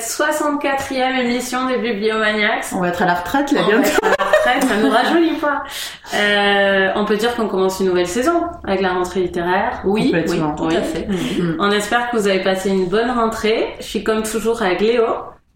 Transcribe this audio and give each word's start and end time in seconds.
cette 0.00 0.26
64e 0.28 1.20
émission 1.20 1.66
des 1.66 1.78
Bibliomaniacs. 1.78 2.66
On 2.74 2.80
va 2.80 2.88
être 2.88 3.02
à 3.02 3.06
la 3.06 3.14
retraite 3.14 3.52
là 3.52 3.60
On 3.62 3.70
va 3.70 3.78
bientôt. 3.78 3.88
être 3.88 4.04
à 4.04 4.08
la 4.08 4.24
retraite, 4.24 4.64
ça 4.68 4.76
nous 4.76 4.90
rajeunit 4.90 5.38
pas. 5.38 5.62
Euh, 6.14 6.90
on 6.96 7.04
peut 7.04 7.16
dire 7.16 7.34
qu'on 7.36 7.48
commence 7.48 7.80
une 7.80 7.86
nouvelle 7.86 8.06
saison 8.06 8.44
avec 8.66 8.80
la 8.80 8.92
rentrée 8.94 9.20
littéraire. 9.20 9.80
Oui, 9.84 10.10
oui, 10.12 10.22
Complètement, 10.22 10.54
tout 10.54 10.66
oui. 10.66 10.76
à 10.76 10.82
fait. 10.82 11.06
Mm. 11.08 11.56
On 11.58 11.70
espère 11.70 12.10
que 12.10 12.16
vous 12.16 12.28
avez 12.28 12.40
passé 12.42 12.70
une 12.70 12.86
bonne 12.86 13.10
rentrée. 13.10 13.74
Je 13.78 13.84
suis 13.84 14.04
comme 14.04 14.22
toujours 14.22 14.62
avec 14.62 14.80
Léo, 14.80 15.04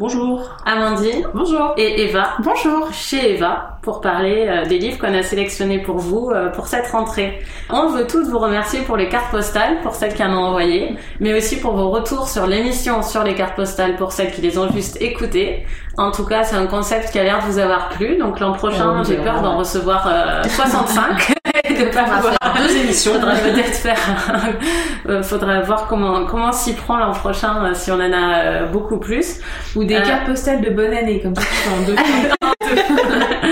Bonjour. 0.01 0.57
Amandine 0.65 1.27
Bonjour. 1.35 1.75
et 1.77 2.03
Eva 2.05 2.35
Bonjour. 2.39 2.93
chez 2.93 3.35
Eva 3.35 3.79
pour 3.83 4.01
parler 4.01 4.47
euh, 4.49 4.65
des 4.65 4.79
livres 4.79 4.97
qu'on 4.99 5.13
a 5.13 5.25
sélectionnés 5.25 5.81
pour 5.83 5.97
vous 5.99 6.31
euh, 6.31 6.51
pour 6.51 6.69
cette 6.69 6.87
rentrée. 6.87 7.41
On 7.69 7.89
veut 7.89 8.07
toutes 8.07 8.29
vous 8.29 8.39
remercier 8.39 8.81
pour 8.83 8.97
les 8.97 9.09
cartes 9.09 9.33
postales, 9.33 9.81
pour 9.83 9.97
celles 9.97 10.15
qui 10.15 10.23
en 10.23 10.33
ont 10.33 10.45
envoyé, 10.45 10.95
mais 11.19 11.35
aussi 11.37 11.59
pour 11.59 11.73
vos 11.75 11.91
retours 11.91 12.29
sur 12.29 12.47
l'émission 12.47 13.03
sur 13.03 13.25
les 13.25 13.35
cartes 13.35 13.57
postales 13.57 13.97
pour 13.97 14.13
celles 14.13 14.31
qui 14.31 14.41
les 14.41 14.57
ont 14.57 14.71
juste 14.71 14.99
écoutées. 15.01 15.67
En 15.97 16.13
tout 16.13 16.25
cas, 16.25 16.45
c'est 16.45 16.55
un 16.55 16.67
concept 16.67 17.11
qui 17.11 17.19
a 17.19 17.25
l'air 17.25 17.39
de 17.45 17.51
vous 17.51 17.59
avoir 17.59 17.89
plu. 17.89 18.17
Donc 18.19 18.39
l'an 18.39 18.53
prochain, 18.53 18.91
Euh, 18.91 18.99
oui, 19.01 19.05
j'ai 19.09 19.17
peur 19.17 19.43
d'en 19.43 19.57
recevoir 19.59 20.07
euh, 20.07 20.45
65 20.45 21.31
et 21.31 21.35
de 21.69 21.85
pas 21.93 22.05
pouvoir 22.05 22.35
faire 22.43 22.67
deux 22.67 22.77
émissions. 22.85 23.13
Faudra 23.15 23.35
peut-être 23.35 23.75
faire. 23.75 23.99
euh, 25.09 25.23
faudra 25.23 25.61
voir 25.61 25.87
comment 25.87 26.25
comment 26.27 26.53
s'y 26.53 26.75
prend 26.75 26.97
l'an 26.97 27.13
prochain 27.13 27.65
euh, 27.65 27.75
si 27.75 27.91
on 27.91 27.97
en 27.97 28.13
a 28.13 28.39
euh, 28.39 28.67
beaucoup 28.67 28.99
plus. 28.99 29.41
Ou 29.77 29.85
des 29.85 29.95
cartes 30.03 30.27
postales 30.27 30.61
de 30.61 30.71
bonne 30.71 30.93
année, 30.95 31.21
comme 31.21 31.35
ça, 31.35 31.43
en 31.77 31.83
deux 31.87 31.97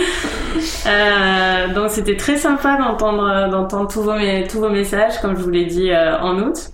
Euh, 0.86 1.74
donc 1.74 1.90
c'était 1.90 2.16
très 2.16 2.36
sympa 2.36 2.76
d'entendre 2.76 3.48
d'entendre 3.50 3.88
tous 3.90 4.02
vos 4.02 4.14
tous 4.48 4.60
vos 4.60 4.68
messages 4.68 5.20
comme 5.20 5.36
je 5.36 5.42
vous 5.42 5.50
l'ai 5.50 5.64
dit 5.64 5.90
euh, 5.90 6.18
en 6.18 6.38
août. 6.38 6.70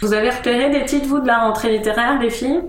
Vous 0.00 0.12
avez 0.12 0.30
repéré 0.30 0.70
des 0.70 0.84
titres 0.84 1.06
vous 1.06 1.20
de 1.20 1.26
la 1.26 1.38
rentrée 1.40 1.70
littéraire 1.70 2.18
les 2.20 2.30
filles 2.30 2.62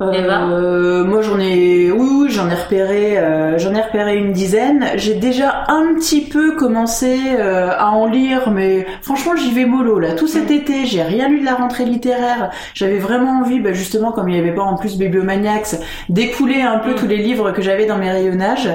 Euh, 0.00 1.04
moi 1.04 1.22
j'en 1.22 1.38
ai, 1.38 1.92
oui, 1.92 2.08
oui 2.22 2.26
j'en 2.30 2.50
ai 2.50 2.54
repéré, 2.54 3.16
euh, 3.16 3.58
j'en 3.58 3.72
ai 3.74 3.80
repéré 3.80 4.16
une 4.16 4.32
dizaine. 4.32 4.86
J'ai 4.96 5.14
déjà 5.14 5.64
un 5.68 5.94
petit 5.94 6.22
peu 6.22 6.56
commencé 6.56 7.16
euh, 7.38 7.70
à 7.78 7.90
en 7.92 8.06
lire, 8.06 8.50
mais 8.50 8.86
franchement 9.02 9.32
j'y 9.36 9.52
vais 9.52 9.64
mollo 9.66 10.00
là. 10.00 10.12
Tout 10.14 10.26
cet 10.26 10.50
été, 10.50 10.84
j'ai 10.86 11.02
rien 11.02 11.28
lu 11.28 11.40
de 11.40 11.44
la 11.44 11.54
rentrée 11.54 11.84
littéraire. 11.84 12.50
J'avais 12.74 12.98
vraiment 12.98 13.40
envie, 13.40 13.60
bah, 13.60 13.72
justement 13.72 14.10
comme 14.10 14.28
il 14.28 14.32
n'y 14.34 14.40
avait 14.40 14.54
pas 14.54 14.62
en 14.62 14.76
plus 14.76 14.98
Bibliomaniacs, 14.98 15.76
d'écouler 16.08 16.60
un 16.62 16.78
peu 16.78 16.90
Mm. 16.90 16.96
tous 16.96 17.06
les 17.06 17.16
livres 17.18 17.52
que 17.52 17.62
j'avais 17.62 17.86
dans 17.86 17.96
mes 17.98 18.10
rayonnages. 18.10 18.68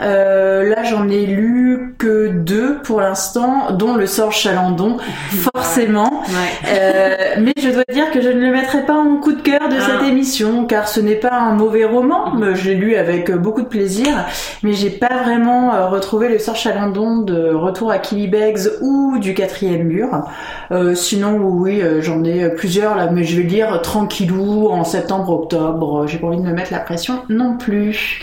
Euh, 0.00 0.68
là 0.74 0.82
j'en 0.82 1.08
ai 1.08 1.24
lu 1.26 1.94
que 1.98 2.28
deux 2.28 2.78
pour 2.82 3.00
l'instant, 3.00 3.70
dont 3.72 3.94
Le 3.94 4.06
Sort 4.06 4.32
Chalandon, 4.32 4.96
forcément. 5.54 6.22
Ouais. 6.28 6.68
Euh, 6.68 7.16
mais 7.40 7.52
je 7.62 7.68
dois 7.70 7.84
dire 7.92 8.10
que 8.10 8.20
je 8.20 8.28
ne 8.28 8.40
le 8.40 8.50
mettrai 8.50 8.84
pas 8.84 8.94
en 8.94 9.16
coup 9.18 9.32
de 9.32 9.40
cœur 9.40 9.68
de 9.68 9.76
Ah. 9.78 9.86
cette 10.00 10.08
émission, 10.08 10.63
car 10.64 10.88
ce 10.88 11.00
n'est 11.00 11.16
pas 11.16 11.32
un 11.32 11.54
mauvais 11.54 11.84
roman. 11.84 12.34
Mhm. 12.34 12.54
Je 12.54 12.70
l'ai 12.70 12.74
lu 12.74 12.96
avec 12.96 13.30
euh, 13.30 13.36
beaucoup 13.36 13.62
de 13.62 13.66
plaisir, 13.66 14.26
mais 14.62 14.72
j'ai 14.72 14.90
pas 14.90 15.22
vraiment 15.22 15.74
euh, 15.74 15.88
retrouvé 15.88 16.28
le 16.28 16.38
sort 16.38 16.56
chalandon 16.56 17.18
de 17.18 17.52
Retour 17.54 17.90
à 17.90 17.98
Killybegs 17.98 18.68
ou 18.80 19.18
du 19.18 19.34
quatrième 19.34 19.84
mur. 19.84 20.28
Euh, 20.70 20.94
sinon, 20.94 21.36
oui, 21.36 21.82
j'en 22.00 22.24
ai 22.24 22.48
plusieurs 22.50 22.96
là, 22.96 23.10
mais 23.10 23.24
je 23.24 23.36
vais 23.36 23.42
lire 23.42 23.80
tranquillou 23.82 24.68
en 24.68 24.84
septembre-octobre. 24.84 26.06
J'ai 26.06 26.18
pas 26.18 26.28
envie 26.28 26.38
de 26.38 26.42
me 26.42 26.52
mettre 26.52 26.72
la 26.72 26.80
pression 26.80 27.22
non 27.28 27.56
plus. 27.56 28.20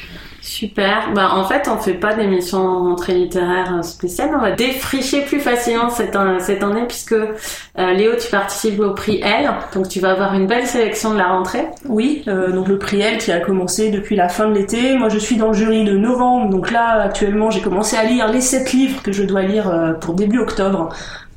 Super. 0.52 1.14
Bah, 1.16 1.30
en 1.34 1.46
fait, 1.46 1.70
on 1.74 1.78
fait 1.78 1.94
pas 1.94 2.14
d'émission 2.14 2.62
rentrée 2.84 3.14
littéraire 3.14 3.74
euh, 3.78 3.82
spéciale. 3.84 4.32
On 4.36 4.42
va 4.42 4.52
défricher 4.52 5.22
plus 5.22 5.40
facilement 5.40 5.90
cette, 5.90 6.14
an- 6.18 6.40
cette 6.40 6.62
année 6.62 6.84
puisque 6.88 7.14
euh, 7.14 7.94
Léo, 7.94 8.12
tu 8.20 8.30
participes 8.30 8.80
au 8.82 8.92
prix 8.92 9.22
L. 9.24 9.50
Donc, 9.74 9.88
tu 9.88 10.02
vas 10.02 10.12
avoir 10.12 10.34
une 10.34 10.48
belle 10.48 10.68
sélection 10.68 11.14
de 11.14 11.18
la 11.18 11.28
rentrée. 11.30 11.68
Oui, 11.88 12.24
euh, 12.28 12.52
donc 12.52 12.68
le 12.68 12.78
prix 12.78 13.00
L 13.00 13.18
qui 13.18 13.32
a 13.32 13.40
commencé 13.40 13.92
depuis 13.92 14.18
la 14.18 14.28
fin 14.28 14.50
de 14.50 14.54
l'été. 14.54 14.98
Moi, 14.98 15.08
je 15.08 15.20
suis 15.20 15.38
dans 15.38 15.48
le 15.48 15.54
jury 15.54 15.86
de 15.86 15.96
novembre, 15.96 16.50
donc 16.50 16.70
là, 16.70 17.02
actuellement, 17.02 17.50
j'ai 17.50 17.62
commencé 17.62 17.96
à 17.96 18.04
lire 18.04 18.28
les 18.30 18.42
sept 18.42 18.74
livres 18.74 19.02
que 19.02 19.14
je 19.14 19.24
dois 19.24 19.44
lire 19.44 19.70
euh, 19.70 19.94
pour 19.94 20.16
début 20.16 20.40
octobre 20.40 20.90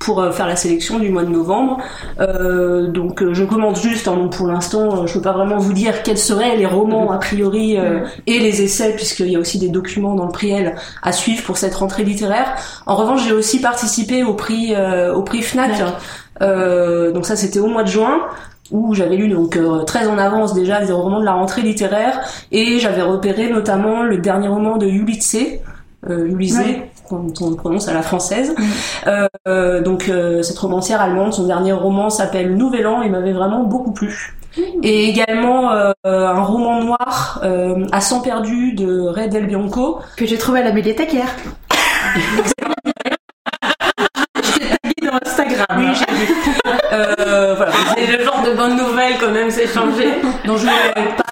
pour 0.05 0.21
euh, 0.21 0.31
faire 0.33 0.47
la 0.47 0.57
sélection 0.57 0.99
du 0.99 1.09
mois 1.09 1.25
de 1.25 1.31
novembre. 1.31 1.79
Euh, 2.21 2.89
donc, 2.89 3.23
euh, 3.23 3.33
je 3.33 3.45
commence 3.45 3.83
juste. 3.83 4.07
hein, 4.07 4.17
donc 4.17 4.37
pour 4.37 4.47
l'instant, 4.47 5.03
euh, 5.03 5.07
je 5.07 5.15
peux 5.15 5.23
pas 5.23 5.33
vraiment 5.33 5.57
vous 5.59 5.73
dire 5.73 6.03
quels 6.03 6.19
seraient 6.19 6.57
les 6.57 6.67
romans 6.67 7.11
a 7.11 7.19
priori 7.19 7.79
euh, 7.79 8.01
et 8.27 8.39
les 8.39 8.63
essais, 8.63 8.95
puisqu'il 8.95 9.31
y 9.31 9.37
a 9.37 9.39
aussi 9.39 9.59
des 9.59 9.69
documents 9.69 10.15
dans 10.15 10.27
le 10.27 10.33
prix 10.33 10.51
L 10.51 10.77
à 11.03 11.13
suivre 11.13 11.43
pour 11.45 11.57
cette 11.57 11.75
rentrée 11.75 12.05
littéraire. 12.05 12.55
En 12.87 12.97
revanche, 12.97 13.25
j'ai 13.27 13.33
aussi 13.33 13.61
participé 13.61 14.23
au 14.25 14.35
prix 14.35 14.75
euh, 14.75 15.15
au 15.15 15.23
prix 15.23 15.43
Fnac. 15.43 15.83
Euh, 16.43 17.13
donc 17.13 17.27
ça, 17.27 17.37
c'était 17.37 17.61
au 17.61 17.69
mois 17.69 17.83
de 17.83 17.89
juin 17.89 18.21
où 18.71 18.95
j'avais 18.95 19.17
lu 19.17 19.29
donc 19.29 19.57
euh, 19.57 19.83
très 19.85 20.07
en 20.09 20.19
avance 20.19 20.55
déjà 20.55 20.85
des 20.85 20.93
romans 20.93 21.21
de 21.21 21.25
la 21.25 21.35
rentrée 21.35 21.63
littéraire 21.63 22.19
et 22.51 22.79
j'avais 22.79 23.03
repéré 23.03 23.51
notamment 23.51 24.03
le 24.03 24.19
dernier 24.19 24.49
roman 24.49 24.79
de 24.79 24.87
euh, 24.87 26.27
Ulysses, 26.27 26.57
Ouais. 26.59 26.91
Comme 27.09 27.33
on 27.41 27.51
le 27.51 27.57
prononce 27.57 27.89
à 27.89 27.95
la 27.95 28.03
française. 28.03 28.55
Euh, 29.07 29.29
euh, 29.49 29.83
donc 29.83 30.09
euh, 30.09 30.43
cette 30.43 30.59
romancière 30.59 31.01
allemande, 31.01 31.33
son 31.33 31.47
dernier 31.47 31.73
roman 31.73 32.11
s'appelle 32.11 32.57
Nouvel 32.57 32.87
An 32.87 33.03
et 33.03 33.09
m'avait 33.09 33.33
vraiment 33.33 33.65
beaucoup 33.65 33.93
plu. 33.93 34.37
Et 34.83 35.09
également 35.09 35.73
euh, 35.73 35.93
un 36.05 36.43
roman 36.43 36.83
noir 36.83 37.41
euh, 37.43 37.87
à 37.91 38.01
sang 38.01 38.21
perdu 38.21 38.73
de 38.73 39.01
Ray 39.01 39.29
Del 39.29 39.47
Bianco. 39.47 39.99
Que 40.17 40.27
j'ai 40.27 40.39
trouvé 40.39 40.61
à 40.61 40.65
la 40.65 40.73
médiathèque 40.73 41.13
hier. 41.13 41.27
Dans 45.03 45.19
Instagram. 45.23 45.67
Oui, 45.77 45.87
j'ai 45.95 46.15
vu. 46.15 46.35
Voilà. 46.91 47.73
C'est 47.97 48.17
le 48.17 48.25
genre 48.25 48.43
de 48.43 48.53
bonnes 48.57 48.77
nouvelles 48.77 49.19
qu'on 49.19 49.35
aime 49.35 49.51
s'échanger. 49.51 50.15
dont 50.47 50.57
je 50.57 50.65
vais 50.67 50.71
pas, 51.17 51.25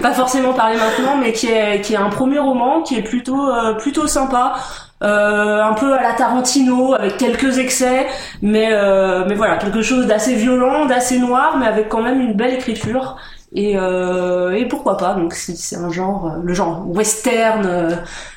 pas 0.00 0.12
forcément 0.12 0.52
parler 0.52 0.76
maintenant, 0.76 1.16
mais 1.16 1.32
qui 1.32 1.48
est 1.48 1.80
qui 1.80 1.94
est 1.94 1.98
un 1.98 2.08
premier 2.10 2.38
roman 2.38 2.82
qui 2.82 2.96
est 2.96 3.02
plutôt 3.02 3.50
euh, 3.50 3.74
plutôt 3.74 4.06
sympa. 4.06 4.54
Euh, 5.02 5.62
un 5.62 5.72
peu 5.72 5.94
à 5.94 6.02
la 6.02 6.12
Tarantino 6.12 6.92
avec 6.92 7.16
quelques 7.16 7.56
excès 7.56 8.06
mais 8.42 8.68
euh, 8.70 9.24
mais 9.26 9.34
voilà 9.34 9.56
quelque 9.56 9.80
chose 9.80 10.06
d'assez 10.06 10.34
violent 10.34 10.84
d'assez 10.84 11.18
noir 11.18 11.56
mais 11.58 11.66
avec 11.66 11.88
quand 11.88 12.02
même 12.02 12.20
une 12.20 12.34
belle 12.34 12.52
écriture 12.52 13.16
et 13.54 13.78
euh, 13.78 14.50
et 14.50 14.68
pourquoi 14.68 14.98
pas 14.98 15.14
donc 15.14 15.32
si 15.32 15.56
c'est 15.56 15.76
un 15.76 15.90
genre 15.90 16.26
euh, 16.26 16.40
le 16.44 16.52
genre 16.52 16.84
western 16.86 17.64
euh, 17.64 17.90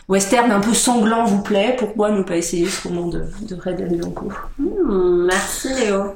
western 0.08 0.50
un 0.54 0.62
peu 0.62 0.74
sanglant 0.74 1.26
vous 1.26 1.42
plaît 1.44 1.76
pourquoi 1.78 2.12
ne 2.12 2.24
pas 2.24 2.38
essayer 2.38 2.66
ce 2.66 2.88
roman 2.88 3.08
de 3.08 3.26
de 3.42 3.56
Red 3.62 3.86
Bianco 3.92 4.32
Hmm, 4.58 5.26
merci 5.26 5.68
Léo. 5.74 6.16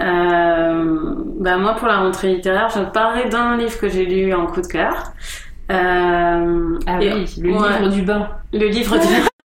Euh, 0.00 1.14
bah 1.40 1.56
moi 1.58 1.74
pour 1.74 1.88
la 1.88 1.98
rentrée 1.98 2.34
littéraire, 2.36 2.68
je 2.74 2.80
parlerai 2.84 3.28
d'un 3.28 3.56
livre 3.58 3.78
que 3.78 3.88
j'ai 3.88 4.06
lu 4.06 4.32
en 4.32 4.46
coup 4.46 4.62
de 4.62 4.66
cœur. 4.66 5.12
Euh, 5.70 6.78
Ah 6.86 7.02
et- 7.02 7.12
oui, 7.12 7.34
le 7.42 7.50
ouais, 7.52 7.78
livre 7.80 7.88
du 7.90 8.02
bain. 8.02 8.28
le 8.52 8.66
livre 8.68 8.96
du. 8.96 9.06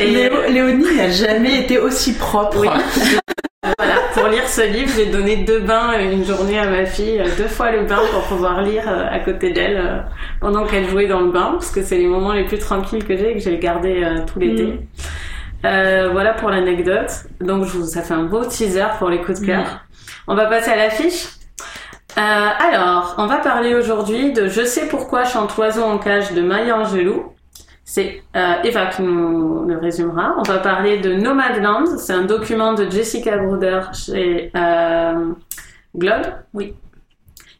et 0.00 0.06
Léo- 0.10 0.48
Léonie 0.48 0.96
n'a 0.96 1.10
jamais 1.10 1.60
été 1.60 1.78
aussi 1.78 2.14
propre. 2.14 2.58
oui, 2.60 2.68
voilà, 3.78 3.94
pour 4.12 4.26
lire 4.28 4.48
ce 4.48 4.60
livre, 4.62 4.90
j'ai 4.96 5.06
donné 5.06 5.36
deux 5.38 5.60
bains 5.60 5.92
et 5.98 6.12
une 6.12 6.24
journée 6.24 6.58
à 6.58 6.66
ma 6.68 6.84
fille, 6.86 7.20
euh, 7.20 7.28
deux 7.36 7.48
fois 7.48 7.70
le 7.70 7.84
bain 7.84 8.00
pour 8.12 8.22
pouvoir 8.22 8.62
lire 8.62 8.84
euh, 8.88 9.06
à 9.10 9.18
côté 9.20 9.52
d'elle 9.52 9.76
euh, 9.76 9.98
pendant 10.40 10.64
qu'elle 10.66 10.88
jouait 10.88 11.06
dans 11.06 11.20
le 11.20 11.30
bain, 11.30 11.50
parce 11.52 11.70
que 11.70 11.82
c'est 11.82 11.96
les 11.98 12.06
moments 12.06 12.32
les 12.32 12.44
plus 12.44 12.58
tranquilles 12.58 13.04
que 13.04 13.16
j'ai 13.16 13.30
et 13.30 13.34
que 13.34 13.40
j'ai 13.40 13.58
gardé 13.58 14.02
euh, 14.04 14.24
tout 14.26 14.38
l'été. 14.38 14.64
Mm. 14.64 14.78
Euh, 15.66 16.08
voilà 16.12 16.34
pour 16.34 16.50
l'anecdote. 16.50 17.10
Donc 17.40 17.64
je 17.64 17.70
vous, 17.78 17.86
ça 17.86 18.02
fait 18.02 18.12
un 18.14 18.24
beau 18.24 18.44
teaser 18.44 18.84
pour 18.98 19.08
les 19.08 19.22
coups 19.22 19.40
de 19.40 19.46
cœur. 19.46 19.80
On 20.26 20.34
va 20.34 20.46
passer 20.46 20.70
à 20.70 20.76
l'affiche. 20.76 21.26
Euh, 22.18 22.20
alors, 22.20 23.14
on 23.18 23.26
va 23.26 23.36
parler 23.38 23.74
aujourd'hui 23.74 24.32
de 24.32 24.46
Je 24.46 24.62
sais 24.62 24.86
pourquoi 24.88 25.24
chante 25.24 25.56
l'oiseau 25.56 25.82
en 25.82 25.96
cage 25.98 26.32
de 26.32 26.42
Maya 26.42 26.76
Angelou. 26.78 27.32
C'est 27.84 28.22
euh, 28.34 28.62
Eva 28.64 28.86
qui 28.86 29.02
nous 29.02 29.66
le 29.66 29.76
résumera. 29.76 30.34
On 30.38 30.42
va 30.42 30.58
parler 30.58 30.98
de 30.98 31.12
Nomadland. 31.12 31.98
C'est 31.98 32.14
un 32.14 32.22
document 32.22 32.72
de 32.72 32.88
Jessica 32.90 33.36
Bruder 33.36 33.80
chez 33.92 34.50
euh, 34.56 35.32
Globe. 35.94 36.26
Oui. 36.54 36.74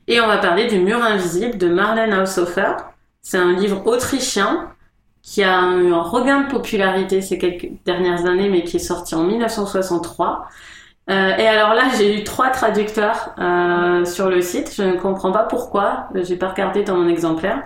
Et 0.08 0.20
on 0.20 0.26
va 0.26 0.38
parler 0.38 0.66
du 0.66 0.78
Mur 0.78 1.02
invisible 1.02 1.58
de 1.58 1.68
Marlène 1.68 2.14
Haushofer. 2.14 2.72
C'est 3.20 3.38
un 3.38 3.52
livre 3.52 3.86
autrichien 3.86 4.70
qui 5.22 5.42
a 5.42 5.60
eu 5.76 5.92
un 5.92 6.02
regain 6.02 6.42
de 6.42 6.50
popularité 6.50 7.20
ces 7.20 7.38
quelques 7.38 7.70
dernières 7.84 8.26
années, 8.26 8.48
mais 8.48 8.64
qui 8.64 8.76
est 8.76 8.80
sorti 8.80 9.14
en 9.14 9.24
1963. 9.24 10.48
Euh, 11.10 11.36
et 11.36 11.46
alors 11.46 11.74
là, 11.74 11.84
j'ai 11.98 12.18
eu 12.18 12.24
trois 12.24 12.48
traducteurs 12.48 13.34
sur 14.06 14.30
le 14.30 14.40
site. 14.40 14.74
Je 14.74 14.82
ne 14.82 14.96
comprends 14.96 15.32
pas 15.32 15.44
pourquoi. 15.44 16.08
J'ai 16.14 16.36
pas 16.36 16.48
regardé 16.48 16.82
dans 16.82 16.96
mon 16.96 17.08
exemplaire. 17.08 17.62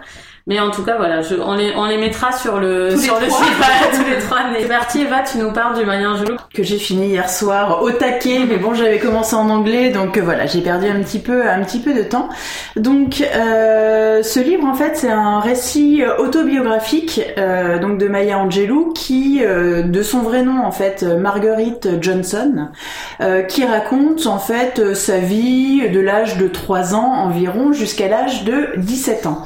Mais 0.49 0.59
en 0.61 0.71
tout 0.71 0.83
cas, 0.83 0.97
voilà, 0.97 1.21
je, 1.21 1.35
on, 1.35 1.55
les, 1.55 1.73
on 1.77 1.85
les 1.85 1.99
mettra 1.99 2.33
sur 2.33 2.59
le, 2.59 2.89
Tous 2.93 3.03
sur 3.03 3.21
le 3.21 3.27
trois. 3.27 3.45
site. 3.45 3.55
Voilà, 3.59 3.75
tous 3.97 4.11
les 4.11 4.19
trois. 4.19 4.39
C'est 4.59 4.67
parti, 4.67 5.03
Eva, 5.03 5.17
tu 5.31 5.37
nous 5.39 5.53
parles 5.53 5.79
du 5.79 5.85
Mayen 5.85 6.17
Gelou. 6.17 6.37
que 6.55 6.63
j'ai 6.63 6.79
fini 6.79 7.09
hier 7.09 7.29
soir 7.29 7.83
au 7.83 7.91
taquet, 7.91 8.41
mais 8.49 8.57
bon, 8.57 8.73
j'avais 8.75 8.99
commencé 8.99 9.37
en 9.37 9.51
anglais, 9.51 9.91
donc 9.91 10.17
euh, 10.17 10.23
voilà, 10.23 10.47
j'ai 10.47 10.63
perdu 10.63 10.87
un 10.89 11.01
petit 11.03 11.19
peu, 11.19 11.47
un 11.47 11.63
petit 11.63 11.81
peu 11.81 11.93
de 11.93 12.03
temps. 12.03 12.31
Donc, 12.77 13.21
euh, 13.23 14.23
ce 14.23 14.41
livre, 14.41 14.67
en 14.67 14.73
fait, 14.75 14.97
c'est 14.97 15.11
un 15.11 15.39
récit 15.39 16.03
euh, 16.03 16.17
autobiographique, 16.17 17.21
euh, 17.37 17.79
donc 17.79 17.99
de 17.99 18.09
Maya 18.09 18.39
Angelou, 18.39 18.93
qui, 18.95 19.41
euh, 19.45 19.83
de 19.83 20.03
son 20.03 20.21
vrai 20.21 20.43
nom, 20.43 20.65
en 20.65 20.73
fait, 20.73 21.03
Marguerite 21.03 21.89
Johnson, 22.01 22.69
euh, 23.21 23.43
qui 23.43 23.67
raconte, 23.67 24.27
en 24.27 24.39
fait, 24.39 24.95
sa 24.95 25.19
vie 25.19 25.91
de 25.91 26.01
l'âge 26.01 26.39
de 26.39 26.49
3 26.49 26.95
ans 26.95 27.13
environ 27.27 27.73
jusqu'à 27.75 28.09
l'âge 28.09 28.45
de 28.45 28.71
17 28.79 29.27
ans. 29.27 29.45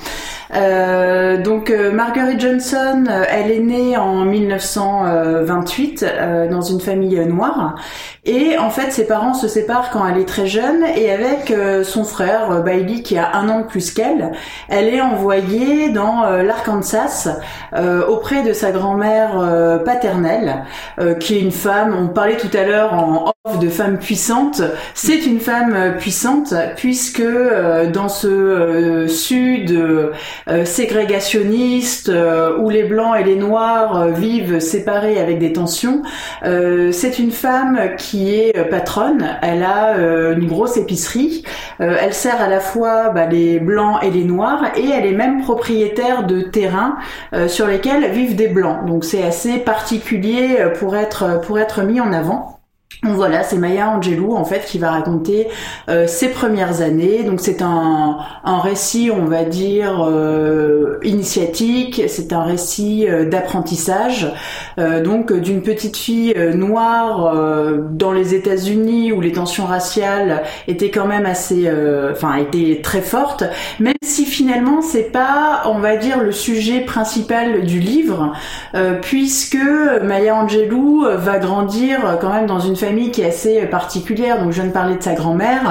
Euh, 0.54 1.40
donc 1.40 1.70
euh, 1.70 1.90
Marguerite 1.92 2.40
Johnson, 2.40 3.04
euh, 3.08 3.24
elle 3.28 3.50
est 3.50 3.60
née 3.60 3.96
en 3.96 4.24
1928 4.24 6.02
euh, 6.02 6.48
dans 6.48 6.60
une 6.60 6.80
famille 6.80 7.18
noire. 7.26 7.76
Et 8.24 8.58
en 8.58 8.70
fait 8.70 8.90
ses 8.92 9.06
parents 9.06 9.34
se 9.34 9.48
séparent 9.48 9.90
quand 9.90 10.06
elle 10.06 10.18
est 10.18 10.28
très 10.28 10.46
jeune. 10.46 10.84
Et 10.96 11.10
avec 11.10 11.50
euh, 11.50 11.84
son 11.84 12.04
frère 12.04 12.50
euh, 12.50 12.60
Bailey 12.60 13.02
qui 13.02 13.16
a 13.16 13.34
un 13.34 13.48
an 13.48 13.60
de 13.60 13.66
plus 13.66 13.92
qu'elle, 13.92 14.32
elle 14.68 14.88
est 14.88 15.00
envoyée 15.00 15.88
dans 15.90 16.22
l'Arkansas 16.42 17.28
auprès 18.08 18.42
de 18.42 18.52
sa 18.52 18.70
grand-mère 18.70 19.80
paternelle 19.84 20.64
qui 21.20 21.36
est 21.36 21.40
une 21.40 21.50
femme, 21.50 21.96
on 21.98 22.08
parlait 22.08 22.36
tout 22.36 22.50
à 22.56 22.64
l'heure 22.64 22.92
en 22.94 23.32
off 23.44 23.58
de 23.58 23.68
femme 23.68 23.98
puissante, 23.98 24.62
c'est 24.94 25.26
une 25.26 25.40
femme 25.40 25.96
puissante 25.98 26.54
puisque 26.76 27.22
dans 27.92 28.08
ce 28.08 29.06
sud 29.08 30.12
euh, 30.48 30.64
ségrégationniste 30.64 32.08
euh, 32.08 32.58
où 32.58 32.70
les 32.70 32.84
blancs 32.84 33.16
et 33.18 33.24
les 33.24 33.36
noirs 33.36 34.00
euh, 34.00 34.10
vivent 34.10 34.60
séparés 34.60 35.20
avec 35.20 35.38
des 35.38 35.52
tensions. 35.52 36.02
Euh, 36.44 36.92
c'est 36.92 37.18
une 37.18 37.30
femme 37.30 37.78
qui 37.96 38.34
est 38.34 38.68
patronne. 38.68 39.38
Elle 39.42 39.62
a 39.62 39.96
une 40.32 40.46
grosse 40.46 40.76
épicerie. 40.76 41.44
Elle 41.78 42.14
sert 42.14 42.40
à 42.40 42.48
la 42.48 42.60
fois 42.60 43.10
bah, 43.10 43.26
les 43.26 43.58
blancs 43.58 44.02
et 44.02 44.10
les 44.10 44.24
noirs 44.24 44.72
et 44.76 44.88
elle 44.88 45.06
est 45.06 45.16
même 45.16 45.42
propriétaire 45.42 46.24
de 46.26 46.42
terrains 46.42 46.96
sur 47.48 47.66
lesquels 47.66 48.10
vivent 48.10 48.36
des 48.36 48.48
blancs. 48.48 48.86
Donc 48.86 49.04
c'est 49.04 49.22
assez 49.22 49.58
particulier 49.58 50.58
pour 50.78 50.96
être 50.96 51.40
pour 51.40 51.58
être 51.58 51.82
mis 51.82 52.00
en 52.00 52.12
avant. 52.12 52.61
Voilà, 53.04 53.42
c'est 53.42 53.56
Maya 53.56 53.88
Angelou 53.88 54.36
en 54.36 54.44
fait 54.44 54.64
qui 54.64 54.78
va 54.78 54.92
raconter 54.92 55.48
euh, 55.88 56.06
ses 56.06 56.28
premières 56.28 56.82
années. 56.82 57.24
Donc 57.24 57.40
c'est 57.40 57.60
un, 57.60 58.18
récit, 58.44 59.10
on 59.10 59.24
va 59.24 59.42
dire, 59.44 60.06
euh, 60.08 60.98
initiatique. 61.02 62.02
C'est 62.06 62.32
un 62.32 62.44
récit 62.44 63.08
euh, 63.08 63.28
d'apprentissage. 63.28 64.32
donc 65.04 65.32
d'une 65.32 65.62
petite 65.62 65.96
fille 65.96 66.34
noire 66.54 67.34
dans 67.90 68.12
les 68.12 68.34
États-Unis 68.34 69.12
où 69.12 69.20
les 69.20 69.32
tensions 69.32 69.66
raciales 69.66 70.42
étaient 70.68 70.90
quand 70.90 71.06
même 71.06 71.26
assez, 71.26 71.70
enfin 72.10 72.36
étaient 72.36 72.80
très 72.82 73.00
fortes. 73.00 73.44
Même 73.80 73.94
si 74.02 74.24
finalement 74.24 74.80
c'est 74.80 75.10
pas, 75.12 75.62
on 75.66 75.78
va 75.78 75.96
dire, 75.96 76.22
le 76.22 76.32
sujet 76.32 76.80
principal 76.80 77.62
du 77.62 77.80
livre, 77.80 78.32
puisque 79.02 79.58
Maya 80.02 80.36
Angelou 80.36 81.04
va 81.04 81.38
grandir 81.38 82.18
quand 82.20 82.32
même 82.32 82.46
dans 82.46 82.60
une 82.60 82.76
famille 82.84 83.10
qui 83.10 83.22
est 83.22 83.30
assez 83.36 83.56
particulière. 83.78 84.34
Donc 84.40 84.50
je 84.52 84.56
viens 84.60 84.70
de 84.72 84.76
parler 84.80 84.96
de 84.96 85.02
sa 85.02 85.14
grand-mère. 85.14 85.64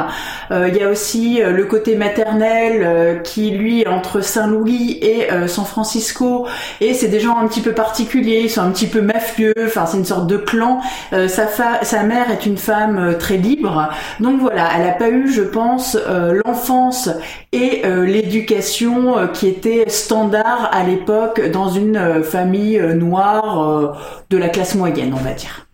Euh, 0.51 0.69
Il 0.69 0.75
y 0.79 0.83
a 0.83 0.89
aussi 0.89 1.41
euh, 1.41 1.51
le 1.51 1.65
côté 1.65 1.95
maternel 1.95 2.81
euh, 2.83 3.15
qui 3.29 3.51
lui 3.51 3.81
est 3.81 3.87
entre 3.87 4.21
Saint-Louis 4.21 4.97
et 5.01 5.31
euh, 5.31 5.47
San 5.47 5.65
Francisco. 5.65 6.47
Et 6.79 6.93
c'est 6.93 7.11
des 7.15 7.19
gens 7.19 7.37
un 7.37 7.47
petit 7.47 7.61
peu 7.61 7.73
particuliers, 7.73 8.41
ils 8.45 8.49
sont 8.49 8.61
un 8.61 8.71
petit 8.71 8.87
peu 8.87 9.01
mafieux. 9.01 9.53
Enfin 9.65 9.85
c'est 9.85 9.97
une 9.97 10.09
sorte 10.13 10.27
de 10.27 10.37
clan. 10.37 10.79
Euh, 11.13 11.27
sa, 11.27 11.45
sa 11.81 12.03
mère 12.03 12.27
est 12.31 12.45
une 12.45 12.57
femme 12.57 12.97
euh, 12.97 13.13
très 13.17 13.37
libre. 13.37 13.89
Donc 14.19 14.39
voilà, 14.39 14.69
elle 14.75 14.87
a 14.87 14.93
pas 14.93 15.09
eu, 15.09 15.31
je 15.31 15.41
pense, 15.41 15.97
euh, 15.97 16.41
l'enfance 16.45 17.09
et 17.51 17.81
euh, 17.85 18.05
l'éducation 18.05 19.17
euh, 19.17 19.27
qui 19.27 19.47
était 19.47 19.89
standard 19.89 20.69
à 20.71 20.83
l'époque 20.83 21.41
dans 21.51 21.69
une 21.69 21.97
euh, 21.97 22.23
famille 22.23 22.79
euh, 22.79 22.93
noire 22.93 23.49
euh, 23.61 23.91
de 24.29 24.37
la 24.37 24.49
classe 24.49 24.75
moyenne, 24.75 25.13
on 25.13 25.23
va 25.23 25.33
dire. 25.33 25.70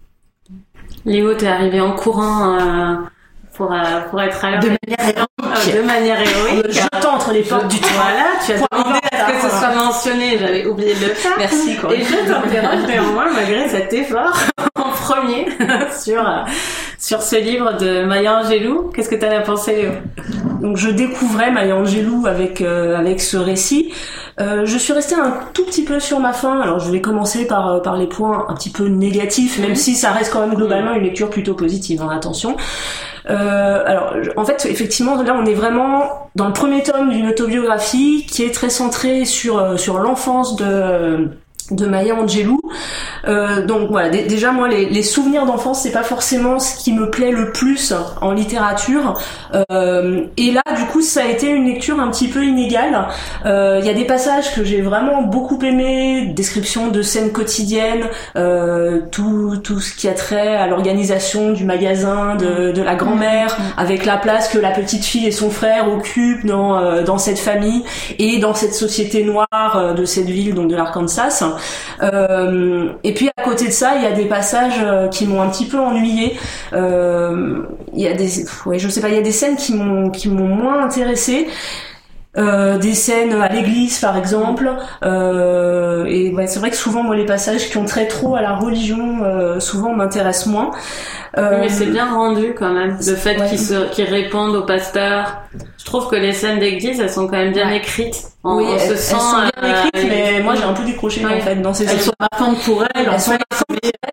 Léo, 1.07 1.33
t'es 1.35 1.47
arrivé 1.47 1.79
en 1.79 1.93
courant 1.93 2.57
euh, 2.59 2.95
pour, 3.55 3.71
euh, 3.71 3.77
pour 4.09 4.21
être 4.21 4.43
à 4.43 4.51
l'heure. 4.51 4.59
De 4.59 4.67
manière 4.67 4.99
héroïque. 4.99 5.29
Euh, 5.41 5.81
de 5.81 5.87
manière 5.87 6.19
héroïque. 6.19 6.69
jetant 6.71 7.15
entre 7.15 7.31
les 7.31 7.43
portes 7.43 7.69
du 7.69 7.79
toit. 7.79 7.89
Voilà, 7.95 8.25
tu 8.45 8.51
as 8.51 8.55
demandé 8.57 8.99
à 9.13 9.27
ce 9.27 9.33
que 9.33 9.49
ce 9.49 9.57
soit 9.57 9.73
mentionné, 9.73 10.37
j'avais 10.37 10.65
oublié 10.65 10.93
de 10.95 11.05
le 11.05 11.13
faire. 11.13 11.31
Merci, 11.37 11.71
Et 11.71 11.75
Corinne. 11.77 12.01
je 12.03 12.29
t'interroge 12.29 12.87
néanmoins, 12.87 13.31
malgré 13.33 13.69
cet 13.69 13.93
effort, 13.93 14.33
en 14.75 14.89
premier, 14.89 15.47
sur, 15.97 16.19
euh, 16.19 16.41
sur 16.99 17.21
ce 17.21 17.37
livre 17.37 17.77
de 17.77 18.03
Maya 18.03 18.41
Angelou. 18.41 18.91
Qu'est-ce 18.93 19.07
que 19.09 19.15
t'en 19.15 19.31
as 19.31 19.39
pensé, 19.39 19.75
Léo? 19.75 19.91
Donc 20.61 20.75
je 20.75 20.89
découvrais 20.89 21.51
Maya 21.51 21.77
Angelou 21.77 22.25
avec 22.27 22.59
euh, 22.59 22.97
avec 22.97 23.21
ce 23.21 23.37
récit. 23.37 23.93
Euh, 24.39 24.65
je 24.65 24.77
suis 24.77 24.93
restée 24.93 25.15
un 25.15 25.39
tout 25.53 25.65
petit 25.65 25.83
peu 25.83 25.99
sur 25.99 26.19
ma 26.19 26.33
fin. 26.33 26.61
Alors 26.61 26.79
je 26.79 26.91
vais 26.91 27.01
commencer 27.01 27.47
par 27.47 27.67
euh, 27.67 27.79
par 27.79 27.97
les 27.97 28.07
points 28.07 28.45
un 28.49 28.53
petit 28.53 28.69
peu 28.69 28.87
négatifs, 28.87 29.59
même 29.59 29.75
si 29.75 29.95
ça 29.95 30.11
reste 30.11 30.31
quand 30.31 30.41
même 30.41 30.55
globalement 30.55 30.93
une 30.93 31.03
lecture 31.03 31.29
plutôt 31.29 31.55
positive. 31.55 32.01
Hein, 32.01 32.09
attention. 32.11 32.55
Euh, 33.29 33.83
alors 33.85 34.13
en 34.37 34.45
fait 34.45 34.65
effectivement 34.69 35.21
là 35.21 35.35
on 35.37 35.45
est 35.45 35.53
vraiment 35.53 36.29
dans 36.35 36.47
le 36.47 36.53
premier 36.53 36.81
tome 36.81 37.09
d'une 37.09 37.27
autobiographie 37.27 38.25
qui 38.25 38.43
est 38.43 38.53
très 38.53 38.69
centrée 38.69 39.25
sur 39.25 39.57
euh, 39.57 39.75
sur 39.75 39.97
l'enfance 39.97 40.55
de 40.55 41.29
de 41.71 41.85
Maya 41.85 42.15
Angelou. 42.15 42.59
Euh, 43.27 43.65
donc 43.65 43.89
voilà, 43.89 44.09
dé- 44.09 44.23
déjà 44.23 44.51
moi 44.51 44.67
les, 44.67 44.85
les 44.89 45.03
souvenirs 45.03 45.45
d'enfance 45.45 45.81
c'est 45.81 45.91
pas 45.91 46.03
forcément 46.03 46.59
ce 46.59 46.77
qui 46.77 46.93
me 46.93 47.09
plaît 47.09 47.31
le 47.31 47.51
plus 47.51 47.93
en 48.21 48.31
littérature. 48.31 49.15
Euh, 49.71 50.25
et 50.37 50.51
là 50.51 50.61
du 50.77 50.85
coup 50.85 51.01
ça 51.01 51.23
a 51.23 51.27
été 51.27 51.47
une 51.47 51.65
lecture 51.65 51.99
un 51.99 52.09
petit 52.09 52.27
peu 52.27 52.45
inégale. 52.45 53.07
Euh, 53.45 53.79
Il 53.81 53.85
y 53.85 53.89
a 53.89 53.93
des 53.93 54.05
passages 54.05 54.53
que 54.55 54.63
j'ai 54.63 54.81
vraiment 54.81 55.23
beaucoup 55.23 55.59
aimé, 55.63 56.31
description 56.35 56.87
de 56.89 57.01
scènes 57.01 57.31
quotidiennes, 57.31 58.05
euh, 58.35 59.01
tout 59.11 59.57
tout 59.63 59.79
ce 59.79 59.93
qui 59.95 60.07
a 60.07 60.13
trait 60.13 60.55
à 60.55 60.67
l'organisation 60.67 61.51
du 61.51 61.65
magasin 61.65 62.35
de, 62.35 62.71
de 62.71 62.81
la 62.81 62.95
grand-mère, 62.95 63.57
avec 63.77 64.05
la 64.05 64.17
place 64.17 64.47
que 64.47 64.57
la 64.57 64.71
petite 64.71 65.03
fille 65.03 65.25
et 65.27 65.31
son 65.31 65.49
frère 65.49 65.91
occupent 65.91 66.45
dans 66.45 66.77
euh, 66.79 67.03
dans 67.03 67.17
cette 67.17 67.39
famille 67.39 67.83
et 68.19 68.39
dans 68.39 68.53
cette 68.53 68.73
société 68.73 69.23
noire 69.23 69.47
euh, 69.75 69.93
de 69.93 70.05
cette 70.05 70.27
ville 70.29 70.53
donc 70.53 70.69
de 70.69 70.75
l'Arkansas. 70.75 71.43
Euh, 72.01 72.89
et 73.03 73.13
puis 73.13 73.29
à 73.35 73.43
côté 73.43 73.67
de 73.67 73.71
ça, 73.71 73.95
il 73.95 74.03
y 74.03 74.05
a 74.05 74.11
des 74.11 74.25
passages 74.25 74.79
euh, 74.81 75.07
qui 75.07 75.25
m'ont 75.25 75.41
un 75.41 75.49
petit 75.49 75.65
peu 75.65 75.79
ennuyé. 75.79 76.37
Euh, 76.73 77.63
Il 77.93 78.01
y 78.01 78.07
a 78.07 78.13
des, 78.13 78.45
ouais, 78.65 78.79
je 78.79 78.89
sais 78.89 79.01
pas, 79.01 79.09
il 79.09 79.15
y 79.15 79.19
a 79.19 79.21
des 79.21 79.31
scènes 79.31 79.55
qui 79.55 79.73
m'ont 79.73 80.09
qui 80.09 80.29
m'ont 80.29 80.47
moins 80.47 80.83
intéressée. 80.83 81.47
Des 82.35 82.93
scènes 82.93 83.33
à 83.33 83.47
l'église 83.51 83.97
par 83.97 84.15
exemple 84.15 84.69
et 85.01 86.35
c'est 86.45 86.59
vrai 86.59 86.69
que 86.69 86.75
souvent 86.75 87.01
moi 87.01 87.15
les 87.15 87.25
passages 87.25 87.67
qui 87.67 87.77
ont 87.77 87.85
trait 87.85 88.07
trop 88.07 88.35
à 88.35 88.43
la 88.43 88.53
religion 88.53 89.59
souvent 89.59 89.91
m'intéressent 89.93 90.45
moins 90.45 90.69
Euh, 91.37 91.57
Mais 91.61 91.69
c'est 91.69 91.85
bien 91.85 92.11
rendu 92.13 92.53
quand 92.57 92.71
même, 92.73 92.97
le 93.05 93.15
fait 93.15 93.39
Ouais. 93.39 93.47
qu'ils 93.49 93.59
se- 93.59 94.01
répondent 94.11 94.55
aux 94.55 94.63
pasteurs. 94.65 95.41
Je 95.77 95.85
trouve 95.85 96.07
que 96.09 96.15
les 96.15 96.33
scènes 96.33 96.59
d'église, 96.59 96.99
elles 96.99 97.09
sont 97.09 97.27
quand 97.27 97.37
même 97.37 97.53
bien 97.53 97.67
Ouais. 97.69 97.77
écrites. 97.77 98.23
On, 98.43 98.57
oui 98.57 98.65
on 98.67 98.73
elles, 98.75 98.79
se 98.79 98.91
elles 98.91 98.97
sent. 98.97 99.15
sont 99.15 99.37
bien 99.61 99.73
euh, 99.73 99.87
écrites 99.93 100.09
mais 100.09 100.41
moi 100.41 100.55
j'ai 100.55 100.63
un 100.63 100.73
peu 100.73 100.83
décroché 100.83 101.25
Ouais. 101.25 101.35
en 101.37 101.41
fait 101.41 101.55
dans 101.57 101.73
ces 101.73 101.83
Elles 101.85 101.99
sont 101.99 102.13
marquantes 102.19 102.59
pour 102.63 102.83
elle. 102.95 103.09
en 103.09 103.13
Elles 103.13 103.19
sont 103.19 103.31
fait. 103.31 103.39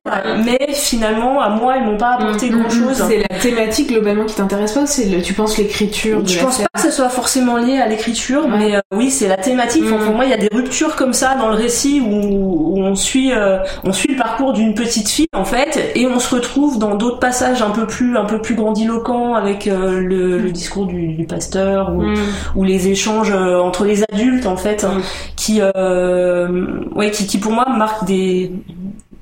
marquantes, 0.07 0.45
mais 0.45 0.73
finalement 0.73 1.40
à 1.40 1.50
moi 1.50 1.76
elles 1.76 1.85
m'ont 1.85 1.97
pas 1.97 2.14
apporté 2.19 2.50
Mm, 2.50 2.54
mm, 2.57 2.61
grand 2.61 2.71
chose 2.71 3.04
C'est 3.09 3.19
la 3.31 3.38
thématique 3.38 3.88
globalement 3.90 4.25
qui 4.25 4.35
t'intéresse 4.35 4.73
pas 4.73 4.87
c'est 4.87 5.04
le, 5.07 5.23
tu 5.23 5.35
penses 5.35 5.57
l'écriture 5.59 6.21
Je 6.26 6.40
pense 6.40 6.59
pas 6.59 6.64
que 6.75 6.81
ce 6.81 6.90
soit 6.90 7.09
forcément 7.11 7.57
lié 7.59 7.78
à 7.78 7.87
l'écriture, 7.87 8.45
Ouais. 8.47 8.50
mais 8.59 8.76
euh, 8.76 8.81
oui, 8.93 9.11
c'est 9.11 9.28
la 9.28 9.37
thématique. 9.37 9.85
Enfin, 9.87 9.99
Mm. 9.99 10.04
pour 10.07 10.14
moi, 10.14 10.25
il 10.25 10.31
y 10.31 10.35
a 10.35 10.38
des 10.38 10.49
ruptures 10.52 10.97
comme 10.97 11.12
ça 11.12 11.35
dans 11.37 11.49
le 11.49 11.54
récit 11.57 12.00
où, 12.04 12.11
où 12.11 12.78
on 12.83 12.95
suit, 12.97 13.33
euh, 13.33 13.59
on 13.85 13.93
suit 13.93 14.12
le 14.12 14.19
parcours 14.19 14.52
d'une 14.52 14.75
petite 14.75 15.09
fille 15.09 15.28
en 15.33 15.45
fait, 15.45 15.93
et 15.95 16.07
on 16.07 16.19
se 16.19 16.35
retrouve 16.35 16.78
dans 16.78 16.95
d'autres 16.97 17.13
passages 17.21 17.62
un 17.62 17.71
peu 17.71 17.87
plus, 17.87 18.16
un 18.16 18.25
peu 18.25 18.40
plus 18.40 18.54
grandiloquents 18.54 19.35
avec 19.35 19.66
euh, 19.66 20.00
le, 20.00 20.38
le 20.38 20.50
discours 20.50 20.87
du, 20.87 21.14
du 21.14 21.26
pasteur 21.26 21.92
ou, 21.94 22.02
Mm. 22.02 22.14
ou 22.56 22.64
les 22.64 22.88
échanges 22.88 23.33
euh, 23.33 23.59
entre 23.61 23.85
les 23.85 24.02
adultes 24.12 24.47
en 24.47 24.56
fait, 24.56 24.85
Mm. 24.85 25.00
qui, 25.37 25.61
euh, 25.62 26.49
ouais, 26.94 27.11
qui, 27.11 27.26
qui 27.26 27.38
pour 27.38 27.52
moi 27.52 27.66
marquent 27.76 28.04
des 28.06 28.52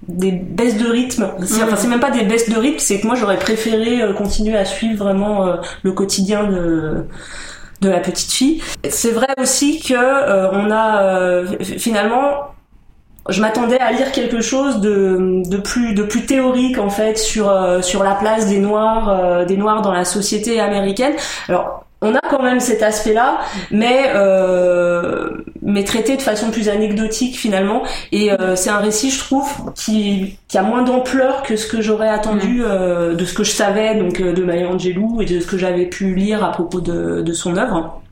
des 0.09 0.33
baisses 0.33 0.77
de 0.79 0.89
rythme. 0.91 1.27
C'est, 1.45 1.61
Mm. 1.61 1.65
Enfin, 1.65 1.77
c'est 1.77 1.89
même 1.89 2.01
pas 2.01 2.11
des 2.11 2.25
baisses 2.25 2.51
de 2.51 2.59
rythme, 2.59 2.79
c'est 2.79 3.01
que 3.01 3.07
moi 3.07 3.15
j'aurais 3.17 3.39
préféré 3.39 4.03
euh, 4.03 4.13
continuer 4.13 4.57
à 4.57 4.65
suivre 4.65 5.05
vraiment 5.05 5.47
euh, 5.47 5.57
le 5.83 5.93
quotidien 5.93 6.45
de 6.45 7.07
de 7.81 7.89
la 7.89 7.99
petite 7.99 8.31
fille. 8.31 8.63
C'est 8.89 9.11
vrai 9.11 9.27
aussi 9.41 9.81
que 9.81 9.95
euh, 9.95 10.51
on 10.53 10.71
a 10.71 11.43
finalement 11.79 12.53
je 13.29 13.41
m'attendais 13.41 13.79
à 13.79 13.93
lire 13.93 14.13
quelque 14.13 14.41
chose 14.41 14.81
de, 14.81 15.43
de 15.49 15.57
plus 15.59 15.95
de 15.95 16.03
plus 16.03 16.27
théorique 16.27 16.79
en 16.79 16.91
fait 16.91 17.19
sur 17.19 17.49
euh, 17.49 17.83
sur 17.83 18.03
la 18.03 18.15
place 18.15 18.49
des 18.49 18.59
noirs 18.59 19.09
euh, 19.09 19.45
des 19.45 19.57
noirs 19.57 19.83
dans 19.83 19.93
la 19.93 20.05
société 20.05 20.61
américaine. 20.61 21.15
Alors 21.49 21.85
on 22.03 22.17
a 22.17 22.21
quand 22.21 22.43
même 22.43 22.59
cet 22.59 22.83
aspect-là, 22.83 23.39
mais 23.71 24.11
euh, 24.15 25.31
mais 25.63 25.85
traité 25.85 26.17
de 26.17 26.23
façon 26.23 26.51
plus 26.51 26.69
anecdotique 26.69 27.37
finalement. 27.37 27.85
Et 28.11 28.33
euh, 28.33 28.57
c'est 28.57 28.71
un 28.71 28.79
récit, 28.79 29.11
je 29.11 29.21
trouve, 29.21 29.49
qui 29.77 30.37
qui 30.49 30.59
a 30.59 30.63
moins 30.63 30.83
d'ampleur 30.83 31.45
que 31.45 31.55
ce 31.55 31.67
que 31.69 31.81
j'aurais 31.81 32.09
attendu 32.09 32.63
euh, 32.65 33.15
de 33.15 33.25
ce 33.25 33.35
que 33.35 33.45
je 33.45 33.53
savais 33.53 33.95
donc 33.95 34.21
de 34.21 34.43
Maya 34.43 34.69
Angelou 34.69 35.23
et 35.23 35.27
de 35.27 35.39
ce 35.39 35.47
que 35.47 35.57
j'avais 35.57 35.87
pu 35.87 36.15
lire 36.15 36.45
à 36.45 36.51
propos 36.51 36.81
de, 36.81 37.23
de 37.23 37.33
son 37.33 37.57
œuvre. 37.57 38.03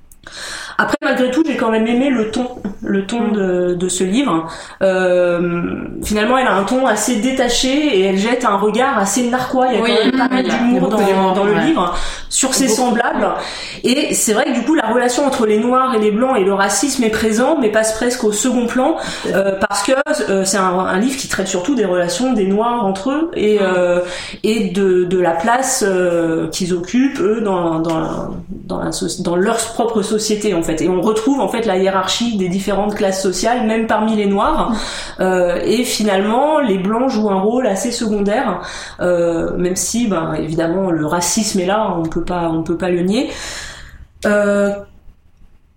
Après, 0.83 0.97
malgré 1.03 1.31
tout, 1.31 1.43
j'ai 1.47 1.57
quand 1.57 1.71
même 1.71 1.87
aimé 1.87 2.09
le 2.09 2.31
ton, 2.31 2.49
le 2.83 3.05
ton 3.07 3.29
de, 3.33 3.75
de 3.75 3.89
ce 3.91 4.03
livre. 4.03 4.47
Euh, 4.81 5.75
finalement, 6.03 6.39
elle 6.39 6.47
a 6.47 6.55
un 6.55 6.65
ton 6.65 6.87
assez 6.87 7.17
détaché 7.17 7.69
et 7.69 8.01
elle 8.07 8.17
jette 8.17 8.47
un 8.47 8.57
regard 8.57 8.99
assez 8.99 9.29
narquois. 9.29 9.67
Il 9.69 9.75
y 9.75 9.79
a 9.79 9.83
Oui, 9.83 9.91
quand 9.95 10.05
même 10.07 10.29
pas 10.29 10.35
mal 10.35 10.45
d'humour 10.49 10.89
dans, 10.89 11.33
dans 11.35 11.45
le 11.45 11.53
ouais. 11.53 11.67
livre 11.67 11.95
sur 12.31 12.55
ses 12.55 12.69
semblables. 12.69 13.29
Et 13.85 14.15
c'est 14.15 14.33
vrai 14.33 14.45
que 14.47 14.55
du 14.55 14.63
coup, 14.63 14.75
la 14.75 14.89
relation 14.89 15.27
entre 15.27 15.45
les 15.45 15.59
noirs 15.59 15.95
et 15.95 15.99
les 15.99 16.13
blancs 16.13 16.39
et 16.39 16.45
le 16.45 16.55
racisme 16.55 17.05
est 17.05 17.11
présent, 17.11 17.59
mais 17.61 17.69
passe 17.71 17.93
presque 17.93 18.25
au 18.25 18.33
second 18.33 18.67
plan 18.67 18.97
euh, 19.27 19.59
parce 19.69 19.83
que 19.83 19.93
euh, 20.31 20.45
c'est 20.47 20.57
un, 20.57 20.79
un 20.79 20.99
livre 20.99 21.19
qui 21.19 21.29
traite 21.29 21.49
surtout 21.49 21.75
des 21.75 21.85
relations 21.85 22.33
des 22.33 22.47
noirs 22.47 22.87
entre 22.87 23.11
eux 23.11 23.31
et 23.35 23.59
euh, 23.61 24.01
et 24.45 24.69
de, 24.71 25.05
de 25.05 25.19
la 25.19 25.33
place 25.33 25.85
euh, 25.87 26.49
qu'ils 26.49 26.73
occupent 26.73 27.21
eux 27.21 27.41
dans 27.43 27.81
dans 27.81 28.31
dans, 28.49 28.79
la 28.79 28.91
dans 29.21 29.37
leur 29.37 29.57
propre 29.59 30.01
société 30.03 30.55
en 30.55 30.63
fait 30.63 30.70
et 30.79 30.89
on 30.89 31.01
retrouve 31.01 31.41
en 31.41 31.49
fait 31.49 31.67
la 31.67 31.77
hiérarchie 31.77 32.37
des 32.37 32.49
différentes 32.49 32.95
classes 32.95 33.23
sociales 33.23 33.67
même 33.67 33.87
parmi 33.87 34.17
les 34.17 34.27
noirs. 34.27 34.73
Euh, 35.21 35.61
et 35.67 35.85
finalement 35.85 36.61
les 36.61 36.79
blancs 36.79 37.11
jouent 37.11 37.29
un 37.29 37.41
rôle 37.41 37.67
assez 37.67 37.93
secondaire 37.93 38.63
euh, 39.03 39.55
même 39.59 39.77
si 39.77 40.07
ben 40.07 40.33
évidemment 40.33 40.91
le 40.91 41.05
racisme 41.05 41.61
est 41.61 41.67
là 41.67 41.95
on 41.99 42.05
peut 42.05 42.25
pas 42.25 42.49
on 42.49 42.63
peut 42.63 42.79
pas 42.79 42.89
le 42.89 43.03
nier. 43.03 43.29
Euh, 44.25 44.71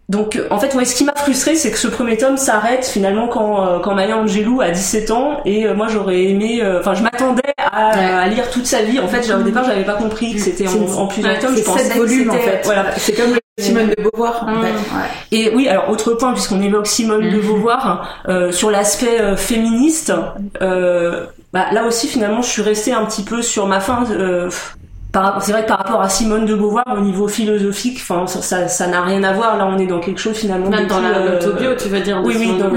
donc 0.10 0.40
en 0.50 0.60
fait 0.60 0.74
ouais, 0.76 0.86
ce 0.86 0.96
qui 0.96 1.04
m'a 1.04 1.14
frustré 1.16 1.56
c'est 1.56 1.72
que 1.72 1.78
ce 1.78 1.88
premier 1.90 2.16
tome 2.18 2.38
s'arrête 2.38 2.86
finalement 2.86 3.28
quand 3.28 3.66
euh, 3.68 3.80
quand 3.80 3.96
Maya 3.96 4.18
Angelou 4.18 4.62
a 4.62 4.70
17 4.72 5.12
ans 5.12 5.40
et 5.44 5.66
euh, 5.66 5.74
moi 5.74 5.88
j'aurais 5.90 6.24
aimé 6.24 6.60
euh, 6.62 6.80
enfin 6.80 6.94
je 6.94 7.04
m'attendais 7.04 7.42
à, 7.58 7.98
Ouais. 7.98 8.04
à 8.06 8.28
lire 8.28 8.50
toute 8.52 8.66
sa 8.68 8.82
vie. 8.84 9.00
En 9.00 9.08
fait 9.08 9.30
au 9.34 9.42
départ 9.42 9.64
j'avais 9.66 9.84
pas 9.86 9.96
compris 9.96 10.34
que 10.36 10.40
c'était 10.40 10.68
en, 10.68 11.00
en 11.02 11.08
plusieurs 11.08 11.40
tomes 11.40 11.56
je 11.56 11.62
c'est 11.64 11.98
volumes 11.98 12.30
en 12.30 12.34
c'était- 12.34 12.44
fait. 12.50 12.62
voilà. 12.66 12.86
C'est 12.98 13.14
comme 13.14 13.32
le 13.34 13.40
Simone 13.60 13.90
de 13.96 14.02
Beauvoir. 14.02 14.46
en 14.48 14.62
fait. 14.64 14.72
Ouais. 14.72 15.10
et 15.32 15.56
oui, 15.56 15.68
alors 15.68 15.90
autre 15.90 16.14
point 16.14 16.34
puisqu'on 16.34 16.62
évoque 16.62 16.88
Simone 16.88 17.30
de 17.30 17.38
Mhm. 17.38 17.46
Beauvoir 17.46 18.24
euh, 18.28 18.52
sur 18.52 18.72
l'aspect 18.72 19.22
euh, 19.22 19.36
féministe, 19.38 20.12
euh, 20.64 21.28
bah, 21.54 21.68
là 21.72 21.86
aussi 21.86 22.08
finalement 22.08 22.42
je 22.42 22.50
suis 22.50 22.64
restée 22.64 22.94
un 22.94 23.06
petit 23.06 23.24
peu 23.24 23.44
sur 23.44 23.68
ma 23.68 23.80
fin. 23.80 24.06
Par- 25.14 25.42
c'est 25.42 25.54
vrai 25.54 25.62
que 25.64 25.68
par 25.70 25.78
rapport 25.78 26.02
à 26.02 26.10
Simone 26.10 26.46
de 26.46 26.54
Beauvoir 26.56 26.84
au 26.98 27.00
niveau 27.00 27.30
philosophique, 27.30 28.00
enfin 28.02 28.28
ça 28.28 28.42
ça 28.42 28.68
ça 28.68 28.88
n'a 28.88 29.02
rien 29.02 29.24
à 29.24 29.32
voir. 29.32 29.56
Là 29.58 29.66
on 29.74 29.78
est 29.78 29.86
dans 29.88 30.00
quelque 30.02 30.20
chose 30.20 30.36
finalement 30.36 30.70
Même 30.70 30.84
de 30.86 30.90
dans 30.90 31.02
euh, 31.04 31.36
l'autobio, 31.40 31.76
tu 31.76 31.88
veux 31.88 32.02
dire. 32.02 32.22
oui, 32.26 32.36
oui, 32.38 32.52
dans. 32.58 32.70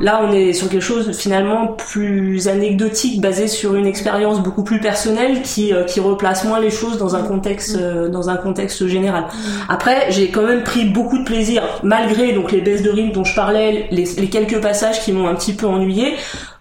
Là, 0.00 0.22
on 0.26 0.32
est 0.32 0.52
sur 0.54 0.68
quelque 0.68 0.82
chose 0.82 1.16
finalement 1.16 1.68
plus 1.68 2.48
anecdotique, 2.48 3.20
basé 3.20 3.46
sur 3.46 3.76
une 3.76 3.86
expérience 3.86 4.40
beaucoup 4.42 4.64
plus 4.64 4.80
personnelle, 4.80 5.42
qui 5.42 5.72
euh, 5.72 5.84
qui 5.84 6.00
replace 6.00 6.44
moins 6.44 6.58
les 6.58 6.70
choses 6.70 6.98
dans 6.98 7.14
un 7.14 7.22
contexte 7.22 7.76
euh, 7.76 8.08
dans 8.08 8.30
un 8.30 8.36
contexte 8.36 8.86
général. 8.86 9.24
Après, 9.68 10.06
j'ai 10.10 10.30
quand 10.30 10.42
même 10.42 10.62
pris 10.64 10.86
beaucoup 10.86 11.18
de 11.18 11.24
plaisir, 11.24 11.62
malgré 11.82 12.32
donc 12.32 12.52
les 12.52 12.62
baisses 12.62 12.82
de 12.82 12.90
rythme 12.90 13.12
dont 13.12 13.24
je 13.24 13.34
parlais, 13.34 13.86
les, 13.90 14.04
les 14.16 14.28
quelques 14.28 14.60
passages 14.60 15.00
qui 15.02 15.12
m'ont 15.12 15.28
un 15.28 15.34
petit 15.34 15.52
peu 15.52 15.66
ennuyé. 15.66 16.14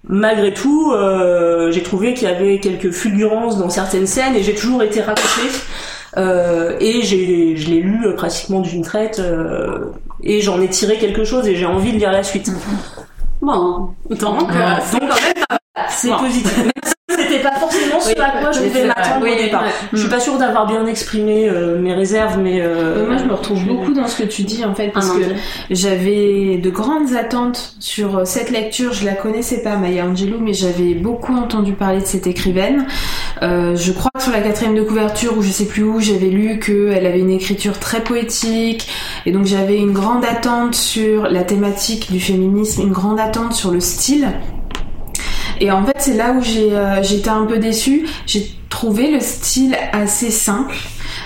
Malgré 0.07 0.53
tout, 0.53 0.91
euh, 0.93 1.71
j'ai 1.71 1.81
trouvé 1.81 2.13
qu'il 2.13 2.27
y 2.27 2.31
avait 2.31 2.59
quelques 2.59 2.91
fulgurances 2.91 3.57
dans 3.57 3.69
certaines 3.69 4.05
scènes 4.07 4.35
et 4.35 4.43
j'ai 4.43 4.53
toujours 4.53 4.83
été 4.83 5.01
raccrochée. 5.01 5.49
Euh, 6.17 6.77
et 6.79 7.01
j'ai, 7.01 7.57
je 7.57 7.69
l'ai 7.69 7.81
lu 7.81 8.05
euh, 8.05 8.13
pratiquement 8.15 8.61
d'une 8.61 8.83
traite 8.83 9.19
euh, 9.19 9.87
et 10.23 10.39
j'en 10.41 10.61
ai 10.61 10.69
tiré 10.69 10.97
quelque 10.97 11.25
chose 11.25 11.45
et 11.47 11.55
j'ai 11.55 11.65
envie 11.65 11.91
de 11.91 11.97
lire 11.97 12.11
la 12.11 12.23
suite. 12.23 12.49
Bon, 13.41 13.89
donc, 14.09 14.49
Ouais. 14.49 15.01
c'est 15.89 16.11
positif. 16.11 16.57
Même 16.57 16.71
c'était 17.17 17.41
pas 17.41 17.55
forcément 17.59 17.99
ce 17.99 18.09
Oui, 18.09 18.15
à 18.21 18.39
quoi 18.41 18.51
je 18.51 18.59
oui, 18.61 18.69
devais 18.69 18.85
m'attendre 18.85 19.19
vrai. 19.21 19.29
au 19.31 19.33
Oui, 19.35 19.43
départ. 19.43 19.63
ouais. 19.63 19.69
Je 19.93 19.97
suis 19.99 20.09
pas 20.09 20.19
sûre 20.19 20.37
d'avoir 20.37 20.67
bien 20.67 20.85
exprimé 20.85 21.47
euh, 21.49 21.79
mes 21.79 21.93
réserves, 21.93 22.37
mais 22.39 22.59
euh, 22.61 23.07
moi, 23.07 23.17
je 23.17 23.23
me 23.25 23.33
retrouve 23.33 23.65
beaucoup 23.65 23.93
dans 23.93 24.07
ce 24.07 24.21
que 24.23 24.27
tu 24.27 24.43
dis 24.43 24.63
en 24.65 24.73
fait, 24.75 24.89
parce 24.89 25.09
Ah, 25.11 25.19
que 25.19 25.25
non, 25.29 25.35
j'avais 25.69 26.57
de 26.57 26.69
grandes 26.69 27.13
attentes 27.15 27.75
sur 27.79 28.17
euh, 28.19 28.25
cette 28.25 28.49
lecture. 28.51 28.93
Je 28.93 29.05
la 29.05 29.13
connaissais 29.13 29.61
pas, 29.61 29.75
Maya 29.77 30.05
Angelou, 30.05 30.37
mais 30.39 30.53
j'avais 30.53 30.93
beaucoup 30.93 31.33
entendu 31.35 31.73
parler 31.73 32.01
de 32.01 32.05
cette 32.05 32.27
écrivaine. 32.27 32.85
Euh, 33.41 33.75
je 33.75 33.91
crois 33.91 34.11
que 34.15 34.21
sur 34.23 34.31
la 34.31 34.41
quatrième 34.41 34.75
de 34.75 34.81
couverture, 34.83 35.37
ou 35.37 35.41
je 35.41 35.49
sais 35.49 35.65
plus 35.65 35.83
où, 35.83 35.99
j'avais 35.99 36.27
lu 36.27 36.59
qu'elle 36.59 37.05
avait 37.05 37.19
une 37.19 37.31
écriture 37.31 37.79
très 37.79 38.01
poétique, 38.01 38.87
et 39.25 39.31
donc 39.31 39.45
j'avais 39.45 39.77
une 39.77 39.91
grande 39.93 40.23
attente 40.25 40.75
sur 40.75 41.23
la 41.23 41.43
thématique 41.43 42.11
du 42.11 42.19
féminisme, 42.19 42.81
une 42.83 42.91
grande 42.91 43.19
attente 43.19 43.53
sur 43.53 43.71
le 43.71 43.79
style. 43.79 44.27
Et 45.59 45.71
en 45.71 45.85
fait, 45.85 45.95
c'est 45.99 46.15
là 46.15 46.33
où 46.33 46.41
euh, 46.41 47.03
j'étais 47.03 47.29
un 47.29 47.45
peu 47.45 47.57
déçue. 47.57 48.05
J'ai 48.25 48.45
trouvé 48.69 49.11
le 49.11 49.19
style 49.19 49.75
assez 49.93 50.31
simple. 50.31 50.75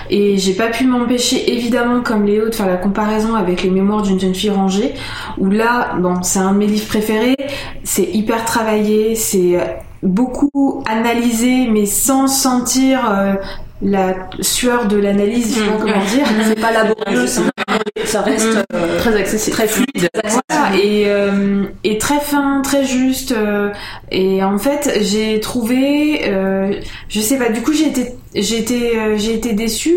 Et 0.08 0.38
j'ai 0.38 0.54
pas 0.54 0.68
pu 0.68 0.86
m'empêcher, 0.86 1.52
évidemment, 1.52 2.02
comme 2.02 2.24
Léo, 2.24 2.48
de 2.48 2.54
faire 2.54 2.66
la 2.66 2.76
comparaison 2.76 3.34
avec 3.34 3.62
les 3.62 3.70
mémoires 3.70 4.02
d'une 4.02 4.18
jeune 4.18 4.34
fille 4.34 4.50
rangée, 4.50 4.94
où 5.38 5.50
là, 5.50 5.94
bon, 5.98 6.22
c'est 6.22 6.38
un 6.38 6.52
de 6.52 6.58
mes 6.58 6.66
livres 6.66 6.88
préférés, 6.88 7.36
c'est 7.84 8.08
hyper 8.12 8.44
travaillé, 8.44 9.14
c'est 9.14 9.56
euh, 9.56 9.64
beaucoup 10.02 10.82
analysé, 10.88 11.68
mais 11.68 11.86
sans 11.86 12.26
sentir 12.26 13.08
euh, 13.10 13.34
la 13.82 14.28
sueur 14.40 14.86
de 14.86 14.96
l'analyse, 14.98 15.54
je 15.54 15.60
sais 15.60 15.66
pas 15.66 15.74
Mm, 15.74 15.78
comment 15.80 15.92
ouais. 15.94 16.06
dire. 16.10 16.26
c'est 16.46 16.60
pas 16.60 16.70
laborieux, 16.72 17.26
c'est- 17.26 18.06
ça 18.06 18.20
reste 18.22 18.58
euh, 18.74 18.98
Très 18.98 19.16
accessible. 19.16 19.56
très 19.56 19.68
fluide. 19.68 20.08
Voilà, 20.48 20.76
et, 20.76 21.04
euh, 21.06 21.64
et 21.84 21.96
très 21.98 22.20
fin, 22.20 22.60
très 22.62 22.84
juste. 22.84 23.32
euh, 23.32 23.70
et 24.10 24.42
en 24.44 24.58
fait, 24.58 24.98
j'ai 25.02 25.40
trouvé, 25.40 26.22
euh, 26.28 26.72
je 27.08 27.20
sais 27.20 27.38
pas, 27.38 27.48
du 27.48 27.62
coup, 27.62 27.72
j'ai 27.72 27.86
été, 27.88 28.14
j'ai 28.34 28.58
été, 28.58 28.98
euh, 28.98 29.16
j'ai 29.16 29.34
été 29.34 29.52
déçue 29.54 29.96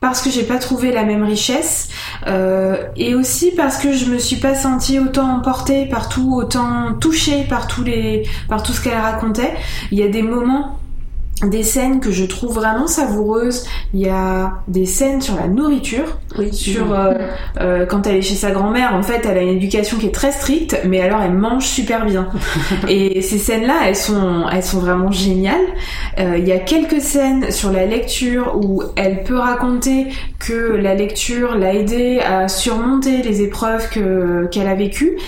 parce 0.00 0.22
que 0.22 0.30
j'ai 0.30 0.42
pas 0.44 0.58
trouvé 0.58 0.92
la 0.92 1.02
même 1.02 1.24
richesse 1.24 1.88
euh, 2.28 2.76
et 2.96 3.14
aussi 3.14 3.50
parce 3.56 3.78
que 3.78 3.92
je 3.92 4.06
me 4.06 4.18
suis 4.18 4.36
pas 4.36 4.54
sentie 4.54 5.00
autant 5.00 5.28
emportée 5.38 5.86
par 5.86 6.08
tout, 6.08 6.32
autant 6.36 6.92
touchée 7.00 7.44
par 7.48 7.66
tous 7.66 7.82
les, 7.82 8.22
par 8.48 8.62
tout 8.62 8.72
ce 8.72 8.80
qu'elle 8.82 8.98
racontait. 8.98 9.54
Il 9.90 9.98
y 9.98 10.02
a 10.04 10.08
des 10.08 10.22
moments 10.22 10.78
des 11.44 11.62
scènes 11.62 12.00
que 12.00 12.10
je 12.10 12.24
trouve 12.24 12.54
vraiment 12.54 12.86
savoureuses. 12.86 13.66
Il 13.92 14.00
y 14.00 14.08
a 14.08 14.62
des 14.68 14.86
scènes 14.86 15.20
sur 15.20 15.36
la 15.36 15.48
nourriture, 15.48 16.18
Oui, 16.38 16.52
sur 16.52 16.94
euh, 16.94 17.12
euh, 17.60 17.84
quand 17.84 18.06
elle 18.06 18.16
est 18.16 18.22
chez 18.22 18.34
sa 18.34 18.52
grand-mère. 18.52 18.94
En 18.94 19.02
fait, 19.02 19.26
elle 19.26 19.36
a 19.36 19.42
une 19.42 19.56
éducation 19.56 19.98
qui 19.98 20.06
est 20.06 20.14
très 20.14 20.32
stricte, 20.32 20.80
mais 20.86 21.00
alors 21.00 21.20
elle 21.20 21.34
mange 21.34 21.66
super 21.66 22.06
bien. 22.06 22.28
Et 22.88 23.20
ces 23.20 23.38
scènes-là, 23.38 23.74
elles 23.86 23.96
sont, 23.96 24.46
elles 24.50 24.62
sont 24.62 24.78
vraiment 24.78 25.10
géniales. 25.10 25.66
Euh, 26.18 26.38
Il 26.38 26.48
y 26.48 26.52
a 26.52 26.58
quelques 26.58 27.02
scènes 27.02 27.50
sur 27.50 27.70
la 27.70 27.84
lecture 27.84 28.58
où 28.62 28.82
elle 28.96 29.22
peut 29.22 29.38
raconter 29.38 30.06
que 30.38 30.76
la 30.76 30.94
lecture 30.94 31.54
l'a 31.54 31.74
aidée 31.74 32.20
à 32.20 32.48
surmonter 32.48 33.22
les 33.22 33.42
épreuves 33.42 33.90
que 33.90 34.46
qu'elle 34.50 34.68
a 34.68 34.74
vécues. 34.74 35.18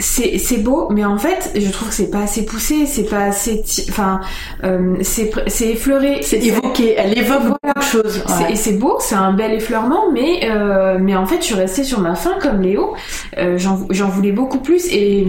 C'est 0.00 0.38
c'est 0.38 0.58
beau, 0.58 0.88
mais 0.90 1.04
en 1.04 1.18
fait, 1.18 1.50
je 1.56 1.68
trouve 1.72 1.88
que 1.88 1.94
c'est 1.94 2.10
pas 2.10 2.20
assez 2.20 2.44
poussé, 2.44 2.86
c'est 2.86 3.02
pas 3.10 3.24
assez, 3.24 3.64
enfin, 3.88 4.20
euh, 4.62 4.94
c'est 5.02 5.28
c'est 5.48 5.70
effleuré. 5.70 6.20
C'est 6.22 6.38
évoqué. 6.38 6.94
Elle 6.96 7.18
évoque 7.18 7.40
Voilà. 7.40 7.58
beaucoup 7.74 7.78
de 7.80 7.84
choses. 7.84 8.22
Ouais. 8.28 8.52
Et 8.52 8.56
c'est 8.56 8.74
beau, 8.74 8.98
c'est 9.00 9.16
un 9.16 9.32
bel 9.32 9.52
effleurement, 9.54 10.12
mais 10.12 10.48
euh, 10.48 10.98
mais 11.00 11.16
en 11.16 11.26
fait, 11.26 11.38
je 11.38 11.46
suis 11.46 11.54
restée 11.56 11.82
sur 11.82 11.98
ma 11.98 12.14
faim 12.14 12.34
comme 12.40 12.62
Léo. 12.62 12.94
Euh, 13.38 13.58
J'en 13.58 13.86
j'en 13.90 14.06
voulais 14.08 14.30
beaucoup 14.30 14.60
plus 14.60 14.86
et 14.92 15.26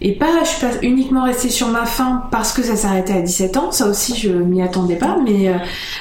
et 0.00 0.12
pas, 0.12 0.44
je 0.44 0.48
suis 0.50 0.60
pas 0.66 0.72
uniquement 0.82 1.24
restée 1.24 1.48
sur 1.48 1.66
ma 1.68 1.84
faim 1.84 2.22
parce 2.30 2.52
que 2.52 2.62
ça 2.62 2.76
s'arrêtait 2.76 3.14
à 3.14 3.22
17 3.22 3.56
ans. 3.56 3.72
Ça 3.72 3.86
aussi, 3.88 4.16
je 4.16 4.30
m'y 4.30 4.62
attendais 4.62 4.96
pas, 4.96 5.16
mais 5.24 5.48
euh, 5.48 5.54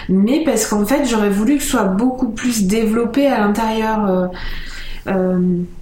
mais 0.09 0.43
parce 0.43 0.67
qu'en 0.67 0.85
fait, 0.85 1.05
j'aurais 1.05 1.29
voulu 1.31 1.57
que 1.57 1.63
ce 1.63 1.69
soit 1.71 1.85
beaucoup 1.85 2.29
plus 2.29 2.65
développé 2.67 3.25
à 3.25 3.39
l'intérieur. 3.39 4.05
euh, 4.07 4.27
euh, 5.07 5.39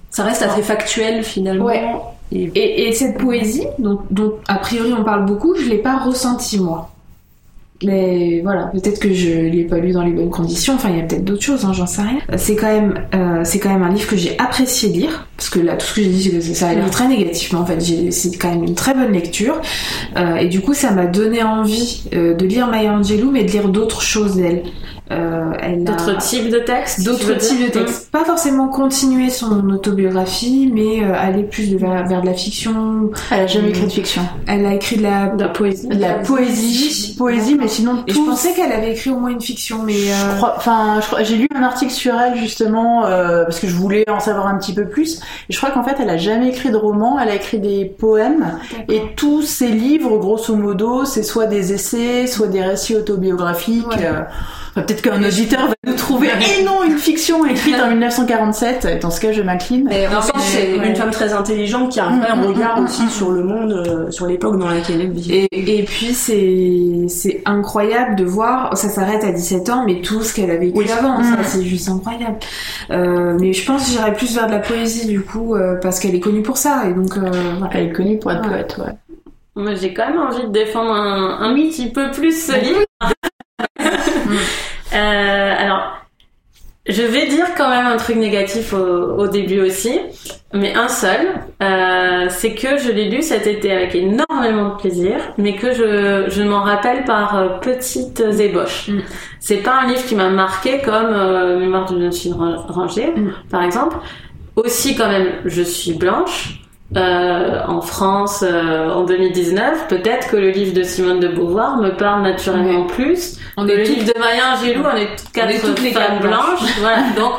ça 0.09 0.23
reste 0.23 0.41
assez 0.41 0.63
factuel 0.63 1.23
finalement. 1.23 1.65
Ouais. 1.65 1.83
Et 2.31 2.51
et, 2.55 2.87
et 2.87 2.91
cette 2.93 3.17
poésie, 3.17 3.65
dont, 3.79 3.99
dont 4.11 4.35
a 4.47 4.55
priori 4.55 4.93
on 4.93 5.03
parle 5.03 5.25
beaucoup, 5.25 5.55
je 5.55 5.67
l'ai 5.69 5.79
pas 5.79 5.97
ressentie 5.97 6.59
moi. 6.59 6.91
Mais 7.83 8.41
voilà, 8.43 8.65
peut-être 8.73 8.99
que 8.99 9.13
je 9.13 9.29
l'ai 9.29 9.63
pas 9.63 9.77
lu 9.77 9.91
dans 9.91 10.03
les 10.03 10.11
bonnes 10.11 10.29
conditions. 10.29 10.73
Enfin, 10.73 10.89
il 10.89 10.97
y 10.97 10.99
a 10.99 11.03
peut-être 11.03 11.23
d'autres 11.23 11.43
choses, 11.43 11.63
hein, 11.63 11.71
j'en 11.71 11.87
sais 11.87 12.01
rien. 12.01 12.19
C'est 12.35 12.57
quand 12.57 12.67
même, 12.67 13.05
euh, 13.15 13.43
quand 13.61 13.69
même 13.69 13.83
un 13.83 13.93
livre 13.93 14.09
que 14.09 14.17
j'ai 14.17 14.37
apprécié 14.37 14.89
lire 14.89 15.27
parce 15.37 15.49
que 15.49 15.59
là, 15.59 15.77
tout 15.77 15.85
ce 15.85 15.93
que 15.93 16.01
j'ai 16.01 16.09
dit, 16.09 16.23
c'est 16.23 16.31
que 16.31 16.41
ça 16.41 16.67
a 16.67 16.73
l'air 16.73 16.91
très 16.91 17.07
négatif, 17.07 17.53
mais 17.53 17.59
en 17.59 17.65
fait, 17.65 17.79
c'est 18.11 18.37
quand 18.37 18.49
même 18.49 18.65
une 18.65 18.75
très 18.75 18.93
bonne 18.93 19.13
lecture. 19.13 19.61
Euh, 20.17 20.35
et 20.35 20.47
du 20.47 20.59
coup, 20.59 20.73
ça 20.73 20.91
m'a 20.91 21.05
donné 21.05 21.41
envie 21.41 22.03
euh, 22.13 22.33
de 22.33 22.45
lire 22.45 22.67
Maya 22.67 22.91
Angelou, 22.91 23.31
mais 23.31 23.45
de 23.45 23.51
lire 23.51 23.69
d'autres 23.69 24.01
choses 24.01 24.35
d'elle. 24.35 24.63
Euh, 25.11 25.51
elle 25.59 25.81
a 25.87 25.91
D'autres 25.91 26.17
types 26.19 26.49
de 26.49 26.59
textes 26.59 27.03
d'autres 27.03 27.33
types 27.37 27.65
de 27.65 27.71
textes. 27.71 28.11
Pas 28.11 28.23
forcément 28.25 28.67
continuer 28.67 29.29
son 29.31 29.67
autobiographie, 29.69 30.69
mais 30.73 31.03
euh, 31.03 31.13
aller 31.17 31.43
plus 31.43 31.71
de- 31.71 31.77
vers, 31.77 32.05
vers 32.07 32.21
de 32.21 32.27
la 32.27 32.33
fiction. 32.33 33.09
Elle 33.31 33.41
a 33.41 33.47
jamais 33.47 33.69
écrit 33.69 33.85
de 33.87 33.91
fiction. 33.91 34.21
Elle 34.47 34.65
a 34.65 34.73
écrit 34.75 34.97
de 34.97 35.03
la 35.03 35.27
De 35.29 35.41
la 35.43 35.49
poésie. 35.49 35.87
De 35.87 35.99
la 35.99 36.13
poésie, 36.13 37.15
poésie, 37.17 37.55
mais 37.59 37.67
sinon 37.67 38.03
Et 38.07 38.11
je 38.11 38.17
tout. 38.17 38.25
pensais 38.25 38.53
qu'elle 38.53 38.71
avait 38.71 38.91
écrit 38.91 39.09
au 39.09 39.17
moins 39.17 39.29
une 39.31 39.41
fiction, 39.41 39.81
mais 39.83 39.93
Je 39.93 40.11
euh, 40.11 40.35
crois- 40.37 40.53
Enfin, 40.57 40.99
je 41.01 41.07
crois- 41.07 41.23
j'ai 41.23 41.37
lu 41.37 41.47
un 41.55 41.63
article 41.63 41.91
sur 41.91 42.13
elle 42.19 42.37
justement 42.37 43.05
euh, 43.05 43.43
parce 43.45 43.59
que 43.59 43.67
je 43.67 43.75
voulais 43.75 44.05
en 44.09 44.19
savoir 44.19 44.47
un 44.47 44.57
petit 44.57 44.73
peu 44.73 44.85
plus. 44.85 45.19
Et 45.49 45.53
je 45.53 45.57
crois 45.57 45.71
qu'en 45.71 45.83
fait, 45.83 45.95
elle 45.99 46.09
a 46.09 46.17
jamais 46.17 46.49
écrit 46.49 46.69
de 46.69 46.77
roman. 46.77 47.19
Elle 47.19 47.29
a 47.29 47.35
écrit 47.35 47.59
des 47.59 47.85
poèmes. 47.85 48.59
Et 48.89 49.01
tous 49.15 49.41
ses 49.41 49.69
livres, 49.69 50.17
grosso 50.19 50.55
modo, 50.55 51.03
c'est 51.05 51.23
soit 51.23 51.47
des 51.47 51.73
essais, 51.73 52.27
soit 52.27 52.47
des 52.47 52.61
récits 52.61 52.95
autobiographiques. 52.95 53.87
Ouais. 53.87 54.05
euh, 54.05 54.21
enfin, 54.79 54.85
Peut-être 54.87 55.01
qu'un 55.01 55.23
auditeur 55.23 55.67
va 55.67 55.73
nous 55.87 55.95
trouver 55.95 56.27
et 56.59 56.63
non 56.63 56.83
une 56.83 56.97
fiction 56.97 57.45
écrite 57.45 57.75
en 57.79 57.89
1947. 57.91 58.99
Dans 59.01 59.11
ce 59.11 59.19
cas, 59.21 59.31
je 59.31 59.41
m'incline. 59.41 59.85
Mais 59.89 60.07
sent 60.21 60.31
que 60.33 60.39
c'est 60.39 60.77
ouais. 60.79 60.87
une 60.87 60.95
femme 60.95 61.11
très 61.11 61.33
intelligente 61.33 61.91
qui 61.91 61.99
a 61.99 62.05
un 62.05 62.11
Mm, 62.17 62.21
vrai 62.21 62.35
mm, 62.35 62.45
regard 62.45 62.81
mm, 62.81 62.83
aussi 62.85 63.09
sur 63.09 63.31
le 63.31 63.43
monde, 63.43 63.71
euh, 63.71 64.11
sur 64.11 64.25
l'époque 64.27 64.57
dans 64.57 64.67
laquelle 64.69 65.01
elle 65.01 65.11
vit. 65.11 65.31
Et, 65.51 65.79
et 65.79 65.83
puis 65.83 66.13
c'est 66.13 67.05
c'est 67.07 67.41
incroyable 67.45 68.15
de 68.15 68.23
voir, 68.23 68.75
ça 68.77 68.89
s'arrête 68.89 69.23
à 69.23 69.31
17 69.31 69.69
ans, 69.69 69.83
mais 69.85 70.01
tout 70.01 70.21
ce 70.23 70.33
qu'elle 70.33 70.51
a 70.51 70.57
vécu 70.57 70.77
Oui. 70.77 70.91
avant, 70.91 71.23
ça 71.23 71.43
c'est 71.43 71.63
juste 71.63 71.89
incroyable. 71.89 72.37
Euh, 72.91 73.37
mais 73.39 73.53
je 73.53 73.65
pense 73.65 73.85
que 73.85 73.91
j'irais 73.91 74.13
plus 74.13 74.33
vers 74.35 74.47
de 74.47 74.51
la 74.51 74.59
poésie 74.59 75.07
du 75.07 75.21
coup, 75.21 75.55
euh, 75.55 75.75
parce 75.81 75.99
qu'elle 75.99 76.15
est 76.15 76.19
connue 76.19 76.41
pour 76.43 76.57
ça, 76.57 76.83
et 76.89 76.93
donc 76.93 77.17
euh, 77.17 77.29
voilà. 77.59 77.69
Elle 77.73 77.87
est 77.87 77.91
connue 77.93 78.17
pour 78.19 78.31
être 78.31 78.41
Ouais. 78.43 78.49
poète, 78.49 78.77
ouais. 78.79 78.93
Moi, 79.55 79.75
j'ai 79.75 79.93
quand 79.93 80.07
même 80.09 80.19
envie 80.19 80.43
de 80.43 80.51
défendre 80.51 80.91
un, 80.91 81.39
un 81.41 81.53
petit 81.55 81.89
peu 81.89 82.11
plus. 82.11 82.49
Euh, 82.49 82.53
alors, 84.97 85.95
je 86.87 87.03
vais 87.03 87.27
dire 87.27 87.45
quand 87.55 87.69
même 87.69 87.85
un 87.85 87.97
truc 87.97 88.15
négatif 88.15 88.73
au, 88.73 88.77
au 88.77 89.27
début 89.27 89.59
aussi, 89.61 89.99
mais 90.53 90.73
un 90.75 90.87
seul, 90.87 91.27
euh, 91.61 92.25
c'est 92.29 92.53
que 92.55 92.77
je 92.77 92.91
l'ai 92.91 93.09
lu 93.09 93.21
cet 93.21 93.45
été 93.45 93.71
avec 93.71 93.93
énormément 93.93 94.69
de 94.69 94.75
plaisir, 94.81 95.17
mais 95.37 95.55
que 95.55 95.71
je, 95.73 96.25
je 96.29 96.41
m'en 96.41 96.61
rappelle 96.63 97.03
par 97.05 97.37
euh, 97.37 97.49
petites 97.59 98.19
ébauches. 98.21 98.87
Mm. 98.87 99.01
C'est 99.39 99.57
pas 99.57 99.81
un 99.83 99.87
livre 99.87 100.03
qui 100.05 100.15
m'a 100.15 100.29
marqué 100.29 100.81
comme 100.81 101.13
euh, 101.13 101.59
Mémoire 101.59 101.85
d'une 101.85 102.01
jeune 102.01 102.13
fille 102.13 102.33
ran- 102.33 102.65
rangée, 102.67 103.11
Mm. 103.15 103.33
par 103.51 103.61
exemple. 103.63 103.97
Aussi, 104.55 104.95
quand 104.95 105.07
même, 105.09 105.27
je 105.45 105.61
suis 105.61 105.93
blanche. 105.93 106.61
Euh, 106.97 107.61
en 107.67 107.81
France 107.81 108.43
euh, 108.43 108.89
en 108.89 109.03
2019, 109.03 109.87
peut-être 109.87 110.27
que 110.27 110.35
le 110.35 110.49
livre 110.49 110.73
de 110.73 110.81
Simone 110.81 111.19
de 111.19 111.27
Beauvoir 111.27 111.77
me 111.77 111.91
parle 111.91 112.23
naturellement 112.23 112.87
plus. 112.87 113.37
On 113.57 113.63
Le 113.63 113.75
livre 113.75 114.11
de 114.11 114.19
Maya 114.19 114.55
Angelou, 114.55 114.83
on 114.83 114.95
est 114.95 115.15
toutes 115.15 115.31
quatre 115.31 115.51
est 115.51 115.59
toutes 115.59 115.81
les 115.81 115.91
femmes 115.91 116.19
blanches. 116.19 116.59
blanches. 116.59 116.79
voilà, 116.79 117.03
donc 117.15 117.33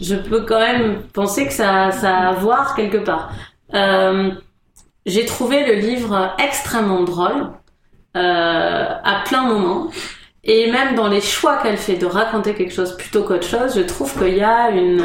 je 0.00 0.14
peux 0.14 0.40
quand 0.46 0.58
même 0.58 1.02
penser 1.12 1.46
que 1.46 1.52
ça, 1.52 1.90
ça 1.90 2.16
a 2.16 2.28
à 2.28 2.32
voir 2.32 2.74
quelque 2.74 2.96
part. 2.96 3.30
Euh, 3.74 4.30
J'ai 5.04 5.26
trouvé 5.26 5.66
le 5.66 5.74
livre 5.74 6.34
extrêmement 6.38 7.02
drôle 7.02 7.50
à 8.14 9.22
plein 9.26 9.42
moments. 9.42 9.90
Et 10.44 10.70
même 10.70 10.94
dans 10.94 11.08
les 11.08 11.22
choix 11.22 11.56
qu'elle 11.56 11.78
fait 11.78 11.96
de 11.96 12.06
raconter 12.06 12.54
quelque 12.54 12.72
chose 12.72 12.96
plutôt 12.96 13.22
qu'autre 13.22 13.46
chose, 13.46 13.74
je 13.76 13.80
trouve 13.80 14.12
qu'il 14.18 14.36
y 14.36 14.42
a 14.42 14.70
une, 14.70 15.02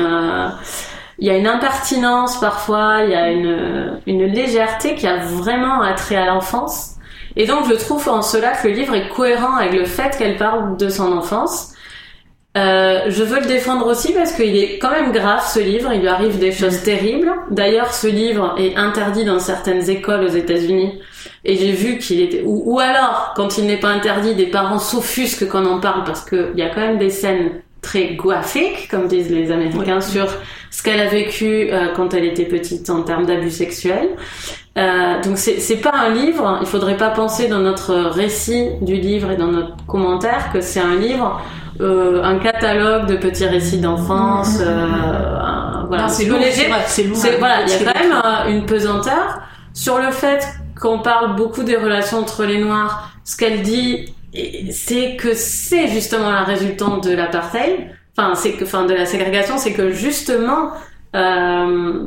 il 1.20 1.28
y 1.28 1.30
a 1.30 1.38
une 1.38 1.48
impertinence 1.48 2.40
parfois, 2.40 3.02
il 3.04 3.12
y 3.12 3.16
a 3.16 3.30
une, 3.30 4.00
une 4.08 4.26
légèreté 4.26 4.96
qui 4.96 5.08
a 5.08 5.18
vraiment 5.18 5.82
attrait 5.82 6.16
à 6.16 6.26
l'enfance. 6.26 6.96
Et 7.36 7.46
donc 7.46 7.70
je 7.70 7.76
trouve 7.76 8.08
en 8.10 8.22
cela 8.22 8.54
que 8.54 8.68
le 8.68 8.74
livre 8.74 8.96
est 8.96 9.10
cohérent 9.10 9.56
avec 9.56 9.74
le 9.74 9.86
fait 9.86 10.18
qu'elle 10.18 10.38
parle 10.38 10.78
de 10.78 10.90
son 10.90 11.12
enfance. 11.12 11.74
Euh, 12.58 13.04
je 13.10 13.24
veux 13.24 13.42
le 13.42 13.46
défendre 13.46 13.86
aussi 13.86 14.12
parce 14.12 14.34
qu'il 14.34 14.58
est 14.58 14.80
quand 14.80 14.90
même 14.90 15.12
grave 15.12 15.46
ce 15.48 15.60
livre, 15.60 15.92
il 15.94 16.02
lui 16.02 16.08
arrive 16.08 16.40
des 16.40 16.52
choses 16.52 16.82
terribles. 16.82 17.32
D'ailleurs, 17.52 17.94
ce 17.94 18.08
livre 18.08 18.56
est 18.58 18.76
interdit 18.76 19.24
dans 19.24 19.40
certaines 19.40 19.88
écoles 19.90 20.24
aux 20.24 20.30
États-Unis 20.30 21.00
et 21.46 21.56
j'ai 21.56 21.72
vu 21.72 22.00
qu'il 22.00 22.22
était 22.22 22.42
ou, 22.44 22.64
ou 22.66 22.80
alors 22.80 23.34
quand 23.36 23.58
il 23.58 23.66
n'est 23.66 23.78
pas 23.78 23.90
interdit, 23.90 24.34
des 24.36 24.48
parents 24.48 24.80
s'offusquent 24.80 25.48
qu'on 25.48 25.66
en 25.66 25.80
parle 25.80 26.04
parce 26.06 26.26
qu'il 26.26 26.54
y 26.56 26.64
a 26.64 26.70
quand 26.70 26.82
même 26.82 26.98
des 26.98 27.12
scènes 27.12 27.62
très 27.82 28.16
graphiques, 28.16 28.88
comme 28.90 29.08
disent 29.08 29.30
les 29.30 29.52
Américains, 29.52 30.02
sur 30.02 30.28
ce 30.72 30.84
qu'elle 30.84 31.00
a 31.00 31.08
vécu 31.08 31.70
euh, 31.72 31.88
quand 31.96 32.14
elle 32.14 32.26
était 32.26 32.46
petite 32.46 32.90
en 32.90 33.02
termes 33.04 33.26
d'abus 33.26 33.52
sexuels. 33.52 34.10
Euh, 34.78 35.22
donc 35.24 35.38
c'est 35.38 35.76
pas 35.78 35.94
un 35.94 36.10
livre. 36.10 36.60
Il 36.62 36.68
faudrait 36.68 36.98
pas 36.98 37.10
penser 37.10 37.48
dans 37.48 37.60
notre 37.60 37.96
récit 37.96 38.70
du 38.82 38.96
livre 38.96 39.32
et 39.32 39.36
dans 39.38 39.48
notre 39.48 39.76
commentaire 39.88 40.52
que 40.54 40.62
c'est 40.62 40.80
un 40.80 40.96
livre, 40.96 41.42
euh, 41.82 42.24
un 42.24 42.38
catalogue 42.40 43.08
de 43.08 43.16
petits 43.16 43.46
récits 43.48 43.80
d'enfance. 43.80 44.60
euh, 44.62 45.38
un- 45.40 45.86
voilà, 45.88 46.08
c'est 46.08 46.26
lourd, 46.26 46.40
léger. 46.40 46.70
c'est 46.86 47.04
lourd. 47.04 47.18
Voilà, 47.40 47.64
il 47.64 47.70
y 47.70 47.74
a 47.74 47.92
quand 47.92 48.00
même 48.00 48.22
euh, 48.24 48.50
une 48.52 48.66
pesanteur 48.66 49.40
sur 49.74 49.98
le 49.98 50.12
fait 50.12 50.48
qu'on 50.80 51.00
parle 51.00 51.36
beaucoup 51.36 51.64
des 51.64 51.76
relations 51.76 52.20
entre 52.20 52.46
les 52.46 52.60
noirs. 52.60 53.10
Ce 53.26 53.36
qu'elle 53.36 53.64
dit, 53.64 54.14
c'est 54.72 55.16
que 55.18 55.34
c'est 55.34 55.88
justement 55.88 56.30
la 56.32 56.44
résultante 56.44 57.04
de 57.08 57.14
l'apartheid. 57.16 57.90
Enfin, 58.20 58.36
c'est 58.36 58.54
que, 58.54 58.66
enfin, 58.66 58.86
de 58.86 58.94
la 58.94 59.06
ségrégation, 59.06 59.58
c'est 59.58 59.72
que 59.74 59.92
justement, 59.92 60.72
euh, 61.16 62.06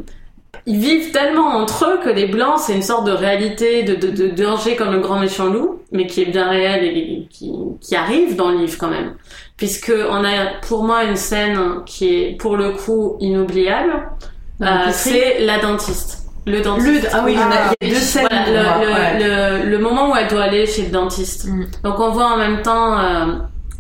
ils 0.67 0.79
vivent 0.79 1.11
tellement 1.11 1.49
entre 1.57 1.87
eux 1.87 2.01
que 2.05 2.11
les 2.11 2.27
blancs, 2.27 2.59
c'est 2.59 2.75
une 2.75 2.83
sorte 2.83 3.07
de 3.07 3.13
réalité, 3.13 3.83
de, 3.83 3.95
de, 3.95 4.11
de 4.11 4.29
danger 4.29 4.77
comme 4.77 4.93
le 4.93 5.01
grand 5.01 5.19
méchant 5.19 5.47
loup, 5.47 5.81
mais 5.91 6.07
qui 6.07 6.21
est 6.23 6.27
bien 6.27 6.49
réel 6.51 6.85
et 6.85 7.27
qui, 7.31 7.51
qui 7.81 7.97
arrive 7.97 8.37
dans 8.37 8.51
le 8.51 8.59
livre 8.59 8.77
quand 8.79 8.91
même. 8.91 9.15
Puisque 9.57 9.93
on 10.11 10.23
a 10.23 10.61
pour 10.69 10.85
moi 10.85 11.05
une 11.05 11.17
scène 11.17 11.59
qui 11.87 12.15
est 12.15 12.37
pour 12.39 12.57
le 12.59 12.73
coup 12.73 13.17
inoubliable, 13.21 14.11
euh, 14.61 14.67
c'est 14.91 15.41
la 15.41 15.59
dentiste. 15.61 16.19
Le 16.45 16.59
Le, 16.59 16.61
dentiste. 16.61 17.09
ah 17.13 17.23
oui, 17.25 17.33
il 17.35 17.41
y 17.41 17.43
en 17.43 17.51
a, 17.51 17.73
il 17.81 17.89
y 17.89 17.91
a 17.93 17.95
deux 17.95 18.01
scènes. 18.01 18.27
Voilà, 18.29 18.45
pour 18.45 18.53
le, 18.53 18.63
moi, 18.63 18.75
le, 18.79 18.93
ouais. 18.93 19.63
le, 19.65 19.71
le 19.71 19.79
moment 19.79 20.13
où 20.13 20.17
elle 20.17 20.29
doit 20.29 20.43
aller 20.43 20.67
chez 20.67 20.83
le 20.83 20.91
dentiste. 20.91 21.47
Mm. 21.47 21.67
Donc 21.85 22.01
on 22.01 22.11
voit 22.11 22.27
en 22.33 22.37
même 22.37 22.63
temps 22.63 22.99
euh, 22.99 23.27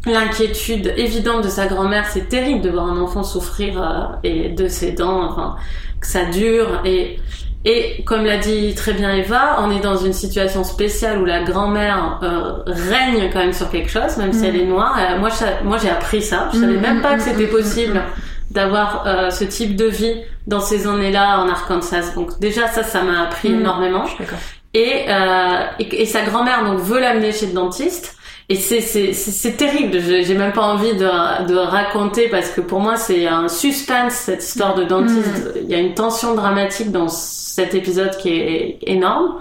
l'inquiétude 0.06 0.92
évidente 0.96 1.44
de 1.44 1.48
sa 1.48 1.66
grand-mère. 1.66 2.06
C'est 2.06 2.28
terrible 2.28 2.60
de 2.60 2.70
voir 2.70 2.86
un 2.86 2.98
enfant 3.00 3.22
souffrir 3.22 3.80
euh, 3.82 4.04
et 4.24 4.48
de 4.48 4.68
ses 4.68 4.92
dents, 4.92 5.22
enfin 5.30 5.56
que 6.00 6.06
ça 6.06 6.24
dure. 6.26 6.80
Et 6.84 7.18
et 7.64 8.02
comme 8.04 8.24
l'a 8.24 8.38
dit 8.38 8.74
très 8.74 8.92
bien 8.92 9.14
Eva, 9.14 9.58
on 9.60 9.70
est 9.70 9.78
dans 9.78 9.94
une 9.96 10.12
situation 10.12 10.64
spéciale 10.64 11.18
où 11.22 11.24
la 11.24 11.44
grand-mère 11.44 12.18
euh, 12.24 12.54
règne 12.66 13.30
quand 13.32 13.38
même 13.38 13.52
sur 13.52 13.70
quelque 13.70 13.88
chose, 13.88 14.16
même 14.16 14.32
si 14.32 14.40
Mm. 14.40 14.44
elle 14.46 14.56
est 14.56 14.64
noire. 14.64 14.98
Euh, 14.98 15.18
moi, 15.20 15.28
je- 15.28 15.64
moi 15.64 15.78
j'ai 15.80 15.88
appris 15.90 16.22
ça. 16.22 16.48
Je 16.52 16.58
savais 16.58 16.72
Mm, 16.76 16.80
même 16.80 17.00
pas 17.02 17.12
mm, 17.14 17.16
que 17.18 17.22
c'était 17.22 17.46
mm, 17.46 17.50
possible 17.50 18.02
d'avoir 18.50 19.04
euh, 19.06 19.30
ce 19.30 19.44
type 19.44 19.76
de 19.76 19.84
vie 19.86 20.16
dans 20.48 20.58
ces 20.58 20.88
années-là 20.88 21.38
en 21.40 21.48
Arkansas. 21.48 22.14
Donc 22.16 22.40
déjà 22.40 22.66
ça, 22.66 22.82
ça 22.82 23.02
m'a 23.04 23.22
appris 23.22 23.50
Mm. 23.50 23.60
énormément. 23.60 24.04
Je 24.06 24.10
suis 24.10 24.18
d'accord. 24.24 24.38
Et, 24.74 25.04
euh, 25.08 25.64
et, 25.78 26.02
et 26.02 26.06
sa 26.06 26.22
grand-mère 26.22 26.64
donc 26.64 26.80
veut 26.80 26.98
l'amener 26.98 27.30
chez 27.30 27.46
le 27.46 27.52
dentiste. 27.52 28.16
Et 28.52 28.56
c'est 28.56 29.56
terrible. 29.56 29.98
Je- 30.00 30.22
J'ai 30.22 30.34
même 30.34 30.52
pas 30.52 30.62
envie 30.74 30.94
de 30.94 31.46
de 31.46 31.56
raconter 31.56 32.28
parce 32.28 32.50
que 32.50 32.60
pour 32.60 32.80
moi 32.80 32.96
c'est 32.96 33.26
un 33.26 33.48
suspense 33.48 34.14
cette 34.14 34.42
histoire 34.44 34.74
de 34.74 34.84
dentiste. 34.84 35.44
Il 35.62 35.68
y 35.70 35.74
a 35.74 35.78
une 35.78 35.94
tension 35.94 36.34
dramatique 36.34 36.90
dans 36.92 37.08
cet 37.08 37.74
épisode 37.74 38.16
qui 38.16 38.30
est 38.30 38.78
énorme. 38.86 39.36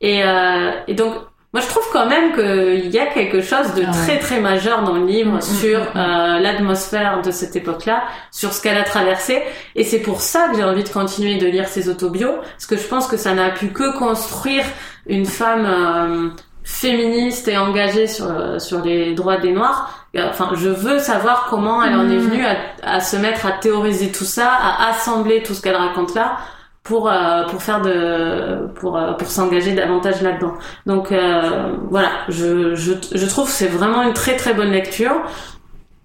Et 0.00 0.22
euh, 0.22 0.70
et 0.86 0.94
donc 0.94 1.12
moi 1.52 1.62
je 1.62 1.68
trouve 1.68 1.86
quand 1.92 2.06
même 2.06 2.32
qu'il 2.34 2.90
y 2.90 2.98
a 2.98 3.06
quelque 3.06 3.40
chose 3.40 3.68
de 3.74 3.82
Ah 3.86 3.90
ouais. 3.90 3.96
très 4.06 4.18
très 4.18 4.40
majeur 4.40 4.82
dans 4.82 4.92
le 5.00 5.06
livre 5.06 5.32
Mm, 5.32 5.36
mm, 5.36 5.42
sur 5.60 5.78
mm, 5.80 5.82
mm. 5.82 5.96
euh, 5.96 6.38
l'atmosphère 6.40 7.22
de 7.22 7.30
cette 7.30 7.56
époque-là, 7.56 8.02
sur 8.30 8.52
ce 8.52 8.60
qu'elle 8.62 8.76
a 8.76 8.84
traversé. 8.84 9.42
Et 9.74 9.82
c'est 9.84 10.00
pour 10.08 10.20
ça 10.20 10.48
que 10.50 10.56
j'ai 10.56 10.64
envie 10.64 10.84
de 10.84 10.88
continuer 11.00 11.36
de 11.38 11.46
lire 11.46 11.66
ses 11.68 11.88
autobios, 11.88 12.34
parce 12.52 12.66
que 12.66 12.76
je 12.76 12.86
pense 12.86 13.06
que 13.08 13.16
ça 13.16 13.32
n'a 13.34 13.50
pu 13.50 13.68
que 13.68 13.88
construire 13.98 14.64
une 15.06 15.24
femme 15.26 15.64
euh, 15.66 16.28
féministe 16.70 17.48
et 17.48 17.56
engagée 17.56 18.06
sur, 18.06 18.26
euh, 18.30 18.58
sur 18.58 18.82
les 18.84 19.14
droits 19.14 19.38
des 19.38 19.52
Noirs. 19.52 20.06
Euh, 20.16 20.26
Enfin, 20.28 20.50
je 20.54 20.68
veux 20.68 20.98
savoir 20.98 21.46
comment 21.48 21.82
elle 21.82 21.94
en 21.96 22.08
est 22.10 22.16
Mm. 22.16 22.28
venue 22.28 22.44
à, 22.44 22.56
à 22.96 23.00
se 23.00 23.16
mettre 23.16 23.46
à 23.46 23.52
théoriser 23.52 24.12
tout 24.12 24.24
ça, 24.24 24.50
à 24.52 24.90
assembler 24.90 25.42
tout 25.42 25.54
ce 25.54 25.62
qu'elle 25.62 25.76
raconte 25.76 26.14
là 26.14 26.36
pour 26.84 27.10
euh, 27.10 27.44
pour 27.46 27.62
faire 27.62 27.80
de 27.80 28.68
pour 28.74 28.98
pour 29.18 29.28
s'engager 29.28 29.72
davantage 29.74 30.20
là-dedans. 30.22 30.54
Donc 30.86 31.10
euh, 31.10 31.72
voilà, 31.90 32.10
je, 32.28 32.74
je 32.74 32.92
je 33.12 33.26
trouve 33.26 33.46
que 33.46 33.50
c'est 33.52 33.66
vraiment 33.68 34.02
une 34.02 34.12
très 34.12 34.36
très 34.36 34.52
bonne 34.54 34.70
lecture. 34.70 35.12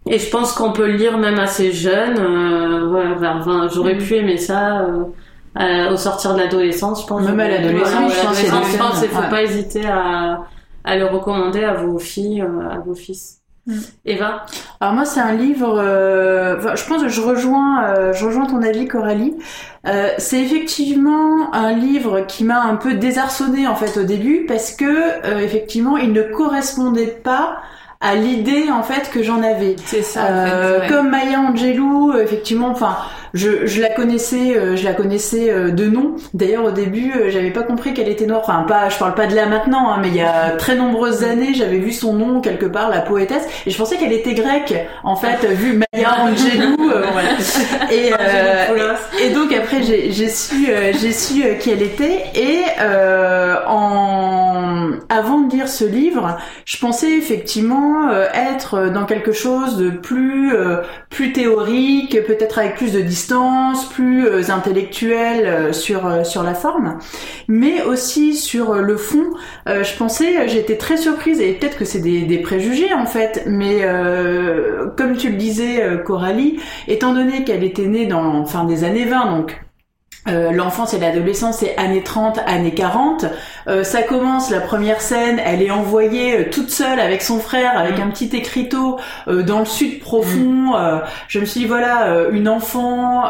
Et 0.06 0.18
je 0.20 0.30
pense 0.30 0.54
qu'on 0.54 0.72
peut 0.74 0.88
le 0.88 0.94
lire 0.98 1.18
même 1.18 1.40
assez 1.40 1.72
jeune, 1.74 2.18
euh, 2.20 2.88
ouais, 2.90 3.16
vers 3.16 3.40
20. 3.40 3.70
J'aurais 3.74 3.98
pu 3.98 4.16
aimer 4.16 4.38
ça 4.38 4.86
au 5.92 5.96
sortir 5.98 6.34
de 6.34 6.40
l'adolescence, 6.40 7.04
je 7.04 7.08
pense. 7.08 7.22
Même 7.22 7.40
à 7.40 7.48
l'adolescence, 7.48 7.92
Voilà, 7.94 8.10
je 8.10 8.22
pense, 8.28 8.36
c'est 8.38 8.48
je 8.48 8.78
pense, 8.78 9.00
des 9.02 9.06
il 9.08 9.12
faut 9.12 9.30
pas 9.30 9.44
hésiter 9.44 9.86
à 9.86 10.40
à 10.84 10.96
le 10.96 11.06
recommander 11.06 11.64
à 11.64 11.74
vos 11.74 12.00
filles, 12.00 12.42
euh, 12.42 12.70
à 12.70 12.80
vos 12.80 12.96
fils. 12.96 13.44
Mm. 13.66 13.80
Eva, 14.06 14.46
Alors 14.82 14.94
moi 14.94 15.06
c'est 15.06 15.22
un 15.22 15.32
livre, 15.32 15.80
euh, 15.80 16.58
enfin, 16.58 16.76
je 16.76 16.86
pense 16.86 17.02
que 17.02 17.08
je 17.08 17.22
rejoins, 17.22 17.86
euh, 17.86 18.12
je 18.14 18.26
rejoins 18.26 18.46
ton 18.46 18.62
avis 18.62 18.88
Coralie. 18.88 19.38
Euh, 19.88 20.10
c'est 20.18 20.42
effectivement 20.42 21.54
un 21.54 21.72
livre 21.72 22.22
qui 22.28 22.44
m'a 22.44 22.62
un 22.62 22.76
peu 22.76 22.96
désarçonné 22.96 23.66
en 23.66 23.76
fait 23.76 23.98
au 23.98 24.04
début 24.04 24.46
parce 24.48 24.72
que 24.72 24.84
euh, 24.86 25.40
effectivement 25.40 25.96
il 25.96 26.12
ne 26.12 26.24
correspondait 26.24 27.08
pas 27.08 27.62
à 28.02 28.16
l'idée 28.16 28.70
en 28.70 28.84
fait 28.84 29.10
que 29.10 29.24
j'en 29.24 29.42
avais. 29.42 29.78
C'est 29.86 30.04
ça. 30.04 30.26
Euh, 30.26 30.44
en 30.44 30.82
fait, 30.82 30.82
ouais. 30.82 30.88
Comme 30.90 31.10
Maya 31.10 31.40
Angelou, 31.40 32.14
effectivement, 32.18 32.68
enfin, 32.68 32.98
je, 33.34 33.66
je 33.66 33.82
la 33.82 33.90
connaissais, 33.90 34.56
euh, 34.56 34.76
je 34.76 34.84
la 34.84 34.94
connaissais 34.94 35.50
euh, 35.50 35.72
de 35.72 35.86
nom. 35.86 36.16
D'ailleurs, 36.34 36.66
au 36.66 36.72
début, 36.72 37.12
euh, 37.16 37.30
j'avais 37.32 37.50
pas 37.50 37.64
compris 37.64 37.94
qu'elle 37.94 38.10
était 38.10 38.28
noire. 38.28 38.42
Enfin, 38.44 38.64
pas, 38.68 38.90
je 38.90 38.98
parle 38.98 39.16
pas 39.16 39.26
de 39.26 39.36
là 39.36 39.48
maintenant, 39.48 39.92
hein, 39.92 39.98
mais 40.02 40.10
il 40.10 40.16
y 40.16 40.22
a 40.22 40.52
très 40.52 40.76
nombreuses 40.76 41.24
années, 41.24 41.54
j'avais 41.56 41.80
vu 41.80 41.92
son 41.92 42.14
nom 42.14 42.42
quelque 42.42 42.68
part, 42.68 42.90
la 42.90 43.02
poétesse, 43.02 43.44
et 43.66 43.72
je 43.72 43.78
pensais 43.78 43.98
qu'elle 43.98 44.14
était 44.14 44.36
grecque. 44.36 44.76
En 45.04 45.16
fait, 45.16 45.46
vu 45.52 45.74
Maya 45.74 46.16
Angelou, 46.22 46.92
euh, 46.92 47.06
voilà. 47.12 47.30
Et, 47.92 48.12
euh, 48.14 48.94
et 49.22 49.30
donc 49.30 49.52
après, 49.54 49.84
j'ai 49.84 50.30
su, 50.30 50.68
euh, 50.70 50.92
j'ai 51.00 51.12
su 51.12 51.44
euh, 51.44 51.54
qui 51.56 51.72
elle 51.72 51.82
était, 51.82 52.24
et 52.36 52.62
euh, 52.80 53.58
en 53.68 54.53
avant 55.10 55.42
de 55.42 55.54
lire 55.54 55.68
ce 55.68 55.86
livre, 55.86 56.38
je 56.66 56.78
pensais 56.78 57.12
effectivement 57.12 58.10
euh, 58.10 58.28
être 58.34 58.90
dans 58.90 59.06
quelque 59.06 59.32
chose 59.32 59.78
de 59.78 59.90
plus 59.90 60.56
euh, 60.56 60.82
plus 61.10 61.34
théorique, 61.34 62.18
peut-être 62.26 62.60
avec 62.60 62.76
plus 62.76 62.92
de 62.92 63.02
distance, 63.02 63.88
plus 63.90 64.26
euh, 64.26 64.50
intellectuel 64.50 65.46
euh, 65.46 65.74
sur 65.74 66.06
euh, 66.06 66.24
sur 66.24 66.44
la 66.44 66.54
forme, 66.54 67.00
mais 67.48 67.84
aussi 67.84 68.36
sur 68.36 68.72
euh, 68.72 68.82
le 68.82 68.98
fond. 68.98 69.26
Euh, 69.68 69.84
je 69.84 69.96
pensais, 69.96 70.48
j'étais 70.48 70.78
très 70.78 70.98
surprise 70.98 71.40
et 71.40 71.54
peut-être 71.54 71.78
que 71.78 71.86
c'est 71.86 72.00
des, 72.00 72.38
préjugés 72.40 72.94
en 72.94 73.06
fait, 73.06 73.44
mais 73.46 73.80
euh, 73.84 74.88
comme 74.98 75.16
tu 75.16 75.30
le 75.30 75.38
disais, 75.38 75.82
euh, 75.84 75.98
Coralie, 75.98 76.60
étant 76.88 77.14
donné 77.14 77.44
qu'elle 77.44 77.64
était 77.64 77.86
née 77.86 78.06
dans 78.06 78.46
fin 78.46 78.66
des 78.66 78.84
années 78.84 79.06
20, 79.06 79.32
donc 79.32 79.64
euh, 80.28 80.52
l'enfance 80.52 80.94
et 80.94 81.00
l'adolescence, 81.00 81.58
c'est 81.60 81.76
années 81.78 82.04
30, 82.04 82.40
années 82.46 82.74
40. 82.74 83.26
Euh, 83.68 83.84
ça 83.84 84.02
commence, 84.04 84.50
la 84.50 84.60
première 84.60 85.02
scène, 85.02 85.40
elle 85.44 85.62
est 85.62 85.72
envoyée 85.72 86.40
euh, 86.40 86.50
toute 86.52 86.70
seule 86.70 87.00
avec 87.00 87.22
son 87.22 87.40
frère, 87.40 87.78
avec 87.78 88.00
un 88.00 88.08
petit 88.10 88.30
écriteau 88.36 89.00
euh, 89.28 89.44
dans 89.44 89.60
le 89.60 89.66
sud 89.66 90.00
profond. 90.00 90.76
Euh, 90.76 91.00
je 91.28 91.40
me 91.40 91.46
suis 91.46 91.62
dit, 91.62 91.66
voilà, 91.66 92.28
une 92.32 92.48
enfant 92.48 93.24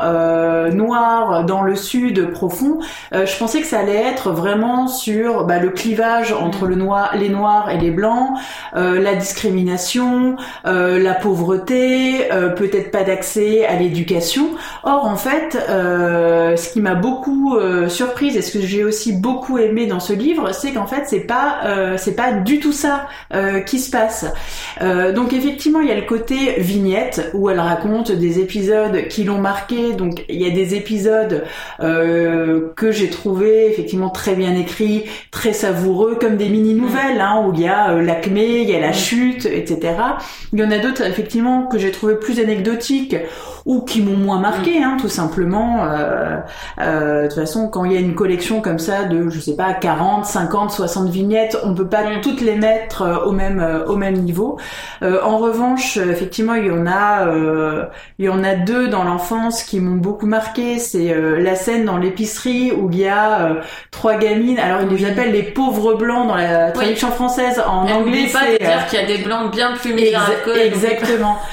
noire 0.71 1.43
dans 1.45 1.61
le 1.61 1.75
sud 1.75 2.31
profond. 2.31 2.79
Je 3.11 3.37
pensais 3.37 3.61
que 3.61 3.67
ça 3.67 3.79
allait 3.79 3.95
être 3.95 4.31
vraiment 4.31 4.87
sur 4.87 5.45
bah, 5.45 5.59
le 5.59 5.69
clivage 5.69 6.31
entre 6.31 6.65
le 6.65 6.75
noir, 6.75 7.11
les 7.15 7.29
noirs 7.29 7.69
et 7.69 7.77
les 7.77 7.91
blancs, 7.91 8.37
la 8.73 9.15
discrimination, 9.15 10.35
la 10.65 11.13
pauvreté, 11.13 12.29
peut-être 12.55 12.91
pas 12.91 13.03
d'accès 13.03 13.65
à 13.65 13.75
l'éducation. 13.75 14.49
Or, 14.83 15.05
en 15.05 15.15
fait, 15.15 15.57
ce 15.57 16.73
qui 16.73 16.81
m'a 16.81 16.95
beaucoup 16.95 17.57
surprise 17.87 18.37
et 18.37 18.41
ce 18.41 18.57
que 18.57 18.65
j'ai 18.65 18.83
aussi 18.83 19.13
beaucoup 19.13 19.57
aimé 19.57 19.85
dans 19.85 19.99
ce 19.99 20.13
livre, 20.23 20.53
c'est 20.53 20.71
qu'en 20.71 20.87
fait, 20.87 21.03
c'est 21.05 21.21
pas 21.21 21.59
euh, 21.65 21.97
c'est 21.97 22.15
pas 22.15 22.33
du 22.33 22.59
tout 22.59 22.71
ça 22.71 23.07
euh, 23.33 23.59
qui 23.59 23.79
se 23.79 23.89
passe. 23.89 24.25
Euh, 24.81 25.11
donc 25.11 25.33
effectivement, 25.33 25.81
il 25.81 25.89
y 25.89 25.91
a 25.91 25.95
le 25.95 26.05
côté 26.05 26.55
vignette 26.57 27.29
où 27.33 27.49
elle 27.49 27.59
raconte 27.59 28.11
des 28.11 28.39
épisodes 28.39 29.07
qui 29.09 29.23
l'ont 29.23 29.39
marqué. 29.39 29.93
Donc 29.93 30.25
il 30.29 30.41
y 30.41 30.47
a 30.47 30.49
des 30.49 30.75
épisodes 30.75 31.43
que 31.79 32.91
j'ai 32.91 33.09
trouvé 33.09 33.67
effectivement 33.67 34.09
très 34.09 34.35
bien 34.35 34.55
écrits, 34.55 35.03
très 35.31 35.53
savoureux, 35.53 36.17
comme 36.19 36.37
des 36.37 36.49
mini 36.49 36.73
nouvelles 36.73 37.19
hein, 37.19 37.43
où 37.45 37.53
il 37.53 37.61
y 37.61 37.67
a 37.67 37.93
l'acmé, 37.93 38.61
il 38.61 38.69
y 38.69 38.75
a 38.75 38.79
la 38.79 38.93
chute, 38.93 39.45
etc. 39.45 39.95
Il 40.53 40.59
y 40.59 40.63
en 40.63 40.71
a 40.71 40.77
d'autres 40.77 41.03
effectivement 41.03 41.67
que 41.67 41.77
j'ai 41.77 41.91
trouvé 41.91 42.15
plus 42.15 42.39
anecdotiques 42.39 43.15
ou 43.65 43.81
qui 43.81 44.01
m'ont 44.01 44.17
moins 44.17 44.39
marqué, 44.39 44.83
hein, 44.83 44.97
tout 44.99 45.09
simplement. 45.09 45.85
De 46.77 47.23
toute 47.23 47.33
façon, 47.33 47.67
quand 47.67 47.85
il 47.85 47.93
y 47.93 47.97
a 47.97 47.99
une 47.99 48.15
collection 48.15 48.61
comme 48.61 48.79
ça 48.79 49.03
de, 49.05 49.29
je 49.29 49.39
sais 49.39 49.55
pas, 49.55 49.73
40, 49.73 50.12
50, 50.21 50.69
60 50.71 51.09
vignettes, 51.09 51.57
on 51.63 51.73
peut 51.73 51.87
pas 51.87 52.03
Mm. 52.03 52.21
toutes 52.21 52.41
les 52.41 52.55
mettre 52.55 53.01
euh, 53.01 53.17
au 53.25 53.31
même 53.31 53.59
euh, 53.59 53.85
au 53.85 53.95
même 53.95 54.15
niveau. 54.15 54.57
Euh, 55.01 55.19
en 55.23 55.37
revanche, 55.37 55.97
effectivement, 55.97 56.53
il 56.53 56.67
y 56.67 56.71
en 56.71 56.85
a 56.85 57.25
euh, 57.27 57.85
il 58.19 58.25
y 58.25 58.29
en 58.29 58.43
a 58.43 58.53
deux 58.55 58.89
dans 58.89 59.03
l'enfance 59.03 59.63
qui 59.63 59.79
m'ont 59.79 59.95
beaucoup 59.95 60.25
marqué. 60.27 60.77
C'est 60.79 61.11
euh, 61.11 61.39
la 61.41 61.55
scène 61.55 61.85
dans 61.85 61.97
l'épicerie 61.97 62.71
où 62.71 62.89
il 62.91 62.99
y 62.99 63.07
a 63.07 63.57
trois 63.91 64.15
gamines. 64.15 64.59
Alors 64.59 64.81
ils 64.81 64.95
les 64.97 65.05
appellent 65.09 65.31
les 65.31 65.43
pauvres 65.43 65.93
blancs 65.95 66.27
dans 66.27 66.35
la 66.35 66.71
traduction 66.71 67.09
française. 67.11 67.63
En 67.65 67.85
Mais 67.85 67.93
anglais, 67.93 68.25
pas 68.31 68.41
de 68.41 68.45
c'est 68.59 68.59
dire 68.59 68.85
qu'il 68.89 68.99
y 68.99 69.03
a 69.03 69.05
des 69.07 69.17
blancs 69.23 69.51
bien 69.51 69.71
plus 69.73 69.93
exa- 69.95 70.57
exactement. 70.61 71.37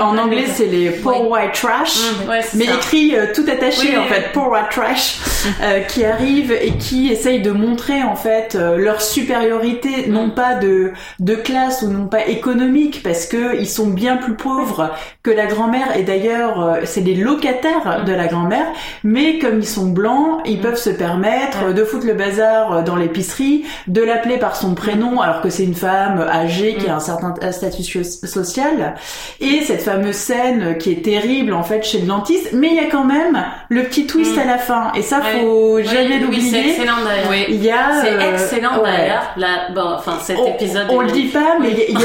En 0.00 0.16
anglais, 0.18 0.44
c'est 0.46 0.66
les 0.66 0.90
poor 0.90 1.28
white 1.30 1.52
trash. 1.52 1.98
Ouais, 2.28 2.40
c'est 2.42 2.56
Mais 2.58 2.66
ça. 2.66 2.74
écrit 2.74 3.14
tout 3.34 3.44
attaché 3.50 3.88
Oui, 3.90 3.96
en 3.98 4.04
fait, 4.04 4.32
Poor 4.32 4.48
White 4.50 4.70
Trash, 4.70 5.18
qui 5.88 6.04
arrive 6.04 6.52
et 6.52 6.72
qui 6.72 7.10
essaye 7.10 7.40
de 7.40 7.50
montrer 7.50 7.89
en 8.02 8.16
fait 8.16 8.54
euh, 8.54 8.76
leur 8.76 9.00
supériorité, 9.02 10.06
Mm. 10.08 10.12
non 10.12 10.30
pas 10.30 10.54
de 10.54 10.92
de 11.18 11.34
classe 11.34 11.82
ou 11.82 11.88
non 11.88 12.06
pas 12.06 12.26
économique, 12.26 13.02
parce 13.02 13.26
que 13.26 13.58
ils 13.58 13.68
sont 13.68 13.86
bien 13.88 14.16
plus 14.16 14.34
pauvres 14.34 14.90
que 15.22 15.30
la 15.30 15.46
grand-mère. 15.46 15.96
Et 15.96 16.02
d'ailleurs, 16.02 16.62
euh, 16.64 16.76
c'est 16.84 17.00
les 17.00 17.14
locataires 17.14 18.00
Mm. 18.02 18.04
de 18.06 18.12
la 18.12 18.26
grand-mère, 18.26 18.66
mais 19.04 19.38
comme 19.38 19.58
ils 19.58 19.66
sont 19.68 19.86
blancs, 19.88 20.40
ils 20.46 20.60
peuvent 20.60 20.76
se 20.76 20.90
permettre 20.90 21.72
de 21.74 21.84
foutre 21.84 22.06
le 22.06 22.14
bazar 22.14 22.72
euh, 22.72 22.82
dans 22.82 22.96
l'épicerie, 22.96 23.64
de 23.86 24.02
l'appeler 24.02 24.38
par 24.38 24.56
son 24.56 24.74
prénom, 24.74 25.20
alors 25.20 25.40
que 25.42 25.50
c'est 25.50 25.64
une 25.64 25.74
femme 25.74 26.20
âgée 26.32 26.74
qui 26.76 26.88
a 26.88 26.96
un 26.96 27.00
certain 27.00 27.34
statut 27.52 27.82
so- 27.82 28.26
social. 28.26 28.94
Et 29.40 29.62
cette 29.62 29.82
fameuse 29.82 30.16
scène 30.16 30.76
qui 30.78 30.92
est 30.92 31.02
terrible 31.04 31.52
en 31.52 31.62
fait 31.62 31.82
chez 31.82 31.98
le 32.00 32.06
dentiste, 32.06 32.50
mais 32.52 32.68
il 32.68 32.74
y 32.76 32.80
a 32.80 32.86
quand 32.90 33.04
même 33.04 33.44
le 33.68 33.82
petit 33.84 34.06
twist 34.06 34.36
Mm. 34.36 34.40
à 34.40 34.44
la 34.44 34.58
fin. 34.58 34.92
Et 34.94 35.02
ça, 35.02 35.18
Ouais. 35.20 35.40
faut 35.42 35.78
jamais 35.82 36.06
oui, 36.06 36.12
c'est 36.14 36.18
l'oublier. 36.20 36.70
excellent 36.70 37.02
d'ailleurs. 37.04 37.28
Oui. 37.30 37.44
il 37.48 37.62
y 37.64 37.70
a, 37.70 37.79
C'est 38.02 38.14
euh, 38.14 38.32
excellent 38.32 38.82
ouais. 38.82 38.90
d'ailleurs. 39.36 39.70
Bon, 39.74 39.94
enfin, 39.96 40.18
cet 40.22 40.38
On- 40.38 40.46
épisode. 40.54 40.86
On, 40.90 41.00
le 41.00 41.10
dit 41.10 41.26
pas, 41.28 41.58
mais 41.60 41.70
il 41.88 41.98
y 41.98 42.04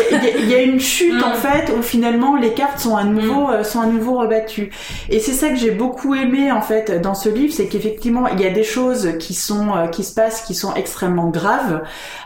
a, 0.53 0.57
y 0.59 0.61
y 0.61 0.65
une 0.65 0.79
chute 0.79 1.13
Mm. 1.13 1.23
en 1.23 1.33
fait 1.33 1.71
où 1.77 1.81
finalement 1.81 2.35
les 2.35 2.53
cartes 2.53 2.79
sont 2.79 2.95
à 2.95 3.03
nouveau 3.03 3.49
euh, 3.49 3.63
sont 3.63 3.81
à 3.81 3.85
nouveau 3.85 4.19
rebattues. 4.19 4.71
Et 5.09 5.19
c'est 5.19 5.33
ça 5.33 5.49
que 5.49 5.55
j'ai 5.55 5.71
beaucoup 5.71 6.15
aimé 6.15 6.51
en 6.51 6.61
fait 6.61 7.01
dans 7.01 7.15
ce 7.15 7.29
livre, 7.29 7.53
c'est 7.53 7.67
qu'effectivement 7.67 8.27
il 8.27 8.39
y 8.41 8.45
a 8.45 8.49
des 8.51 8.63
choses 8.63 9.17
qui 9.19 9.33
sont 9.33 9.75
euh, 9.75 9.87
qui 9.87 10.03
se 10.03 10.13
passent 10.13 10.41
qui 10.41 10.55
sont 10.55 10.73
extrêmement 10.75 11.29
graves. 11.29 11.81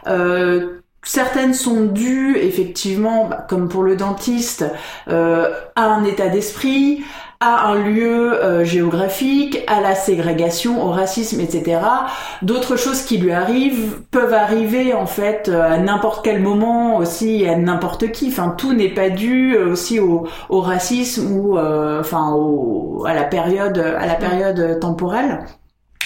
Euh, 0.08 0.76
Certaines 1.02 1.54
sont 1.54 1.86
dues, 1.86 2.36
effectivement, 2.38 3.26
bah, 3.26 3.46
comme 3.50 3.70
pour 3.70 3.84
le 3.84 3.96
dentiste, 3.96 4.66
euh, 5.08 5.50
à 5.78 5.86
un 5.86 6.04
état 6.04 6.28
d'esprit, 6.28 7.06
à 7.42 7.68
un 7.68 7.76
lieu 7.76 8.34
euh, 8.44 8.66
géographique, 8.66 9.64
à 9.68 9.80
la 9.80 9.96
ségrégation, 9.96 10.84
au 10.86 10.90
racisme, 10.92 11.40
etc. 11.40 11.80
D'autres 12.42 12.76
choses 12.76 13.04
qui 13.04 13.18
lui 13.18 13.32
arrivent 13.32 14.02
peuvent 14.12 14.34
arriver 14.34 14.94
en 14.94 15.06
fait 15.06 15.48
euh, 15.48 15.62
à 15.62 15.78
n'importe 15.78 16.24
quel 16.26 16.42
moment 16.42 16.98
aussi 16.98 17.48
à 17.48 17.56
n'importe 17.56 18.12
qui. 18.12 18.28
Enfin, 18.28 18.54
tout 18.58 18.74
n'est 18.74 18.94
pas 18.94 19.10
dû 19.10 19.56
euh, 19.56 19.72
aussi 19.72 20.02
au, 20.02 20.28
au 20.50 20.60
racisme 20.60 21.32
ou 21.32 21.58
euh, 21.58 22.02
enfin 22.02 22.34
au, 22.34 23.06
à 23.06 23.14
la 23.14 23.24
période 23.24 23.78
à 23.78 24.06
la 24.06 24.16
période 24.16 24.80
temporelle. 24.82 25.40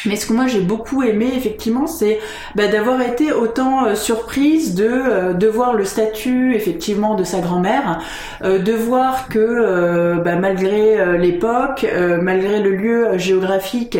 Mais 0.05 0.15
ce 0.15 0.25
que 0.25 0.33
moi 0.33 0.47
j'ai 0.47 0.61
beaucoup 0.61 1.03
aimé 1.03 1.31
effectivement, 1.35 1.87
c'est 1.87 2.19
bah, 2.55 2.67
d'avoir 2.67 3.01
été 3.01 3.31
autant 3.31 3.85
euh, 3.85 3.95
surprise 3.95 4.75
de 4.75 4.89
euh, 4.89 5.33
de 5.33 5.47
voir 5.47 5.73
le 5.73 5.85
statut 5.85 6.55
effectivement 6.55 7.15
de 7.15 7.23
sa 7.23 7.39
grand-mère, 7.39 7.99
euh, 8.43 8.59
de 8.59 8.73
voir 8.73 9.27
que 9.27 9.39
euh, 9.39 10.15
bah, 10.15 10.35
malgré 10.35 10.99
euh, 10.99 11.17
l'époque, 11.17 11.85
euh, 11.85 12.19
malgré 12.21 12.59
le 12.59 12.71
lieu 12.71 13.17
géographique, 13.17 13.97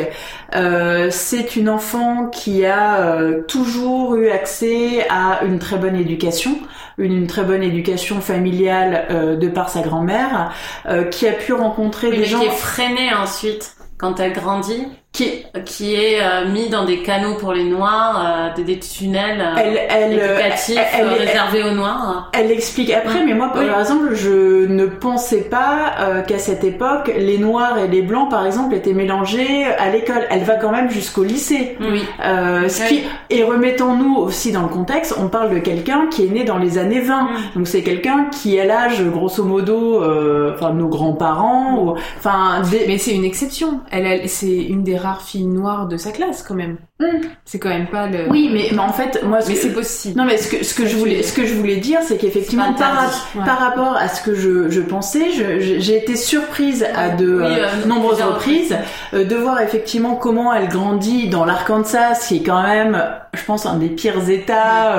euh, 0.56 1.08
c'est 1.10 1.56
une 1.56 1.70
enfant 1.70 2.28
qui 2.28 2.66
a 2.66 3.00
euh, 3.00 3.42
toujours 3.48 4.16
eu 4.16 4.30
accès 4.30 5.06
à 5.10 5.44
une 5.46 5.60
très 5.60 5.78
bonne 5.78 5.96
éducation, 5.96 6.58
une, 6.98 7.14
une 7.14 7.28
très 7.28 7.44
bonne 7.44 7.64
éducation 7.64 8.22
familiale 8.22 9.08
euh, 9.10 9.36
de 9.36 9.48
par 9.48 9.70
sa 9.70 9.82
grand-mère, 9.82 10.52
euh, 10.88 11.04
qui 11.06 11.28
a 11.28 11.34
pu 11.34 11.54
rencontrer 11.54 12.08
Oui, 12.10 12.16
des 12.18 12.20
mais 12.22 12.26
gens 12.28 12.40
qui 12.40 12.48
est 12.48 12.52
freinée 12.52 13.14
ensuite. 13.14 13.76
Quand 13.98 14.20
elle 14.20 14.34
grandit, 14.34 14.88
qui 15.14 15.46
qui 15.66 15.94
est 15.94 16.20
euh, 16.22 16.48
mis 16.52 16.70
dans 16.70 16.86
des 16.86 17.04
canaux 17.04 17.36
pour 17.36 17.54
les 17.54 17.64
noirs, 17.66 18.50
euh, 18.52 18.56
des, 18.56 18.64
des 18.64 18.80
tunnels 18.80 19.40
euh, 19.42 19.54
elle 19.58 19.80
elle 19.88 20.14
éducatifs 20.14 20.80
elle- 20.92 21.06
euh, 21.06 21.14
réservés 21.14 21.64
aux 21.64 21.76
noirs. 21.76 22.32
Elle 22.34 22.48
l'explique 22.48 22.92
après, 22.92 23.24
mais 23.24 23.36
moi, 23.36 23.52
Oui. 23.56 23.68
par 23.68 23.80
exemple, 23.80 24.16
je 24.16 24.66
ne 24.66 24.88
pensais 24.88 25.42
pas 25.42 25.94
euh, 26.00 26.22
qu'à 26.24 26.40
cette 26.40 26.64
époque, 26.64 27.12
les 27.16 27.38
noirs 27.38 27.78
et 27.78 27.88
les 27.88 28.02
blancs, 28.02 28.30
par 28.32 28.44
exemple, 28.48 28.74
étaient 28.74 28.94
mélangés 28.94 29.66
à 29.66 29.92
l'école. 29.92 30.26
Elle 30.32 30.44
va 30.46 30.56
quand 30.56 30.72
même 30.72 30.90
jusqu'au 30.90 31.24
lycée. 31.24 31.78
Oui. 31.80 32.02
Euh, 32.26 32.68
ce 32.68 32.82
Oui. 32.82 32.88
qui... 33.30 33.36
Et 33.38 33.44
remettons-nous 33.44 34.16
aussi 34.16 34.52
dans 34.52 34.64
le 34.64 34.68
contexte, 34.70 35.16
on 35.20 35.28
parle 35.28 35.54
de 35.54 35.60
quelqu'un 35.60 36.08
qui 36.10 36.26
est 36.26 36.30
né 36.30 36.44
dans 36.44 36.58
les 36.58 36.80
années 36.80 37.02
20. 37.02 37.22
Mm. 37.22 37.28
Donc 37.58 37.68
c'est 37.68 37.84
quelqu'un 37.84 38.26
qui 38.32 38.60
a 38.60 38.66
l'âge, 38.66 39.04
grosso 39.06 39.44
modo, 39.44 40.02
euh, 40.02 40.54
enfin, 40.56 40.72
de 40.72 40.80
nos 40.80 40.88
grands-parents, 40.88 41.94
enfin, 42.18 42.62
des... 42.72 42.86
Mais 42.88 42.98
c'est 42.98 43.14
une 43.14 43.26
exception. 43.26 43.80
Elle, 43.92 44.08
elle- 44.08 44.28
c'est 44.30 44.48
une 44.56 44.82
des 44.82 44.98
rares 45.04 45.22
filles 45.22 45.46
noires 45.46 45.88
de 45.88 45.98
sa 45.98 46.12
classe 46.12 46.44
quand 46.44 46.56
même. 46.56 46.78
Mm. 47.00 47.06
C'est 47.46 47.60
quand 47.60 47.70
même 47.70 47.88
pas 47.88 48.08
le. 48.08 48.30
Oui, 48.30 48.50
mais, 48.52 48.70
mais 48.72 48.80
en 48.80 48.94
fait, 48.94 49.22
moi, 49.24 49.42
ce 49.42 49.50
Mais 49.50 49.56
que- 49.56 49.62
c'est 49.62 49.74
possible. 49.74 50.18
Non 50.18 50.26
mais 50.26 50.38
ce 50.38 50.48
que 50.50 50.64
ce 50.64 50.74
que 50.74 50.86
je 50.86 50.96
voulais 50.96 51.24
ce 51.24 51.34
que 51.34 51.46
je 51.46 51.54
voulais 51.54 51.78
dire 51.78 52.00
c'est 52.04 52.18
qu'effectivement 52.18 52.74
par, 52.74 53.12
ouais. 53.36 53.46
par 53.46 53.60
rapport 53.60 53.96
à 53.96 54.08
ce 54.08 54.22
que 54.22 54.36
je, 54.36 54.70
je 54.70 54.82
pensais 54.82 55.32
j'ai 55.32 55.98
été 55.98 56.16
surprise 56.16 56.86
à 56.96 57.10
de 57.10 57.36
Oui, 57.36 57.44
euh, 57.44 57.66
euh, 57.84 57.86
nombreuses 57.88 58.22
reprises 58.22 58.76
euh, 59.14 59.24
de 59.26 59.36
voir 59.36 59.62
effectivement 59.62 60.16
comment 60.16 60.54
elle 60.54 60.70
grandit 60.70 61.30
dans 61.30 61.46
l'Arkansas 61.46 62.26
qui 62.28 62.38
est 62.38 62.44
quand 62.44 62.64
même 62.64 63.02
je 63.34 63.40
je 63.44 63.48
pense, 63.48 63.66
un 63.66 63.78
des 63.78 63.90
pires 63.90 64.30
États. 64.30 64.96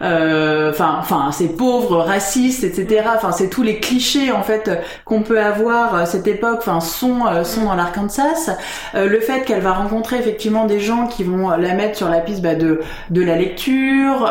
Enfin, 0.00 0.96
enfin, 0.98 1.30
c'est 1.32 1.56
pauvre, 1.56 1.98
raciste, 1.98 2.64
etc. 2.64 3.04
Enfin, 3.14 3.32
c'est 3.32 3.48
tous 3.48 3.62
les 3.62 3.78
clichés 3.78 4.32
en 4.32 4.42
fait 4.42 4.70
qu'on 5.04 5.22
peut 5.22 5.40
avoir 5.40 5.94
à 5.94 6.04
cette 6.04 6.26
époque. 6.26 6.58
Enfin, 6.58 6.80
sont 6.80 7.20
sont 7.44 7.64
dans 7.64 7.74
l'Arkansas. 7.74 8.56
le 8.94 9.20
fait 9.20 9.29
qu'elle 9.38 9.60
va 9.60 9.72
rencontrer 9.72 10.18
effectivement 10.18 10.66
des 10.66 10.80
gens 10.80 11.06
qui 11.06 11.24
vont 11.24 11.50
la 11.50 11.74
mettre 11.74 11.96
sur 11.96 12.08
la 12.08 12.20
piste 12.20 12.42
bah, 12.42 12.54
de 12.54 12.80
de 13.10 13.22
la 13.22 13.36
lecture. 13.36 14.30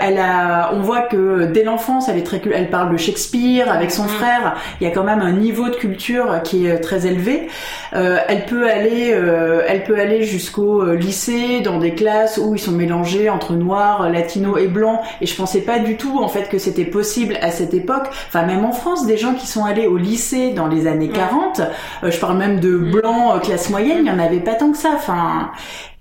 elle 0.00 0.18
a, 0.18 0.72
on 0.74 0.80
voit 0.80 1.02
que 1.02 1.46
dès 1.46 1.64
l'enfance, 1.64 2.08
elle 2.08 2.18
est 2.18 2.22
très, 2.22 2.40
elle 2.52 2.70
parle 2.70 2.92
de 2.92 2.96
Shakespeare 2.96 3.70
avec 3.70 3.90
son 3.90 4.04
mm. 4.04 4.08
frère. 4.08 4.56
Il 4.80 4.86
y 4.86 4.90
a 4.90 4.92
quand 4.92 5.04
même 5.04 5.20
un 5.20 5.32
niveau 5.32 5.68
de 5.68 5.76
culture 5.76 6.40
qui 6.42 6.66
est 6.66 6.80
très 6.80 7.06
élevé. 7.06 7.48
Euh, 7.94 8.18
elle 8.28 8.46
peut 8.46 8.68
aller, 8.68 9.12
euh, 9.12 9.62
elle 9.66 9.84
peut 9.84 9.98
aller 9.98 10.22
jusqu'au 10.22 10.82
euh, 10.82 10.94
lycée 10.94 11.60
dans 11.60 11.78
des 11.78 11.94
classes 11.94 12.38
où 12.38 12.54
ils 12.54 12.60
sont 12.60 12.72
mélangés 12.72 13.30
entre 13.30 13.54
noirs, 13.54 14.08
latinos 14.08 14.58
et 14.60 14.68
blancs. 14.68 15.00
Et 15.20 15.26
je 15.26 15.34
pensais 15.34 15.60
pas 15.60 15.78
du 15.78 15.96
tout 15.96 16.18
en 16.18 16.28
fait 16.28 16.48
que 16.48 16.58
c'était 16.58 16.84
possible 16.84 17.36
à 17.42 17.50
cette 17.50 17.74
époque. 17.74 18.08
Enfin 18.28 18.44
même 18.44 18.64
en 18.64 18.72
France, 18.72 19.06
des 19.06 19.16
gens 19.16 19.34
qui 19.34 19.46
sont 19.46 19.64
allés 19.64 19.86
au 19.86 19.96
lycée 19.96 20.50
dans 20.50 20.66
les 20.66 20.86
années 20.86 21.08
40, 21.08 21.62
je 22.02 22.18
parle 22.18 22.36
même 22.36 22.60
de 22.60 22.70
mm. 22.70 22.90
blancs 22.90 23.42
classe 23.42 23.70
moyenne, 23.70 23.98
il 24.02 24.06
y 24.06 24.10
en 24.10 24.18
avait 24.18 24.39
pas 24.40 24.54
tant 24.54 24.72
que 24.72 24.78
ça. 24.78 24.92
Enfin 24.94 25.52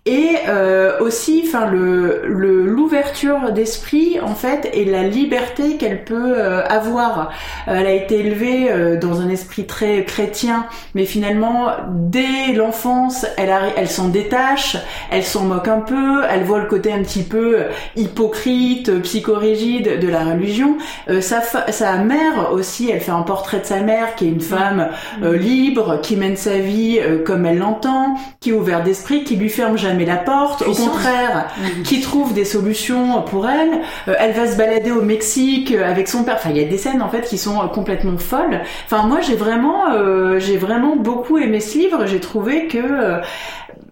et 0.10 0.38
euh, 0.48 1.00
aussi 1.02 1.44
enfin 1.46 1.70
le 1.70 2.24
l'ouverture 2.26 3.52
d'esprit 3.52 4.20
en 4.20 4.34
fait 4.34 4.68
et 4.74 4.84
la 4.84 5.04
liberté 5.04 5.78
qu'elle 5.78 6.04
peut 6.04 6.34
euh, 6.36 6.66
avoir. 6.66 7.32
Elle 7.68 7.86
a 7.86 7.92
été 7.92 8.20
élevée 8.20 8.72
euh, 8.72 9.00
dans 9.00 9.22
un 9.22 9.30
esprit 9.30 9.68
très 9.68 10.04
chrétien 10.06 10.66
mais 10.96 11.06
finalement 11.06 11.68
dès 11.90 12.54
l'enfance 12.56 13.28
elle 13.38 13.54
elle 13.78 13.88
s'en 13.88 14.10
détache 14.10 14.78
elle 15.12 15.24
s'en 15.24 15.44
moque 15.44 15.68
un 15.68 15.82
peu 15.82 16.24
elle 16.28 16.44
voit 16.44 16.60
le 16.60 16.66
côté 16.66 16.92
un 16.92 17.04
petit 17.04 17.24
peu 17.24 17.58
hypocrite 17.96 19.02
psychorigide 19.02 20.00
de 20.00 20.08
la 20.08 20.24
religion. 20.24 20.78
Sa 21.22 21.42
sa 21.42 21.98
mère 21.98 22.52
aussi 22.52 22.90
elle 22.90 23.02
fait 23.02 23.12
un 23.12 23.22
portrait 23.22 23.60
de 23.60 23.66
sa 23.66 23.82
mère 23.82 24.16
qui 24.16 24.26
est 24.26 24.30
une 24.30 24.42
femme 24.42 24.90
libre 25.22 26.00
qui 26.02 26.16
mène 26.16 26.38
sa 26.38 26.58
vie 26.58 27.00
comme 27.26 27.46
elle 27.46 27.60
l'entend 27.60 28.16
qui 28.40 28.50
est 28.50 28.54
ouverte 28.54 28.86
d'esprit 28.86 29.24
qui 29.24 29.36
lui 29.36 29.50
ferme 29.50 29.78
jamais 29.78 29.99
la 30.06 30.18
porte, 30.18 30.62
au 30.64 30.74
contraire, 30.74 31.48
qui 31.84 32.02
trouve 32.02 32.34
des 32.34 32.46
solutions 32.46 33.22
pour 33.24 33.48
elle. 33.48 33.82
Euh, 34.08 34.16
elle 34.20 34.34
va 34.34 34.48
se 34.48 34.58
balader 34.58 34.92
au 34.92 35.02
Mexique 35.02 35.74
avec 35.74 36.08
son 36.08 36.24
père. 36.24 36.36
Enfin, 36.36 36.50
il 36.52 36.58
y 36.58 36.64
a 36.64 36.68
des 36.68 36.78
scènes 36.78 37.02
en 37.02 37.10
fait 37.10 37.22
qui 37.22 37.38
sont 37.38 37.68
complètement 37.70 38.18
folles. 38.18 38.62
Enfin, 38.86 39.08
moi, 39.08 39.22
j'ai 39.22 39.36
vraiment, 39.36 39.92
euh, 39.94 40.40
j'ai 40.40 40.58
vraiment 40.58 40.96
beaucoup 40.96 41.38
aimé 41.38 41.60
ce 41.60 41.78
livre. 41.78 42.06
J'ai 42.06 42.20
trouvé 42.20 42.68
que 42.68 42.78
euh, 42.78 43.20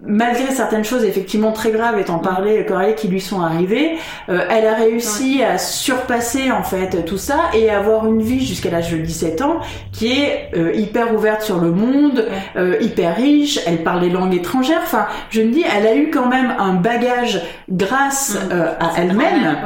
malgré 0.06 0.52
certaines 0.52 0.84
choses 0.84 1.04
effectivement 1.04 1.52
très 1.52 1.72
graves 1.72 1.98
étant 2.00 2.20
parlé 2.20 2.66
Coralie 2.66 2.96
qui 2.96 3.08
lui 3.08 3.22
sont 3.22 3.42
arrivées, 3.42 3.98
euh, 4.30 4.46
elle 4.50 4.68
a 4.68 4.76
réussi 4.76 5.44
à 5.44 5.58
surpasser 5.58 6.52
en 6.52 6.64
fait 6.64 7.06
tout 7.06 7.18
ça 7.18 7.50
et 7.54 7.70
avoir 7.70 8.06
une 8.06 8.22
vie 8.22 8.46
jusqu'à 8.46 8.70
l'âge 8.70 8.92
de 8.92 8.98
17 8.98 9.42
ans 9.42 9.60
qui 9.92 10.22
est 10.22 10.52
euh, 10.56 10.74
hyper 10.74 11.14
ouverte 11.14 11.42
sur 11.42 11.60
le 11.60 11.72
monde, 11.72 12.26
euh, 12.56 12.78
hyper 12.80 13.16
riche, 13.16 13.60
elle 13.66 13.84
parle 13.84 14.02
les 14.02 14.10
langues 14.10 14.36
étrangères. 14.36 14.82
Enfin, 14.84 15.08
je 15.30 15.42
me 15.42 15.52
dis, 15.52 15.64
elle 15.76 15.88
a 15.88 15.96
eu 15.96 16.12
quand 16.12 16.28
même 16.28 16.54
un 16.60 16.74
bagage 16.74 17.42
grâce 17.70 18.36
mm. 18.36 18.52
à 18.80 18.92
elle-même, 18.98 19.58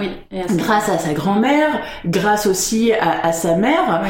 grâce 0.56 0.89
à 0.89 0.98
sa 0.98 1.13
grand-mère, 1.13 1.70
grâce 2.06 2.46
aussi 2.46 2.94
à, 2.94 3.28
à 3.28 3.34
sa 3.34 3.56
mère, 3.56 4.02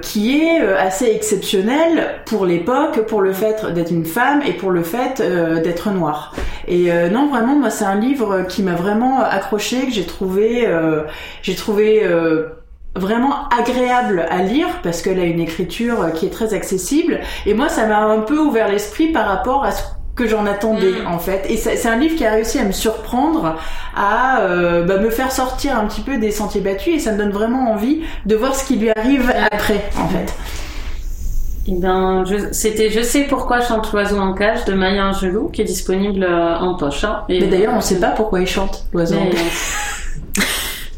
qui 0.00 0.40
est 0.40 0.60
assez 0.60 1.06
exceptionnelle 1.06 2.20
pour 2.24 2.46
l'époque, 2.46 3.06
pour 3.06 3.20
le 3.20 3.32
fait 3.32 3.64
d'être 3.74 3.90
une 3.90 4.06
femme 4.06 4.42
et 4.46 4.52
pour 4.52 4.70
le 4.70 4.82
fait 4.82 5.22
euh, 5.34 5.60
d'être 5.60 5.90
noir. 5.90 6.34
Et 6.66 6.90
euh, 6.90 7.08
non, 7.08 7.28
vraiment, 7.28 7.56
moi, 7.56 7.70
c'est 7.70 7.84
un 7.84 7.96
livre 7.96 8.42
qui 8.48 8.62
m'a 8.62 8.74
vraiment 8.74 9.22
accroché, 9.22 9.86
que 9.86 9.92
j'ai 9.92 10.06
trouvé, 10.06 10.66
euh, 10.66 11.02
j'ai 11.42 11.54
trouvé 11.54 12.02
vraiment 12.96 13.48
agréable 13.48 14.24
à 14.30 14.42
lire 14.42 14.68
parce 14.82 15.02
qu'elle 15.02 15.18
a 15.18 15.24
une 15.24 15.40
écriture 15.40 16.12
qui 16.14 16.26
est 16.26 16.30
très 16.30 16.54
accessible. 16.54 17.20
Et 17.44 17.54
moi, 17.54 17.68
ça 17.68 17.86
m'a 17.86 17.98
un 18.04 18.20
peu 18.20 18.38
ouvert 18.38 18.68
l'esprit 18.68 19.08
par 19.08 19.26
rapport 19.26 19.64
à 19.64 19.72
ce 19.72 19.82
que 20.14 20.28
j'en 20.28 20.46
attendais 20.46 21.02
mm. 21.02 21.06
en 21.08 21.18
fait. 21.18 21.44
Et 21.50 21.56
c'est 21.56 21.88
un 21.88 21.96
livre 21.96 22.16
qui 22.16 22.24
a 22.24 22.30
réussi 22.30 22.58
à 22.60 22.64
me 22.64 22.72
surprendre, 22.72 23.56
à 23.96 24.46
bah, 24.86 24.98
me 24.98 25.10
faire 25.10 25.32
sortir 25.32 25.76
un 25.76 25.86
petit 25.86 26.02
peu 26.02 26.18
des 26.18 26.30
sentiers 26.30 26.60
battus 26.60 26.94
et 26.94 26.98
ça 27.00 27.12
me 27.12 27.18
donne 27.18 27.32
vraiment 27.32 27.72
envie 27.72 28.02
de 28.26 28.36
voir 28.36 28.54
ce 28.54 28.64
qui 28.64 28.76
lui 28.76 28.90
arrive 28.90 29.32
après 29.50 29.82
en 29.98 30.08
fait. 30.08 30.32
Eh 31.66 31.74
ben, 31.76 32.24
c'était 32.52 32.90
Je 32.90 33.00
sais 33.00 33.24
pourquoi 33.24 33.60
chante 33.60 33.90
l'oiseau 33.92 34.18
en 34.18 34.34
cage 34.34 34.64
de 34.66 34.74
Maya 34.74 35.06
Angelou 35.06 35.48
qui 35.48 35.62
est 35.62 35.64
disponible 35.64 36.24
euh, 36.24 36.58
en 36.58 36.74
poche. 36.74 37.04
Hein. 37.04 37.22
Mais 37.28 37.46
d'ailleurs, 37.46 37.72
on 37.72 37.76
ne 37.76 37.82
sait 37.82 38.00
pas 38.00 38.10
pourquoi 38.10 38.40
il 38.40 38.46
chante 38.46 38.86
l'oiseau 38.92 39.16
en 39.16 39.30
cage. 39.30 40.44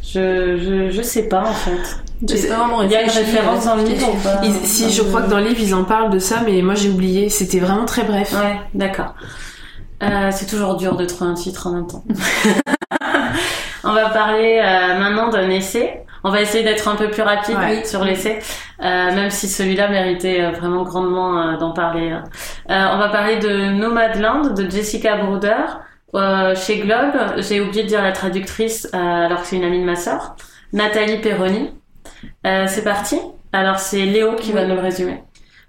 je, 0.03 0.57
je, 0.59 0.91
je 0.91 1.03
sais 1.03 1.29
pas 1.29 1.43
en 1.43 1.55
fait. 1.55 2.01
Il 2.23 2.91
y 2.91 2.97
a 2.97 3.03
une 3.03 3.11
référence 3.11 3.67
dans 3.67 3.77
le 3.77 3.85
livre 3.85 4.09
Si, 4.65 4.91
je 4.91 5.03
crois 5.03 5.23
que 5.23 5.31
dans 5.31 5.39
le 5.39 5.49
livre, 5.49 5.61
ils 5.61 5.75
en 5.75 5.85
parlent 5.85 6.11
de 6.11 6.19
ça, 6.19 6.41
mais 6.45 6.63
moi 6.63 6.75
j'ai 6.75 6.89
oublié. 6.89 7.29
C'était 7.29 7.59
vraiment 7.61 7.85
très 7.85 8.05
bref. 8.05 8.33
Ouais, 8.33 8.57
d'accord. 8.75 9.15
Euh, 10.03 10.31
c'est 10.33 10.47
toujours 10.47 10.77
dur 10.77 10.97
de 10.97 11.05
trouver 11.05 11.31
un 11.31 11.35
titre 11.35 11.67
en 11.67 11.73
même 11.73 11.87
temps. 11.87 12.05
On 13.85 13.93
va 13.93 14.09
parler 14.11 14.61
euh, 14.63 14.99
maintenant 14.99 15.29
d'un 15.29 15.49
essai 15.51 16.06
on 16.27 16.31
va 16.31 16.41
essayer 16.41 16.65
d'être 16.65 16.89
un 16.89 16.97
peu 16.97 17.09
plus 17.09 17.23
rapide 17.23 17.87
sur 17.87 18.03
l'essai, 18.03 18.41
euh, 18.83 19.15
même 19.15 19.31
si 19.31 19.47
celui-là 19.47 19.87
méritait 19.89 20.43
euh, 20.43 20.51
vraiment 20.51 20.83
grandement 20.83 21.41
euh, 21.41 21.57
d'en 21.57 21.71
parler. 21.71 22.19
on 22.69 22.99
va 22.99 23.09
parler 23.11 23.37
de 23.37 23.71
Nomadland 23.71 24.53
de 24.53 24.69
Jessica 24.69 25.19
Bruder 25.19 25.65
chez 26.57 26.79
Globe. 26.79 27.15
J'ai 27.37 27.61
oublié 27.61 27.85
de 27.85 27.89
dire 27.89 28.03
la 28.03 28.11
traductrice 28.11 28.89
alors 28.93 29.43
que 29.43 29.47
c'est 29.47 29.57
une 29.57 29.65
amie 29.65 29.81
de 29.81 29.85
ma 29.85 29.95
sœur, 29.95 30.35
Nathalie 30.73 31.19
Perroni. 31.19 31.71
c'est 32.43 32.83
parti. 32.83 33.21
Alors 33.53 33.79
c'est 33.79 34.05
Léo 34.05 34.35
qui 34.35 34.51
va 34.51 34.65
nous 34.65 34.75
le 34.75 34.81
résumer. 34.81 35.23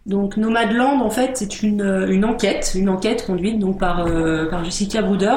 Donc 0.08 0.38
Nomadland, 0.38 1.02
en 1.02 1.10
fait, 1.10 1.32
c'est 1.34 1.62
une, 1.62 1.82
euh, 1.82 2.08
une 2.08 2.24
enquête, 2.24 2.72
une 2.76 2.88
enquête 2.88 3.26
conduite 3.26 3.60
donc 3.60 3.78
par, 3.78 4.08
euh, 4.08 4.50
par 4.50 4.64
Jessica 4.64 5.02
Bruder, 5.02 5.36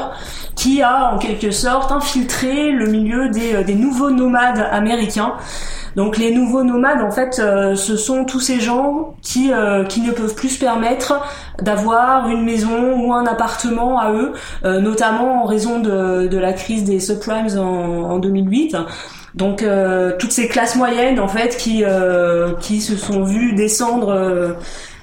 qui 0.55 0.81
a 0.81 1.13
en 1.13 1.19
quelque 1.19 1.51
sorte 1.51 1.91
infiltré 1.91 2.71
le 2.71 2.87
milieu 2.87 3.31
des, 3.31 3.57
euh, 3.57 3.65
des 3.65 3.75
nouveaux 3.75 4.13
nomades 4.13 4.65
américains. 4.71 5.35
Donc 5.97 6.19
les 6.19 6.33
nouveaux 6.33 6.63
nomades, 6.63 7.03
en 7.03 7.11
fait, 7.11 7.35
ce 7.35 7.97
sont 7.97 8.25
tous 8.25 8.39
ces 8.39 8.61
gens 8.61 9.17
qui, 9.23 9.51
qui 9.89 10.01
ne 10.03 10.13
peuvent 10.13 10.37
plus 10.37 10.51
se 10.51 10.61
permettre 10.61 11.21
d'avoir 11.61 12.29
une 12.29 12.45
maison 12.45 12.95
ou 12.95 13.13
un 13.13 13.27
appartement 13.27 13.99
à 13.99 14.13
eux, 14.13 14.33
notamment 14.63 15.43
en 15.43 15.47
raison 15.47 15.81
de, 15.81 16.29
de 16.29 16.39
la 16.39 16.53
crise 16.53 16.85
des 16.85 17.01
subprimes 17.01 17.59
en, 17.59 18.13
en 18.13 18.19
2008. 18.21 18.77
Donc 19.35 19.63
euh, 19.63 20.13
toutes 20.19 20.33
ces 20.33 20.49
classes 20.49 20.77
moyennes 20.77 21.21
en 21.21 21.29
fait 21.29 21.57
qui 21.57 21.85
euh, 21.85 22.55
qui 22.61 22.81
se 22.81 22.97
sont 22.97 23.23
vues 23.23 23.53
descendre 23.53 24.09
euh, 24.09 24.53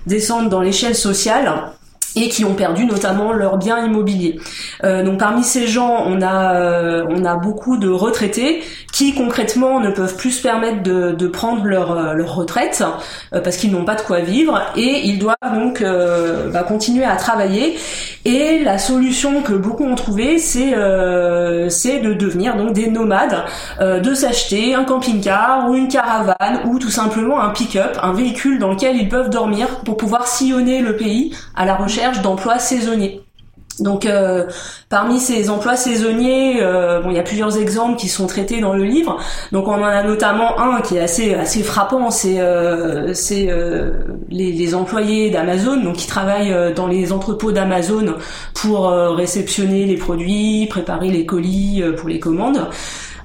descendre 0.05 0.49
dans 0.49 0.61
l'échelle 0.61 0.95
sociale 0.95 1.71
et 2.17 2.29
qui 2.29 2.43
ont 2.45 2.55
perdu 2.55 2.85
notamment 2.85 3.31
leurs 3.31 3.57
biens 3.57 3.85
immobiliers. 3.85 4.39
Euh, 4.83 5.03
donc 5.03 5.19
parmi 5.19 5.43
ces 5.43 5.67
gens, 5.67 6.03
on 6.05 6.21
a 6.21 6.55
euh, 6.55 7.05
on 7.09 7.23
a 7.25 7.35
beaucoup 7.35 7.77
de 7.77 7.89
retraités 7.89 8.63
qui 8.91 9.13
concrètement 9.13 9.79
ne 9.79 9.91
peuvent 9.91 10.15
plus 10.15 10.31
se 10.31 10.41
permettre 10.41 10.81
de, 10.81 11.11
de 11.11 11.27
prendre 11.27 11.65
leur 11.65 11.91
euh, 11.91 12.13
leur 12.13 12.35
retraite 12.35 12.83
euh, 13.33 13.41
parce 13.41 13.57
qu'ils 13.57 13.71
n'ont 13.71 13.85
pas 13.85 13.95
de 13.95 14.01
quoi 14.01 14.19
vivre 14.21 14.59
et 14.75 15.01
ils 15.05 15.19
doivent 15.19 15.35
donc 15.53 15.83
bah, 15.83 16.63
continuer 16.63 17.05
à 17.05 17.15
travailler. 17.15 17.77
Et 18.25 18.59
la 18.63 18.77
solution 18.77 19.41
que 19.41 19.53
beaucoup 19.53 19.85
ont 19.85 19.95
trouvée, 19.95 20.37
c'est 20.37 20.73
c'est 21.69 21.99
de 21.99 22.13
devenir 22.13 22.57
donc 22.57 22.73
des 22.73 22.89
nomades, 22.89 23.45
de 23.79 24.13
s'acheter 24.13 24.73
un 24.75 24.83
camping-car 24.83 25.69
ou 25.69 25.75
une 25.75 25.87
caravane 25.87 26.61
ou 26.65 26.79
tout 26.79 26.89
simplement 26.89 27.41
un 27.41 27.49
pick-up, 27.49 27.97
un 28.01 28.13
véhicule 28.13 28.59
dans 28.59 28.71
lequel 28.71 28.97
ils 28.97 29.07
peuvent 29.07 29.29
dormir 29.29 29.67
pour 29.85 29.97
pouvoir 29.97 30.27
sillonner 30.27 30.81
le 30.81 30.97
pays 30.97 31.33
à 31.55 31.65
la 31.65 31.75
recherche 31.75 32.06
d'emplois 32.21 32.59
saisonniers. 32.59 33.21
Donc 33.79 34.05
euh, 34.05 34.45
parmi 34.89 35.19
ces 35.19 35.49
emplois 35.49 35.75
saisonniers, 35.75 36.61
euh, 36.61 37.01
il 37.07 37.13
y 37.13 37.19
a 37.19 37.23
plusieurs 37.23 37.57
exemples 37.57 37.97
qui 37.97 38.07
sont 38.07 38.25
traités 38.25 38.59
dans 38.59 38.73
le 38.73 38.83
livre. 38.83 39.17
Donc 39.51 39.67
on 39.67 39.73
en 39.73 39.83
a 39.83 40.03
notamment 40.03 40.59
un 40.59 40.81
qui 40.81 40.97
est 40.97 41.01
assez 41.01 41.63
frappant, 41.63 42.09
c'est 42.09 42.39
euh, 42.39 43.13
les, 44.29 44.51
les, 44.51 44.75
employés 44.75 45.29
d'Amazon, 45.29 45.77
donc 45.77 45.97
qui 45.97 46.07
travaillent 46.07 46.73
dans 46.73 46.87
les 46.87 47.11
entrepôts 47.11 47.51
d'Amazon 47.51 48.15
pour 48.53 48.89
réceptionner 48.89 49.85
les 49.85 49.97
produits, 49.97 50.67
préparer 50.69 51.09
les 51.09 51.25
colis 51.25 51.83
pour 51.97 52.09
les 52.09 52.19
commandes. 52.19 52.67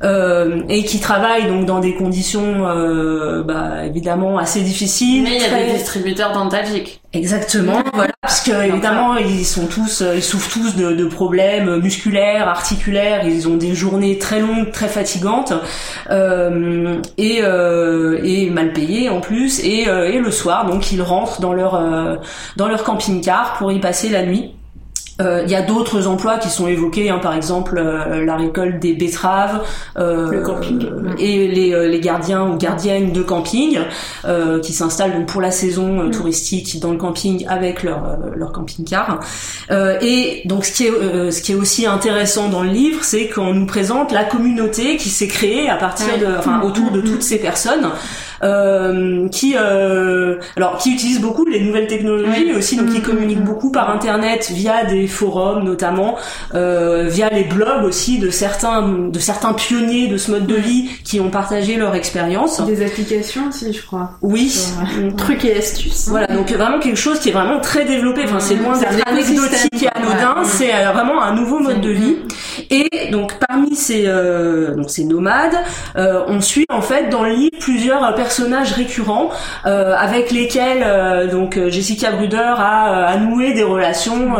Euh, 0.04 0.62
et 0.68 0.82
qui 0.82 0.98
travaillent 0.98 1.46
donc 1.46 1.64
dans 1.64 1.78
des 1.78 1.94
conditions 1.94 2.66
euh, 2.66 3.44
bah, 3.44 3.86
évidemment 3.86 4.36
assez 4.36 4.60
difficiles. 4.60 5.22
Mais 5.22 5.36
il 5.36 5.42
y 5.42 5.44
a 5.44 5.64
des 5.64 5.72
distributeurs 5.74 6.32
dentalgiques. 6.32 7.00
Exactement, 7.12 7.82
voilà, 7.92 8.12
parce 8.22 8.40
que 8.40 8.50
évidemment 8.66 9.16
ils 9.16 9.44
sont 9.44 9.66
tous, 9.66 10.00
euh, 10.00 10.14
ils 10.16 10.22
souffrent 10.22 10.50
tous 10.50 10.76
de, 10.76 10.92
de, 10.92 11.04
problèmes 11.04 11.76
musculaires, 11.76 12.48
articulaires, 12.48 13.26
ils 13.26 13.46
ont 13.48 13.56
des 13.56 13.74
journées 13.74 14.18
très 14.18 14.40
longues, 14.40 14.72
très 14.72 14.88
fatigantes 14.88 15.52
euh, 16.10 16.96
et, 17.18 17.40
euh, 17.42 18.18
et 18.24 18.48
mal 18.48 18.72
payées 18.72 19.10
en 19.10 19.20
plus, 19.20 19.60
et, 19.60 19.82
et 19.82 20.18
le 20.18 20.30
soir 20.30 20.66
donc 20.66 20.90
ils 20.90 21.02
rentrent 21.02 21.40
dans 21.40 21.52
leur 21.52 22.18
dans 22.56 22.66
leur 22.66 22.82
camping-car 22.82 23.58
pour 23.58 23.70
y 23.70 23.78
passer 23.78 24.08
la 24.08 24.24
nuit. 24.24 24.54
Euh, 25.20 25.42
il 25.44 25.50
y 25.50 25.54
a 25.54 25.62
d'autres 25.62 26.06
emplois 26.06 26.38
qui 26.38 26.48
sont 26.48 26.66
évoqués, 26.66 27.10
hein, 27.10 27.18
par 27.20 27.34
exemple 27.34 27.76
euh, 27.78 28.24
la 28.24 28.36
récolte 28.36 28.78
des 28.80 28.94
betteraves 28.94 29.62
euh, 29.98 30.30
Le 30.30 30.40
camping. 30.42 30.86
et 31.18 31.48
les, 31.48 31.72
euh, 31.74 31.88
les 31.88 32.00
gardiens 32.00 32.44
ou 32.46 32.56
gardiennes 32.56 33.12
de 33.12 33.22
camping 33.22 33.78
euh, 34.24 34.58
qui 34.60 34.72
s'installent 34.72 35.12
donc 35.12 35.26
pour 35.26 35.40
la 35.40 35.50
saison 35.50 36.00
euh, 36.00 36.10
touristique 36.10 36.80
dans 36.80 36.90
le 36.90 36.96
camping 36.96 37.46
avec 37.48 37.82
leur, 37.82 38.04
euh, 38.04 38.30
leur 38.36 38.52
camping-car. 38.52 39.20
Euh, 39.70 39.98
et 40.00 40.42
donc 40.46 40.64
ce 40.64 40.72
qui 40.72 40.86
est 40.86 40.90
euh, 40.90 41.30
ce 41.30 41.42
qui 41.42 41.52
est 41.52 41.56
aussi 41.56 41.86
intéressant 41.86 42.48
dans 42.48 42.62
le 42.62 42.70
livre, 42.70 43.04
c'est 43.04 43.28
qu'on 43.28 43.52
nous 43.52 43.66
présente 43.66 44.12
la 44.12 44.24
communauté 44.24 44.96
qui 44.96 45.08
s'est 45.10 45.28
créée 45.28 45.68
à 45.68 45.76
partir 45.76 46.18
de, 46.18 46.26
enfin 46.38 46.62
autour 46.62 46.90
de 46.90 47.00
toutes 47.00 47.22
ces 47.22 47.38
personnes 47.38 47.90
euh, 48.42 49.28
qui 49.28 49.54
euh, 49.58 50.36
alors 50.56 50.78
qui 50.78 50.92
utilisent 50.92 51.20
beaucoup 51.20 51.44
les 51.44 51.60
nouvelles 51.60 51.86
technologies 51.86 52.46
Oui. 52.46 52.54
aussi 52.56 52.76
donc 52.76 52.90
qui 52.90 53.00
communiquent 53.00 53.44
beaucoup 53.44 53.70
par 53.70 53.90
internet 53.90 54.50
via 54.52 54.84
des 54.84 55.06
forums 55.06 55.64
notamment 55.64 56.16
euh, 56.54 57.08
via 57.08 57.28
les 57.30 57.44
blogs 57.44 57.84
aussi 57.84 58.18
de 58.18 58.30
certains 58.30 58.82
de 58.82 59.18
certains 59.18 59.52
pionniers 59.52 60.08
de 60.08 60.16
ce 60.16 60.30
mode 60.30 60.46
de 60.46 60.54
vie 60.56 60.88
qui 61.04 61.20
ont 61.20 61.30
partagé 61.30 61.76
leur 61.76 61.94
expérience 61.94 62.60
Des 62.66 62.84
applications 62.84 63.42
aussi, 63.48 63.72
je 63.72 63.82
crois. 63.84 64.12
oui 64.22 64.52
Mm. 64.96 65.16
Trucs 65.16 65.44
et 65.44 65.56
astuces. 65.56 66.08
voilà, 66.08 66.26
donc 66.26 66.50
vraiment 66.50 66.78
quelque 66.78 66.96
chose 66.98 67.18
qui 67.20 67.28
est 67.28 67.32
vraiment 67.32 67.60
très 67.60 67.84
développé. 67.84 68.22
Enfin, 68.24 68.40
c'est 68.40 68.56
loin 68.56 68.76
d'être 68.78 69.06
anecdotique 69.06 69.82
et 69.82 69.88
anodin. 69.88 70.40
Ouais. 70.40 70.44
C'est 70.46 70.74
euh, 70.74 70.90
vraiment 70.92 71.22
un 71.22 71.34
nouveau 71.34 71.60
mode 71.60 71.80
de 71.80 71.90
vie. 71.90 72.16
Et 72.70 73.10
donc 73.10 73.34
parmi 73.48 73.74
ces 73.76 74.04
euh, 74.06 74.74
donc 74.74 74.90
ces 74.90 75.04
nomades, 75.04 75.56
euh, 75.96 76.22
on 76.28 76.40
suit 76.40 76.66
en 76.70 76.82
fait 76.82 77.08
dans 77.10 77.22
le 77.24 77.32
livre 77.32 77.56
plusieurs 77.60 78.02
euh, 78.04 78.12
personnages 78.32 78.72
récurrents 78.72 79.28
euh, 79.66 79.94
avec 79.94 80.30
lesquels 80.30 80.82
euh, 80.82 81.30
donc 81.30 81.58
euh, 81.58 81.68
Jessica 81.68 82.12
Bruder 82.12 82.54
a, 82.56 83.14
noué 83.18 83.52
des 83.52 83.62
relations 83.62 84.32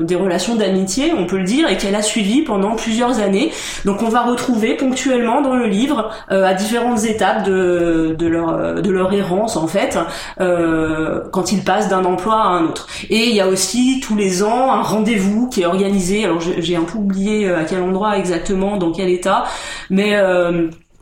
des 0.00 0.14
relations 0.14 0.56
d'amitié, 0.56 1.12
on 1.16 1.26
peut 1.26 1.36
le 1.36 1.44
dire, 1.44 1.68
et 1.68 1.76
qu'elle 1.76 1.94
a 1.94 2.00
suivi 2.00 2.40
pendant 2.40 2.74
plusieurs 2.74 3.20
années. 3.20 3.52
Donc 3.84 4.02
on 4.02 4.08
va 4.08 4.22
retrouver 4.22 4.76
ponctuellement 4.76 5.42
dans 5.42 5.54
le 5.54 5.66
livre 5.66 6.10
à 6.28 6.54
différentes 6.54 7.04
étapes 7.04 7.44
de 7.44 8.16
de 8.18 8.26
leur 8.26 8.82
de 8.82 8.90
leur 8.90 9.12
errance 9.12 9.56
en 9.56 9.66
fait 9.66 9.98
quand 10.38 11.52
ils 11.52 11.62
passent 11.62 11.88
d'un 11.88 12.04
emploi 12.04 12.34
à 12.34 12.46
un 12.46 12.64
autre. 12.64 12.86
Et 13.10 13.28
il 13.28 13.34
y 13.34 13.40
a 13.40 13.48
aussi 13.48 14.00
tous 14.02 14.16
les 14.16 14.42
ans 14.42 14.72
un 14.72 14.82
rendez-vous 14.82 15.48
qui 15.48 15.62
est 15.62 15.66
organisé. 15.66 16.24
Alors 16.24 16.40
j'ai 16.40 16.76
un 16.76 16.84
peu 16.84 16.98
oublié 16.98 17.50
à 17.50 17.64
quel 17.64 17.82
endroit 17.82 18.16
exactement, 18.16 18.76
dans 18.78 18.92
quel 18.92 19.10
état, 19.10 19.44
mais 19.90 20.16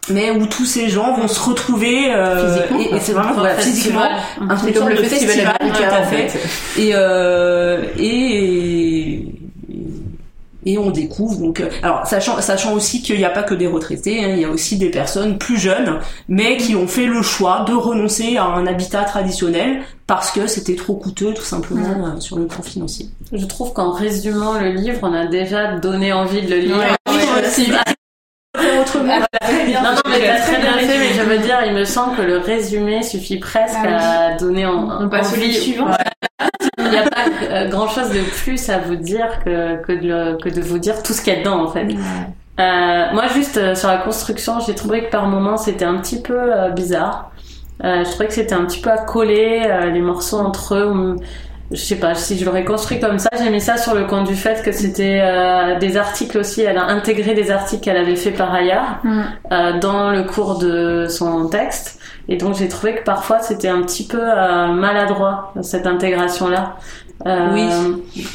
mais 0.08 0.30
où 0.30 0.46
tous 0.46 0.64
ces 0.64 0.88
gens 0.88 1.14
vont 1.14 1.28
se 1.28 1.40
retrouver 1.40 2.12
euh, 2.12 2.56
Physiquement, 2.56 2.96
et, 2.96 3.00
c'est 3.00 3.12
vraiment 3.12 3.34
voilà, 3.34 3.56
physiquement 3.56 4.00
festival. 4.00 4.50
un 4.50 4.56
truc 4.56 4.74
comme 4.74 4.88
le 4.88 4.96
festival 4.96 5.56
tout 5.58 5.82
à 5.82 6.00
en 6.00 6.04
fait 6.04 6.28
fait. 6.28 6.80
et 6.80 6.90
euh, 6.94 7.84
et 7.98 9.26
et 10.66 10.76
on 10.76 10.90
découvre 10.90 11.38
donc 11.38 11.60
euh, 11.60 11.68
alors 11.82 12.06
sachant 12.06 12.40
sachant 12.40 12.74
aussi 12.74 13.02
qu'il 13.02 13.16
n'y 13.16 13.24
a 13.24 13.30
pas 13.30 13.42
que 13.42 13.54
des 13.54 13.66
retraités 13.66 14.22
hein, 14.22 14.28
il 14.34 14.40
y 14.40 14.44
a 14.44 14.50
aussi 14.50 14.76
des 14.76 14.90
personnes 14.90 15.38
plus 15.38 15.58
jeunes 15.58 16.00
mais 16.28 16.56
qui 16.58 16.76
ont 16.76 16.86
fait 16.86 17.06
le 17.06 17.22
choix 17.22 17.64
de 17.66 17.72
renoncer 17.72 18.36
à 18.36 18.44
un 18.44 18.66
habitat 18.66 19.04
traditionnel 19.04 19.80
parce 20.06 20.32
que 20.32 20.48
c'était 20.48 20.74
trop 20.74 20.94
coûteux 20.96 21.32
tout 21.34 21.44
simplement 21.44 22.04
euh, 22.04 22.20
sur 22.20 22.36
le 22.36 22.46
plan 22.46 22.62
financier 22.62 23.06
Je 23.32 23.46
trouve 23.46 23.72
qu'en 23.72 23.92
résumant 23.92 24.58
le 24.58 24.72
livre, 24.72 24.98
on 25.02 25.14
a 25.14 25.26
déjà 25.26 25.76
donné 25.76 26.12
envie 26.12 26.42
de 26.42 26.50
le 26.50 26.58
lire. 26.58 26.76
Ouais. 26.76 27.12
Ouais, 27.14 27.46
aussi. 27.46 27.70
Autrement 28.80 29.18
Non, 29.18 29.92
non, 29.94 30.00
mais 30.11 30.20
t'as 30.20 30.40
très 30.40 30.61
bien 30.61 30.72
fait, 30.78 30.98
mais 30.98 31.14
je 31.16 31.22
veux 31.22 31.38
dire, 31.38 31.59
il 31.66 31.72
me 31.74 31.85
semble 31.85 32.16
que 32.16 32.22
le 32.22 32.38
résumé 32.38 33.02
suffit 33.02 33.38
presque 33.38 33.76
Ah 33.85 34.28
à 34.28 34.37
donner 34.37 34.66
en, 34.66 35.02
On 35.04 35.09
passe 35.09 35.33
au 35.33 35.37
envie. 35.37 35.46
livre 35.48 35.62
suivant. 35.62 35.87
Il 36.78 36.88
n'y 36.90 36.96
a 36.96 37.02
pas 37.02 37.66
grand 37.66 37.88
chose 37.88 38.11
de 38.11 38.20
plus 38.42 38.68
à 38.70 38.78
vous 38.78 38.96
dire 38.96 39.28
que, 39.44 39.83
que, 39.83 39.92
de, 39.92 40.06
le- 40.09 40.37
que 40.42 40.48
de 40.48 40.61
vous 40.61 40.78
dire 40.78 41.02
tout 41.02 41.12
ce 41.12 41.20
qu'il 41.22 41.33
y 41.35 41.37
a 41.37 41.40
dedans, 41.40 41.64
en 41.64 41.68
fait. 41.68 41.87
Euh, 42.59 43.04
moi, 43.12 43.26
juste 43.35 43.56
euh, 43.56 43.74
sur 43.74 43.88
la 43.88 43.98
construction, 43.98 44.61
j'ai 44.61 44.74
trouvé 44.74 45.04
que 45.04 45.11
par 45.11 45.26
moments 45.26 45.56
c'était 45.56 45.85
un 45.87 45.96
petit 45.98 46.20
peu 46.20 46.37
euh, 46.38 46.70
bizarre. 46.70 47.30
Euh, 47.85 48.04
je 48.04 48.11
trouvais 48.11 48.26
que 48.26 48.35
c'était 48.35 48.54
un 48.54 48.66
petit 48.66 48.80
peu 48.80 48.90
à 48.90 48.98
coller 48.98 49.62
euh, 49.64 49.87
les 49.90 50.00
morceaux 50.00 50.38
entre 50.38 50.74
eux. 50.74 51.16
Je 51.70 51.76
sais 51.76 51.96
pas 51.96 52.14
si 52.14 52.37
je 52.38 52.44
l'aurais 52.44 52.64
construit 52.64 52.98
comme 52.98 53.18
ça. 53.18 53.30
J'ai 53.38 53.50
mis 53.50 53.61
ça 53.61 53.76
sur 53.76 53.94
le 53.94 54.04
compte 54.04 54.26
du 54.26 54.35
fait 54.35 54.62
que 54.64 54.72
c'était 54.72 55.20
euh, 55.22 55.78
des 55.78 55.96
articles 55.96 56.37
aussi. 56.38 56.62
Elle 56.62 56.78
a 56.78 56.87
intégré 56.87 57.35
des 57.35 57.50
articles 57.50 57.83
qu'elle 57.85 57.96
avait 57.96 58.16
fait 58.16 58.33
par 58.33 58.52
ailleurs 58.52 58.98
Mm. 59.04 59.20
euh, 59.52 59.78
dans 59.78 60.11
le 60.11 60.24
cours 60.24 60.59
de 60.59 61.06
son 61.09 61.48
texte. 61.48 61.98
Et 62.28 62.37
donc 62.37 62.54
j'ai 62.54 62.68
trouvé 62.68 62.94
que 62.96 63.02
parfois 63.04 63.38
c'était 63.40 63.68
un 63.68 63.83
petit 63.83 64.06
peu 64.06 64.20
euh, 64.20 64.68
maladroit 64.68 65.52
cette 65.62 65.87
intégration 65.87 66.48
là. 66.48 66.76
Oui. 67.24 67.68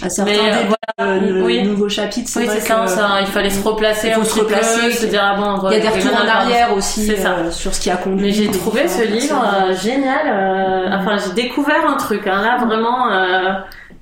à 0.03 0.09
certains 0.09 0.31
mais, 0.31 1.03
euh, 1.03 1.19
de, 1.19 1.33
de 1.39 1.41
oui. 1.41 1.63
nouveaux 1.63 1.89
chapitres 1.89 2.29
c'est 2.29 2.41
oui, 2.41 2.45
vrai 2.45 2.59
c'est 2.59 2.67
ça, 2.67 2.75
que- 2.85 2.89
ça, 2.89 3.07
il 3.21 3.27
fallait 3.27 3.49
se 3.49 3.67
replacer 3.67 4.09
Il 4.09 4.13
faut 4.13 4.23
se 4.23 4.39
replacer, 4.39 4.91
se 4.91 5.05
dire 5.07 5.21
ah 5.23 5.35
bon, 5.35 5.53
il 5.53 5.57
y 5.57 5.59
voilà, 5.61 5.77
a 5.77 5.79
des 5.79 5.87
retours 5.89 6.21
en 6.23 6.27
arrière 6.27 6.73
aussi 6.73 7.05
C'est 7.07 7.17
ça. 7.17 7.31
euh, 7.31 7.51
sur 7.51 7.73
ce 7.73 7.81
qui 7.81 7.89
a 7.89 7.97
conduit 7.97 8.27
Mais 8.27 8.31
j'ai 8.31 8.51
trouvé 8.51 8.87
ce 8.87 9.03
livre 9.03 9.43
euh, 9.43 9.75
génial. 9.75 10.27
euh, 10.27 10.89
Enfin, 10.97 11.17
j'ai 11.17 11.33
découvert 11.33 11.87
un 11.87 11.97
truc. 11.97 12.27
Hein, 12.27 12.41
là, 12.43 12.63
vraiment, 12.63 13.11
euh, 13.11 13.53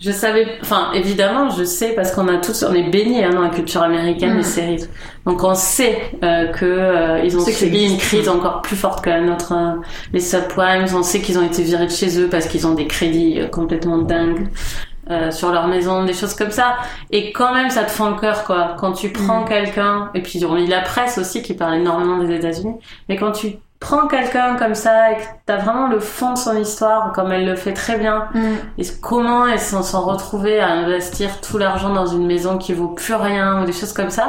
je 0.03 0.11
savais. 0.11 0.45
Enfin, 0.61 0.91
évidemment, 0.93 1.49
je 1.49 1.63
sais 1.63 1.93
parce 1.95 2.11
qu'on 2.11 2.27
a 2.27 2.37
tous, 2.37 2.63
on 2.63 2.73
est 2.73 2.89
baignés 2.89 3.23
hein, 3.23 3.29
dans 3.31 3.41
la 3.41 3.49
culture 3.49 3.81
américaine 3.83 4.33
Mm. 4.33 4.37
des 4.37 4.43
séries. 4.43 4.83
Donc, 5.25 5.43
on 5.43 5.55
sait 5.55 5.97
euh, 6.23 6.47
que 6.47 6.65
euh, 6.65 7.21
ils 7.23 7.37
ont 7.37 7.45
subi 7.45 7.85
une 7.85 7.97
crise 7.97 8.27
encore 8.29 8.61
plus 8.61 8.75
forte 8.75 9.03
que 9.03 9.09
la 9.09 9.21
nôtre. 9.21 9.53
euh, 9.53 9.75
les 10.11 10.19
subprimes, 10.19 10.85
on 10.93 11.03
sait 11.03 11.21
qu'ils 11.21 11.37
ont 11.39 11.45
été 11.45 11.63
virés 11.63 11.85
de 11.87 11.91
chez 11.91 12.19
eux 12.19 12.27
parce 12.29 12.47
qu'ils 12.47 12.67
ont 12.67 12.73
des 12.73 12.87
crédits 12.87 13.39
euh, 13.39 13.47
complètement 13.47 13.97
dingues. 13.99 14.47
euh, 15.09 15.31
sur 15.31 15.51
leur 15.51 15.67
maison, 15.67 16.05
des 16.05 16.13
choses 16.13 16.33
comme 16.33 16.51
ça. 16.51 16.77
Et 17.11 17.33
quand 17.33 17.53
même, 17.53 17.69
ça 17.69 17.83
te 17.83 17.91
fend 17.91 18.11
le 18.11 18.15
cœur, 18.19 18.45
quoi. 18.45 18.75
Quand 18.79 18.93
tu 18.93 19.09
prends 19.11 19.43
quelqu'un, 19.43 20.09
et 20.15 20.21
puis 20.21 20.43
on 20.45 20.55
lit 20.55 20.67
la 20.67 20.79
presse 20.81 21.17
aussi 21.17 21.41
qui 21.41 21.53
parle 21.55 21.75
énormément 21.75 22.17
des 22.23 22.33
États-Unis, 22.35 22.75
mais 23.09 23.17
quand 23.17 23.31
tu 23.33 23.57
prends 23.83 24.07
quelqu'un 24.07 24.55
comme 24.55 24.75
ça 24.75 25.11
et 25.11 25.15
que 25.17 25.21
t'as 25.45 25.57
vraiment 25.57 25.87
le 25.87 25.99
fond 25.99 26.33
de 26.33 26.37
son 26.37 26.55
histoire, 26.57 27.11
comme 27.13 27.31
elle 27.31 27.45
le 27.45 27.55
fait 27.55 27.73
très 27.73 27.97
bien, 27.97 28.27
Mm. 28.33 28.53
et 28.77 28.83
comment 29.01 29.45
elles 29.45 29.59
s'en 29.59 29.83
sont 29.83 30.01
retrouvées 30.01 30.59
à 30.59 30.69
investir 30.71 31.41
tout 31.41 31.57
l'argent 31.57 31.93
dans 31.93 32.05
une 32.07 32.25
maison 32.25 32.57
qui 32.57 32.73
vaut 32.73 32.87
plus 32.89 33.15
rien 33.15 33.61
ou 33.61 33.65
des 33.65 33.73
choses 33.73 33.93
comme 33.93 34.09
ça, 34.09 34.27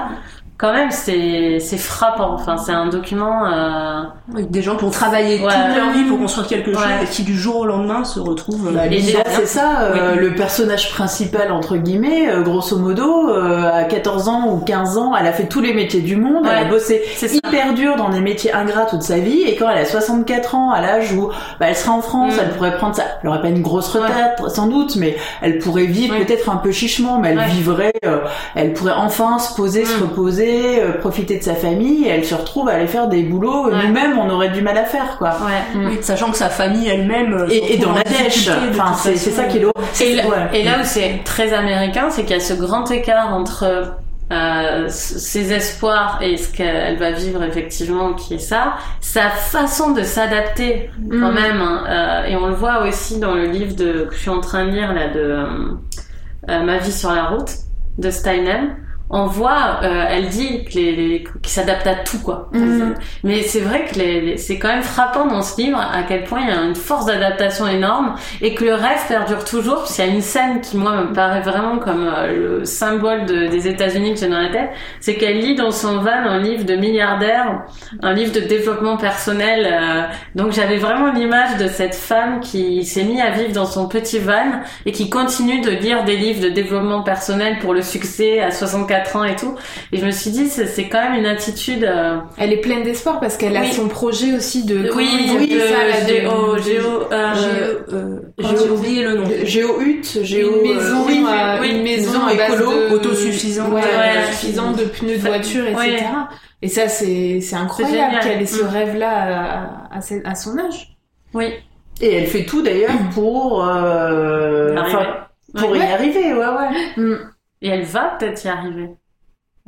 quand 0.56 0.72
même, 0.72 0.90
c'est 0.90 1.58
c'est 1.60 1.76
frappant. 1.78 2.32
Enfin, 2.34 2.56
c'est 2.56 2.72
un 2.72 2.86
document. 2.86 3.44
Euh... 3.46 4.02
Oui, 4.34 4.46
des 4.48 4.62
gens 4.62 4.76
qui 4.76 4.84
ont 4.84 4.90
travaillé 4.90 5.40
Ouais. 5.44 5.52
toute 5.52 5.76
leur 5.76 5.90
vie 5.92 6.04
pour 6.04 6.18
construire 6.18 6.46
quelque 6.46 6.72
chose 6.72 6.80
Ouais. 6.82 7.02
et 7.04 7.06
qui 7.06 7.22
du 7.24 7.36
jour 7.38 7.56
au 7.56 7.66
lendemain 7.66 8.04
se 8.04 8.20
retrouvent 8.20 8.72
Bah, 8.72 8.86
Et 8.86 9.00
c'est 9.02 9.46
ça, 9.46 9.80
euh, 9.82 10.12
Oui. 10.14 10.20
le 10.20 10.34
personnage 10.34 10.90
principal, 10.92 11.50
entre 11.52 11.76
guillemets, 11.76 12.28
euh, 12.30 12.42
grosso 12.42 12.76
modo, 12.78 13.28
euh, 13.30 13.70
à 13.72 13.84
14 13.84 14.28
ans 14.28 14.48
ou 14.52 14.58
15 14.58 14.96
ans, 14.96 15.12
elle 15.18 15.26
a 15.26 15.32
fait 15.32 15.46
tous 15.48 15.60
les 15.60 15.74
métiers 15.74 16.00
du 16.00 16.16
monde, 16.16 16.46
elle 16.50 16.66
a 16.66 16.70
bossé 16.70 17.02
ça. 17.16 17.26
hyper 17.26 17.74
dur 17.74 17.96
dans 17.96 18.08
des 18.10 18.20
métiers 18.20 18.52
ingrats 18.54 18.86
toute 18.86 19.02
sa 19.02 19.18
vie, 19.18 19.42
et 19.42 19.56
quand 19.56 19.68
elle 19.68 19.78
a 19.78 19.84
64 19.84 20.54
ans, 20.54 20.70
à 20.70 20.80
l'âge 20.80 21.12
où 21.12 21.28
bah, 21.60 21.66
elle 21.68 21.76
sera 21.76 21.92
en 21.92 22.00
France, 22.00 22.34
Mm. 22.34 22.38
elle 22.42 22.50
pourrait 22.50 22.76
prendre 22.76 22.94
ça, 22.94 23.02
elle 23.22 23.28
aurait 23.28 23.42
pas 23.42 23.48
une 23.48 23.62
grosse 23.62 23.88
retraite, 23.88 24.40
sans 24.48 24.66
doute, 24.68 24.96
mais 24.96 25.16
elle 25.42 25.58
pourrait 25.58 25.86
vivre 25.86 26.14
Ouais. 26.14 26.24
peut-être 26.24 26.48
un 26.48 26.56
peu 26.56 26.70
chichement, 26.72 27.18
mais 27.18 27.30
elle 27.30 27.38
Ouais. 27.38 27.46
vivrait, 27.48 27.92
euh, 28.06 28.18
elle 28.54 28.72
pourrait 28.72 28.92
enfin 28.96 29.38
se 29.38 29.54
poser, 29.54 29.84
se 29.84 29.96
Mm. 29.96 30.08
Euh, 30.80 30.92
profiter 30.98 31.38
de 31.38 31.42
sa 31.42 31.54
famille, 31.54 32.04
et 32.04 32.08
elle 32.10 32.24
se 32.24 32.34
retrouve 32.34 32.68
à 32.68 32.72
aller 32.74 32.86
faire 32.86 33.08
des 33.08 33.22
boulots, 33.22 33.64
que 33.64 33.74
Ouais. 33.74 33.86
nous-mêmes, 33.86 34.18
on 34.18 34.28
aurait 34.30 34.50
du 34.50 34.62
mal 34.62 34.76
à 34.78 34.84
faire, 34.84 35.16
quoi. 35.18 35.30
Ouais. 35.44 35.80
oui, 35.86 35.98
sachant 36.00 36.30
que 36.30 36.36
sa 36.36 36.48
famille 36.48 36.88
elle-même 36.88 37.32
euh, 37.34 37.48
Et, 37.50 37.76
dans 37.78 37.92
la 37.92 38.02
dèche, 38.02 38.48
enfin, 38.70 38.92
c'est 38.94 39.16
ça 39.16 39.44
qui 39.44 39.58
est 39.58 39.60
lourd. 39.60 39.72
Et, 40.00 40.14
là- 40.16 40.26
Ouais. 40.26 40.58
et 40.60 40.62
là 40.64 40.72
où 40.80 40.84
c'est 40.84 41.20
très 41.24 41.52
américain, 41.52 42.08
c'est 42.10 42.22
qu'il 42.22 42.36
y 42.36 42.38
a 42.38 42.40
ce 42.40 42.54
grand 42.54 42.90
écart 42.90 43.32
entre 43.34 43.94
euh, 44.32 44.86
ses 44.88 45.52
espoirs 45.52 46.18
et 46.22 46.38
ce 46.38 46.50
qu'elle 46.50 46.96
va 46.98 47.10
vivre 47.12 47.42
effectivement, 47.42 48.14
qui 48.14 48.34
est 48.34 48.38
ça, 48.38 48.72
sa 49.00 49.28
façon 49.28 49.90
de 49.92 50.02
s'adapter 50.02 50.88
quand 51.10 51.30
Mm. 51.30 51.34
même. 51.34 51.60
hein, 51.60 51.84
euh, 51.88 52.28
et 52.30 52.36
on 52.36 52.46
le 52.46 52.54
voit 52.54 52.86
aussi 52.88 53.20
dans 53.20 53.34
le 53.34 53.44
livre 53.46 53.76
de, 53.76 54.06
que 54.08 54.14
je 54.14 54.20
suis 54.20 54.30
en 54.30 54.40
train 54.40 54.64
de 54.64 54.70
lire 54.70 54.94
là 54.94 55.08
de 55.08 55.20
euh, 55.20 55.46
euh, 56.50 56.62
Ma 56.62 56.78
vie 56.78 56.90
sur 56.92 57.12
la 57.12 57.24
route 57.26 57.50
de 57.98 58.10
Steinem. 58.10 58.74
On 59.10 59.26
voit, 59.26 59.80
euh, 59.82 60.06
elle 60.08 60.28
dit 60.28 60.64
que 60.64 60.74
les, 60.74 60.92
les- 60.96 61.24
qu'il 61.24 61.52
s'adapte 61.52 61.86
à 61.86 61.94
tout 61.94 62.18
quoi. 62.20 62.48
Mm. 62.52 62.94
Mais 63.22 63.42
c'est 63.42 63.60
vrai 63.60 63.84
que 63.84 63.98
les, 63.98 64.20
les- 64.22 64.36
c'est 64.38 64.58
quand 64.58 64.68
même 64.68 64.82
frappant 64.82 65.26
dans 65.26 65.42
ce 65.42 65.60
livre 65.60 65.78
à 65.78 66.02
quel 66.08 66.24
point 66.24 66.40
il 66.40 66.48
y 66.48 66.50
a 66.50 66.60
une 66.62 66.74
force 66.74 67.04
d'adaptation 67.06 67.68
énorme 67.68 68.14
et 68.40 68.54
que 68.54 68.64
le 68.64 68.72
rêve 68.74 68.98
perdure 69.06 69.44
toujours. 69.44 69.80
Parce 69.80 69.94
qu'il 69.94 70.06
y 70.06 70.08
a 70.08 70.10
une 70.10 70.22
scène 70.22 70.60
qui 70.62 70.78
moi 70.78 70.92
me 71.02 71.12
paraît 71.12 71.42
vraiment 71.42 71.78
comme 71.78 72.06
euh, 72.06 72.58
le 72.60 72.64
symbole 72.64 73.26
de- 73.26 73.46
des 73.46 73.68
États-Unis 73.68 74.14
que 74.14 74.20
j'ai 74.20 74.28
dans 74.28 74.40
la 74.40 74.48
tête, 74.48 74.70
c'est 75.00 75.16
qu'elle 75.16 75.38
lit 75.38 75.54
dans 75.54 75.70
son 75.70 75.98
van 75.98 76.10
un 76.10 76.38
livre 76.40 76.64
de 76.64 76.74
milliardaire, 76.74 77.62
un 78.02 78.14
livre 78.14 78.32
de 78.32 78.40
développement 78.40 78.96
personnel. 78.96 79.68
euh, 79.70 80.02
donc 80.34 80.52
j'avais 80.52 80.78
vraiment 80.78 81.12
l'image 81.12 81.58
de 81.58 81.68
cette 81.68 81.94
femme 81.94 82.40
qui 82.40 82.84
s'est 82.84 83.04
mise 83.04 83.20
à 83.20 83.30
vivre 83.30 83.52
dans 83.52 83.66
son 83.66 83.86
petit 83.86 84.18
van 84.18 84.60
et 84.86 84.92
qui 84.92 85.10
continue 85.10 85.60
de 85.60 85.70
lire 85.70 86.04
des 86.04 86.16
livres 86.16 86.42
de 86.42 86.48
développement 86.48 87.02
personnel 87.02 87.58
pour 87.60 87.74
le 87.74 87.82
succès 87.82 88.40
à 88.40 88.50
64 88.50 88.93
4 88.94 89.16
ans 89.16 89.24
et 89.24 89.36
tout. 89.36 89.54
Et 89.92 89.98
je 89.98 90.04
me 90.06 90.10
suis 90.10 90.30
dit, 90.30 90.48
c'est 90.48 90.88
quand 90.88 91.02
même 91.02 91.14
une 91.14 91.26
attitude. 91.26 91.84
euh, 91.84 92.18
Elle 92.38 92.52
est 92.52 92.60
pleine 92.60 92.82
d'espoir 92.82 93.20
parce 93.20 93.36
qu'elle 93.36 93.56
a 93.56 93.62
Oui. 93.62 93.72
son 93.72 93.88
projet 93.88 94.34
aussi 94.36 94.64
de. 94.64 94.90
oui, 94.94 95.08
oui, 95.38 95.58
ça, 95.60 96.04
de- 96.06 96.08
géo, 96.08 96.58
géo, 96.58 97.08
euh, 97.12 97.32
J'ai 97.34 97.94
euh, 97.94 98.20
Géo- 98.38 98.56
j'ai 98.64 98.70
oublié 98.70 99.02
le 99.02 99.14
nom. 99.14 99.24
Géo-hutte, 99.44 100.18
géo... 100.22 100.62
une 100.64 100.74
maison, 100.74 100.96
euh, 101.02 101.06
oui, 101.06 101.24
euh, 101.28 101.56
oui, 101.60 101.70
une 101.76 101.82
maison 101.82 102.28
écolo, 102.28 102.72
de- 102.72 102.94
autosuffisante. 102.94 103.72
ouais, 103.72 103.80
Ouais. 103.80 104.22
autosuffisante 104.22 104.76
de 104.78 104.84
pneus 104.84 105.16
de 105.16 105.20
voiture, 105.20 105.66
etc. 105.66 105.80
ouais. 105.86 106.02
Et 106.62 106.68
ça, 106.68 106.88
c'est 106.88 107.40
c'est 107.40 107.56
incroyable 107.56 108.20
qu'elle 108.22 108.40
ait 108.42 108.46
ce 108.46 108.62
Mm. 108.62 108.68
rêve-là 108.68 109.10
à, 109.10 109.96
à, 109.96 110.30
à- 110.30 110.34
son 110.34 110.56
âge. 110.58 110.96
oui. 111.34 111.46
Et 112.00 112.12
elle 112.16 112.26
fait 112.26 112.44
tout 112.44 112.60
d'ailleurs 112.60 112.90
pour... 113.14 113.64
Euh... 113.68 114.74
Pour 115.56 115.70
Ouais. 115.70 115.78
y 115.78 115.82
arriver, 115.82 116.34
ouais, 116.34 116.44
ouais. 116.44 117.16
Mm. 117.64 117.66
Et 117.66 117.70
elle 117.70 117.84
va 117.84 118.16
peut-être 118.18 118.44
y 118.44 118.48
arriver. 118.48 118.90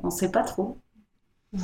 On 0.03 0.11
sait 0.11 0.30
pas 0.30 0.42
trop. 0.42 0.78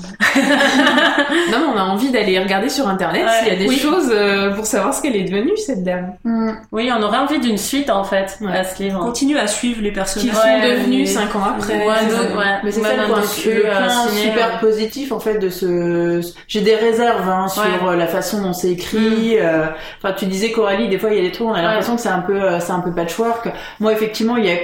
Non, 1.50 1.58
mais 1.58 1.66
on 1.74 1.76
a 1.76 1.82
envie 1.84 2.10
d'aller 2.10 2.38
regarder 2.38 2.68
sur 2.68 2.88
internet 2.88 3.24
Ouais. 3.26 3.30
s'il 3.40 3.48
y 3.48 3.50
a 3.50 3.56
des 3.58 3.68
Oui. 3.68 3.76
choses 3.76 4.10
euh, 4.12 4.54
pour 4.54 4.64
savoir 4.64 4.94
ce 4.94 5.02
qu'elle 5.02 5.16
est 5.16 5.24
devenue, 5.24 5.56
cette 5.56 5.82
dame. 5.84 6.14
Mm. 6.24 6.52
Oui, 6.72 6.90
on 6.96 7.02
aurait 7.02 7.18
envie 7.18 7.40
d'une 7.40 7.58
suite 7.58 7.90
en 7.90 8.04
fait 8.04 8.38
Ouais. 8.40 8.56
à 8.56 8.64
ce 8.64 8.82
livre. 8.82 9.00
Continue 9.00 9.36
à 9.38 9.46
suivre 9.46 9.82
les 9.82 9.90
Qui 9.90 9.94
personnages. 9.94 10.34
sont 10.34 10.42
Ouais, 10.42 10.70
devenus 10.76 11.00
mais- 11.00 11.06
cinq 11.06 11.36
ans 11.36 11.42
après. 11.44 11.84
Mais 12.64 12.70
c'est 12.70 12.80
ça 12.80 12.94
le 12.96 13.02
un 13.02 13.06
point, 13.06 13.14
le 13.20 13.62
point 13.62 14.08
super 14.08 14.60
positif 14.60 15.12
en 15.12 15.20
fait 15.20 15.38
de 15.38 15.50
ce. 15.50 16.20
J'ai 16.48 16.60
des 16.62 16.76
réserves 16.76 17.28
hein, 17.28 17.48
sur 17.48 17.62
Ouais. 17.62 17.68
euh, 17.90 17.96
la 17.96 18.06
façon 18.06 18.40
dont 18.42 18.52
c'est 18.52 18.70
écrit. 18.70 19.38
euh, 19.38 19.66
Enfin, 19.98 20.14
tu 20.14 20.26
disais 20.26 20.52
Coralie, 20.52 20.88
des 20.88 20.98
fois 20.98 21.10
il 21.10 21.16
y 21.16 21.20
a 21.20 21.22
des 21.22 21.32
trucs, 21.32 21.46
on 21.48 21.52
a 21.54 21.60
l'impression 21.62 21.96
que 21.96 22.00
c'est 22.02 22.08
un 22.08 22.20
peu, 22.20 22.40
c'est 22.60 22.72
un 22.72 22.80
peu 22.80 22.92
patchwork. 22.92 23.48
Moi, 23.80 23.92
effectivement, 23.92 24.36
il 24.36 24.46
y 24.46 24.50
a 24.50 24.56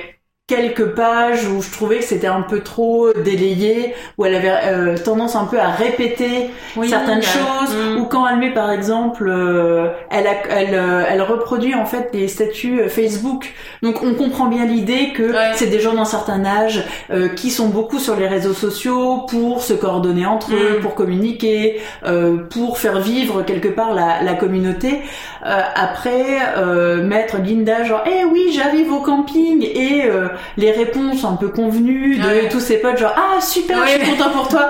quelques 0.48 0.94
pages 0.94 1.46
où 1.46 1.60
je 1.62 1.70
trouvais 1.70 1.98
que 1.98 2.04
c'était 2.04 2.26
un 2.26 2.40
peu 2.40 2.60
trop 2.60 3.12
délayé, 3.12 3.94
où 4.16 4.24
elle 4.24 4.34
avait 4.34 4.50
euh, 4.64 4.96
tendance 4.96 5.36
un 5.36 5.44
peu 5.44 5.60
à 5.60 5.68
répéter 5.68 6.48
Oui, 6.74 6.88
certaines 6.88 7.22
choses, 7.22 7.76
mm. 7.76 7.98
ou 8.00 8.06
quand 8.06 8.26
elle 8.26 8.38
met 8.38 8.52
par 8.54 8.72
exemple, 8.72 9.28
euh, 9.28 9.88
elle, 10.10 10.26
a, 10.26 10.32
elle, 10.48 10.74
euh, 10.74 11.04
elle 11.06 11.20
reproduit 11.20 11.74
en 11.74 11.84
fait 11.84 12.08
des 12.14 12.28
statuts 12.28 12.80
euh, 12.80 12.88
Facebook. 12.88 13.52
Donc 13.82 14.02
on 14.02 14.14
comprend 14.14 14.46
bien 14.46 14.64
l'idée 14.64 15.12
que 15.14 15.22
Ouais. 15.28 15.50
c'est 15.54 15.66
des 15.66 15.80
gens 15.80 15.92
d'un 15.92 16.06
certain 16.06 16.42
âge 16.46 16.82
euh, 17.10 17.28
qui 17.28 17.50
sont 17.50 17.68
beaucoup 17.68 17.98
sur 17.98 18.16
les 18.16 18.26
réseaux 18.26 18.54
sociaux 18.54 19.26
pour 19.28 19.62
se 19.62 19.74
coordonner 19.74 20.24
entre 20.24 20.54
eux, 20.54 20.78
Mm. 20.78 20.80
pour 20.82 20.94
communiquer, 20.94 21.80
euh, 22.06 22.38
pour 22.48 22.78
faire 22.78 23.00
vivre 23.00 23.42
quelque 23.42 23.68
part 23.68 23.92
la, 23.92 24.22
la 24.22 24.32
communauté. 24.32 25.02
Euh, 25.44 25.60
après, 25.74 26.24
euh, 26.56 27.02
mettre 27.02 27.36
Linda 27.36 27.84
genre, 27.84 28.02
eh 28.06 28.24
oui, 28.24 28.50
j'arrive 28.54 28.90
au 28.92 29.00
camping 29.00 29.62
et 29.62 30.06
euh, 30.06 30.28
les 30.56 30.70
réponses 30.72 31.24
un 31.24 31.34
peu 31.36 31.48
convenues 31.48 32.16
de 32.18 32.26
Ouais. 32.26 32.48
tous 32.48 32.60
ses 32.60 32.78
potes 32.78 32.98
genre, 32.98 33.14
ah 33.16 33.40
super, 33.40 33.86
je 33.86 33.92
suis 33.92 34.10
content 34.16 34.30
pour 34.30 34.48
toi. 34.48 34.68